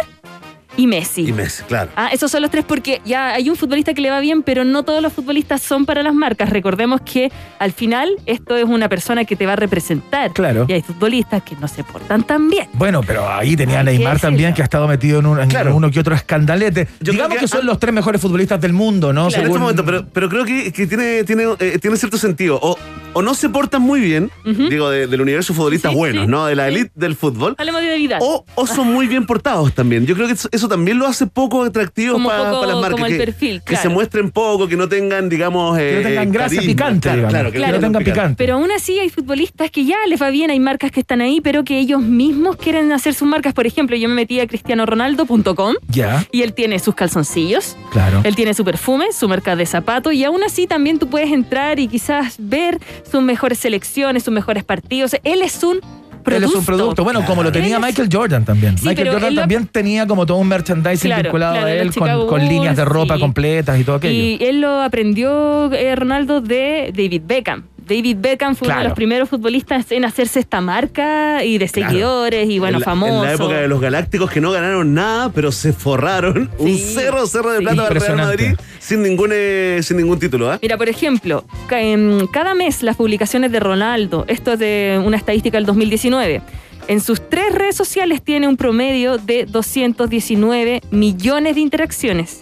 y 0.79 0.87
Messi. 0.87 1.27
Y 1.27 1.33
Messi, 1.33 1.63
claro. 1.63 1.91
Ah, 1.97 2.09
esos 2.13 2.31
son 2.31 2.41
los 2.41 2.49
tres 2.51 2.63
porque 2.65 3.01
ya 3.03 3.33
hay 3.33 3.49
un 3.49 3.57
futbolista 3.57 3.93
que 3.93 4.01
le 4.01 4.09
va 4.09 4.19
bien, 4.21 4.43
pero 4.43 4.63
no 4.63 4.83
todos 4.83 5.01
los 5.01 5.11
futbolistas 5.11 5.61
son 5.61 5.85
para 5.85 6.03
las 6.03 6.13
marcas. 6.13 6.49
Recordemos 6.49 7.01
que 7.01 7.31
al 7.59 7.73
final 7.73 8.09
esto 8.25 8.55
es 8.55 8.63
una 8.63 8.87
persona 8.87 9.25
que 9.25 9.35
te 9.35 9.45
va 9.45 9.53
a 9.53 9.55
representar. 9.57 10.31
Claro. 10.31 10.65
Y 10.69 10.73
hay 10.73 10.81
futbolistas 10.81 11.43
que 11.43 11.55
no 11.57 11.67
se 11.67 11.83
portan 11.83 12.23
tan 12.23 12.49
bien. 12.49 12.67
Bueno, 12.73 13.01
pero 13.05 13.27
ahí 13.29 13.55
tenía 13.57 13.79
que 13.79 13.83
Neymar 13.85 14.19
también, 14.21 14.53
que 14.53 14.61
ha 14.61 14.65
estado 14.65 14.87
metido 14.87 15.19
en, 15.19 15.25
un- 15.25 15.39
en 15.41 15.49
Claro. 15.49 15.75
uno 15.75 15.91
que 15.91 15.99
otro 15.99 16.15
escandalete. 16.15 16.87
Yo 17.01 17.11
Digamos 17.11 17.33
que, 17.35 17.41
que 17.41 17.47
son 17.49 17.65
los 17.65 17.77
tres 17.79 17.93
mejores 17.93 18.21
futbolistas 18.21 18.61
del 18.61 18.71
mundo, 18.73 19.11
¿no? 19.11 19.27
en 19.29 19.35
este 19.45 19.59
momento, 19.59 19.83
pero, 19.83 20.05
pero 20.13 20.29
creo 20.29 20.45
que, 20.45 20.71
que 20.71 20.87
tiene, 20.87 21.23
tiene, 21.25 21.43
eh, 21.59 21.77
tiene 21.81 21.97
cierto 21.97 22.17
sentido. 22.17 22.57
O, 22.61 22.77
o 23.13 23.21
no 23.21 23.33
se 23.33 23.49
portan 23.49 23.81
muy 23.81 23.99
bien, 23.99 24.31
digo, 24.45 24.89
de- 24.89 25.07
del 25.07 25.21
universo 25.21 25.53
futbolistas 25.53 25.91
Sí, 25.91 25.97
buenos, 25.97 26.25
sí, 26.25 26.31
¿no? 26.31 26.45
De 26.45 26.55
la 26.55 26.67
elite 26.67 26.91
del 26.95 27.15
fútbol. 27.15 27.55
Hablemos 27.57 27.81
de 27.81 27.95
Vidal. 27.97 28.19
O, 28.21 28.45
o 28.55 28.67
son 28.67 28.91
muy 28.93 29.07
bien 29.07 29.25
portados 29.25 29.73
también. 29.73 30.05
Yo 30.05 30.15
creo 30.15 30.27
que 30.27 30.33
eso, 30.33 30.49
eso 30.51 30.67
también 30.67 30.99
lo 30.99 31.07
hace 31.07 31.27
poco 31.27 31.63
atractivo 31.63 32.21
para 32.23 32.51
poco- 32.51 32.65
las 32.65 32.75
marcas. 32.75 32.91
como 32.91 33.05
el 33.05 33.11
que, 33.13 33.17
perfil, 33.17 33.61
que 33.65 33.75
se 33.75 33.89
muestren 33.89 34.31
poco, 34.31 34.67
que 34.67 34.75
no 34.77 34.87
tengan, 34.89 35.29
digamos. 35.29 35.77
Que 35.77 35.93
no 35.93 35.99
eh, 35.99 36.03
tengan 36.03 36.31
gracia 36.31 36.57
carisma. 36.57 36.71
picante, 36.73 37.01
Claro, 37.01 37.17
digamos. 37.17 37.33
claro, 37.33 37.51
que 37.51 37.59
no 37.59 37.79
tengan 37.79 38.03
picante. 38.03 38.35
Pero 38.37 38.55
aún 38.55 38.71
así 38.71 38.99
hay 38.99 39.09
futbolistas 39.09 39.71
que 39.71 39.85
ya 39.85 39.97
les 40.07 40.21
va 40.21 40.29
bien, 40.29 40.51
hay 40.51 40.59
marcas 40.59 40.91
que 40.91 40.99
están 40.99 41.21
ahí, 41.21 41.41
pero 41.41 41.63
que 41.63 41.79
ellos 41.79 42.01
mismos 42.01 42.55
quieren 42.57 42.91
hacer 42.91 43.13
sus 43.13 43.27
marcas. 43.27 43.53
Por 43.53 43.65
ejemplo, 43.67 43.95
yo 43.95 44.07
me 44.09 44.15
metí 44.15 44.39
a 44.39 44.47
cristianoronaldo.com 44.47 45.75
Ya, 45.87 46.25
y 46.31 46.41
él 46.41 46.53
tiene 46.53 46.79
sus 46.79 46.95
calzoncillos, 46.95 47.75
claro. 47.91 48.21
Él 48.23 48.35
tiene 48.35 48.53
su 48.53 48.63
perfume, 48.65 49.11
su 49.11 49.27
marca 49.27 49.55
de 49.55 49.65
zapatos 49.65 50.13
y 50.13 50.23
aún 50.23 50.43
así 50.43 50.67
también 50.67 50.99
tú 50.99 51.07
puedes 51.09 51.31
entrar 51.31 51.79
y 51.79 51.87
quizás 51.87 52.35
ver 52.37 52.79
sus 53.09 53.21
mejores 53.21 53.59
selecciones, 53.59 54.23
sus 54.23 54.33
mejores 54.33 54.63
partidos. 54.63 55.15
Él 55.23 55.41
es 55.41 55.63
un 55.63 55.77
Él 56.25 56.43
es 56.43 56.53
un 56.53 56.63
producto. 56.63 56.65
producto. 56.65 57.03
Bueno, 57.03 57.25
como 57.25 57.43
lo 57.43 57.51
tenía 57.51 57.79
Michael 57.79 58.09
Jordan 58.11 58.45
también. 58.45 58.77
Sí, 58.77 58.87
Michael 58.87 59.09
Jordan 59.09 59.35
lo- 59.35 59.41
también 59.41 59.67
tenía 59.67 60.05
como 60.05 60.25
todo 60.25 60.37
un 60.37 60.47
merchandising 60.47 61.09
Claro, 61.09 61.23
vinculado 61.23 61.53
claro, 61.53 61.67
a 61.67 61.71
él 61.73 61.91
con, 62.27 62.47
líneas 62.47 62.75
de 62.75 62.85
ropa 62.85 63.17
completas 63.17 63.79
y 63.79 63.83
todo 63.83 63.95
aquello. 63.97 64.13
Y 64.13 64.37
él 64.43 64.61
lo 64.61 64.81
aprendió 64.81 65.71
eh, 65.73 65.95
Ronaldo 65.95 66.41
de 66.41 66.91
David 66.95 67.21
Beckham. 67.25 67.63
David 67.89 68.17
Beckham 68.19 68.55
fue 68.55 68.67
uno 68.67 68.77
de 68.77 68.83
los 68.83 68.93
primeros 68.93 69.27
futbolistas 69.27 69.91
en 69.91 70.05
hacerse 70.05 70.39
esta 70.39 70.61
marca 70.61 71.43
y 71.43 71.57
de 71.57 71.67
Claro. 71.67 71.89
seguidores 71.89 72.49
y 72.49 72.59
bueno, 72.59 72.77
en 72.77 72.81
la, 72.81 72.85
famoso. 72.85 73.15
En 73.23 73.23
la 73.23 73.33
época 73.33 73.55
de 73.55 73.67
los 73.67 73.81
Galácticos 73.81 74.29
que 74.29 74.39
no 74.39 74.51
ganaron 74.51 74.93
nada, 74.93 75.31
pero 75.31 75.51
se 75.51 75.73
forraron 75.73 76.49
un 76.59 76.77
cerro, 76.77 77.25
cerro 77.25 77.51
de 77.51 77.57
sí. 77.57 77.63
plata 77.63 77.87
al 77.87 77.95
Real. 77.95 78.15
Madrid 78.17 78.55
sin 78.79 79.01
ningún, 79.01 79.31
eh, 79.33 79.79
sin 79.81 79.97
ningún 79.97 80.19
título. 80.19 80.51
¿ah? 80.51 80.59
Mira, 80.61 80.77
por 80.77 80.87
ejemplo, 80.89 81.43
em, 81.71 82.27
cada 82.27 82.53
mes 82.55 82.83
las 82.83 82.95
publicaciones 82.95 83.51
de 83.51 83.59
Ronaldo, 83.59 84.25
esto 84.27 84.53
es 84.53 84.59
de 84.59 85.01
una 85.03 85.17
estadística 85.17 85.57
del 85.57 85.65
2019, 85.65 86.41
en 86.87 87.01
sus 87.01 87.27
tres 87.29 87.53
redes 87.53 87.75
sociales 87.75 88.21
tiene 88.23 88.47
un 88.47 88.57
promedio 88.57 89.17
de 89.17 89.45
219 89.45 90.81
millones 90.91 91.55
de 91.55 91.61
interacciones. 91.61 92.39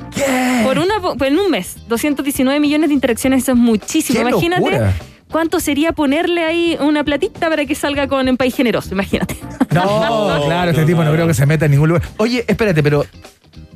Por 0.63 0.79
una, 0.79 0.95
en 1.25 1.37
un 1.37 1.51
mes, 1.51 1.77
219 1.89 2.59
millones 2.59 2.89
de 2.89 2.93
interacciones, 2.93 3.43
eso 3.43 3.51
es 3.53 3.57
muchísimo. 3.57 4.19
¡Qué 4.23 4.29
Imagínate 4.29 4.61
locura! 4.61 4.93
Cuánto 5.31 5.59
sería 5.59 5.91
ponerle 5.91 6.43
ahí 6.43 6.77
una 6.79 7.03
platita 7.03 7.49
para 7.49 7.65
que 7.65 7.75
salga 7.75 8.07
con 8.07 8.27
En 8.27 8.37
País 8.37 8.55
Generoso, 8.55 8.89
imagínate. 8.93 9.37
No, 9.71 10.41
claro, 10.45 10.71
este 10.71 10.85
tipo 10.85 11.03
no 11.03 11.11
creo 11.11 11.27
que 11.27 11.33
se 11.33 11.45
meta 11.45 11.65
en 11.65 11.71
ningún 11.71 11.89
lugar. 11.89 12.03
Oye, 12.17 12.45
espérate, 12.47 12.81
pero 12.83 13.05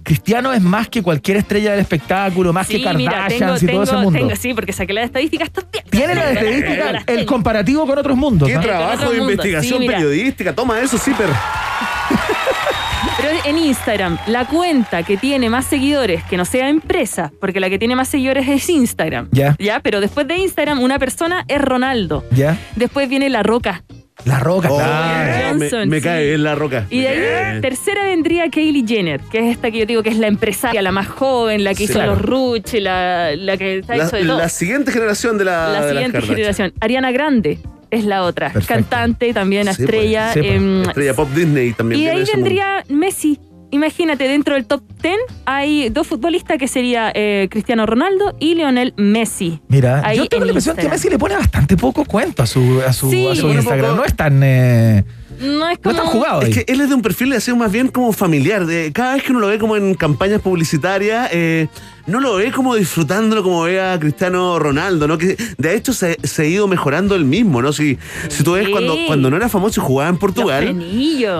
Cristiano 0.04 0.52
es 0.54 0.62
más 0.62 0.88
que 0.90 1.02
cualquier 1.04 1.38
estrella 1.38 1.72
del 1.72 1.80
espectáculo, 1.82 2.52
más 2.54 2.68
que 2.68 2.78
Sí, 2.78 2.84
Kardashian 2.84 3.56
y 3.62 3.66
todo 3.68 3.84
ese 3.84 3.96
mundo. 3.98 4.20
tengo- 4.20 4.36
sí, 4.36 4.54
porque 4.54 4.74
saqué 4.74 4.94
la 4.94 5.04
estadística 5.04 5.44
estos 5.44 5.66
días. 5.72 5.86
Tiene 5.90 6.16
la 6.16 6.32
estadística, 6.32 7.04
el 7.08 7.26
comparativo 7.26 7.86
con 7.86 7.98
otros 7.98 8.18
mundos. 8.18 8.48
Qué 8.50 8.56
¿no? 8.56 8.62
trabajo 8.62 9.10
de 9.12 9.18
investigación 9.18 9.82
Sí, 9.82 9.88
periodística. 9.88 10.54
Toma 10.54 10.80
eso, 10.80 10.98
Zipper. 10.98 11.30
Pero 13.18 13.30
en 13.46 13.58
Instagram, 13.58 14.18
la 14.28 14.46
cuenta 14.48 15.04
que 15.04 15.18
tiene 15.18 15.50
más 15.50 15.66
seguidores, 15.66 16.24
que 16.24 16.38
no 16.38 16.46
sea 16.46 16.70
empresa, 16.70 17.32
porque 17.40 17.60
la 17.60 17.70
que 17.70 17.78
tiene 17.78 17.96
más 17.96 18.08
seguidores 18.08 18.48
es 18.48 18.68
Instagram. 18.70 19.28
Ya. 19.32 19.56
Ya, 19.60 19.80
pero 19.80 20.02
después 20.02 20.28
de 20.28 20.38
Instagram, 20.38 20.80
una 20.82 20.98
persona 20.98 21.46
es 21.48 21.62
Ronaldo. 21.62 22.24
¿Ya? 22.32 22.58
Después 22.76 23.08
viene 23.10 23.30
La 23.30 23.44
Roca. 23.44 23.84
La 24.26 24.40
roca, 24.40 24.68
Oh, 24.72 24.78
claro. 24.78 25.56
me, 25.58 25.66
Johnson, 25.70 25.90
me 25.90 25.98
sí. 25.98 26.04
cae 26.04 26.34
en 26.34 26.44
la 26.44 26.56
roca. 26.56 26.86
Y 26.90 27.02
de 27.02 27.08
ahí, 27.08 27.62
tercera 27.62 28.06
vendría 28.06 28.50
Kylie 28.50 28.86
Jenner, 28.88 29.20
que 29.32 29.40
es 29.40 29.46
esta 29.56 29.72
que 29.72 29.80
yo 29.80 29.86
digo 29.86 30.04
que 30.04 30.10
es 30.10 30.18
la 30.18 30.28
empresaria, 30.28 30.82
la 30.82 30.92
más 30.92 31.08
joven, 31.08 31.64
la 31.64 31.72
que 31.72 31.78
Sí, 31.78 31.84
hizo 31.86 31.94
claro. 31.94 32.12
los 32.14 32.22
Ruch, 32.22 32.74
la, 32.76 33.36
la 33.36 33.58
que 33.58 33.82
ha 33.88 33.96
La, 33.96 34.06
hecho 34.08 34.16
de 34.18 34.26
todo. 34.26 34.38
la 34.38 34.50
siguiente 34.50 34.92
generación 34.92 35.38
de 35.38 35.46
la, 35.46 35.70
La 35.70 35.82
de 35.86 35.94
siguiente 35.94 36.22
generación. 36.22 36.74
Ariana 36.80 37.12
Grande 37.12 37.58
es 37.90 38.06
la 38.06 38.24
otra. 38.24 38.52
Perfecto. 38.52 38.74
Cantante, 38.76 39.34
también 39.34 39.64
Sí, 39.64 39.70
pues, 39.70 39.80
estrella. 39.80 40.34
sí, 40.34 40.40
pues. 40.42 40.88
Estrella 40.88 41.14
Pop 41.16 41.30
Disney 41.36 41.74
también. 41.74 42.02
y 42.02 42.06
de 42.06 42.12
ahí 42.12 42.24
vendría 42.34 42.84
Messi. 42.90 43.40
Imagínate, 43.72 44.28
dentro 44.28 44.56
del 44.56 44.66
top 44.66 44.84
10 45.02 45.16
hay 45.46 45.90
dos 45.90 46.06
futbolistas 46.08 46.58
que 46.58 46.68
sería 46.68 47.12
eh, 47.16 47.48
Cristiano 47.50 47.86
Ronaldo 47.86 48.36
y 48.40 48.56
Lionel 48.56 48.94
Messi. 48.98 49.62
Mira, 49.70 50.02
Ahí 50.06 50.18
yo 50.18 50.28
tengo 50.28 50.44
en 50.44 50.48
la 50.48 50.52
impresión 50.52 50.76
que. 50.76 50.90
Messi 50.90 51.10
le 51.10 51.18
pone 51.18 51.36
bastante 51.36 51.78
poco 51.78 52.04
cuento 52.06 52.44
a 52.44 52.48
su, 52.48 52.82
a 52.86 52.92
su, 52.94 53.10
Sí. 53.10 53.28
a 53.28 53.36
su 53.36 53.50
Instagram. 53.50 53.92
poco- 53.92 53.96
No 54.02 54.06
es 54.06 54.16
tan. 54.16 54.42
eh, 54.44 55.04
No 55.42 55.68
es 55.70 55.78
no 55.78 55.82
como. 55.84 55.96
es 55.96 56.02
tan 56.02 56.06
jugado 56.08 56.42
ahí. 56.42 56.50
Es 56.52 56.58
que 56.64 56.72
él 56.72 56.82
es 56.82 56.90
de 56.90 56.96
un 56.96 57.02
perfil 57.02 57.34
así 57.34 57.54
más 57.54 57.72
bien 57.72 57.88
como 57.90 58.12
familiar. 58.14 58.66
De, 58.66 58.92
cada 58.94 59.16
vez 59.16 59.24
que 59.24 59.32
uno 59.32 59.40
lo 59.42 59.48
ve 59.48 59.58
como 59.60 59.76
en 59.76 59.94
campañas 59.96 60.42
publicitarias, 60.42 61.30
eh, 61.32 61.68
no 62.08 62.20
lo 62.20 62.36
ve 62.36 62.52
como 62.52 62.76
disfrutándolo 62.76 63.44
como 63.44 63.64
ve 63.64 63.80
a 63.82 64.00
Cristiano 64.00 64.58
Ronaldo, 64.60 65.08
¿no? 65.08 65.18
Que 65.18 65.38
de 65.58 65.76
hecho 65.76 65.94
se, 65.94 66.18
se 66.24 66.42
ha 66.42 66.46
ido 66.46 66.68
mejorando 66.68 67.16
él 67.16 67.26
mismo, 67.26 67.62
¿no? 67.62 67.72
Si, 67.74 67.98
si 68.30 68.44
tú 68.44 68.54
ves 68.54 68.66
Sí. 68.66 68.72
cuando, 68.72 68.96
cuando 69.08 69.30
no 69.30 69.38
era 69.38 69.50
famoso 69.50 69.80
y 69.82 69.84
jugaba 69.84 70.10
en 70.10 70.18
Portugal. 70.18 70.76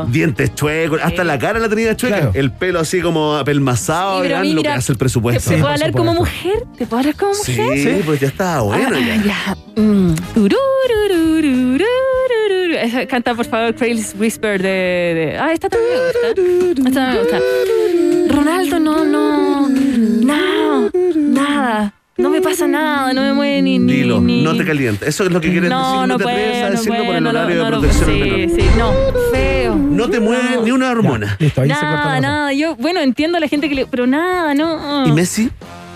Dientes 0.10 0.54
chuecos, 0.56 1.00
hasta 1.04 1.24
la 1.24 1.38
cara 1.40 1.60
la 1.60 1.70
tenía 1.70 1.96
chueca, 1.96 2.18
Claro. 2.18 2.32
el 2.36 2.52
pelo 2.52 2.80
así 2.80 3.02
como 3.02 3.36
apelmazado, 3.36 4.24
Sí, 4.24 4.54
lo 4.54 4.62
que 4.62 4.68
hace 4.70 4.92
el 4.92 4.98
¿Te 4.98 5.00
presupuesto. 5.00 5.50
puedo 5.50 5.62
por 5.64 5.72
hablar 5.72 5.92
como 5.92 6.14
mujer? 6.14 6.64
¿Te 6.78 6.86
puedo 6.86 7.00
hablar 7.00 7.16
como 7.16 7.34
Sí, 7.34 7.60
mujer? 7.60 8.02
pues 8.06 8.20
ya 8.20 8.28
estaba 8.28 8.62
bueno 8.62 8.96
Ah, 8.96 9.00
ya. 9.00 9.24
ya. 9.24 9.82
Mm. 9.82 10.14
Esa- 12.82 13.06
Canta, 13.06 13.36
por 13.36 13.46
favor, 13.46 13.76
Crazy 13.76 14.18
Whisper 14.18 14.62
de, 14.62 14.70
de- 14.70 15.38
Ah, 15.40 15.52
esta 15.54 15.70
también 15.70 15.92
me 15.94 16.80
gusta. 16.84 16.90
Esta 16.90 17.12
me 17.14 17.20
gusta. 17.20 17.40
Ronaldo, 18.36 18.80
no, 18.80 19.06
no. 19.06 19.70
No, 19.70 20.90
nada. 21.16 21.94
No 22.18 22.30
me 22.30 22.40
pasa 22.42 22.68
nada, 22.68 23.14
no 23.14 23.22
me 23.22 23.34
mueve 23.34 23.62
ni. 23.64 23.80
ni 23.80 23.94
Dilo, 23.94 24.20
ni- 24.22 24.44
no 24.44 24.56
te 24.56 24.64
calientes. 24.66 25.08
Eso 25.08 25.24
es 25.26 25.32
lo 25.32 25.42
que 25.42 25.50
quieren 25.52 25.70
No, 25.70 25.80
decir. 25.80 25.96
No, 25.96 26.08
no 26.08 26.18
te 26.18 26.24
puedo, 26.24 26.38
atreves 26.38 26.58
a 26.64 26.66
no 26.66 26.72
decirlo 26.72 26.96
por 26.98 27.06
puedo, 27.06 27.18
el 27.18 27.24
no, 27.24 27.30
horario 27.32 27.56
no, 27.56 27.64
de 27.66 27.72
no, 27.72 27.80
protección 27.80 28.10
Sí, 28.10 28.20
menor. 28.20 28.50
sí, 28.60 28.66
no, 28.78 28.94
feo. 29.32 29.76
No 29.76 30.10
te 30.10 30.20
mueve 30.20 30.56
No. 30.56 30.62
ni 30.64 30.72
una 30.72 30.92
hormona. 30.92 31.36
Listo, 31.40 31.62
ahí 31.62 31.70
Nada, 31.70 32.20
nada. 32.22 32.54
Yo, 32.54 32.76
bueno, 32.76 33.00
entiendo 33.00 33.38
a 33.38 33.42
la 33.42 33.48
gente 33.48 33.70
que 33.70 33.76
le. 33.76 33.86
Pero 33.88 34.06
nada, 34.08 34.54
no. 34.54 35.08
¿Y 35.08 35.12
Messi? 35.14 35.50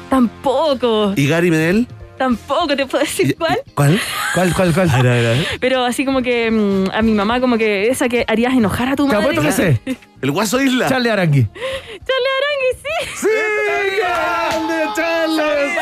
Tampoco. 0.10 1.14
¿Y 1.16 1.28
Gary 1.28 1.52
Medel? 1.52 1.88
Tampoco 2.18 2.76
te 2.76 2.86
puedo 2.86 3.04
decir 3.04 3.36
cuál. 3.38 3.58
¿Cuál? 3.74 4.00
¿Cuál, 4.34 4.54
cuál, 4.54 4.74
cuál? 4.74 4.90
A 4.90 5.02
ver, 5.02 5.08
a 5.12 5.16
ver, 5.16 5.26
a 5.26 5.30
ver. 5.32 5.48
Pero 5.60 5.84
así 5.84 6.06
como 6.06 6.22
que 6.22 6.50
mm, 6.50 6.92
a 6.94 7.02
mi 7.02 7.12
mamá, 7.12 7.40
como 7.42 7.58
que 7.58 7.88
esa 7.90 8.08
que 8.08 8.24
harías 8.28 8.54
enojar 8.54 8.88
a 8.90 8.96
tu 8.96 9.08
Te 9.08 9.14
madre. 9.16 9.38
apuesto 9.38 9.42
que 9.42 9.52
sé. 9.52 9.98
El 10.22 10.32
Guaso 10.32 10.62
Isla. 10.62 10.88
Charlie 10.90 11.10
Arangui. 11.10 11.44
Charlie 11.46 12.32
Arangui, 12.38 12.72
sí. 12.82 13.22
¡Sí! 13.22 13.28
¡Grande, 14.00 14.84
Charles! 14.96 15.76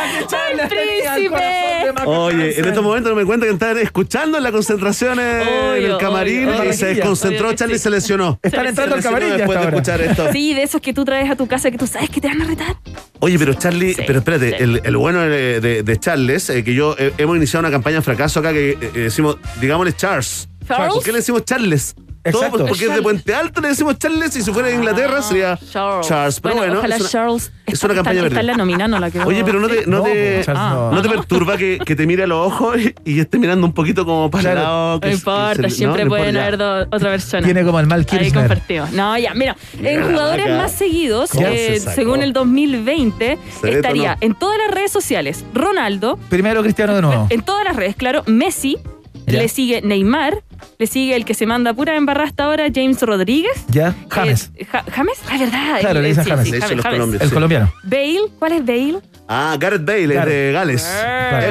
¡El 0.52 0.68
príncipe! 0.70 2.06
Oye, 2.06 2.60
en 2.60 2.66
estos 2.66 2.84
momentos 2.84 3.16
me 3.16 3.24
cuenta 3.26 3.46
que 3.46 3.52
están 3.54 3.78
escuchando 3.78 4.38
en 4.38 4.44
la 4.44 4.52
concentración 4.52 5.20
en 5.20 5.84
el 5.84 5.98
camarín 5.98 6.48
obvio, 6.50 6.56
y 6.58 6.60
obvio. 6.62 6.74
se 6.74 6.86
desconcentró. 6.88 7.48
Obvio 7.48 7.58
Charlie 7.58 7.78
sí. 7.78 7.84
se 7.84 7.90
lesionó. 7.90 8.40
Están 8.42 8.68
entrando 8.68 8.96
al 8.96 9.04
camarín 9.04 9.38
después 9.38 9.60
de 9.60 9.66
escuchar 9.68 10.02
esto. 10.02 10.32
Sí, 10.34 10.54
de 10.54 10.64
esos 10.64 10.82
que 10.82 10.94
tú 10.94 11.06
traes 11.06 11.30
a 11.30 11.36
tu 11.36 11.48
casa 11.48 11.72
que 11.72 11.78
tú 11.78 11.88
sabes 11.88 12.10
que 12.10 12.20
te 12.20 12.28
van 12.28 12.42
a 12.42 12.46
retar. 12.46 12.76
Oye, 13.20 13.38
pero 13.40 13.54
Charlie, 13.54 13.94
Sí, 13.94 14.02
pero 14.06 14.20
espérate, 14.20 14.50
sí. 14.50 14.56
el, 14.60 14.82
el 14.84 14.98
bueno 14.98 15.22
de, 15.22 15.62
de- 15.62 15.84
de 15.84 15.98
Charles, 16.00 16.50
eh, 16.50 16.64
que 16.64 16.74
yo 16.74 16.96
eh, 17.00 17.14
hemos 17.18 17.38
iniciado 17.38 17.62
una 17.62 17.72
campaña 17.72 17.98
de 17.98 18.02
fracaso 18.02 18.40
acá 18.40 18.52
que 18.52 18.72
eh, 18.72 18.78
eh, 18.82 18.88
decimos, 19.00 19.38
digámosle 19.62 19.94
Charles. 19.94 20.50
Charles. 20.68 20.94
¿Por 20.96 21.04
qué 21.04 21.12
le 21.12 21.18
decimos 21.20 21.46
Charles? 21.46 21.96
Exacto. 22.26 22.58
pues, 22.60 22.70
porque 22.70 22.86
es 22.86 22.96
de 22.96 23.02
Puente 23.02 23.34
Alto 23.36 23.60
le 23.62 23.68
decimos 23.70 23.98
Charles 24.00 24.36
y 24.38 24.42
si 24.44 24.52
fuera 24.52 24.70
de 24.70 24.76
Inglaterra 24.76 25.22
sería 25.22 25.60
Charles. 25.72 26.40
Pero 26.40 26.56
bueno, 26.56 26.80
ojalá 26.80 26.96
es 26.96 27.02
una, 27.02 27.10
Charles. 27.10 27.44
es 27.66 27.84
una 27.84 27.94
está, 27.94 27.96
campaña 27.96 28.28
está, 28.28 28.44
la 28.44 28.54
la. 28.54 29.26
Oye, 29.26 29.44
pero 29.44 29.60
no 29.60 29.68
te, 29.68 29.86
no 29.86 29.98
No, 29.98 30.04
te, 30.04 30.42
Charles 30.46 30.64
no. 30.64 30.92
¿no 30.92 31.02
te 31.02 31.10
perturba 31.10 31.58
que, 31.58 31.80
que 31.86 31.96
te 31.96 32.06
mire 32.08 32.24
a 32.24 32.28
los 32.28 32.48
ojos 32.48 32.78
y, 32.80 32.96
y 33.04 33.20
esté 33.20 33.40
mirando 33.40 33.66
un 33.68 33.74
poquito 33.74 34.06
como 34.06 34.32
para 34.32 34.50
el 34.52 34.56
lado. 34.58 35.00
que 35.02 35.08
No 35.10 35.14
importa, 35.14 35.64
se- 35.64 35.70
siempre 35.72 36.06
pueden 36.06 36.38
haber 36.38 36.58
do- 36.58 36.82
otra 36.84 37.10
persona. 37.10 37.44
Tiene 37.44 37.64
como 37.66 37.80
el 37.80 37.88
mal 37.88 38.06
Ahí 38.12 38.32
compartido. 38.32 38.88
No, 38.94 39.18
ya, 39.18 39.34
mira, 39.34 39.58
en 39.82 40.04
jugadores 40.04 40.46
vaca. 40.46 40.58
más 40.58 40.72
seguidos, 40.72 41.30
¿Cómo 41.32 41.48
eh, 41.48 41.80
se 41.80 41.94
según 41.94 42.22
el 42.24 42.32
2020, 42.34 43.38
Se 43.62 43.70
estaría 43.72 44.18
en 44.22 44.34
todas 44.36 44.58
las 44.60 44.72
redes 44.74 44.92
sociales 44.92 45.44
Ronaldo, 45.54 46.18
Primero 46.30 46.62
Cristiano 46.64 46.96
de 46.96 47.02
nuevo. 47.02 47.28
en 47.30 47.42
todas 47.42 47.66
las 47.66 47.76
redes, 47.76 47.96
claro, 47.96 48.24
Messi, 48.28 48.78
Ya. 49.26 49.40
le 49.40 49.48
sigue 49.48 49.82
Neymar, 49.82 50.44
le 50.80 50.88
sigue 50.88 51.16
el 51.16 51.26
que 51.26 51.34
se 51.34 51.46
manda 51.46 51.74
pura 51.74 51.96
embarrada 51.96 52.28
hasta 52.28 52.46
ahora, 52.46 52.66
James 52.74 53.02
Rodríguez. 53.02 53.66
Ya, 53.70 53.94
James. 54.10 54.52
Eh, 54.56 54.66
Ja- 54.66 54.84
¿James? 54.92 55.18
Ah, 55.30 55.38
verdad. 55.38 55.80
Claro, 55.82 56.02
le 56.02 56.08
dicen 56.10 56.24
sí, 56.24 56.30
James. 56.30 56.46
sí, 56.46 56.52
Le 56.52 56.58
dicen 56.58 56.78
los 56.78 56.84
James. 56.84 56.98
colombianos. 56.98 57.22
El 57.22 57.30
sí. 57.30 57.34
colombiano. 57.34 57.74
Bale, 57.84 58.20
¿cuál 58.40 58.52
es 58.54 58.66
Bale? 58.66 59.00
Ah, 59.28 59.56
Gareth 59.60 59.86
Bale, 59.86 60.16
es 60.20 60.26
de 60.26 60.52
Gales. 60.52 60.96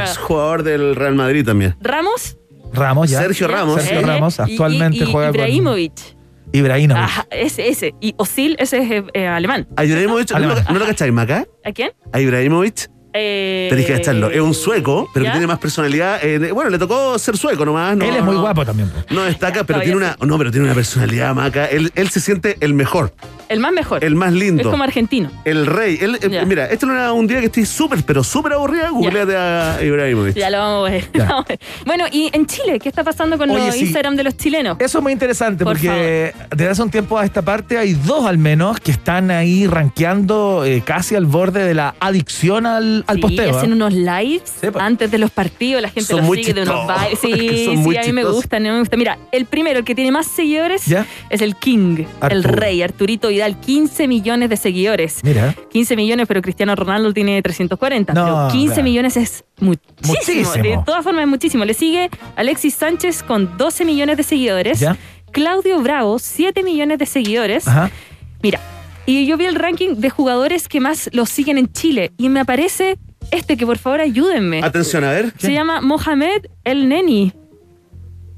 Ex 0.00 0.18
jugador 0.18 0.62
del 0.62 0.94
Real 0.96 1.14
Madrid 1.14 1.44
también. 1.44 1.74
Ramos. 1.80 2.36
Ramos, 2.72 3.10
ya. 3.10 3.20
Sergio 3.20 3.48
Ramos. 3.48 3.82
Sergio 3.82 4.00
Eh, 4.00 4.02
Ramos 4.02 4.40
actualmente 4.40 4.98
y- 4.98 5.02
y 5.02 5.12
juega 5.12 5.28
Ibrahimovic. 5.30 5.92
con 5.94 6.22
Ibrahimovic. 6.54 7.02
Ajá, 7.02 7.26
ese, 7.30 7.68
ese. 7.68 7.94
Y 8.00 8.14
Osil, 8.18 8.56
ese 8.58 8.78
es 8.78 9.04
eh, 9.14 9.26
alemán. 9.26 9.66
A 9.76 9.84
Ibrahimovic, 9.84 10.30
¿no, 10.30 10.36
Alemán. 10.36 10.64
lo- 10.66 10.72
¿no 10.74 10.78
lo 10.80 10.86
cacháis, 10.86 11.12
Maca? 11.12 11.46
¿A 11.64 11.72
quién? 11.72 11.90
A 12.12 12.20
Ibrahimovic. 12.20 12.88
Eh, 13.14 13.66
Tenéis 13.68 13.86
que 13.86 13.92
cacharlo. 13.94 14.30
Es 14.30 14.40
un 14.40 14.54
sueco, 14.54 15.08
pero 15.12 15.24
¿Ya? 15.24 15.30
que 15.30 15.34
tiene 15.36 15.46
más 15.46 15.58
personalidad. 15.58 16.18
eh, 16.22 16.52
bueno, 16.52 16.70
le 16.70 16.78
tocó 16.78 17.18
ser 17.18 17.36
sueco 17.36 17.64
nomás. 17.64 17.96
No, 17.96 18.04
Él 18.04 18.16
es 18.16 18.22
muy 18.24 18.36
guapo 18.36 18.64
también. 18.64 18.88
po. 18.88 19.14
No 19.14 19.24
destaca, 19.24 19.64
pero 19.64 19.80
tiene 19.80 19.96
una. 19.96 20.16
No, 20.20 20.38
pero 20.38 20.50
tiene 20.50 20.66
una 20.66 20.74
personalidad, 20.74 21.34
Maca. 21.34 21.66
Él, 21.66 21.92
él 21.94 22.08
se 22.08 22.20
siente 22.20 22.56
el 22.60 22.72
mejor, 22.74 23.12
El 23.48 23.60
más 23.60 23.72
mejor. 23.72 24.02
el 24.04 24.14
más 24.14 24.32
lindo. 24.32 24.62
Es 24.62 24.68
como 24.68 24.82
argentino. 24.82 25.30
El 25.44 25.66
rey. 25.66 25.98
Él, 26.00 26.18
eh, 26.22 26.44
mira, 26.46 26.66
esto 26.66 26.86
no 26.86 26.94
era 26.94 27.12
un 27.12 27.26
día 27.26 27.40
que 27.40 27.46
estoy 27.46 27.66
súper, 27.66 28.02
pero 28.04 28.24
súper 28.24 28.54
aburrida. 28.54 28.88
Googleate 28.90 29.36
a 29.36 29.78
Ibrahimovic. 29.82 30.34
Ya 30.36 30.48
lo 30.50 30.58
vamos 30.58 30.88
a 30.88 30.92
ver. 30.92 31.08
Ya. 31.12 31.24
Vamos 31.28 31.44
a 31.44 31.48
ver. 31.48 31.60
Bueno, 31.86 32.04
y 32.10 32.30
en 32.32 32.46
Chile, 32.46 32.78
¿qué 32.80 32.88
está 32.88 33.04
pasando 33.04 33.36
con 33.38 33.50
Oye, 33.50 33.66
los 33.66 33.74
sí. 33.74 33.82
Instagram 33.82 34.16
de 34.16 34.24
los 34.24 34.36
chilenos? 34.36 34.76
Eso 34.80 34.98
es 34.98 35.02
muy 35.02 35.12
interesante 35.12 35.64
Por 35.64 35.74
porque 35.74 36.34
desde 36.50 36.68
hace 36.70 36.82
un 36.82 36.90
tiempo 36.90 37.18
a 37.18 37.24
esta 37.24 37.42
parte 37.42 37.76
hay 37.78 37.92
dos 37.94 38.26
al 38.26 38.38
menos 38.38 38.80
que 38.80 38.90
están 38.90 39.30
ahí 39.30 39.66
rankeando 39.66 40.64
eh, 40.64 40.82
casi 40.84 41.14
al 41.14 41.26
borde 41.26 41.64
de 41.64 41.74
la 41.74 41.94
adicción 42.00 42.66
al, 42.66 43.01
al 43.06 43.16
Sí, 43.16 43.22
posteo. 43.22 43.56
hacen 43.56 43.70
¿eh? 43.70 43.74
unos 43.74 43.92
lives 43.92 44.42
Sí, 44.60 44.68
pues. 44.70 44.76
antes 44.84 45.10
de 45.10 45.18
los 45.18 45.30
partidos, 45.30 45.82
la 45.82 45.88
gente 45.88 46.08
Son 46.08 46.18
los 46.18 46.26
muy 46.26 46.38
sigue 46.38 46.54
de 46.54 46.62
unos 46.62 46.74
chistosos, 46.74 46.96
bailes. 46.96 47.24
es 47.24 47.30
que 47.40 47.48
Sí, 47.58 47.64
son 47.66 47.76
sí, 47.76 47.82
muy 47.82 47.96
a 47.96 48.00
mí 48.02 48.12
me 48.12 48.20
chistosos. 48.22 48.36
gustan, 48.36 48.62
a 48.66 48.68
mí 48.68 48.72
me 48.74 48.78
gusta. 48.80 48.96
Mira, 48.96 49.18
el 49.32 49.46
primero, 49.46 49.78
el 49.80 49.84
que 49.84 49.94
tiene 49.94 50.10
más 50.12 50.26
seguidores, 50.26 50.86
¿Ya? 50.86 51.06
es 51.30 51.40
el 51.40 51.56
King, 51.56 52.04
el 52.30 52.44
rey, 52.44 52.82
Arturito 52.82 53.28
Vidal, 53.28 53.58
15 53.60 54.08
millones 54.08 54.48
de 54.50 54.56
seguidores. 54.56 55.20
Mira. 55.22 55.54
15 55.70 55.96
millones, 55.96 56.26
pero 56.28 56.42
Cristiano 56.42 56.74
Ronaldo 56.74 57.12
tiene 57.12 57.40
340. 57.42 58.12
No, 58.14 58.24
pero 58.24 58.48
15 58.52 58.66
claro. 58.66 58.82
millones 58.82 59.16
es 59.16 59.44
muchísimo. 59.60 59.92
Muchísimo. 60.06 60.52
De 60.62 60.78
todas 60.84 61.04
formas 61.04 61.22
es 61.22 61.28
muchísimo. 61.28 61.64
Le 61.64 61.74
sigue 61.74 62.10
Alexis 62.36 62.74
Sánchez 62.74 63.22
con 63.22 63.56
12 63.56 63.84
millones 63.84 64.16
de 64.16 64.22
seguidores. 64.22 64.80
¿Ya? 64.80 64.96
Claudio 65.30 65.80
Bravo, 65.80 66.18
7 66.18 66.62
millones 66.62 66.98
de 66.98 67.06
seguidores. 67.06 67.66
Ajá. 67.66 67.90
Mira, 68.42 68.60
y 69.06 69.26
yo 69.26 69.36
vi 69.36 69.44
el 69.46 69.54
ranking 69.56 69.96
de 69.96 70.10
jugadores 70.10 70.68
que 70.68 70.80
más 70.80 71.10
los 71.12 71.28
siguen 71.28 71.58
en 71.58 71.72
Chile 71.72 72.12
y 72.18 72.28
me 72.28 72.40
aparece 72.40 72.98
este 73.30 73.56
que 73.56 73.66
por 73.66 73.78
favor 73.78 74.00
ayúdenme. 74.00 74.62
Atención, 74.62 75.04
a 75.04 75.10
ver. 75.12 75.32
Se 75.38 75.52
llama 75.52 75.80
Mohamed 75.80 76.46
El 76.64 76.88
Neni. 76.88 77.32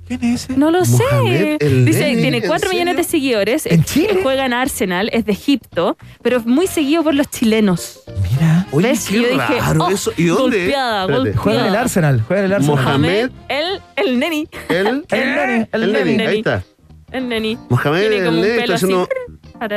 ¿Quién 0.06 0.22
es 0.22 0.44
ese? 0.44 0.58
No 0.58 0.70
lo 0.70 0.84
Mohamed 0.84 1.56
sé. 1.58 1.66
El 1.66 1.84
Dice, 1.86 2.00
Neni, 2.04 2.20
tiene 2.20 2.36
¿en 2.38 2.46
4 2.46 2.70
millones 2.70 2.96
de 2.98 3.04
seguidores. 3.04 3.64
¿En 3.64 3.84
Chile? 3.84 4.20
Juega 4.22 4.44
en 4.44 4.52
Arsenal, 4.52 5.08
es 5.14 5.24
de 5.24 5.32
Egipto, 5.32 5.96
pero 6.22 6.36
es 6.36 6.44
muy 6.46 6.66
seguido 6.66 7.02
por 7.02 7.14
los 7.14 7.28
chilenos. 7.30 8.02
Mira. 8.30 8.66
Oye, 8.70 8.88
¿Ves? 8.88 9.06
qué 9.08 9.16
Y 9.16 9.22
yo 9.22 9.28
dije, 9.28 9.60
raro 9.60 9.84
oh, 9.84 9.90
eso. 9.90 10.12
¿Y 10.18 10.24
dónde? 10.26 10.58
golpeada. 10.58 11.06
Juega 11.36 11.60
en 11.60 11.66
el 11.66 11.76
Arsenal. 11.76 12.20
Juega 12.26 12.40
en 12.40 12.46
el 12.46 12.52
Arsenal. 12.52 12.76
Mohamed. 12.84 13.30
El, 13.48 13.80
el 13.96 14.18
Neni. 14.18 14.48
El, 14.68 14.86
El 14.86 15.04
Neni, 15.10 15.66
el 15.72 15.82
el 15.82 15.92
Neni, 15.92 16.10
Neni. 16.16 16.22
ahí 16.26 16.38
está. 16.38 16.62
El 17.10 17.28
Neni. 17.28 17.58
Mohamed 17.70 18.12
El 18.12 18.24
Neni 18.24 18.46
está 18.60 18.74
haciendo- 18.74 19.08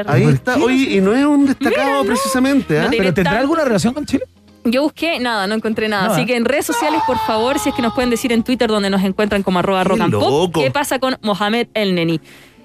Ahí 0.08 0.24
está. 0.24 0.56
Oye, 0.58 0.95
y 0.98 1.02
no 1.02 1.14
es 1.14 1.24
un 1.26 1.45
destacado 1.45 1.86
Mira, 1.88 1.98
no. 1.99 2.06
precisamente, 2.06 2.80
¿ah? 2.80 2.84
No 2.86 2.90
¿Pero 2.91 3.14
tendrá 3.14 3.34
tan- 3.34 3.41
alguna 3.41 3.64
relación 3.64 3.94
con 3.94 4.06
Chile? 4.06 4.24
Yo 4.66 4.84
busqué 4.84 5.20
nada, 5.20 5.48
no 5.48 5.56
encontré 5.56 5.88
nada. 5.88 6.08
No, 6.08 6.14
Así 6.14 6.26
que 6.26 6.36
en 6.36 6.44
redes 6.44 6.66
sociales, 6.66 6.99
por 7.08 7.18
favor, 7.20 7.58
si 7.60 7.70
es 7.70 7.76
que 7.76 7.82
nos 7.82 7.94
pueden 7.94 8.10
decir 8.10 8.34
en 8.34 8.44
Twitter 8.44 8.68
donde 8.70 8.90
nos 8.90 9.02
encuentran 9.04 9.44
como 9.44 9.60
arroba 9.60 9.84
Qué 9.84 9.90
rock 9.90 10.02
and 10.02 10.14
pop, 10.14 10.22
loco. 10.24 10.62
¿qué 10.62 10.72
pasa 10.72 10.99
con 10.99 11.18
Mohamed 11.22 11.68
El 11.74 11.95
Neni? 11.95 12.20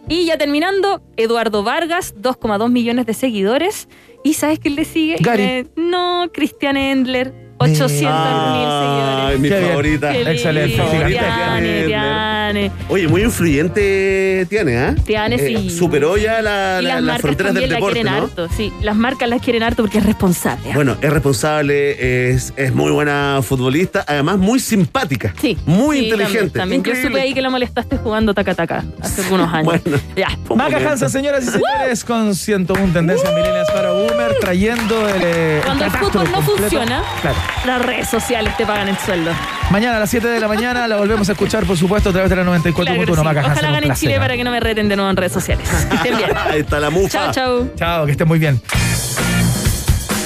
Y 0.09 0.25
ya 0.25 0.37
terminando, 0.37 1.01
Eduardo 1.17 1.63
Vargas, 1.63 2.15
2,2 2.21 2.71
millones 2.71 3.07
de 3.07 3.15
seguidores. 3.15 3.89
¿Y 4.25 4.35
sabes 4.35 4.59
quién 4.59 4.75
le 4.75 4.85
sigue? 4.85 5.17
Gary. 5.21 5.43
Eh, 5.43 5.67
no, 5.77 6.29
Cristian 6.33 6.77
Endler, 6.77 7.33
800 7.63 8.01
mil 8.01 8.09
Ay, 8.09 9.33
seguidores. 9.35 9.41
mi 9.41 9.49
Qué 9.49 9.69
favorita. 9.69 10.17
Excelente. 10.17 10.83
Tiane, 11.09 11.85
Tiane. 11.87 12.71
Oye, 12.89 13.09
muy 13.09 13.23
influyente 13.23 14.47
tiene, 14.49 14.79
¿ah? 14.79 14.95
Tiane, 15.05 15.39
sí. 15.39 15.71
Superó 15.71 16.17
ya 16.17 16.43
la- 16.43 16.79
Y 16.81 16.85
la- 16.85 16.95
las 16.95 16.95
las 16.95 17.03
marcas 17.03 17.21
fronteras 17.23 17.55
del 17.55 17.69
la 17.71 17.75
deporte, 17.77 17.95
quieren 18.01 18.13
¿no? 18.13 18.23
harto, 18.25 18.49
sí. 18.57 18.73
Las 18.83 18.97
marcas 18.97 19.29
las 19.29 19.41
quieren 19.41 19.63
harto 19.63 19.83
porque 19.83 19.99
es 19.99 20.07
responsable. 20.07 20.71
¿ah? 20.71 20.75
Bueno, 20.75 20.97
es 21.01 21.11
responsable, 21.11 22.31
es, 22.31 22.53
es 22.57 22.75
muy 22.75 22.91
buena 22.91 23.41
futbolista, 23.43 24.05
además 24.07 24.39
muy 24.39 24.61
simpática. 24.61 25.35
Sí. 25.41 25.57
Muy 25.67 25.99
sí, 25.99 26.05
inteligente. 26.05 26.59
También, 26.59 26.83
también. 26.83 27.03
Yo 27.03 27.09
supe 27.09 27.21
ahí 27.21 27.33
que 27.35 27.43
la 27.43 27.51
molestaste 27.51 27.97
jugando 27.97 28.35
taca-taca 28.35 28.85
hace 29.01 29.23
algunos 29.23 29.53
años. 29.53 29.65
Bueno. 29.83 29.99
Ya. 30.17 30.29
Maca 30.55 30.77
Hansen, 30.91 31.09
señoras 31.11 31.45
y 31.45 31.51
señores, 31.51 32.05
con 32.05 32.35
101 32.35 32.93
tendencias 32.93 33.33
milenias 33.35 33.71
para 33.71 33.93
Boomer, 33.93 34.35
trayendo 34.41 35.09
el. 35.09 35.23
eh, 35.25 35.61
Cuando 35.65 35.85
el 35.85 35.91
fútbol 35.91 36.25
no 36.25 36.33
completo. 36.37 36.61
funciona, 36.61 37.03
Claro. 37.23 37.37
Las 37.65 37.83
redes 37.83 38.09
sociales 38.09 38.57
te 38.57 38.67
pagan 38.67 38.89
el 38.89 38.99
sueldo. 38.99 39.31
Mañana 39.71 39.97
a 39.97 40.01
las 40.01 40.11
7 40.11 40.27
de 40.27 40.41
la 40.41 40.49
mañana 40.49 40.87
la 40.89 40.97
volvemos 40.97 41.29
a 41.29 41.33
escuchar, 41.33 41.65
por 41.65 41.77
supuesto, 41.77 42.11
a 42.11 42.13
través 42.13 42.31
de 42.31 42.37
la 42.37 42.45
94.1 42.45 42.75
Claro 42.75 43.05
sí. 43.05 43.11
Ojalá 43.13 43.53
ganen 43.53 43.83
placer. 43.85 43.97
Chile 43.97 44.19
para 44.19 44.37
que 44.37 44.45
no 44.45 44.51
me 44.51 44.61
reten 44.61 44.89
de 44.89 44.97
nuevo 44.97 45.11
en 45.11 45.17
redes 45.17 45.33
sociales. 45.33 45.69
Que 45.89 45.97
estén 45.97 46.17
bien. 46.17 46.31
Ahí 46.51 46.61
está 46.61 46.81
la 46.81 46.91
mufa. 46.91 47.09
Chao, 47.09 47.33
chao. 47.33 47.71
Chao, 47.77 48.07
que 48.07 48.13
estén 48.13 48.29
muy 48.29 48.39
bien. 48.39 48.61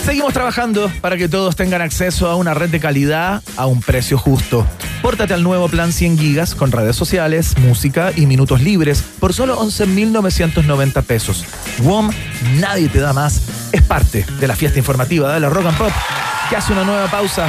Seguimos 0.04 0.32
trabajando 0.32 0.88
para 1.00 1.16
que 1.16 1.28
todos 1.28 1.56
tengan 1.56 1.82
acceso 1.82 2.30
a 2.30 2.36
una 2.36 2.54
red 2.54 2.70
de 2.70 2.78
calidad 2.78 3.42
a 3.56 3.66
un 3.66 3.80
precio 3.80 4.16
justo. 4.16 4.64
Pórtate 5.02 5.34
al 5.34 5.42
nuevo 5.42 5.68
plan 5.68 5.92
100 5.92 6.18
gigas 6.18 6.54
con 6.54 6.70
redes 6.70 6.94
sociales, 6.94 7.58
música 7.58 8.12
y 8.14 8.26
minutos 8.26 8.60
libres 8.60 9.02
por 9.18 9.34
solo 9.34 9.60
11.990 9.60 11.02
pesos. 11.02 11.44
WOM, 11.78 12.10
nadie 12.60 12.88
te 12.88 13.00
da 13.00 13.12
más. 13.12 13.42
Es 13.72 13.82
parte 13.82 14.24
de 14.38 14.46
la 14.46 14.54
fiesta 14.54 14.78
informativa 14.78 15.34
de 15.34 15.40
la 15.40 15.48
Rock 15.48 15.66
and 15.66 15.76
Pop 15.78 15.92
que 16.48 16.56
hace 16.56 16.72
una 16.72 16.84
nueva 16.84 17.08
pausa. 17.08 17.48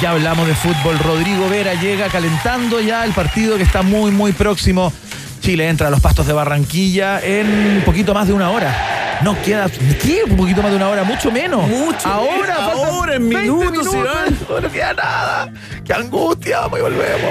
Ya 0.00 0.10
hablamos 0.10 0.46
de 0.46 0.54
fútbol. 0.54 0.98
Rodrigo 0.98 1.48
Vera 1.48 1.74
llega 1.74 2.08
calentando 2.08 2.80
ya 2.80 3.04
el 3.04 3.12
partido 3.12 3.56
que 3.56 3.62
está 3.62 3.82
muy, 3.82 4.10
muy 4.10 4.32
próximo. 4.32 4.92
Chile 5.40 5.68
entra 5.68 5.88
a 5.88 5.90
los 5.90 6.00
pastos 6.00 6.26
de 6.26 6.32
Barranquilla 6.32 7.20
en 7.20 7.76
un 7.76 7.82
poquito 7.84 8.14
más 8.14 8.26
de 8.26 8.32
una 8.32 8.50
hora. 8.50 9.20
No 9.22 9.40
queda, 9.42 9.68
¿qué? 10.02 10.22
Un 10.28 10.36
poquito 10.36 10.62
más 10.62 10.70
de 10.70 10.76
una 10.76 10.88
hora, 10.88 11.04
mucho 11.04 11.30
menos. 11.30 11.68
Mucho 11.68 12.08
Ahora, 12.08 12.56
ahora, 12.72 13.14
en 13.16 13.28
20 13.28 13.52
minutos, 13.52 13.94
Iván. 13.94 14.38
No 14.62 14.70
queda 14.70 14.94
nada. 14.94 15.52
Qué 15.84 15.92
angustia, 15.92 16.60
vamos 16.60 16.78
y 16.78 16.82
volvemos. 16.82 17.30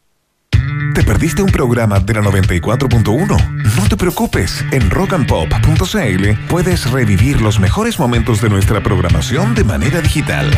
¿Te 0.93 1.03
perdiste 1.03 1.41
un 1.41 1.51
programa 1.51 1.99
de 1.99 2.13
la 2.13 2.21
94.1? 2.21 3.77
No 3.77 3.87
te 3.87 3.95
preocupes, 3.95 4.65
en 4.71 4.89
rockandpop.cl 4.89 6.47
puedes 6.49 6.91
revivir 6.91 7.41
los 7.41 7.59
mejores 7.59 7.97
momentos 7.97 8.41
de 8.41 8.49
nuestra 8.49 8.81
programación 8.83 9.55
de 9.55 9.63
manera 9.63 10.01
digital. 10.01 10.51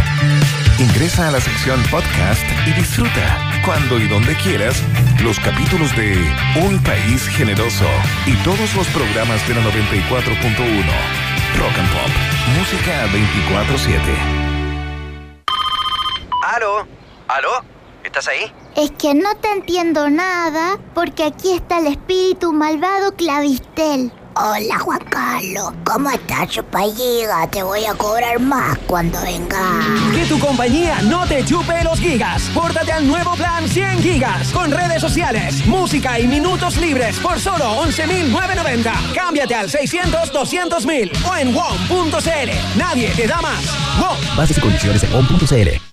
Ingresa 0.80 1.28
a 1.28 1.32
la 1.32 1.40
sección 1.40 1.80
podcast 1.92 2.42
y 2.66 2.72
disfruta, 2.72 3.62
cuando 3.64 4.00
y 4.00 4.08
donde 4.08 4.36
quieras, 4.36 4.82
los 5.22 5.40
capítulos 5.40 5.96
de 5.96 6.18
Un 6.66 6.82
País 6.82 7.28
Generoso 7.28 7.88
y 8.26 8.34
todos 8.44 8.74
los 8.76 8.88
programas 8.88 9.48
de 9.48 9.54
la 9.54 9.62
94.1. 9.62 11.24
Rock 11.60 11.78
and 11.78 11.92
Pop, 11.92 12.10
música 12.58 13.06
24-7. 13.08 14.00
¿Aló? 16.56 16.88
¿Aló? 17.28 17.73
¿Estás 18.16 18.28
ahí? 18.28 18.52
Es 18.76 18.92
que 18.92 19.16
no 19.16 19.36
te 19.38 19.52
entiendo 19.52 20.08
nada 20.08 20.78
porque 20.94 21.24
aquí 21.24 21.52
está 21.54 21.80
el 21.80 21.88
espíritu 21.88 22.54
malvado 22.54 23.16
Clavistel. 23.16 24.12
Hola 24.36 24.78
Juan 24.78 25.00
Carlos, 25.10 25.74
¿cómo 25.84 26.12
estás, 26.12 26.48
chupalliga? 26.48 27.48
Te 27.50 27.64
voy 27.64 27.86
a 27.86 27.96
cobrar 27.96 28.40
más 28.40 28.78
cuando 28.86 29.20
venga. 29.24 29.80
Que 30.14 30.26
tu 30.26 30.38
compañía 30.38 31.02
no 31.02 31.26
te 31.26 31.44
chupe 31.44 31.84
los 31.84 32.00
gigas. 32.00 32.52
Pórtate 32.54 32.92
al 32.92 33.08
nuevo 33.08 33.34
plan 33.34 33.68
100 33.68 34.04
gigas 34.04 34.52
con 34.52 34.70
redes 34.70 35.02
sociales, 35.02 35.66
música 35.66 36.20
y 36.20 36.28
minutos 36.28 36.78
libres 36.78 37.18
por 37.18 37.40
solo 37.40 37.66
11.990. 37.84 39.14
Cámbiate 39.16 39.56
al 39.56 39.70
600-200.000 39.70 41.26
o 41.28 41.36
en 41.36 41.52
WOM.cl. 41.52 42.78
Nadie 42.78 43.10
te 43.16 43.26
da 43.26 43.42
más. 43.42 43.66
WOM. 44.00 44.38
Bases 44.38 44.60
y 44.60 44.62
condiciones 44.62 45.02
en 45.02 45.14
WOM.cl. 45.14 45.93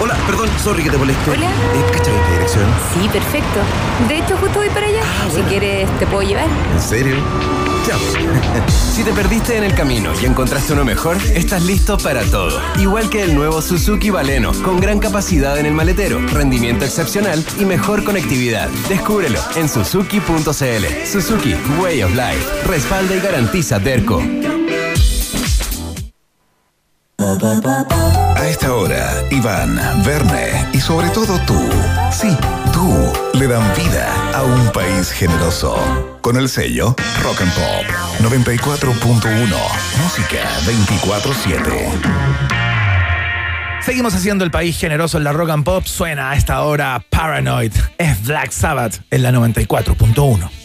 Hola, 0.00 0.16
perdón, 0.26 0.48
sorry 0.58 0.82
que 0.82 0.90
te 0.90 0.96
moleste. 0.96 1.30
Hola. 1.30 1.46
Eh, 1.46 1.84
¿Cachai 1.92 2.14
esta 2.14 2.32
dirección? 2.32 2.64
Sí, 2.94 3.08
perfecto. 3.08 3.60
De 4.08 4.18
hecho, 4.18 4.36
justo 4.38 4.58
voy 4.60 4.70
para 4.70 4.86
allá. 4.86 5.02
Si 5.34 5.42
quieres, 5.42 5.90
te 5.98 6.06
puedo 6.06 6.22
llevar. 6.22 6.46
¿En 6.72 6.80
serio? 6.80 7.16
Chao. 7.86 7.98
Si 8.94 9.04
te 9.04 9.12
perdiste 9.12 9.56
en 9.56 9.64
el 9.64 9.74
camino 9.74 10.12
y 10.20 10.26
encontraste 10.26 10.74
uno 10.74 10.84
mejor, 10.84 11.16
estás 11.34 11.62
listo 11.62 11.96
para 11.96 12.22
todo. 12.24 12.60
Igual 12.78 13.08
que 13.08 13.22
el 13.22 13.34
nuevo 13.34 13.62
Suzuki 13.62 14.10
Baleno, 14.10 14.52
con 14.62 14.78
gran 14.78 14.98
capacidad 14.98 15.58
en 15.58 15.64
el 15.64 15.72
maletero, 15.72 16.18
rendimiento 16.28 16.84
excepcional 16.84 17.42
y 17.58 17.64
mejor 17.64 18.04
conectividad. 18.04 18.68
Descúbrelo 18.88 19.40
en 19.56 19.68
suzuki.cl. 19.68 21.06
Suzuki 21.06 21.54
Way 21.80 22.02
of 22.02 22.10
Life. 22.10 22.66
Respalda 22.66 23.14
y 23.16 23.20
garantiza 23.20 23.78
Derco. 23.78 24.22
A 27.20 28.48
esta 28.48 28.72
hora, 28.72 29.22
Iván, 29.30 29.78
Verne 30.06 30.66
y 30.72 30.80
sobre 30.80 31.10
todo 31.10 31.38
tú, 31.40 31.58
sí, 32.10 32.34
tú, 32.72 33.12
le 33.38 33.46
dan 33.46 33.62
vida 33.76 34.10
a 34.34 34.42
un 34.42 34.72
país 34.72 35.10
generoso. 35.10 35.76
Con 36.22 36.38
el 36.38 36.48
sello 36.48 36.96
Rock 37.22 37.42
and 37.42 37.52
Pop 37.52 37.84
94.1, 38.20 39.54
música 40.02 40.38
24-7. 40.64 42.40
Seguimos 43.82 44.14
haciendo 44.14 44.44
el 44.44 44.50
país 44.50 44.78
generoso 44.78 45.18
en 45.18 45.24
la 45.24 45.32
rock 45.34 45.50
and 45.50 45.64
pop. 45.64 45.84
Suena 45.84 46.30
a 46.30 46.36
esta 46.36 46.62
hora 46.62 47.04
Paranoid. 47.10 47.72
Es 47.98 48.22
Black 48.22 48.50
Sabbath 48.50 49.00
en 49.10 49.22
la 49.22 49.30
94.1. 49.30 50.59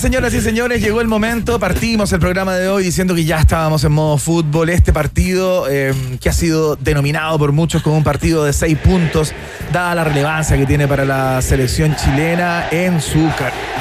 señoras 0.00 0.32
y 0.32 0.40
señores, 0.40 0.80
llegó 0.80 1.02
el 1.02 1.08
momento. 1.08 1.58
Partimos 1.58 2.10
el 2.12 2.20
programa 2.20 2.56
de 2.56 2.68
hoy 2.68 2.82
diciendo 2.82 3.14
que 3.14 3.24
ya 3.24 3.38
estábamos 3.38 3.84
en 3.84 3.92
modo 3.92 4.16
fútbol. 4.16 4.70
Este 4.70 4.92
partido, 4.94 5.66
eh, 5.68 5.92
que 6.20 6.30
ha 6.30 6.32
sido 6.32 6.76
denominado 6.76 7.38
por 7.38 7.52
muchos 7.52 7.82
como 7.82 7.98
un 7.98 8.04
partido 8.04 8.44
de 8.44 8.54
seis 8.54 8.78
puntos, 8.78 9.34
dada 9.72 9.94
la 9.94 10.04
relevancia 10.04 10.56
que 10.56 10.64
tiene 10.64 10.88
para 10.88 11.04
la 11.04 11.42
selección 11.42 11.94
chilena 11.96 12.64
en 12.70 13.00
su, 13.02 13.18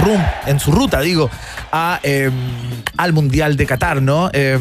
rum- 0.04 0.26
en 0.46 0.60
su 0.60 0.72
ruta, 0.74 1.00
digo, 1.00 1.30
a, 1.72 2.02
eh, 2.04 2.30
al 2.98 3.14
Mundial 3.14 3.56
de 3.56 3.66
Qatar, 3.66 4.02
¿no? 4.02 4.30
Eh, 4.34 4.60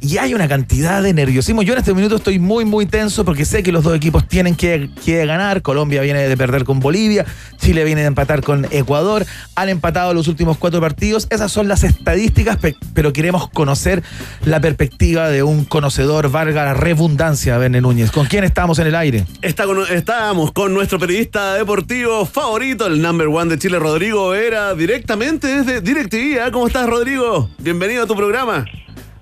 y 0.00 0.18
hay 0.18 0.34
una 0.34 0.48
cantidad 0.48 1.02
de 1.02 1.12
nerviosismo. 1.12 1.62
Yo 1.62 1.74
en 1.74 1.78
este 1.78 1.94
minuto 1.94 2.16
estoy 2.16 2.38
muy, 2.40 2.64
muy 2.64 2.86
tenso 2.86 3.24
porque 3.24 3.44
sé 3.44 3.62
que 3.62 3.70
los 3.70 3.84
dos 3.84 3.94
equipos 3.94 4.26
tienen 4.26 4.56
que, 4.56 4.90
que 5.04 5.24
ganar. 5.24 5.62
Colombia 5.62 6.02
viene 6.02 6.28
de 6.28 6.36
perder 6.36 6.64
con 6.64 6.80
Bolivia, 6.80 7.24
Chile 7.66 7.82
viene 7.82 8.02
de 8.02 8.06
empatar 8.06 8.42
con 8.44 8.64
Ecuador. 8.70 9.26
Han 9.56 9.68
empatado 9.68 10.14
los 10.14 10.28
últimos 10.28 10.56
cuatro 10.56 10.80
partidos. 10.80 11.26
Esas 11.30 11.50
son 11.50 11.66
las 11.66 11.82
estadísticas, 11.82 12.58
pe- 12.58 12.76
pero 12.94 13.12
queremos 13.12 13.50
conocer 13.50 14.04
la 14.44 14.60
perspectiva 14.60 15.28
de 15.30 15.42
un 15.42 15.64
conocedor, 15.64 16.30
valga 16.30 16.64
la 16.64 16.74
redundancia, 16.74 17.58
Bene 17.58 17.80
Núñez. 17.80 18.12
¿Con 18.12 18.26
quién 18.26 18.44
estamos 18.44 18.78
en 18.78 18.86
el 18.86 18.94
aire? 18.94 19.24
Está 19.42 19.64
con- 19.66 19.82
estábamos 19.90 20.52
con 20.52 20.74
nuestro 20.74 21.00
periodista 21.00 21.54
deportivo 21.54 22.24
favorito, 22.24 22.86
el 22.86 23.02
number 23.02 23.26
one 23.26 23.50
de 23.50 23.58
Chile, 23.58 23.80
Rodrigo 23.80 24.28
Vera, 24.28 24.72
directamente 24.76 25.48
desde 25.48 25.80
DirecTV. 25.80 26.52
¿Cómo 26.52 26.68
estás, 26.68 26.86
Rodrigo? 26.86 27.50
Bienvenido 27.58 28.04
a 28.04 28.06
tu 28.06 28.14
programa. 28.14 28.64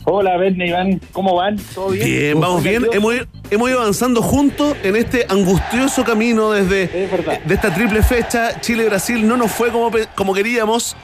Hola, 0.06 0.36
Verne, 0.36 0.68
Iván, 0.68 1.00
¿cómo 1.12 1.34
van? 1.36 1.56
¿Todo 1.74 1.88
bien? 1.88 2.04
Bien, 2.06 2.38
vamos 2.38 2.62
bien. 2.62 2.84
Hemos, 2.92 3.14
ido- 3.14 3.24
hemos 3.54 3.70
ido 3.70 3.80
avanzando 3.80 4.20
juntos 4.20 4.76
en 4.82 4.96
este 4.96 5.26
angustioso 5.28 6.04
camino 6.04 6.50
desde 6.50 6.88
de 6.88 7.54
esta 7.54 7.72
triple 7.72 8.02
fecha. 8.02 8.60
Chile-Brasil 8.60 9.26
no 9.26 9.36
nos 9.36 9.52
fue 9.52 9.70
como, 9.70 9.90
como 10.14 10.34
queríamos. 10.34 10.96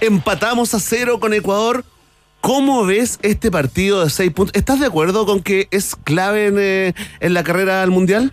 Empatamos 0.00 0.74
a 0.74 0.80
cero 0.80 1.20
con 1.20 1.34
Ecuador. 1.34 1.84
¿Cómo 2.40 2.86
ves 2.86 3.18
este 3.22 3.50
partido 3.50 4.04
de 4.04 4.10
seis 4.10 4.32
puntos? 4.32 4.54
¿Estás 4.54 4.80
de 4.80 4.86
acuerdo 4.86 5.26
con 5.26 5.42
que 5.42 5.68
es 5.70 5.96
clave 5.96 6.46
en, 6.46 6.56
eh, 6.58 6.94
en 7.20 7.34
la 7.34 7.42
carrera 7.42 7.82
al 7.82 7.90
Mundial? 7.90 8.32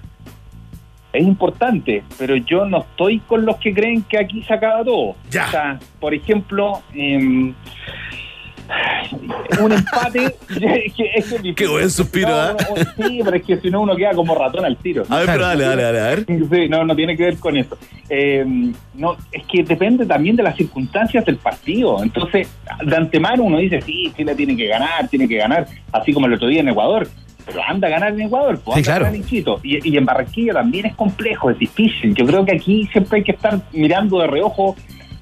Es 1.11 1.23
importante, 1.23 2.03
pero 2.17 2.35
yo 2.35 2.65
no 2.65 2.79
estoy 2.79 3.19
con 3.19 3.45
los 3.45 3.57
que 3.57 3.73
creen 3.73 4.03
que 4.03 4.19
aquí 4.19 4.43
se 4.43 4.53
acaba 4.53 4.83
todo. 4.83 5.09
O 5.09 5.15
sea, 5.29 5.79
por 5.99 6.13
ejemplo, 6.13 6.81
em, 6.93 7.53
un 9.61 9.71
empate. 9.71 10.25
es 10.49 10.93
que- 10.93 11.11
es 11.15 11.33
que- 11.33 11.55
Qué 11.55 11.67
buen 11.67 11.89
suspiro, 11.89 12.29
no, 12.29 12.57
Sí, 13.07 13.21
pero 13.23 13.37
es 13.37 13.43
que 13.45 13.57
si 13.57 13.69
no 13.69 13.81
uno 13.81 13.95
queda 13.95 14.11
como 14.13 14.35
ratón 14.35 14.65
al 14.65 14.77
tiro. 14.77 15.03
A 15.09 15.17
ver, 15.19 15.25
pero 15.27 15.45
dale, 15.45 15.63
dale, 15.63 15.83
dale, 15.83 15.99
a 15.99 16.07
ver. 16.09 16.25
Sí, 16.27 16.69
no, 16.69 16.83
no 16.85 16.95
tiene 16.95 17.15
que 17.15 17.23
ver 17.23 17.37
con 17.37 17.55
eso. 17.57 17.77
Eh, 18.09 18.45
no, 18.95 19.15
es 19.31 19.43
que 19.51 19.63
depende 19.63 20.05
también 20.05 20.35
de 20.35 20.43
las 20.43 20.55
circunstancias 20.55 21.25
del 21.25 21.37
partido. 21.37 22.01
Entonces, 22.03 22.47
de 22.85 22.95
antemano 22.95 23.43
uno 23.43 23.57
dice, 23.57 23.81
sí, 23.81 24.11
Chile 24.15 24.35
tiene 24.35 24.55
que 24.55 24.67
ganar, 24.67 25.07
tiene 25.09 25.27
que 25.27 25.37
ganar, 25.37 25.67
así 25.91 26.13
como 26.13 26.27
el 26.27 26.33
otro 26.33 26.47
día 26.47 26.61
en 26.61 26.69
Ecuador. 26.69 27.07
Pero 27.45 27.61
anda 27.61 27.87
a 27.87 27.91
ganar 27.91 28.11
en 28.13 28.21
Ecuador, 28.21 28.59
pues 28.63 28.73
Sí, 28.75 28.79
anda 28.79 28.79
a 28.79 28.83
claro. 28.83 29.05
ganar 29.05 29.15
en 29.17 29.23
Quito. 29.23 29.59
Y, 29.61 29.87
y 29.93 29.97
en 29.97 30.05
Barranquilla 30.05 30.53
también 30.53 30.87
es 30.87 30.95
complejo, 30.95 31.51
es 31.51 31.59
difícil. 31.59 32.15
Yo 32.15 32.25
creo 32.25 32.43
que 32.43 32.53
aquí 32.53 32.87
siempre 32.91 33.19
hay 33.19 33.23
que 33.23 33.33
estar 33.33 33.59
mirando 33.71 34.19
de 34.19 34.25
reojo 34.27 34.75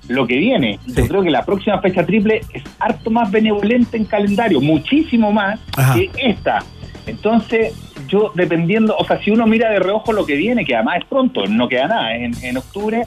lo 0.07 0.27
que 0.27 0.37
viene. 0.37 0.79
Yo 0.87 1.07
creo 1.07 1.21
que 1.23 1.31
la 1.31 1.43
próxima 1.45 1.79
fecha 1.79 2.05
triple 2.05 2.41
es 2.53 2.63
harto 2.79 3.09
más 3.09 3.31
benevolente 3.31 3.97
en 3.97 4.05
calendario, 4.05 4.61
muchísimo 4.61 5.31
más 5.31 5.59
Ajá. 5.77 5.95
que 5.95 6.09
esta. 6.17 6.59
Entonces, 7.05 7.73
yo 8.07 8.31
dependiendo, 8.35 8.95
o 8.97 9.05
sea, 9.05 9.19
si 9.21 9.31
uno 9.31 9.45
mira 9.47 9.69
de 9.69 9.79
reojo 9.79 10.13
lo 10.13 10.25
que 10.25 10.35
viene, 10.35 10.65
que 10.65 10.75
además 10.75 10.97
es 10.99 11.05
pronto, 11.05 11.45
no 11.47 11.67
queda 11.67 11.87
nada, 11.87 12.15
en, 12.15 12.33
en 12.43 12.57
octubre, 12.57 13.03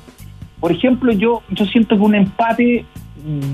por 0.60 0.72
ejemplo, 0.72 1.12
yo, 1.12 1.42
yo 1.50 1.66
siento 1.66 1.96
que 1.96 2.02
un 2.02 2.14
empate, 2.14 2.84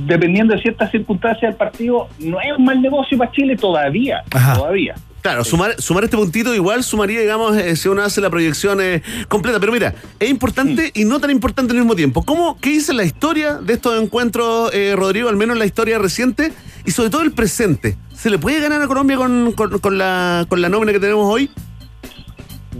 dependiendo 0.06 0.54
de 0.54 0.62
ciertas 0.62 0.90
circunstancias 0.90 1.50
del 1.50 1.56
partido, 1.56 2.08
no 2.20 2.40
es 2.40 2.56
un 2.56 2.64
mal 2.64 2.80
negocio 2.80 3.18
para 3.18 3.30
Chile 3.32 3.56
todavía, 3.56 4.22
Ajá. 4.32 4.54
todavía. 4.54 4.94
Claro, 5.22 5.44
sumar, 5.44 5.80
sumar 5.80 6.02
este 6.02 6.16
puntito 6.16 6.52
igual 6.52 6.82
sumaría, 6.82 7.20
digamos, 7.20 7.56
eh, 7.56 7.76
si 7.76 7.88
uno 7.88 8.02
hace 8.02 8.20
la 8.20 8.28
proyección 8.28 8.80
eh, 8.80 9.02
completa. 9.28 9.60
Pero 9.60 9.72
mira, 9.72 9.94
es 10.18 10.28
importante 10.28 10.90
y 10.94 11.04
no 11.04 11.20
tan 11.20 11.30
importante 11.30 11.72
al 11.72 11.78
mismo 11.78 11.94
tiempo. 11.94 12.24
¿Cómo, 12.24 12.58
¿Qué 12.60 12.70
dice 12.70 12.92
la 12.92 13.04
historia 13.04 13.54
de 13.54 13.72
estos 13.74 14.02
encuentros, 14.02 14.74
eh, 14.74 14.94
Rodrigo, 14.96 15.28
al 15.28 15.36
menos 15.36 15.56
la 15.56 15.64
historia 15.64 15.98
reciente 16.00 16.52
y 16.84 16.90
sobre 16.90 17.10
todo 17.10 17.22
el 17.22 17.30
presente? 17.30 17.96
¿Se 18.12 18.30
le 18.30 18.38
puede 18.38 18.58
ganar 18.60 18.82
a 18.82 18.88
Colombia 18.88 19.16
con, 19.16 19.52
con- 19.52 19.78
con 19.78 19.96
la, 19.96 20.44
con 20.48 20.60
la 20.60 20.68
nómina 20.68 20.90
que 20.92 20.98
tenemos 21.00 21.32
hoy? 21.32 21.48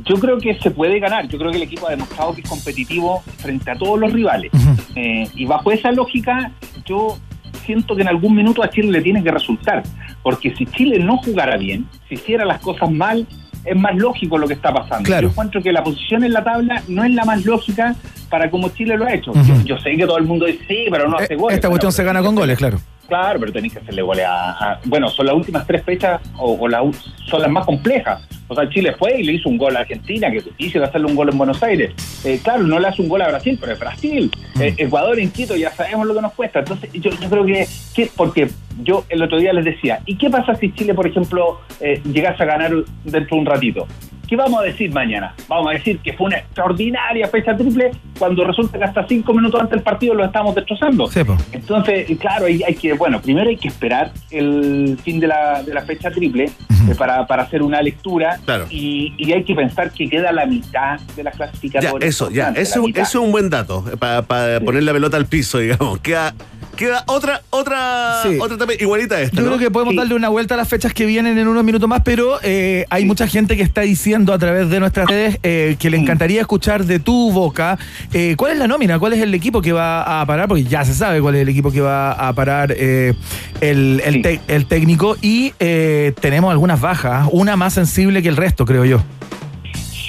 Yo 0.05 0.17
creo 0.17 0.39
que 0.39 0.59
se 0.59 0.71
puede 0.73 0.99
ganar. 0.99 1.29
Yo 1.29 1.39
creo 1.39 1.53
que 1.53 1.59
el 1.59 1.63
equipo 1.63 1.87
ha 1.87 1.91
demostrado 1.91 2.35
que 2.35 2.41
es 2.41 2.49
competitivo 2.49 3.23
frente 3.39 3.71
a 3.71 3.77
todos 3.77 4.01
los 4.01 4.13
rivales. 4.13 4.51
Eh, 4.97 5.29
y 5.35 5.45
bajo 5.45 5.71
esa 5.71 5.93
lógica, 5.93 6.51
yo 6.87 7.19
siento 7.65 7.97
que 7.97 8.03
en 8.03 8.09
algún 8.09 8.35
minuto 8.35 8.63
a 8.63 8.69
Chile 8.71 8.91
le 8.91 9.01
tiene 9.03 9.23
que 9.23 9.31
resultar. 9.31 9.83
Porque 10.23 10.55
si 10.55 10.67
Chile 10.67 10.99
no 10.99 11.17
jugara 11.19 11.57
bien, 11.57 11.87
si 12.09 12.15
hiciera 12.15 12.45
las 12.45 12.61
cosas 12.61 12.91
mal, 12.91 13.27
es 13.65 13.77
más 13.77 13.95
lógico 13.97 14.39
lo 14.39 14.47
que 14.49 14.55
está 14.55 14.73
pasando. 14.73 15.05
Claro. 15.07 15.29
Yo 15.29 15.31
encuentro 15.31 15.63
que 15.63 15.73
la 15.73 15.83
posición 15.85 16.25
en 16.25 16.33
la 16.33 16.43
tabla 16.45 16.83
no 16.89 17.05
es 17.05 17.13
la 17.13 17.25
más 17.25 17.45
lógica 17.45 17.95
para 18.29 18.51
como 18.51 18.69
Chile 18.71 18.97
lo 18.97 19.05
ha 19.07 19.15
hecho. 19.15 19.33
Yo, 19.45 19.55
yo 19.65 19.79
sé 19.79 19.97
que 19.97 20.05
todo 20.07 20.19
el 20.19 20.25
mundo 20.25 20.47
dice 20.47 20.65
sí, 20.67 20.85
pero 20.91 21.09
no 21.09 21.17
hace 21.19 21.37
goles. 21.37 21.57
Esta 21.57 21.69
cuestión 21.69 21.93
se 21.93 22.03
gana 22.05 22.23
con 22.23 22.35
goles, 22.35 22.59
claro. 22.59 22.79
Claro, 23.09 23.39
pero 23.41 23.53
tenéis 23.53 23.75
que 23.75 23.79
hacerle 23.81 24.01
goles 24.03 24.25
a, 24.27 24.51
a- 24.73 24.81
Bueno, 24.87 25.09
son 25.11 25.27
las 25.27 25.35
últimas 25.35 25.67
tres 25.67 25.83
fechas 25.85 26.21
o, 26.39 26.57
o 26.59 26.67
la 26.69 26.81
son 27.27 27.43
las 27.43 27.51
más 27.51 27.67
complejas. 27.67 28.27
O 28.49 28.55
sea, 28.55 28.69
Chile 28.69 28.95
fue 28.99 29.19
y 29.21 29.23
le 29.23 29.33
hizo 29.35 29.49
un 29.49 29.57
gol 29.57 29.77
a 29.77 29.81
Argentina, 29.81 30.31
que 30.31 30.41
difícil 30.41 30.83
hacerle 30.83 31.07
un 31.07 31.15
gol 31.15 31.31
en 31.31 31.39
Buenos 31.39 31.63
Aires. 31.63 31.93
Eh, 32.25 32.39
claro, 32.43 32.63
no 32.65 32.79
le 32.79 32.89
hace 32.89 33.01
un 33.03 33.09
gol 33.09 33.23
a 33.23 33.29
Brasil, 33.29 33.57
pero 33.61 33.73
es 33.73 33.79
Brasil. 33.79 34.31
Eh, 34.61 34.75
Ecuador 34.77 35.19
en 35.19 35.31
Quito 35.31 35.57
ya 35.57 35.71
sabemos 35.73 36.07
lo 36.07 36.15
que 36.15 36.21
nos 36.21 36.33
cuesta. 36.35 36.59
Entonces, 36.59 36.91
yo, 36.93 37.11
yo 37.11 37.29
creo 37.31 37.45
que, 37.47 37.67
que- 37.95 38.11
Porque 38.15 38.49
yo 38.83 39.05
el 39.09 39.23
otro 39.23 39.39
día 39.39 39.53
les 39.53 39.65
decía, 39.65 40.01
¿y 40.07 40.17
qué 40.17 40.29
pasa 40.29 40.55
si 40.57 40.73
Chile, 40.73 40.93
por 40.95 41.07
ejemplo, 41.07 41.61
eh, 41.81 42.01
llegase 42.13 42.43
a 42.43 42.47
ganar 42.47 42.73
dentro 43.05 43.37
de 43.37 43.41
un 43.41 43.47
ratito? 43.47 43.87
¿Qué 44.29 44.37
vamos 44.37 44.61
a 44.61 44.65
decir 44.65 44.91
mañana? 44.93 45.35
Vamos 45.47 45.69
a 45.69 45.73
decir 45.75 45.99
que 45.99 46.15
fue 46.15 46.27
una 46.29 46.39
extraordinaria 46.39 47.29
fecha 47.29 47.55
triple 47.55 47.91
cuando 48.19 48.45
resulta 48.45 48.79
que 48.79 48.85
hasta 48.85 49.07
cinco 49.07 49.35
minutos 49.35 49.61
antes 49.61 49.73
del 49.73 49.83
partido 49.83 50.15
lo 50.15 50.25
estamos 50.25 50.55
destrozando. 50.55 51.07
Entonces, 51.53 52.07
claro, 52.19 52.47
hay, 52.47 52.63
hay 52.63 52.75
que, 52.75 52.95
bueno, 52.95 53.21
primero 53.21 53.51
hay 53.51 53.57
que 53.59 53.69
esperar 53.69 54.11
el 54.31 54.99
fin 55.03 55.21
de 55.21 55.27
la, 55.27 55.63
de 55.63 55.75
la 55.75 55.83
fecha 55.83 56.11
triple 56.11 56.49
para, 56.97 57.27
para 57.27 57.43
hacer 57.43 57.63
una 57.63 57.83
lectura 57.83 58.32
y, 58.71 59.15
y 59.19 59.33
hay 59.33 59.45
que 59.45 59.55
pensar 59.55 59.91
que 59.93 60.09
queda 60.09 60.33
la 60.33 60.47
mitad 60.47 60.99
de 61.17 61.23
las 61.23 61.33
Ya, 61.35 61.39
clasificatorias. 61.39 62.09
eso, 62.09 62.31
ya, 62.31 62.49
eso, 62.51 62.85
es 62.95 63.15
un 63.15 63.33
buen 63.33 63.51
dato 63.51 63.85
para 63.99 64.23
poner 64.61 64.83
la 64.83 64.93
pelota 64.93 65.17
al 65.17 65.27
piso, 65.27 65.59
digamos. 65.59 65.99
Queda, 66.01 66.35
queda 66.83 67.05
otra, 67.07 67.43
otra, 67.51 68.21
Sí. 68.23 68.39
otra 68.41 68.57
etapa 68.57 68.73
igualita 68.79 69.17
a 69.17 69.21
esta, 69.23 69.37
Yo 69.37 69.43
¿no? 69.43 69.49
creo 69.49 69.59
que 69.59 69.71
podemos 69.71 69.97
darle 69.97 70.15
una 70.15 70.29
vuelta 70.29 70.55
a 70.55 70.57
las 70.59 70.69
fechas 70.69 70.93
que 70.93 71.07
vienen 71.07 71.39
en 71.39 71.49
unos 71.49 71.65
minutos 71.65 71.89
más, 71.89 72.03
pero 72.05 72.39
eh, 72.43 72.85
hay 72.91 73.05
mucha 73.05 73.27
gente 73.27 73.57
que 73.57 73.63
está 73.63 73.81
diciendo 73.83 74.33
a 74.33 74.39
través 74.39 74.69
de 74.69 74.81
nuestras 74.81 75.07
redes 75.09 75.39
eh, 75.43 75.77
que 75.79 75.91
le 75.91 75.97
encantaría 75.97 76.41
escuchar 76.41 76.85
de 76.85 76.99
tu 76.99 77.33
boca 77.33 77.79
eh, 78.13 78.35
cuál 78.37 78.53
es 78.53 78.59
la 78.59 78.67
nómina, 78.69 78.99
cuál 78.99 79.13
es 79.15 79.21
el 79.21 79.33
equipo 79.35 79.63
que 79.63 79.73
va 79.73 80.21
a 80.21 80.27
parar, 80.27 80.49
porque 80.49 80.65
ya 80.65 80.85
se 80.85 80.95
sabe 80.95 81.21
cuál 81.21 81.37
es 81.37 81.43
el 81.43 81.49
equipo 81.49 81.71
que 81.73 81.81
va 81.81 82.13
a 82.13 82.33
parar 82.33 82.75
eh, 82.77 83.15
el, 83.61 84.01
el 84.05 84.41
el 84.49 84.67
técnico 84.67 85.17
y 85.23 85.53
eh, 85.61 86.13
tenemos 86.21 86.51
algunas 86.51 86.81
bajas, 86.81 87.29
una 87.33 87.57
más 87.57 87.75
sensible 87.75 88.23
que 88.23 88.29
el 88.29 88.37
resto, 88.37 88.65
creo 88.65 88.85
yo. 88.85 89.03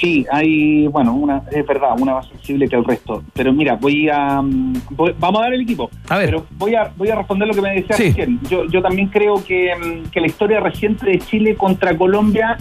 Sí, 0.00 0.26
hay, 0.30 0.86
bueno, 0.88 1.14
una, 1.14 1.42
es 1.52 1.66
verdad, 1.66 1.90
una 1.98 2.14
más 2.14 2.26
sensible 2.28 2.68
que 2.68 2.76
el 2.76 2.84
resto. 2.84 3.22
Pero 3.34 3.52
mira, 3.52 3.76
voy 3.76 4.08
a. 4.08 4.40
mm, 4.42 4.74
voy- 4.90 5.14
vamos 5.18 5.40
a 5.40 5.44
dar 5.44 5.54
el 5.54 5.60
equipo. 5.62 5.90
A 6.08 6.18
ver. 6.18 6.26
Pero 6.30 6.46
voy 6.58 6.74
a, 6.74 6.90
voy 6.96 7.08
a 7.10 7.14
responder 7.16 7.48
lo 7.48 7.54
que 7.54 7.60
me 7.62 7.74
decía 7.74 7.96
Sí. 7.96 8.04
recién. 8.08 8.40
Yo, 8.50 8.64
yo 8.66 8.82
también 8.82 9.08
creo 9.08 9.42
que, 9.44 9.70
mm, 9.74 10.10
que 10.10 10.20
la 10.20 10.26
historia 10.26 10.60
reciente 10.60 11.06
de 11.06 11.18
Chile 11.18 11.54
contra 11.54 11.96
Colombia. 11.96 12.56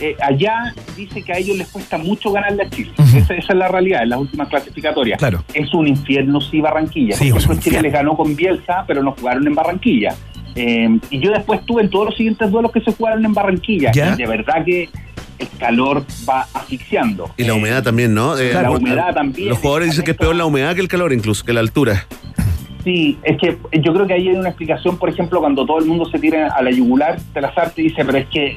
eh, 0.00 0.16
allá 0.20 0.74
dice 0.96 1.22
que 1.22 1.32
a 1.32 1.38
ellos 1.38 1.56
les 1.56 1.68
cuesta 1.70 1.96
mucho 1.98 2.32
ganarle 2.32 2.64
a 2.64 2.68
Chile. 2.70 2.90
esa, 3.16 3.32
esa 3.34 3.52
es 3.52 3.54
la 3.58 3.68
realidad 3.68 4.02
en 4.02 4.08
las 4.08 4.18
últimas 4.18 4.48
clasificatorias. 4.48 5.18
Claro. 5.20 5.44
Es 5.54 5.72
un 5.72 5.86
infierno 5.86 6.40
sí 6.40 6.60
Barranquilla. 6.60 7.14
Sí, 7.16 7.30
Por 7.30 7.60
Chile 7.60 7.80
les 7.80 7.92
ganó 7.92 8.16
con 8.16 8.34
Bielsa, 8.34 8.82
pero 8.88 9.04
no 9.04 9.12
jugaron 9.12 9.46
en 9.46 9.54
Barranquilla. 9.54 10.12
Eh, 10.56 10.98
y 11.10 11.20
yo 11.20 11.30
después 11.30 11.60
estuve 11.60 11.82
en 11.82 11.90
todos 11.90 12.06
los 12.06 12.16
siguientes 12.16 12.50
duelos 12.50 12.72
que 12.72 12.80
se 12.80 12.92
jugaron 12.92 13.24
en 13.24 13.32
Barranquilla. 13.34 13.92
¿Ya? 13.92 14.14
Y 14.14 14.16
de 14.16 14.26
verdad 14.26 14.64
que 14.64 14.88
el 15.38 15.48
calor 15.58 16.04
va 16.28 16.46
asfixiando. 16.54 17.30
Y 17.36 17.44
la 17.44 17.54
humedad 17.54 17.82
también, 17.82 18.14
¿no? 18.14 18.36
Eh, 18.38 18.52
La 18.52 18.62
los- 18.62 18.78
humedad 18.80 19.12
también. 19.14 19.48
Los 19.48 19.58
jugadores 19.58 19.90
dicen 19.90 20.04
que 20.04 20.12
es 20.12 20.16
peor 20.16 20.34
la 20.36 20.44
humedad 20.46 20.74
que 20.74 20.80
el 20.80 20.88
calor, 20.88 21.12
incluso, 21.12 21.44
que 21.44 21.52
la 21.52 21.60
altura. 21.60 22.06
Sí, 22.84 23.18
es 23.22 23.38
que 23.38 23.56
yo 23.80 23.94
creo 23.94 24.06
que 24.06 24.12
ahí 24.14 24.28
hay 24.28 24.36
una 24.36 24.50
explicación, 24.50 24.98
por 24.98 25.08
ejemplo, 25.08 25.40
cuando 25.40 25.64
todo 25.64 25.78
el 25.78 25.86
mundo 25.86 26.04
se 26.04 26.18
tira 26.18 26.48
a 26.54 26.62
la 26.62 26.70
yugular 26.70 27.18
de 27.18 27.40
las 27.40 27.56
artes 27.56 27.78
y 27.78 27.82
dice, 27.84 28.04
pero 28.04 28.18
es 28.18 28.26
que 28.26 28.54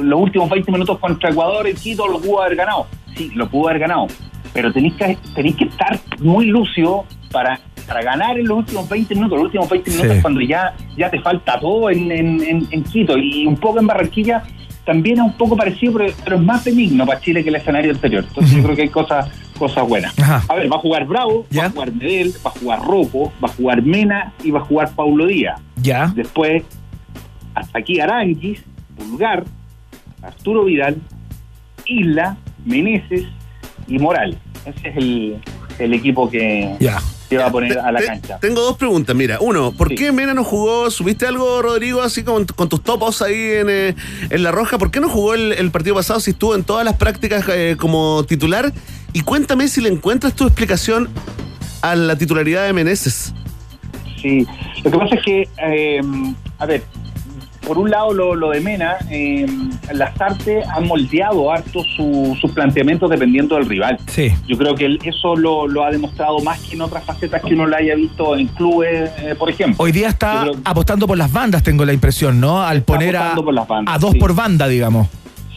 los 0.00 0.20
últimos 0.20 0.48
20 0.48 0.70
minutos 0.70 0.98
contra 1.00 1.30
Ecuador, 1.30 1.66
el 1.66 1.74
Quito 1.74 2.06
lo 2.06 2.20
pudo 2.20 2.42
haber 2.42 2.56
ganado. 2.56 2.86
Sí, 3.16 3.30
lo 3.34 3.48
pudo 3.48 3.68
haber 3.68 3.80
ganado. 3.80 4.06
Pero 4.52 4.72
tenéis 4.72 4.94
que, 4.94 5.18
tenéis 5.34 5.56
que 5.56 5.64
estar 5.64 5.98
muy 6.20 6.46
lúcido 6.46 7.04
para, 7.32 7.58
para 7.88 8.02
ganar 8.02 8.38
en 8.38 8.46
los 8.46 8.58
últimos 8.58 8.88
20 8.88 9.12
minutos. 9.16 9.36
Los 9.38 9.46
últimos 9.46 9.68
20 9.68 9.90
minutos 9.90 10.12
Sí. 10.16 10.22
cuando 10.22 10.40
ya, 10.40 10.74
ya 10.96 11.10
te 11.10 11.20
falta 11.20 11.58
todo 11.58 11.90
en, 11.90 12.12
en- 12.12 12.42
en- 12.44 12.68
en 12.70 12.84
Quito 12.84 13.18
y 13.18 13.44
un 13.46 13.56
poco 13.56 13.80
en 13.80 13.88
Barranquilla. 13.88 14.44
También 14.84 15.16
es 15.16 15.24
un 15.24 15.32
poco 15.32 15.56
parecido, 15.56 15.94
pero, 15.94 16.12
pero 16.22 16.36
es 16.36 16.42
más 16.42 16.64
benigno 16.64 17.06
para 17.06 17.20
Chile 17.20 17.42
que 17.42 17.48
el 17.48 17.56
escenario 17.56 17.92
anterior. 17.92 18.24
Entonces 18.28 18.56
yo 18.56 18.62
creo 18.62 18.76
que 18.76 18.82
hay 18.82 18.88
cosas, 18.88 19.28
cosas 19.58 19.88
buenas. 19.88 20.18
Ajá. 20.18 20.42
A 20.48 20.54
ver, 20.56 20.70
va 20.70 20.76
a 20.76 20.80
jugar 20.80 21.06
Bravo, 21.06 21.46
va 21.56 21.64
a 21.66 21.70
jugar 21.70 21.92
Medel, 21.92 22.34
va 22.44 22.50
a 22.50 22.58
jugar 22.58 22.82
Rocco, 22.82 23.32
va 23.42 23.48
a 23.48 23.52
jugar 23.52 23.82
Mena 23.82 24.32
y 24.42 24.50
va 24.50 24.60
a 24.60 24.64
jugar 24.64 24.90
Paulo 24.94 25.26
Díaz. 25.26 25.60
Ya. 25.76 26.12
Después, 26.14 26.62
hasta 27.54 27.78
aquí 27.78 28.00
Aranguis, 28.00 28.62
Pulgar, 28.96 29.44
Arturo 30.22 30.64
Vidal, 30.64 30.98
Isla, 31.86 32.36
Meneses 32.64 33.24
y 33.88 33.98
Moral. 33.98 34.36
Ese 34.66 34.88
es 34.88 34.96
el, 34.96 35.36
el 35.78 35.94
equipo 35.94 36.28
que, 36.30 36.76
Ya. 36.80 36.98
Que 37.38 37.42
va 37.42 37.48
a 37.48 37.52
poner 37.52 37.78
a 37.78 37.92
la 37.92 38.00
cancha. 38.00 38.38
Tengo 38.40 38.62
dos 38.62 38.76
preguntas. 38.76 39.14
Mira, 39.14 39.38
uno, 39.40 39.72
¿por 39.72 39.94
qué 39.94 40.12
Mena 40.12 40.34
no 40.34 40.44
jugó? 40.44 40.90
¿Subiste 40.90 41.26
algo, 41.26 41.62
Rodrigo, 41.62 42.02
así 42.02 42.22
con, 42.22 42.44
con 42.46 42.68
tus 42.68 42.82
topos 42.82 43.22
ahí 43.22 43.34
en, 43.34 43.70
eh, 43.70 43.94
en 44.30 44.42
La 44.42 44.52
Roja? 44.52 44.78
¿Por 44.78 44.90
qué 44.90 45.00
no 45.00 45.08
jugó 45.08 45.34
el, 45.34 45.52
el 45.52 45.70
partido 45.70 45.96
pasado 45.96 46.20
si 46.20 46.30
estuvo 46.30 46.54
en 46.54 46.64
todas 46.64 46.84
las 46.84 46.94
prácticas 46.96 47.44
eh, 47.48 47.76
como 47.78 48.24
titular? 48.24 48.72
Y 49.12 49.20
cuéntame 49.20 49.68
si 49.68 49.80
le 49.80 49.88
encuentras 49.88 50.34
tu 50.34 50.44
explicación 50.44 51.08
a 51.82 51.94
la 51.94 52.16
titularidad 52.16 52.66
de 52.66 52.72
Meneses. 52.72 53.32
Sí, 54.20 54.46
lo 54.82 54.90
que 54.90 54.98
pasa 54.98 55.14
es 55.16 55.22
que, 55.22 55.48
eh, 55.58 56.00
a 56.58 56.66
ver, 56.66 56.82
por 57.66 57.78
un 57.78 57.90
lado 57.90 58.12
lo, 58.12 58.34
lo 58.34 58.50
de 58.50 58.60
Mena, 58.60 58.96
eh, 59.10 59.46
las 59.92 60.20
artes 60.20 60.64
han 60.68 60.86
moldeado 60.86 61.50
harto 61.50 61.80
su- 61.96 62.36
sus 62.40 62.50
planteamientos 62.52 63.10
dependiendo 63.10 63.56
del 63.56 63.66
rival. 63.68 63.98
Sí. 64.06 64.32
Yo 64.46 64.56
creo 64.56 64.74
que 64.74 64.86
él- 64.86 64.98
eso 65.04 65.34
lo, 65.36 65.66
lo 65.66 65.84
ha 65.84 65.90
demostrado 65.90 66.38
más 66.40 66.60
que 66.60 66.74
en 66.74 66.82
otras 66.82 67.04
facetas 67.04 67.42
que 67.42 67.54
uno 67.54 67.66
lo 67.66 67.76
haya 67.76 67.94
visto 67.94 68.36
en 68.36 68.46
clubes, 68.48 69.10
eh, 69.18 69.34
por 69.38 69.50
ejemplo. 69.50 69.82
Hoy 69.82 69.92
día 69.92 70.08
está 70.08 70.46
apostando 70.64 71.06
por 71.06 71.18
las 71.18 71.32
bandas, 71.32 71.62
tengo 71.62 71.84
la 71.84 71.92
impresión, 71.92 72.40
¿no? 72.40 72.62
Al 72.62 72.82
poner 72.82 73.16
a, 73.16 73.20
apostando 73.20 73.44
por 73.44 73.54
las 73.54 73.68
bandas, 73.68 73.94
a 73.94 73.98
dos 73.98 74.12
sí. 74.12 74.18
por 74.18 74.34
banda, 74.34 74.68
digamos. 74.68 75.08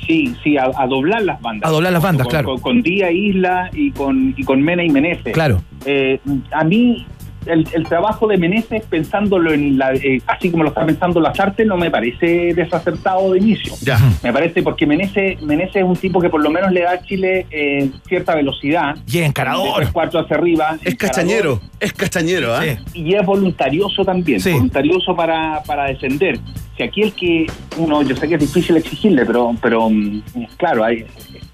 Sí, 0.05 0.34
sí, 0.41 0.55
a, 0.57 0.71
a 0.77 0.88
doblar 0.88 1.21
las 1.23 1.41
bandas. 1.41 1.69
A 1.69 1.73
doblar 1.73 1.91
las 1.91 2.01
bandas, 2.01 2.27
con, 2.27 2.31
claro. 2.31 2.47
Con, 2.47 2.59
con 2.61 2.81
Día 2.81 3.11
Isla 3.11 3.69
y 3.73 3.91
con, 3.91 4.34
y 4.38 4.43
con 4.45 4.61
Mena 4.61 4.84
y 4.84 4.89
Meneses. 4.89 5.34
Claro. 5.34 5.61
Eh, 5.85 6.19
a 6.53 6.63
mí, 6.63 7.05
el, 7.49 7.68
el 7.74 7.84
trabajo 7.88 8.28
de 8.28 8.38
Meneses, 8.38 8.84
pensándolo 8.90 9.52
en 9.53 9.78
la, 9.78 9.94
eh, 9.94 10.22
así 10.28 10.49
como 10.49 10.64
lo 10.64 10.69
está 10.69 10.86
pensando 10.86 11.19
las 11.19 11.40
artes, 11.40 11.65
no 11.65 11.78
me 11.78 11.90
parece 11.91 12.53
desacertado 12.53 13.32
de 13.34 13.40
inicio. 13.40 13.74
Ya. 13.82 13.99
Me 14.24 14.32
parece 14.34 14.61
porque 14.64 14.86
Meneses, 14.86 15.41
Meneses 15.41 15.78
es 15.78 15.84
un 15.84 15.95
tipo 15.95 16.19
que 16.19 16.30
por 16.30 16.41
lo 16.41 16.49
menos 16.49 16.72
le 16.72 16.82
da 16.82 16.91
a 16.91 17.02
Chile 17.02 17.45
eh, 17.52 17.90
cierta 18.07 18.36
velocidad. 18.36 18.95
Y 19.07 19.19
es 19.19 19.26
encarador. 19.28 19.91
Cuartos 19.91 20.26
hacia 20.26 20.38
arriba. 20.38 20.78
Es 20.84 20.95
castañero, 20.95 21.60
es 21.80 21.94
castañero, 21.94 22.56
¿ah? 22.56 22.64
Y 22.94 23.14
es 23.15 23.26
voluntarioso 23.26 24.03
también, 24.06 24.40
Sí. 24.40 24.52
voluntarioso 24.52 25.15
para, 25.15 25.61
para 25.64 25.86
defender. 25.86 26.40
Si 26.76 26.84
aquí 26.84 27.02
el 27.02 27.14
que 27.14 27.48
uno, 27.78 28.03
yo 28.03 28.15
sé 28.15 28.28
que 28.28 28.36
es 28.36 28.40
difícil 28.41 28.78
exigirle, 28.78 29.26
pero, 29.26 29.56
pero 29.61 29.90
mm, 29.90 30.22
claro, 30.57 30.84
hay, 30.84 31.06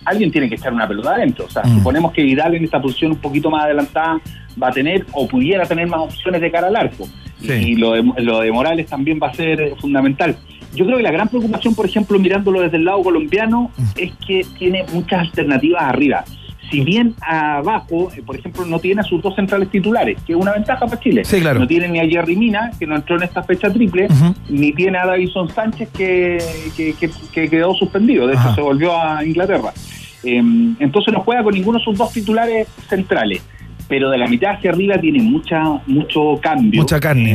alguien 0.06 0.32
tiene 0.32 0.50
que 0.50 0.56
echar 0.56 0.74
una 0.74 0.88
pelota 0.88 1.16
adentro. 1.16 1.46
O 1.46 1.50
sea, 1.50 1.64
Mm. 1.64 1.78
suponemos 1.78 2.12
que 2.12 2.24
Vidal 2.24 2.56
en 2.56 2.64
esta 2.64 2.82
posición 2.82 3.12
un 3.12 3.18
poquito 3.18 3.50
más 3.50 3.64
adelantada 3.66 4.20
va 4.62 4.68
a 4.68 4.72
tener 4.72 5.06
o 5.14 5.28
pudiera 5.28 5.66
tener 5.66 5.88
más 5.88 6.00
opciones 6.02 6.42
de 6.42 6.52
cara 6.52 6.68
al 6.68 6.76
arco. 6.76 7.08
Sí. 7.42 7.52
Y 7.52 7.76
lo 7.76 7.94
de, 7.94 8.04
lo 8.24 8.40
de 8.42 8.52
Morales 8.52 8.86
también 8.88 9.20
va 9.22 9.28
a 9.28 9.34
ser 9.34 9.60
eh, 9.62 9.74
fundamental. 9.80 10.36
Yo 10.76 10.86
creo 10.86 10.98
que 10.98 11.04
la 11.04 11.12
gran 11.12 11.28
preocupación, 11.28 11.76
por 11.76 11.86
ejemplo, 11.86 12.18
mirándolo 12.18 12.62
desde 12.62 12.78
el 12.78 12.86
lado 12.86 13.02
colombiano, 13.04 13.72
Mm. 13.78 13.84
es 13.98 14.12
que 14.26 14.46
tiene 14.58 14.86
muchas 14.94 15.20
alternativas 15.22 15.84
arriba. 15.84 16.24
Si 16.74 16.82
bien 16.82 17.14
abajo, 17.22 18.10
eh, 18.18 18.24
por 18.26 18.36
ejemplo, 18.36 18.66
no 18.66 18.80
tiene 18.80 19.02
a 19.02 19.04
sus 19.04 19.22
dos 19.22 19.36
centrales 19.36 19.70
titulares, 19.70 20.20
que 20.26 20.34
es 20.34 20.40
una 20.40 20.54
ventaja 20.54 20.86
para 20.88 21.00
Chile. 21.00 21.24
Sí, 21.24 21.40
claro. 21.40 21.60
No 21.60 21.68
tiene 21.68 21.88
ni 21.88 22.00
a 22.00 22.08
Jerry 22.08 22.36
Mina, 22.36 22.72
que 22.80 22.88
no 22.88 22.96
entró 22.96 23.16
en 23.18 23.24
esta 23.24 23.44
fecha 23.44 23.72
triple, 23.72 24.08
ni 24.50 24.72
tiene 24.74 24.98
a 24.98 25.06
Davison 25.06 25.48
Sánchez, 25.50 25.90
que, 25.96 26.40
que, 26.76 26.94
que- 26.94 27.12
que 27.32 27.48
quedó 27.50 27.76
suspendido. 27.76 28.26
De 28.26 28.34
hecho, 28.34 28.56
se 28.56 28.62
volvió 28.62 29.00
a 29.00 29.24
Inglaterra. 29.24 29.72
Eh, 30.24 30.38
entonces 30.80 31.14
no 31.14 31.20
juega 31.20 31.44
con 31.44 31.54
ninguno 31.54 31.78
de 31.78 31.84
sus 31.84 31.96
dos 31.98 32.12
titulares 32.12 32.68
centrales. 32.90 33.44
Pero 33.88 34.10
de 34.10 34.18
la 34.18 34.28
mitad 34.28 34.52
hacia 34.56 34.72
arriba 34.72 34.98
tiene 34.98 35.22
mucha 35.22 35.62
mucho 35.88 36.40
cambio. 36.42 36.82
Mucha 36.82 37.00
carne. 37.00 37.34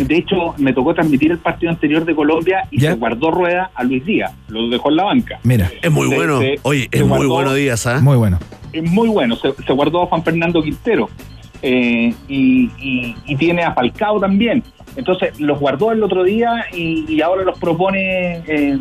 Eh, 0.00 0.04
de 0.04 0.16
hecho, 0.16 0.54
me 0.58 0.72
tocó 0.72 0.94
transmitir 0.94 1.30
el 1.32 1.38
partido 1.38 1.70
anterior 1.72 2.04
de 2.04 2.14
Colombia 2.14 2.66
y 2.70 2.80
se 2.80 2.92
guardó 2.94 3.30
rueda 3.30 3.70
a 3.74 3.82
Luis 3.84 4.04
Díaz, 4.04 4.32
lo 4.48 4.68
dejó 4.68 4.90
en 4.90 4.96
la 4.96 5.04
banca. 5.04 5.38
Mira. 5.42 5.70
Es 5.82 5.90
muy 5.90 6.08
Se- 6.08 6.14
bueno. 6.14 6.40
se- 6.40 6.58
Oye, 6.62 6.88
es 6.90 7.00
muy 7.00 7.08
guardó- 7.26 7.28
bueno 7.34 7.54
Díaz, 7.54 7.86
¿ah? 7.86 8.00
Muy 8.00 8.16
bueno. 8.16 8.38
es 8.72 8.82
muy 8.90 9.08
bueno. 9.08 9.36
Se, 9.36 9.52
se 9.66 9.72
guardó 9.72 10.02
a 10.02 10.06
Juan 10.06 10.22
Fernando 10.22 10.62
Quintero 10.62 11.08
eh, 11.62 12.14
y, 12.28 12.70
y- 12.80 13.14
y 13.26 13.36
tiene 13.36 13.62
a 13.62 13.72
Falcao 13.74 14.20
también. 14.20 14.62
Entonces 14.96 15.38
los 15.40 15.58
guardó 15.60 15.92
el 15.92 16.02
otro 16.02 16.24
día 16.24 16.64
y, 16.72 17.04
y 17.08 17.20
ahora 17.20 17.42
los 17.44 17.58
propone 17.58 18.42
eh, 18.46 18.78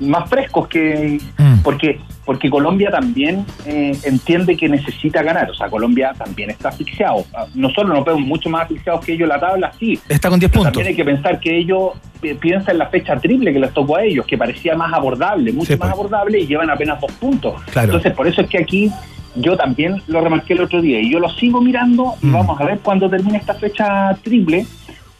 más 0.00 0.28
frescos 0.30 0.68
que 0.68 1.18
porque 1.64 2.00
porque 2.24 2.50
Colombia 2.50 2.90
también 2.90 3.44
eh, 3.64 3.96
entiende 4.04 4.56
que 4.56 4.68
necesita 4.68 5.22
ganar. 5.22 5.50
O 5.50 5.54
sea, 5.54 5.68
Colombia 5.70 6.12
también 6.16 6.50
está 6.50 6.68
asfixiado. 6.68 7.24
Ah, 7.34 7.46
Nosotros 7.54 7.88
nos 7.88 8.04
vemos 8.04 8.20
mucho 8.20 8.50
más 8.50 8.62
asfixiados 8.64 9.04
que 9.04 9.14
ellos 9.14 9.26
la 9.28 9.40
tabla, 9.40 9.72
sí. 9.78 9.98
Está 10.08 10.28
con 10.28 10.38
10 10.38 10.50
Pero 10.52 10.62
puntos. 10.62 10.72
También 10.74 10.88
hay 10.88 10.94
que 10.96 11.04
pensar 11.06 11.40
que 11.40 11.56
ellos 11.58 11.92
pi- 12.20 12.34
piensan 12.34 12.72
en 12.72 12.78
la 12.80 12.86
fecha 12.88 13.16
triple 13.16 13.50
que 13.52 13.58
les 13.58 13.72
tocó 13.72 13.96
a 13.96 14.04
ellos, 14.04 14.26
que 14.26 14.36
parecía 14.36 14.76
más 14.76 14.92
abordable, 14.92 15.52
mucho 15.52 15.72
Sí, 15.72 15.78
más 15.78 15.88
pues. 15.88 15.92
abordable 15.92 16.40
y 16.40 16.46
llevan 16.46 16.68
apenas 16.68 17.00
dos 17.00 17.10
puntos. 17.12 17.54
Claro. 17.72 17.86
Entonces, 17.88 18.12
por 18.12 18.26
eso 18.28 18.42
es 18.42 18.48
que 18.50 18.58
aquí 18.58 18.92
yo 19.34 19.56
también 19.56 20.02
lo 20.06 20.20
remarqué 20.20 20.52
el 20.52 20.60
otro 20.60 20.82
día 20.82 21.00
y 21.00 21.10
yo 21.10 21.18
lo 21.20 21.30
sigo 21.30 21.62
mirando 21.62 22.14
y 22.22 22.26
Mm. 22.26 22.32
vamos 22.34 22.60
a 22.60 22.64
ver 22.64 22.78
cuándo 22.80 23.08
termine 23.08 23.38
esta 23.38 23.54
fecha 23.54 24.14
triple, 24.22 24.66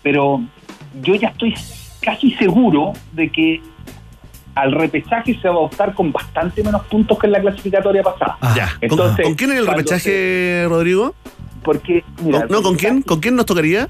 pero 0.03 0.43
yo 1.03 1.15
ya 1.15 1.29
estoy 1.29 1.55
casi 2.03 2.33
seguro 2.33 2.93
de 3.13 3.31
que 3.31 3.61
al 4.63 4.73
repechaje 4.73 5.39
se 5.41 5.49
va 5.49 5.55
a 5.55 5.59
optar 5.59 5.95
con 5.95 6.11
bastante 6.13 6.63
menos 6.63 6.83
puntos 6.87 7.19
que 7.19 7.27
en 7.27 7.33
la 7.33 7.41
clasificatoria 7.41 8.03
pasada. 8.03 8.37
Ya. 8.57 8.67
¿Con- 8.67 8.79
Entonces, 8.91 9.25
¿Con, 9.27 9.35
quién 9.35 9.53
es 9.53 9.59
el 9.59 9.67
repechaje, 9.67 10.65
Rodrigo? 10.69 11.15
Porque, 11.63 12.05
mira, 12.25 12.47
¿No, 12.49 12.63
¿con 12.63 12.77
quién? 12.77 13.03
¿Con 13.03 13.21
quién 13.21 13.37
nos 13.37 13.47
tocaría? 13.47 13.89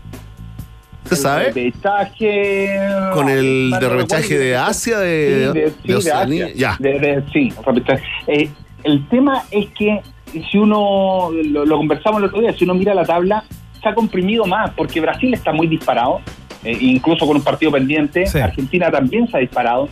¿Se 1.05 1.17
sabe? 1.17 1.45
repechaje... 1.53 2.79
¿Con 3.15 3.29
el 3.29 3.71
de 3.81 3.89
repechaje 3.89 4.39
de 4.39 4.57
Asia, 4.57 4.99
Sí, 4.99 5.05
de, 5.05 5.53
de, 5.53 5.53
de 5.53 5.73
sí, 6.01 6.05
de? 6.05 6.13
Asia. 6.13 6.49
Ya. 6.55 6.77
De- 6.79 7.23
sí, 7.33 7.53
repechaje. 7.65 8.03
Eh, 8.27 8.51
el 8.85 9.09
tema 9.09 9.45
es 9.51 9.67
que 9.79 10.01
si 10.51 10.59
uno, 10.59 11.31
lo, 11.33 11.65
lo 11.65 11.77
conversamos 11.79 12.19
el 12.21 12.27
otro 12.29 12.41
día, 12.41 12.53
si 12.53 12.65
uno 12.65 12.75
mira 12.75 12.95
la 12.95 13.05
tabla, 13.05 13.43
se 13.83 13.89
ha 13.89 13.95
comprimido 13.95 14.45
más, 14.45 14.71
porque 14.77 15.01
Brasil 15.01 15.33
está 15.33 15.53
muy 15.53 15.67
disparado, 15.67 16.21
eh, 16.65 16.77
incluso 16.81 17.27
con 17.27 17.37
un 17.37 17.43
partido 17.43 17.71
pendiente, 17.73 18.25
Argentina 18.43 18.91
también 18.91 19.29
se 19.31 19.37
ha 19.37 19.41
disparado, 19.41 19.89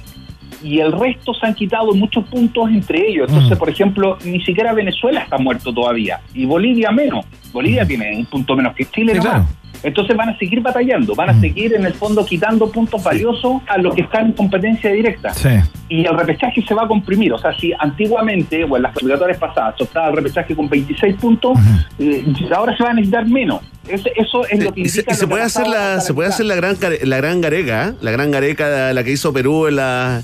y 0.62 0.80
el 0.80 0.92
resto 0.92 1.32
se 1.34 1.46
han 1.46 1.54
quitado 1.54 1.92
muchos 1.94 2.24
puntos 2.24 2.68
entre 2.70 3.08
ellos. 3.08 3.26
Entonces, 3.28 3.58
por 3.58 3.68
ejemplo, 3.68 4.18
ni 4.24 4.40
siquiera 4.44 4.72
Venezuela 4.72 5.20
está 5.20 5.38
muerto 5.38 5.72
todavía, 5.72 6.20
y 6.34 6.44
Bolivia 6.46 6.90
menos. 6.90 7.24
Bolivia 7.52 7.86
tiene 7.86 8.16
un 8.16 8.26
punto 8.26 8.54
menos 8.56 8.74
que 8.74 8.84
Chile, 8.86 9.14
Sí, 9.14 9.20
claro. 9.20 9.46
Entonces 9.82 10.16
van 10.16 10.30
a 10.30 10.38
seguir 10.38 10.60
batallando, 10.62 11.14
van 11.14 11.28
a 11.30 11.38
seguir 11.40 11.74
en 11.74 11.84
el 11.84 11.92
fondo 11.92 12.24
quitando 12.24 12.68
puntos 12.72 13.04
valiosos 13.04 13.60
a 13.68 13.76
los 13.78 13.94
que 13.94 14.00
están 14.02 14.26
en 14.26 14.32
competencia 14.32 14.90
directa 14.90 15.32
Sí. 15.34 15.50
y 15.90 16.04
el 16.06 16.16
repechaje 16.16 16.62
se 16.66 16.74
va 16.74 16.84
a 16.84 16.88
comprimir. 16.88 17.32
O 17.34 17.38
sea, 17.38 17.52
si 17.58 17.72
antiguamente 17.78 18.64
o 18.64 18.76
en 18.76 18.82
las 18.82 18.92
clasificatorias 18.92 19.38
pasadas 19.38 19.74
se 19.76 19.84
optaba 19.84 20.08
el 20.08 20.16
repechaje 20.16 20.56
con 20.56 20.68
26 20.68 21.14
puntos, 21.16 21.58
eh, 21.98 22.24
ahora 22.56 22.74
se 22.76 22.82
va 22.82 22.90
a 22.90 22.94
necesitar 22.94 23.26
menos. 23.28 23.60
Eso 23.86 24.46
es 24.46 24.64
lo 24.64 24.72
que 24.72 24.80
Y 24.80 24.88
se, 24.88 25.00
indica 25.00 25.12
y 25.12 25.16
se 25.16 25.26
puede 25.28 25.42
ha 25.42 25.46
hacer 25.46 25.68
la, 25.68 25.92
hasta 25.96 26.00
se 26.00 26.14
puede 26.14 26.28
mitad. 26.28 26.34
hacer 26.34 26.46
la 26.46 26.54
gran 26.56 26.76
la 27.04 27.16
gran 27.18 27.40
gareca, 27.42 27.88
¿eh? 27.88 27.92
la 28.00 28.10
gran 28.10 28.30
gareca 28.30 28.68
la, 28.68 28.92
la 28.94 29.04
que 29.04 29.12
hizo 29.12 29.32
Perú 29.32 29.66
en 29.66 29.76
la 29.76 30.22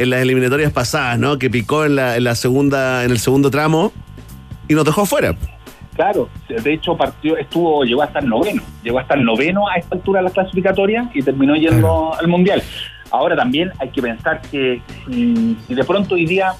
en 0.00 0.08
las 0.08 0.22
eliminatorias 0.22 0.72
pasadas, 0.72 1.18
¿no? 1.18 1.38
Que 1.38 1.50
picó 1.50 1.84
en 1.84 1.96
la, 1.96 2.16
en 2.16 2.24
la 2.24 2.34
segunda 2.34 3.04
en 3.04 3.10
el 3.10 3.18
segundo 3.18 3.50
tramo 3.50 3.92
y 4.66 4.74
nos 4.74 4.84
dejó 4.86 5.02
afuera. 5.02 5.34
Claro, 5.94 6.30
de 6.48 6.72
hecho 6.72 6.96
partió, 6.96 7.36
estuvo, 7.36 7.84
llegó 7.84 8.02
hasta 8.02 8.20
el 8.20 8.28
noveno, 8.28 8.62
llegó 8.82 8.98
hasta 8.98 9.14
el 9.14 9.24
noveno 9.24 9.68
a 9.68 9.74
esta 9.74 9.96
altura 9.96 10.20
de 10.20 10.24
las 10.24 10.32
clasificatorias 10.32 11.08
y 11.14 11.20
terminó 11.20 11.54
yendo 11.54 12.14
al 12.18 12.28
mundial. 12.28 12.62
Ahora 13.10 13.36
también 13.36 13.70
hay 13.78 13.90
que 13.90 14.00
pensar 14.00 14.40
que 14.50 14.80
si, 15.06 15.58
si 15.66 15.74
de 15.74 15.84
pronto 15.84 16.14
hoy 16.14 16.24
día 16.24 16.54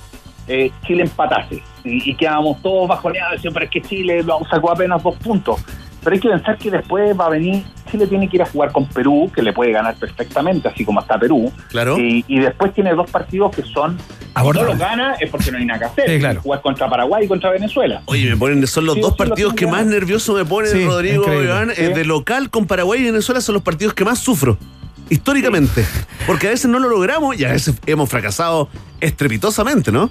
eh, 0.46 0.70
Chile 0.86 1.04
empatase 1.04 1.62
y, 1.84 2.10
y 2.10 2.14
quedamos 2.14 2.60
todos 2.60 2.88
bajoneados, 2.88 3.40
pero 3.42 3.64
es 3.64 3.70
que 3.70 3.80
Chile 3.80 4.22
lo 4.22 4.40
sacó 4.50 4.72
apenas 4.72 5.02
dos 5.02 5.16
puntos. 5.16 5.64
Pero 6.02 6.14
hay 6.14 6.20
que 6.20 6.28
pensar 6.28 6.56
que 6.58 6.70
después 6.70 7.18
va 7.18 7.26
a 7.26 7.30
venir, 7.30 7.62
Chile 7.90 8.06
tiene 8.06 8.28
que 8.28 8.36
ir 8.36 8.42
a 8.42 8.46
jugar 8.46 8.72
con 8.72 8.86
Perú, 8.86 9.30
que 9.34 9.42
le 9.42 9.52
puede 9.52 9.72
ganar 9.72 9.94
perfectamente, 9.96 10.68
así 10.68 10.84
como 10.84 11.00
está 11.00 11.18
Perú. 11.18 11.52
Claro. 11.68 11.98
Y, 11.98 12.24
y 12.26 12.38
después 12.38 12.72
tiene 12.72 12.94
dos 12.94 13.10
partidos 13.10 13.54
que 13.54 13.62
son, 13.62 13.98
si 13.98 14.42
no 14.42 14.52
los 14.64 14.78
gana 14.78 15.14
es 15.20 15.30
porque 15.30 15.50
no 15.50 15.58
hay 15.58 15.66
nada 15.66 15.78
que 15.80 15.84
hacer. 15.86 16.10
Sí, 16.10 16.18
claro. 16.18 16.40
Jugar 16.40 16.62
contra 16.62 16.88
Paraguay 16.88 17.24
y 17.24 17.28
contra 17.28 17.50
Venezuela. 17.50 18.02
Oye, 18.06 18.30
me 18.30 18.36
ponen, 18.36 18.66
son 18.66 18.86
los 18.86 18.94
Sí, 18.94 19.00
dos 19.00 19.12
sí, 19.12 19.18
partidos 19.18 19.54
que 19.54 19.66
más 19.66 19.84
nervioso 19.84 20.34
me 20.34 20.44
ponen, 20.44 20.70
Sí, 20.70 20.84
Rodrigo. 20.84 21.24
Iván. 21.42 21.70
Sí. 21.74 21.82
Eh, 21.82 21.88
de 21.90 22.04
local 22.04 22.48
con 22.50 22.66
Paraguay 22.66 23.00
y 23.00 23.04
Venezuela 23.04 23.40
son 23.40 23.54
los 23.54 23.62
partidos 23.62 23.92
que 23.94 24.04
más 24.04 24.18
sufro. 24.18 24.56
Históricamente. 25.10 25.84
Porque 26.26 26.46
a 26.46 26.50
veces 26.50 26.70
no 26.70 26.78
lo 26.78 26.88
logramos 26.88 27.38
y 27.38 27.44
a 27.44 27.52
veces 27.52 27.74
hemos 27.86 28.08
fracasado 28.08 28.68
estrepitosamente, 29.00 29.90
¿no? 29.90 30.08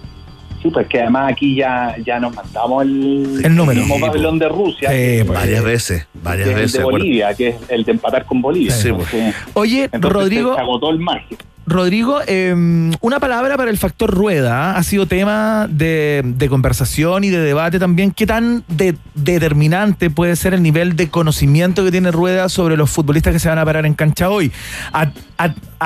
Sí, 0.61 0.69
pues 0.69 0.88
que 0.88 0.99
además 1.02 1.31
aquí 1.31 1.56
ya, 1.56 1.95
ya 2.06 2.19
nos 2.19 2.36
mandamos 2.36 2.84
el, 2.84 3.41
El 3.45 3.56
número. 3.56 3.80
mismo 3.80 3.95
Sí, 3.95 4.02
pabellón 4.02 4.40
de 4.40 4.49
Rusia. 4.49 4.90
Sí, 4.91 5.23
pues. 5.26 5.40
Varias 5.40 5.64
veces, 5.64 6.07
varias 6.22 6.48
que 6.48 6.53
es 6.53 6.60
veces, 6.60 6.76
El 6.76 6.81
de. 6.86 6.91
Bolivia, 6.91 7.34
que 7.34 7.48
es 7.49 7.56
el 7.69 7.84
de 7.86 7.91
empatar 7.94 8.26
con 8.26 8.41
Bolivia. 8.41 8.72
Sí, 8.72 8.90
Entonces- 8.90 9.36
Oye, 9.53 9.84
entonces 9.86 10.11
Rodrigo- 10.11 10.56
Se 10.56 10.60
agotó 10.61 10.90
el 10.90 10.99
margen. 10.99 11.38
Rodrigo, 11.69 12.19
eh, 12.25 12.53
una 13.01 13.19
palabra 13.19 13.55
para 13.55 13.69
el 13.69 13.77
factor 13.77 14.11
rueda. 14.11 14.71
¿ah? 14.71 14.77
Ha 14.77 14.83
sido 14.83 15.05
tema 15.05 15.67
de, 15.69 16.47
conversación 16.49 17.23
y 17.23 17.29
de 17.29 17.39
debate 17.39 17.79
también. 17.79 18.11
¿Qué 18.11 18.25
tan 18.25 18.63
de- 18.67 18.97
determinante 19.13 20.09
puede 20.09 20.35
ser 20.35 20.53
el 20.53 20.63
nivel 20.63 20.95
de 20.95 21.09
conocimiento 21.09 21.85
que 21.85 21.91
tiene 21.91 22.11
Rueda 22.11 22.49
sobre 22.49 22.75
los 22.75 22.89
futbolistas 22.89 23.33
que 23.33 23.39
se 23.39 23.49
van 23.49 23.59
a 23.59 23.65
parar 23.65 23.85
en 23.85 23.93
cancha 23.93 24.29
hoy? 24.29 24.51
¿A, 24.91 25.05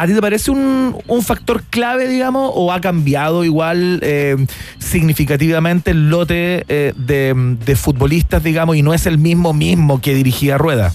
ti 0.07 0.14
te 0.14 0.22
parece 0.22 0.51
un, 0.51 1.22
factor 1.22 1.64
clave, 1.64 2.07
digamos, 2.07 2.51
o 2.55 2.72
ha 2.72 2.81
cambiado 2.81 3.43
igual 3.43 3.99
eh, 4.01 4.38
significativamente 4.80 5.91
el 5.91 6.10
lote 6.10 6.65
eh, 6.68 6.93
de 6.95 7.76
futbolistas, 7.76 8.43
digamos, 8.43 8.76
y 8.77 8.81
no 8.81 8.93
es 8.93 9.05
el 9.05 9.18
mismo 9.18 9.53
mismo 9.53 10.01
que 10.01 10.15
dirigía 10.15 10.57
Rueda? 10.57 10.93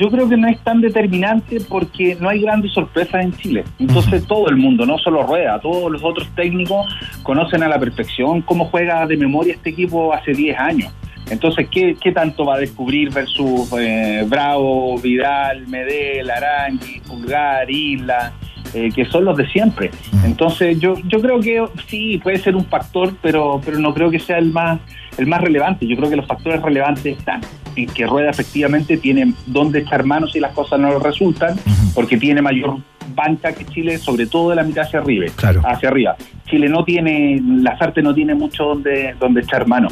Yo 0.00 0.10
creo 0.10 0.26
que 0.28 0.36
no 0.38 0.48
es 0.48 0.58
tan 0.60 0.80
determinante 0.80 1.60
porque 1.60 2.16
no 2.18 2.30
hay 2.30 2.40
grandes 2.40 2.72
sorpresas 2.72 3.22
en 3.22 3.36
Chile. 3.36 3.64
Entonces 3.78 4.26
todo 4.26 4.48
el 4.48 4.56
mundo, 4.56 4.86
no 4.86 4.96
solo 4.96 5.24
Rueda, 5.24 5.60
todos 5.60 5.92
los 5.92 6.02
otros 6.02 6.26
técnicos 6.34 6.86
conocen 7.22 7.62
a 7.62 7.68
la 7.68 7.78
perfección 7.78 8.40
cómo 8.40 8.64
juega 8.64 9.06
de 9.06 9.18
memoria 9.18 9.52
este 9.52 9.70
equipo 9.70 10.14
hace 10.14 10.32
10 10.32 10.58
años. 10.58 10.92
Entonces, 11.28 11.68
¿qué, 11.70 11.96
qué 12.00 12.12
tanto 12.12 12.44
va 12.46 12.56
a 12.56 12.58
descubrir 12.58 13.12
versus 13.12 13.70
eh, 13.78 14.24
Bravo, 14.26 14.98
Vidal, 14.98 15.66
Medel, 15.68 16.30
Arangui, 16.30 17.00
Pulgar, 17.06 17.70
Isla, 17.70 18.32
eh, 18.74 18.88
que 18.94 19.04
son 19.04 19.26
los 19.26 19.36
de 19.36 19.46
siempre? 19.48 19.90
Entonces, 20.24 20.80
yo, 20.80 20.94
yo 21.06 21.20
creo 21.20 21.40
que 21.40 21.62
sí, 21.86 22.18
puede 22.18 22.38
ser 22.38 22.56
un 22.56 22.64
factor, 22.64 23.14
pero, 23.22 23.60
pero 23.64 23.78
no 23.78 23.94
creo 23.94 24.10
que 24.10 24.18
sea 24.18 24.38
el 24.38 24.50
más, 24.50 24.80
el 25.18 25.26
más 25.26 25.40
relevante. 25.40 25.86
Yo 25.86 25.96
creo 25.96 26.10
que 26.10 26.16
los 26.16 26.26
factores 26.26 26.62
relevantes 26.62 27.18
están 27.18 27.40
en 27.76 27.86
que 27.86 28.06
Rueda 28.06 28.30
efectivamente 28.30 28.96
tiene 28.96 29.32
dónde 29.46 29.80
echar 29.80 30.04
manos 30.04 30.32
si 30.32 30.40
las 30.40 30.52
cosas 30.52 30.80
no 30.80 30.90
le 30.90 30.98
resultan, 30.98 31.56
porque 31.94 32.16
tiene 32.16 32.42
mayor 32.42 32.78
banca 33.14 33.52
que 33.52 33.64
Chile, 33.66 33.98
sobre 33.98 34.26
todo 34.26 34.50
de 34.50 34.56
la 34.56 34.62
mitad 34.62 34.84
hacia 34.84 35.00
arriba. 35.00 35.26
Hacia 35.64 35.88
arriba. 35.88 36.16
Chile 36.46 36.68
no 36.68 36.84
tiene, 36.84 37.40
Lazarte 37.42 38.02
no 38.02 38.14
tiene 38.14 38.34
mucho 38.34 38.64
donde, 38.64 39.14
donde 39.18 39.40
echar 39.40 39.66
mano. 39.66 39.88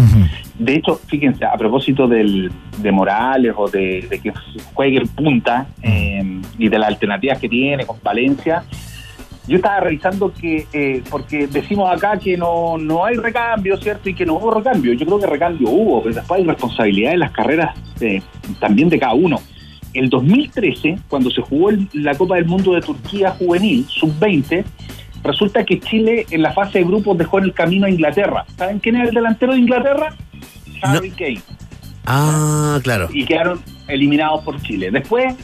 De 0.59 0.75
hecho, 0.75 1.01
fíjense, 1.07 1.45
a 1.45 1.57
propósito 1.57 2.09
del, 2.09 2.51
de 2.79 2.93
Morales 2.93 3.55
o 3.57 3.69
de, 3.69 4.07
de 4.09 4.19
que 4.19 4.33
juegue 4.75 4.99
en 4.99 5.09
punta 5.09 5.67
eh, 5.83 6.41
y 6.59 6.69
de 6.69 6.79
las 6.79 6.89
alternativas 6.89 7.39
que 7.39 7.49
tiene 7.49 7.87
con 7.87 7.99
Valencia, 8.03 8.65
yo 9.49 9.57
estaba 9.57 9.81
revisando 9.81 10.33
que, 10.33 10.67
eh, 10.73 11.03
porque 11.11 11.47
decimos 11.49 11.91
acá 11.91 12.19
que 12.19 12.37
no, 12.37 12.77
no 12.79 13.05
hay 13.05 13.17
recambio, 13.17 13.77
¿cierto? 13.79 14.09
Y 14.11 14.15
que 14.15 14.25
no 14.27 14.35
hubo 14.35 14.51
recambio. 14.53 14.93
Yo 14.93 15.07
creo 15.07 15.19
que 15.19 15.27
recambio 15.27 15.69
hubo, 15.71 16.03
pero 16.03 16.15
después 16.17 16.41
hay 16.41 16.47
responsabilidad 16.47 17.15
en 17.15 17.21
las 17.21 17.33
carreras 17.33 17.75
eh, 18.01 18.23
también 18.61 18.89
de 18.89 18.99
cada 18.99 19.15
uno. 19.15 19.41
El 19.95 20.11
2013, 20.11 20.99
cuando 21.09 21.31
se 21.31 21.41
jugó 21.43 21.71
el- 21.71 21.89
la 21.95 22.15
Copa 22.15 22.37
del 22.37 22.45
Mundo 22.45 22.75
de 22.75 22.83
Turquía 22.83 23.31
juvenil, 23.31 23.87
sub-20, 23.89 24.65
resulta 25.25 25.65
que 25.65 25.81
Chile 25.81 26.27
en 26.31 26.43
la 26.43 26.53
fase 26.53 26.79
de 26.79 26.85
grupos 26.85 27.17
dejó 27.19 27.39
en 27.39 27.45
el 27.47 27.53
camino 27.55 27.87
a 27.87 27.91
Inglaterra. 27.91 28.45
¿Saben 28.57 28.79
quién 28.79 28.97
es 28.97 29.09
el 29.09 29.15
delantero 29.15 29.53
de 29.55 29.59
Inglaterra? 29.61 30.15
Harry 30.83 31.11
Kane 31.11 31.41
Ah, 32.07 32.79
claro. 32.83 33.09
y 33.13 33.25
quedaron 33.25 33.61
eliminados 33.89 34.43
por 34.45 34.61
Chile. 34.63 34.91
Después, 34.91 35.35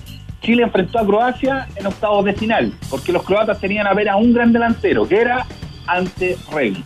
Chile 0.45 0.63
enfrentó 0.63 0.99
a 1.01 1.07
Croacia 1.07 1.67
en 1.75 1.87
octavos 1.87 2.25
de 2.25 2.35
final, 2.35 2.73
porque 2.91 3.11
los 3.13 3.23
croatas 3.25 3.59
tenían 3.61 3.87
a 3.87 3.95
ver 3.95 4.09
a 4.09 4.17
un 4.17 4.33
gran 4.33 4.53
delantero, 4.53 5.09
que 5.09 5.17
era 5.21 5.45
Ante 5.87 6.37
Rebic, 6.53 6.85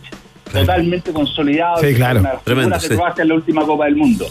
totalmente 0.51 1.13
consolidado, 1.13 1.77
Sí, 1.81 1.93
claro. 1.93 2.19
una 2.21 2.29
de 2.29 2.35
las 2.35 2.43
Tremendo, 2.43 2.69
figuras 2.69 2.81
de 2.83 2.87
sí. 2.89 2.95
Croacia 2.95 3.21
en 3.21 3.27
la 3.27 3.35
última 3.35 3.65
Copa 3.65 3.85
del 3.85 3.95
Mundo. 3.97 4.25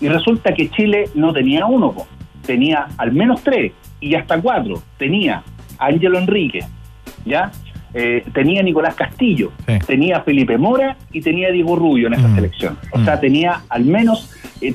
Y 0.00 0.08
resulta 0.08 0.52
que 0.54 0.70
Chile 0.70 1.08
no 1.14 1.32
tenía 1.32 1.66
uno, 1.66 1.92
po. 1.92 2.06
tenía 2.44 2.86
al 2.98 3.12
menos 3.12 3.42
tres 3.42 3.72
y 3.98 4.14
hasta 4.14 4.40
cuatro. 4.40 4.82
Tenía 4.98 5.42
a 5.78 5.86
Ángelo 5.86 6.18
Enrique, 6.18 6.60
¿ya? 7.24 7.50
Eh, 7.98 8.22
tenía 8.34 8.62
Nicolás 8.62 8.94
Castillo, 8.94 9.52
Sí. 9.66 9.72
tenía 9.86 10.20
Felipe 10.20 10.58
Mora 10.58 10.96
y 11.12 11.22
tenía 11.22 11.50
Diego 11.50 11.76
Rubio 11.76 12.08
en 12.08 12.14
esa 12.14 12.28
Mm. 12.28 12.34
selección. 12.34 12.78
O 12.92 12.98
Mm. 12.98 13.04
sea, 13.06 13.18
tenía 13.18 13.62
al 13.70 13.84
menos 13.86 14.30
eh, 14.60 14.74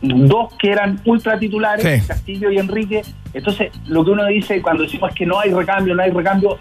dos 0.00 0.54
que 0.58 0.70
eran 0.70 1.00
ultra 1.04 1.38
titulares, 1.38 1.84
Sí. 2.02 2.06
Castillo 2.06 2.50
y 2.50 2.58
Enrique. 2.58 3.02
Entonces, 3.34 3.70
lo 3.88 4.04
que 4.04 4.10
uno 4.12 4.24
dice 4.26 4.62
cuando 4.62 4.84
decimos 4.84 5.10
que 5.14 5.26
no 5.26 5.38
hay 5.38 5.50
recambio, 5.52 5.94
no 5.94 6.02
hay 6.02 6.10
recambio, 6.10 6.56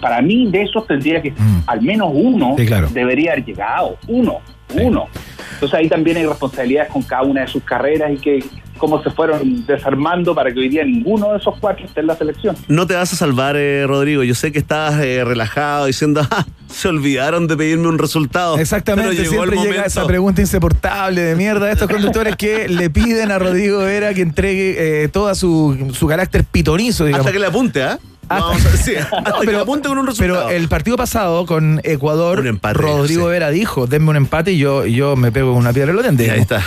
para 0.00 0.20
mí 0.22 0.50
de 0.50 0.62
esos 0.62 0.86
tendría 0.86 1.20
que 1.20 1.32
al 1.66 1.82
menos 1.82 2.10
uno 2.12 2.54
Mm. 2.54 2.56
Sí, 2.58 2.66
claro. 2.66 2.88
debería 2.92 3.32
haber 3.32 3.44
llegado. 3.44 3.98
Uno, 4.08 4.38
uno. 4.74 5.06
Entonces 5.54 5.78
ahí 5.78 5.88
también 5.88 6.16
hay 6.16 6.26
responsabilidades 6.26 6.90
con 6.90 7.02
cada 7.02 7.22
una 7.22 7.42
de 7.42 7.48
sus 7.48 7.62
carreras 7.62 8.10
y 8.12 8.16
que 8.16 8.38
cómo 8.80 9.00
se 9.02 9.10
fueron 9.10 9.64
desarmando 9.66 10.34
para 10.34 10.52
que 10.52 10.58
hoy 10.58 10.68
día 10.68 10.84
ninguno 10.84 11.30
de 11.32 11.38
esos 11.38 11.54
cuatro 11.60 11.84
esté 11.84 12.00
en 12.00 12.06
la 12.08 12.16
selección. 12.16 12.56
No 12.66 12.86
te 12.86 12.94
vas 12.94 13.12
a 13.12 13.16
salvar, 13.16 13.54
eh, 13.56 13.86
Rodrigo. 13.86 14.24
Yo 14.24 14.34
sé 14.34 14.50
que 14.50 14.58
estabas 14.58 15.00
eh, 15.04 15.22
relajado 15.24 15.86
diciendo, 15.86 16.26
"Ah, 16.30 16.44
se 16.68 16.88
olvidaron 16.88 17.46
de 17.46 17.56
pedirme 17.56 17.86
un 17.88 17.98
resultado. 17.98 18.58
Exactamente, 18.58 19.10
Pero 19.10 19.22
llegó 19.22 19.44
el 19.44 19.50
siempre 19.50 19.56
llega 19.58 19.82
momento. 19.82 19.86
esa 20.00 20.06
pregunta 20.06 20.40
insoportable 20.40 21.20
de 21.20 21.36
mierda 21.36 21.66
de 21.66 21.72
estos 21.72 21.88
conductores 21.88 22.34
que 22.36 22.68
le 22.70 22.90
piden 22.90 23.30
a 23.30 23.38
Rodrigo 23.38 23.78
Vera 23.80 24.14
que 24.14 24.22
entregue 24.22 25.04
eh, 25.04 25.08
todo 25.08 25.32
su, 25.34 25.90
su 25.92 26.06
carácter 26.08 26.44
pitonizo, 26.44 27.04
digamos. 27.04 27.26
Hasta 27.26 27.32
que 27.32 27.38
le 27.40 27.46
apunte, 27.46 27.82
¿ah? 27.82 27.98
Hasta 28.28 28.46
No, 28.48 28.52
que 29.40 29.46
pero- 29.46 29.66
con 29.66 29.98
un 29.98 30.06
resultado. 30.06 30.46
Pero 30.46 30.50
el 30.50 30.68
partido 30.68 30.96
pasado 30.96 31.44
con 31.46 31.80
Ecuador, 31.82 32.46
empate, 32.46 32.78
Rodrigo 32.78 33.24
sí. 33.24 33.28
Vera 33.30 33.50
dijo, 33.50 33.88
denme 33.88 34.10
un 34.10 34.16
empate 34.16 34.52
y 34.52 34.58
yo, 34.58 34.86
yo 34.86 35.16
me 35.16 35.32
pego 35.32 35.50
con 35.50 35.58
una 35.58 35.72
piedra 35.72 35.90
en 35.90 35.96
los 35.96 36.04
dientes. 36.04 36.30
Ahí 36.30 36.40
está. 36.40 36.62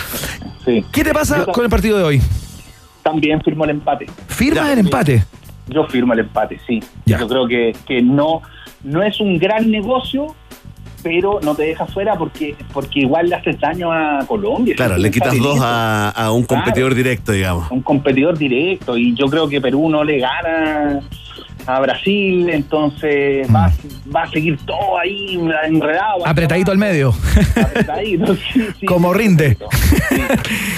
Sí. 0.64 0.84
¿Qué 0.92 1.04
te 1.04 1.12
pasa 1.12 1.44
con 1.46 1.64
el 1.64 1.70
partido 1.70 1.98
de 1.98 2.04
hoy? 2.04 2.22
También 3.02 3.40
firmó 3.42 3.64
el 3.64 3.70
empate. 3.70 4.06
¿Firmas 4.28 4.70
el 4.70 4.78
empate? 4.78 5.24
Yo 5.68 5.86
firmo 5.86 6.12
el 6.14 6.20
empate, 6.20 6.58
sí. 6.66 6.82
Ya. 7.04 7.18
Yo 7.18 7.28
creo 7.28 7.46
que, 7.46 7.76
que 7.86 8.02
no, 8.02 8.42
no 8.82 9.02
es 9.02 9.20
un 9.20 9.38
gran 9.38 9.70
negocio, 9.70 10.34
pero 11.02 11.38
no 11.42 11.54
te 11.54 11.64
deja 11.64 11.86
fuera 11.86 12.14
porque, 12.16 12.56
porque 12.72 13.00
igual 13.00 13.28
le 13.28 13.36
haces 13.36 13.60
daño 13.60 13.92
a 13.92 14.24
Colombia. 14.26 14.74
Claro, 14.74 14.96
le 14.96 15.10
quitas 15.10 15.36
dos 15.38 15.58
a, 15.60 16.10
a 16.10 16.32
un 16.32 16.44
competidor 16.44 16.94
directo, 16.94 17.32
digamos. 17.32 17.70
un 17.70 17.82
competidor 17.82 18.38
directo 18.38 18.96
y 18.96 19.14
yo 19.14 19.26
creo 19.26 19.48
que 19.48 19.60
Perú 19.60 19.88
no 19.90 20.02
le 20.02 20.18
gana 20.18 21.00
a 21.66 21.80
Brasil, 21.80 22.48
entonces 22.50 23.46
va, 23.54 23.72
va 24.14 24.22
a 24.24 24.30
seguir 24.30 24.58
todo 24.66 24.98
ahí 24.98 25.40
enredado. 25.66 26.26
Apretadito 26.26 26.70
al 26.70 26.78
medio, 26.78 27.14
apretadito, 27.56 28.34
sí, 28.52 28.66
sí. 28.80 28.86
como 28.86 29.12
rinde. 29.14 29.56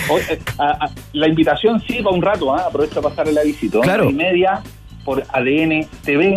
O- 0.09 0.19
a- 0.63 0.85
a- 0.87 0.91
la 1.13 1.29
invitación 1.29 1.83
sí 1.87 2.01
va 2.03 2.11
un 2.11 2.23
rato, 2.23 2.55
¿ah? 2.55 2.65
aprovecho 2.69 2.95
para 3.03 3.09
pasarle 3.15 3.33
la 3.33 3.43
visita. 3.43 3.81
Claro. 3.81 4.05
Once 4.09 4.15
y 4.15 4.17
media 4.17 4.61
por 5.05 5.23
ADN 5.33 5.87
TV. 6.05 6.37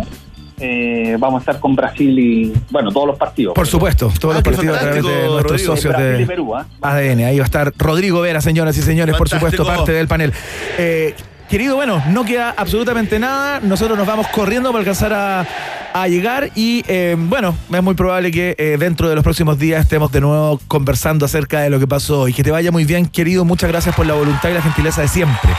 eh, 0.62 1.16
vamos 1.18 1.40
a 1.40 1.42
estar 1.44 1.60
con 1.62 1.74
Brasil 1.74 2.20
y, 2.20 2.54
bueno, 2.70 2.92
todos 2.92 3.08
los 3.08 3.18
partidos. 3.18 3.54
Por 3.54 3.66
supuesto, 3.66 4.12
todos 4.20 4.36
Ah, 4.36 4.40
los 4.40 4.44
qué 4.44 4.52
partidos 4.52 4.78
a 4.78 4.82
través 4.82 5.04
de 5.04 5.10
nuestros 5.10 5.44
Rodrigo. 5.44 5.76
socios 5.76 5.94
Brasil 5.96 6.16
y 6.16 6.20
de 6.20 6.26
Perú, 6.26 6.56
¿ah? 6.56 6.66
ADN. 6.82 7.24
Ahí 7.26 7.38
va 7.38 7.44
a 7.44 7.46
estar 7.46 7.74
Rodrigo 7.78 8.20
Vera, 8.22 8.42
señoras 8.42 8.78
y 8.78 8.82
señores, 8.82 9.16
por 9.16 9.30
supuesto, 9.30 9.66
parte 9.66 9.94
del 9.94 10.08
panel. 10.10 10.34
Eh, 10.78 11.16
querido, 11.50 11.76
bueno, 11.76 12.02
no 12.10 12.24
queda 12.26 12.54
absolutamente 12.56 13.20
nada. 13.20 13.60
Nosotros 13.60 13.98
nos 13.98 14.08
vamos 14.08 14.28
corriendo 14.28 14.70
para 14.72 14.80
alcanzar 14.80 15.14
a, 15.14 15.46
a 15.94 16.08
llegar 16.08 16.50
y, 16.56 16.84
eh, 16.88 17.16
bueno, 17.18 17.56
es 17.74 17.84
muy 17.84 17.96
probable 17.96 18.32
que 18.32 18.56
eh, 18.58 18.78
dentro 18.80 19.10
de 19.10 19.16
los 19.16 19.24
próximos 19.24 19.58
días 19.60 19.82
estemos 19.82 20.12
de 20.12 20.22
nuevo 20.22 20.60
conversando 20.68 21.26
acerca 21.26 21.62
de 21.62 21.70
lo 21.70 21.80
que 21.80 21.88
pasó 21.88 22.28
y 22.28 22.34
que 22.34 22.44
te 22.44 22.52
vaya 22.52 22.72
muy 22.72 22.86
bien, 22.86 23.08
querido. 23.08 23.46
Muchas 23.46 23.70
gracias 23.70 23.96
por 23.96 24.06
la 24.06 24.14
voluntad 24.14 24.50
y 24.50 24.54
la 24.54 24.62
gentileza 24.62 25.02
de 25.02 25.08
siempre. 25.08 25.52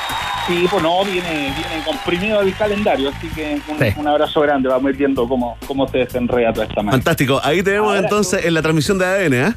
Sí, 0.47 0.67
pues 0.71 0.83
no, 0.83 1.05
viene, 1.05 1.53
viene 1.55 1.85
comprimido 1.85 2.41
el 2.41 2.55
calendario, 2.57 3.11
así 3.11 3.29
que 3.29 3.61
un, 3.69 3.79
Sí. 3.79 3.85
un 3.97 4.09
abrazo 4.09 4.41
grande. 4.41 4.69
Vamos 4.69 4.87
a 4.87 4.91
ir 4.91 4.97
viendo 4.97 5.29
cómo, 5.29 5.57
cómo 5.67 5.87
se 5.89 5.99
desenreda 5.99 6.53
toda 6.53 6.67
esta 6.67 6.83
mano. 6.83 6.93
Fantástico. 6.93 7.41
Ahí 7.45 7.63
te 7.63 7.71
vemos 7.73 7.97
entonces 7.99 8.45
en 8.45 8.55
la 8.55 8.63
transmisión 8.63 8.99
de 8.99 9.05
ADN, 9.07 9.35
¿eh? 9.35 9.55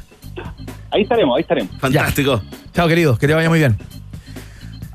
Ahí 0.92 1.02
estaremos, 1.02 1.36
ahí 1.36 1.42
estaremos. 1.42 1.76
Fantástico. 1.80 2.40
Chao, 2.72 2.86
querido, 2.86 3.16
que 3.18 3.26
te 3.26 3.34
vaya 3.34 3.48
muy 3.48 3.58
bien. 3.58 3.76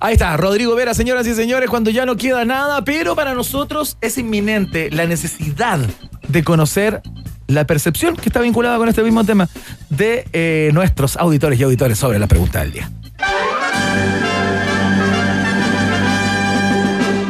Ahí 0.01 0.13
está, 0.13 0.37
Rodrigo 0.37 0.75
Vera, 0.75 0.93
señoras 0.93 1.27
y 1.27 1.35
señores, 1.35 1.69
cuando 1.69 1.89
ya 1.89 2.05
no 2.05 2.15
queda 2.15 2.45
nada, 2.45 2.83
pero 2.85 3.15
para 3.15 3.33
nosotros 3.33 3.97
es 3.99 4.17
inminente 4.17 4.89
la 4.91 5.05
necesidad 5.05 5.79
de 6.27 6.43
conocer 6.43 7.01
la 7.47 7.65
percepción 7.65 8.15
que 8.15 8.29
está 8.29 8.39
vinculada 8.39 8.77
con 8.77 8.87
este 8.87 9.03
mismo 9.03 9.25
tema 9.25 9.49
de 9.89 10.25
eh, 10.31 10.69
nuestros 10.73 11.17
auditores 11.17 11.59
y 11.59 11.63
auditores 11.63 11.97
sobre 11.97 12.17
la 12.17 12.27
pregunta 12.27 12.61
del 12.61 12.71
día. 12.71 12.89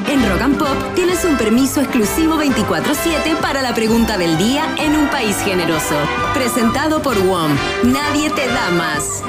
En 0.08 0.30
Rock 0.30 0.42
and 0.42 0.58
Pop 0.60 0.94
tienes 0.94 1.26
un 1.26 1.38
permiso 1.38 1.82
exclusivo 1.82 2.36
24-7 2.36 3.38
para 3.42 3.64
la 3.64 3.74
pregunta 3.74 4.18
del 4.20 4.38
día 4.38 4.76
en 4.78 4.96
un 4.96 5.08
país 5.08 5.38
generoso. 5.44 5.96
Presentado 6.36 7.02
por 7.02 7.18
WOM. 7.18 7.52
Nadie 7.86 8.30
te 8.30 8.46
da 8.46 8.70
más. 8.72 9.24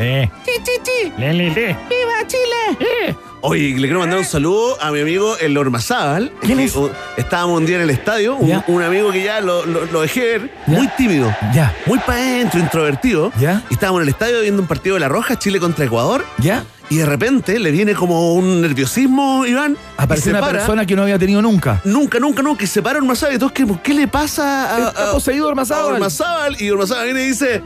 Le, 0.00 0.30
Chichichi. 0.46 1.12
le, 1.18 1.32
le, 1.34 1.50
le. 1.50 1.66
¡Viva 1.66 2.26
Chile! 2.26 3.16
Oye, 3.42 3.74
le 3.74 3.80
quiero 3.86 4.00
mandar 4.00 4.18
un 4.18 4.24
saludo 4.24 4.80
a 4.82 4.90
mi 4.90 5.00
amigo 5.00 5.36
el 5.38 5.56
Ormazábal. 5.58 6.32
¿Quién 6.40 6.58
que, 6.58 6.64
es? 6.64 6.74
Estábamos 7.18 7.58
un 7.58 7.66
día 7.66 7.76
en 7.76 7.82
el 7.82 7.90
estadio, 7.90 8.36
un, 8.36 8.82
amigo 8.82 9.10
que 9.12 9.22
ya 9.22 9.40
lo, 9.40 9.64
lo- 9.66 9.84
lo 9.86 10.00
dejé 10.00 10.20
ver, 10.38 10.50
Ya. 10.66 10.72
muy 10.74 10.88
tímido, 10.96 11.34
Ya, 11.54 11.74
muy 11.86 11.98
para 11.98 12.18
adentro, 12.18 12.60
introvertido. 12.60 13.30
Ya. 13.38 13.62
Y 13.70 13.74
estábamos 13.74 14.00
en 14.00 14.08
el 14.08 14.08
estadio 14.14 14.40
viendo 14.40 14.62
un 14.62 14.68
partido 14.68 14.94
de 14.94 15.00
La 15.00 15.08
Roja, 15.08 15.38
Chile 15.38 15.60
contra 15.60 15.84
Ecuador. 15.84 16.24
ya. 16.38 16.64
Y 16.88 16.96
de 16.96 17.06
repente 17.06 17.56
le 17.60 17.70
viene 17.70 17.94
como 17.94 18.34
un 18.34 18.62
nerviosismo, 18.62 19.46
Iván. 19.46 19.76
se 20.16 20.30
una 20.30 20.40
para. 20.40 20.52
persona 20.54 20.84
que 20.86 20.96
no 20.96 21.02
había 21.02 21.20
tenido 21.20 21.40
nunca. 21.40 21.80
Nunca, 21.84 22.18
nunca, 22.18 22.42
nunca. 22.42 22.64
Y 22.64 22.66
se 22.66 22.82
para 22.82 22.98
Ormazábal 22.98 23.36
y 23.36 23.38
todos 23.38 23.52
¿qué 23.52 23.94
le 23.94 24.08
pasa 24.08 24.74
a, 24.74 24.88
Está 24.88 25.08
a- 25.10 25.12
poseído 25.12 25.44
a 25.46 25.50
Ormazábal. 25.50 25.92
Ormazábal? 25.94 26.60
Y 26.60 26.68
Ormazábal 26.68 27.04
viene 27.04 27.22
y 27.22 27.26
dice, 27.28 27.62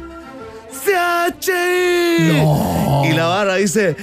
¡CH! 0.84 1.50
No. 2.32 3.02
Y 3.04 3.12
la 3.12 3.26
barra 3.26 3.54
dice, 3.56 3.96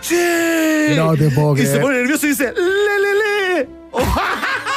¡Che! 0.00 0.94
No 0.96 1.16
te 1.16 1.30
puedo 1.30 1.56
Y 1.56 1.66
se 1.66 1.78
pone 1.78 1.98
nervioso 1.98 2.26
y 2.26 2.30
dice, 2.30 2.52
¡Le, 2.52 2.98
le, 3.00 3.14
le! 3.62 3.68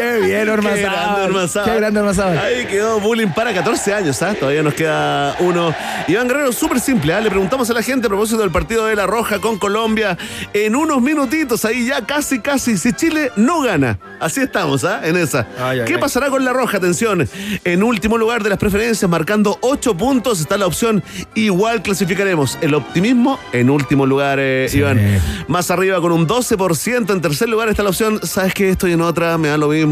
Qué 0.00 0.20
bien, 0.20 0.28
Qué 0.30 0.44
grande. 0.44 1.22
Ormazábal. 1.24 1.64
Qué 1.64 1.76
grande, 1.76 2.00
Ormazábal. 2.00 2.38
Ahí 2.38 2.66
quedó 2.66 3.00
bullying 3.00 3.28
para 3.28 3.52
14 3.52 3.94
años, 3.94 4.22
¿ah? 4.22 4.34
Todavía 4.38 4.62
nos 4.62 4.74
queda 4.74 5.36
uno. 5.40 5.74
Iván 6.08 6.28
Guerrero, 6.28 6.52
súper 6.52 6.80
simple, 6.80 7.12
¿ah? 7.14 7.20
Le 7.20 7.30
preguntamos 7.30 7.68
a 7.70 7.74
la 7.74 7.82
gente 7.82 8.06
a 8.06 8.08
propósito 8.08 8.40
del 8.40 8.50
partido 8.50 8.86
de 8.86 8.96
La 8.96 9.06
Roja 9.06 9.38
con 9.40 9.58
Colombia. 9.58 10.16
En 10.54 10.74
unos 10.76 11.00
minutitos, 11.02 11.64
ahí 11.64 11.86
ya 11.86 12.04
casi, 12.06 12.40
casi, 12.40 12.76
si 12.78 12.92
Chile 12.92 13.30
no 13.36 13.60
gana. 13.62 13.98
Así 14.20 14.40
estamos, 14.40 14.84
¿ah? 14.84 15.00
En 15.04 15.16
esa. 15.16 15.46
Ay, 15.58 15.80
ay, 15.80 15.84
¿Qué 15.86 15.94
ay. 15.94 16.00
pasará 16.00 16.28
con 16.30 16.44
La 16.44 16.52
Roja? 16.52 16.78
Atención. 16.78 17.28
En 17.64 17.82
último 17.82 18.16
lugar 18.18 18.42
de 18.42 18.50
las 18.50 18.58
preferencias, 18.58 19.08
marcando 19.10 19.58
8 19.60 19.96
puntos, 19.96 20.40
está 20.40 20.56
la 20.56 20.66
opción 20.66 21.02
igual 21.34 21.82
clasificaremos. 21.82 22.58
El 22.60 22.74
optimismo 22.74 23.38
en 23.52 23.70
último 23.70 24.06
lugar, 24.06 24.38
eh, 24.40 24.66
Sí. 24.70 24.78
Iván. 24.78 25.20
Más 25.48 25.70
arriba 25.70 26.00
con 26.00 26.12
un 26.12 26.26
12%. 26.26 27.12
En 27.12 27.20
tercer 27.20 27.48
lugar 27.48 27.68
está 27.68 27.82
la 27.82 27.90
opción, 27.90 28.20
¿sabes 28.22 28.54
qué? 28.54 28.70
Estoy 28.70 28.92
en 28.92 29.00
otra, 29.00 29.36
me 29.38 29.48
da 29.48 29.56
lo 29.58 29.68
mismo, 29.68 29.89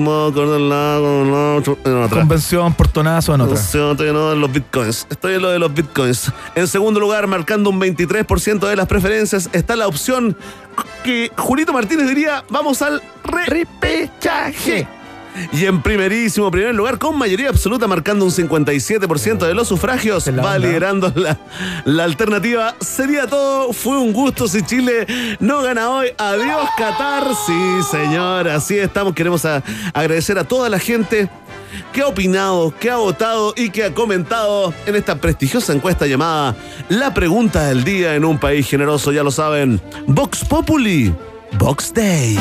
en 1.85 1.97
otra. 2.03 2.21
Convención, 2.21 2.75
portonazo 2.75 3.35
en 3.35 3.41
otra. 3.43 3.57
Sí, 3.57 3.79
estoy 3.79 4.09
en 4.09 4.15
lo 4.15 4.31
de 4.31 4.37
los 4.37 4.53
bitcoins. 4.53 5.07
Estoy 5.11 5.35
en 5.35 5.43
lo 5.43 5.51
de 5.51 5.59
los 5.59 5.73
bitcoins. 5.73 6.33
En 6.55 6.67
segundo 6.67 7.01
lugar, 7.01 7.27
marcando 7.27 7.71
un 7.71 7.81
23% 7.81 8.67
de 8.69 8.77
las 8.77 8.87
preferencias, 8.87 9.49
está 9.53 9.77
la 9.77 9.87
opción 9.87 10.37
que 11.05 11.31
Julito 11.37 11.73
Martínez 11.73 12.09
diría, 12.09 12.45
vamos 12.49 12.83
al 12.83 13.03
repechaje. 13.25 14.87
Y 15.53 15.65
en 15.67 15.83
primerísimo 15.83 16.51
primer 16.51 16.75
lugar, 16.75 16.99
con 16.99 17.17
mayoría 17.17 17.49
absoluta, 17.49 17.87
marcando 17.87 18.25
un 18.25 18.31
57% 18.31 19.39
de 19.47 19.55
los 19.55 19.69
sufragios, 19.69 20.27
la 20.27 20.43
va 20.43 20.55
onda. 20.57 20.59
liderando 20.67 21.13
la, 21.15 21.39
la 21.85 22.05
alternativa. 22.05 22.75
Sería 22.81 23.27
todo, 23.27 23.73
fue 23.73 23.99
un 23.99 24.13
gusto 24.13 24.49
si 24.49 24.63
Chile 24.63 25.07
no 25.41 25.63
gana 25.63 25.91
hoy. 25.91 26.09
Adiós 26.19 26.69
Qatar. 26.77 27.25
Sí, 27.47 27.83
señor, 27.91 28.49
así 28.49 28.79
estamos. 28.79 29.15
Queremos 29.15 29.45
a- 29.45 29.63
agradecer 29.95 30.39
a 30.39 30.45
toda 30.45 30.69
la 30.69 30.79
gente 30.79 31.29
que 31.93 32.01
ha 32.03 32.07
opinado, 32.09 32.73
que 32.79 32.91
ha 32.91 32.97
votado 32.97 33.53
y 33.57 33.71
que 33.71 33.85
ha 33.85 33.95
comentado 33.95 34.73
en 34.87 34.97
esta 34.97 35.17
prestigiosa 35.21 35.73
encuesta 35.75 36.07
llamada 36.07 36.57
La 36.89 37.13
pregunta 37.13 37.67
del 37.67 37.85
día 37.85 38.15
en 38.15 38.25
un 38.25 38.39
país 38.39 38.67
generoso, 38.69 39.13
ya 39.13 39.23
lo 39.23 39.31
saben. 39.31 39.81
Vox 40.07 40.45
Populi, 40.45 41.13
Vox 41.59 41.93
Day. 41.93 42.39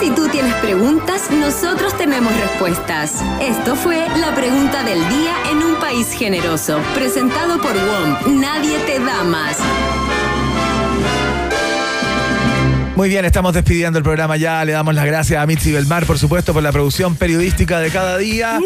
Si 0.00 0.10
tú 0.10 0.28
tienes 0.28 0.54
preguntas, 0.56 1.30
nosotros 1.30 1.96
tenemos 1.96 2.32
respuestas. 2.38 3.14
Esto 3.40 3.76
fue 3.76 4.06
la 4.18 4.34
pregunta 4.34 4.82
del 4.84 5.00
día 5.08 5.34
en 5.50 5.58
un 5.58 5.76
país 5.80 6.12
generoso. 6.12 6.80
Presentado 6.94 7.60
por 7.60 7.74
WOM. 7.74 8.40
Nadie 8.40 8.78
te 8.80 8.98
da 9.00 9.24
más. 9.24 9.56
Muy 12.94 13.08
bien, 13.08 13.24
estamos 13.24 13.54
despidiendo 13.54 13.98
el 13.98 14.04
programa 14.04 14.36
ya. 14.36 14.64
Le 14.64 14.72
damos 14.72 14.94
las 14.94 15.06
gracias 15.06 15.40
a 15.40 15.46
Mitzi 15.46 15.70
Belmar, 15.70 16.04
por 16.04 16.18
supuesto, 16.18 16.52
por 16.52 16.62
la 16.62 16.72
producción 16.72 17.14
periodística 17.16 17.78
de 17.78 17.90
cada 17.90 18.18
día. 18.18 18.58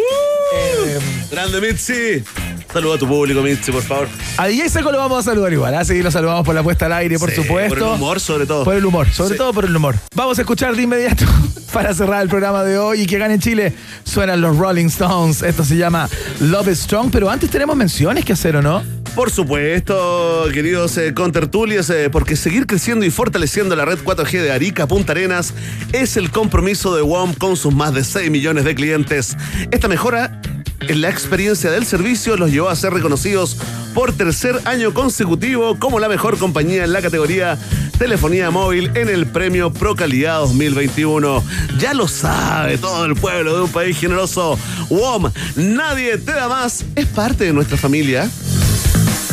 Eh, 0.54 0.98
Grande 1.30 1.60
Mitzi. 1.60 2.24
Saluda 2.72 2.94
a 2.94 2.98
tu 2.98 3.06
público, 3.06 3.42
Mitzi, 3.42 3.70
por 3.70 3.82
favor. 3.82 4.08
A 4.38 4.46
DJ 4.46 4.68
Seco 4.70 4.90
lo 4.90 4.96
vamos 4.98 5.18
a 5.18 5.22
saludar 5.30 5.52
igual, 5.52 5.74
así 5.74 6.02
lo 6.02 6.10
saludamos 6.10 6.44
por 6.46 6.54
la 6.54 6.62
puesta 6.62 6.86
al 6.86 6.94
aire, 6.94 7.18
por 7.18 7.30
Sí, 7.30 7.36
supuesto. 7.42 7.74
Por 7.74 7.78
el 7.78 7.94
humor, 7.94 8.18
sobre 8.20 8.46
todo. 8.46 8.64
Por 8.64 8.74
el 8.76 8.84
humor, 8.86 9.08
sobre 9.10 9.32
Sí. 9.34 9.36
todo 9.38 9.52
por 9.52 9.66
el 9.66 9.76
humor. 9.76 9.94
Vamos 10.14 10.38
a 10.38 10.42
escuchar 10.42 10.74
de 10.74 10.82
inmediato, 10.82 11.26
para 11.72 11.92
cerrar 11.92 12.22
el 12.22 12.30
programa 12.30 12.64
de 12.64 12.78
hoy 12.78 13.02
y 13.02 13.06
que 13.06 13.18
gane 13.18 13.38
Chile, 13.38 13.74
suenan 14.04 14.40
los 14.40 14.56
Rolling 14.56 14.86
Stones. 14.86 15.42
Esto 15.42 15.64
se 15.64 15.76
llama 15.76 16.08
Love 16.40 16.68
is 16.68 16.78
Strong, 16.80 17.10
pero 17.12 17.28
antes 17.28 17.50
tenemos 17.50 17.76
menciones 17.76 18.24
que 18.24 18.32
hacer, 18.32 18.56
¿o 18.56 18.62
no? 18.62 18.82
Por 19.14 19.30
supuesto, 19.30 20.46
queridos 20.54 20.96
eh, 20.96 21.12
contertulios, 21.12 21.90
eh, 21.90 22.08
porque 22.10 22.36
seguir 22.36 22.66
creciendo 22.66 23.04
y 23.04 23.10
fortaleciendo 23.10 23.76
la 23.76 23.84
red 23.84 23.98
4G 24.02 24.40
de 24.40 24.50
Arica 24.50 24.86
Punta 24.86 25.12
Arenas 25.12 25.52
es 25.92 26.16
el 26.16 26.30
compromiso 26.30 26.96
de 26.96 27.02
WOM 27.02 27.34
con 27.34 27.58
sus 27.58 27.74
más 27.74 27.92
de 27.92 28.02
6 28.02 28.30
millones 28.30 28.64
de 28.64 28.74
clientes. 28.74 29.36
Esta 29.70 29.88
mejora 29.88 30.40
la 30.88 31.08
experiencia 31.08 31.70
del 31.70 31.86
servicio 31.86 32.36
los 32.36 32.50
llevó 32.50 32.68
a 32.68 32.76
ser 32.76 32.92
reconocidos 32.92 33.56
por 33.94 34.12
tercer 34.12 34.60
año 34.64 34.94
consecutivo 34.94 35.78
como 35.78 36.00
la 36.00 36.08
mejor 36.08 36.38
compañía 36.38 36.84
en 36.84 36.92
la 36.92 37.02
categoría 37.02 37.58
telefonía 37.98 38.50
móvil 38.50 38.90
en 38.94 39.08
el 39.08 39.26
premio 39.26 39.72
Pro 39.72 39.94
Calidad 39.94 40.40
2021. 40.40 41.44
Ya 41.78 41.94
lo 41.94 42.08
sabe 42.08 42.78
todo 42.78 43.04
el 43.04 43.14
pueblo 43.14 43.56
de 43.56 43.62
un 43.62 43.70
país 43.70 43.98
generoso. 43.98 44.58
WOM, 44.90 45.30
nadie 45.56 46.18
te 46.18 46.32
da 46.32 46.48
más, 46.48 46.84
es 46.96 47.06
parte 47.06 47.44
de 47.44 47.52
nuestra 47.52 47.76
familia. 47.76 48.28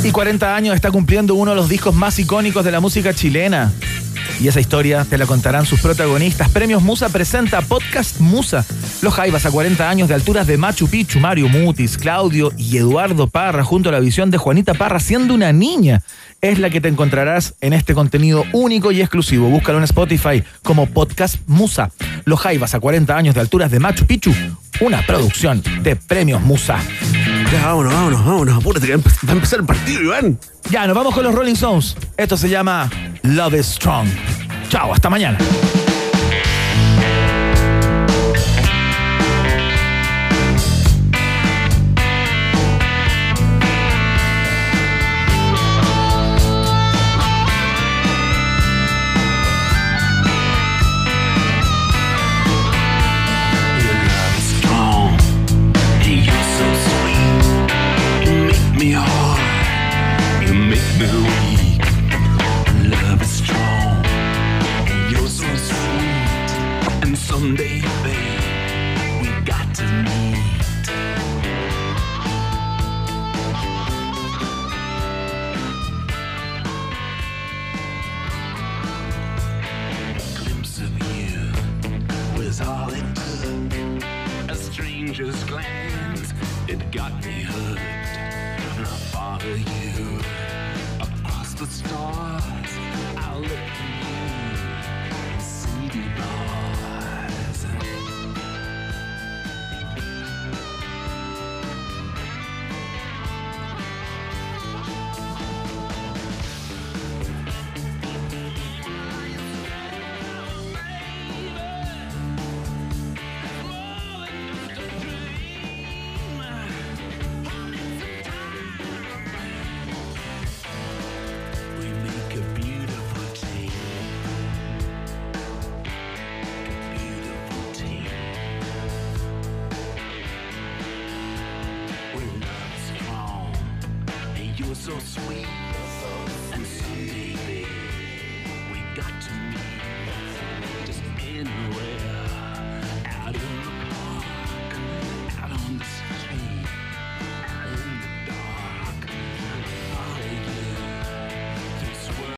Y 0.04 0.12
40 0.12 0.56
años 0.56 0.76
está 0.76 0.92
cumpliendo 0.92 1.36
uno 1.36 1.52
de 1.52 1.58
los 1.58 1.68
discos 1.68 1.96
más 1.96 2.20
icónicos 2.20 2.64
de 2.64 2.72
la 2.72 2.80
música 2.80 3.14
chilena. 3.14 3.72
Y 4.40 4.48
esa 4.48 4.60
historia 4.60 5.06
te 5.06 5.18
la 5.18 5.26
contarán 5.26 5.66
sus 5.66 5.82
protagonistas. 5.82 6.50
Premios 6.50 6.82
Musa 6.82 7.10
presenta 7.10 7.62
Podcast 7.62 8.20
Musa. 8.20 8.66
Los 9.02 9.14
Jaivas 9.14 9.46
a 9.46 9.52
40 9.52 9.90
años 9.90 10.08
de 10.08 10.16
alturas 10.16 10.48
de 10.48 10.58
Machu 10.58 10.88
Picchu, 10.88 11.20
Mario 11.20 11.50
Mutis, 11.50 11.98
Claudio 11.98 12.52
y 12.58 12.78
Eduardo 12.78 13.28
Parra, 13.28 13.64
junto 13.64 13.90
a 13.90 13.92
la 13.92 14.00
visión 14.00 14.32
de 14.32 14.38
Juanita 14.38 14.74
Parra 14.74 15.00
siendo 15.00 15.34
una 15.34 15.52
niña. 15.52 16.04
Es 16.42 16.60
la 16.60 16.70
que 16.70 16.80
te 16.80 16.88
encontrarás 16.88 17.56
en 17.60 17.74
este 17.74 17.94
contenido 17.94 18.46
único 18.54 18.92
y 18.92 19.02
exclusivo. 19.02 19.50
Búscalo 19.50 19.78
en 19.78 19.84
Spotify 19.84 20.44
como 20.64 20.86
Podcast 20.86 21.36
Musa. 21.48 21.92
Los 22.26 22.40
Jaivas 22.40 22.76
a 22.76 22.80
40 22.80 23.16
años 23.16 23.36
de 23.36 23.42
alturas 23.42 23.72
de 23.72 23.80
Machu 23.80 24.06
Picchu. 24.06 24.34
Una 24.80 25.06
producción 25.06 25.62
de 25.84 25.96
Premios 25.98 26.42
Musa. 26.42 26.80
Ya, 27.52 27.66
vámonos, 27.66 27.92
vámonos, 27.94 28.26
vámonos. 28.26 28.58
Apúrate 28.58 28.86
que 28.86 28.96
va 28.96 29.02
a 29.28 29.32
empezar 29.32 29.60
el 29.60 29.66
partido, 29.66 30.04
Iván. 30.04 30.38
Ya, 30.70 30.86
nos 30.86 30.96
vamos 30.96 31.16
con 31.16 31.24
los 31.24 31.34
Rolling 31.34 31.54
Stones. 31.54 31.96
Esto 32.16 32.38
se 32.38 32.48
llama 32.48 32.90
Love 33.24 33.56
is 33.56 33.66
Strong. 33.66 34.08
Chao, 34.70 34.94
hasta 34.94 35.10
mañana. 35.10 35.38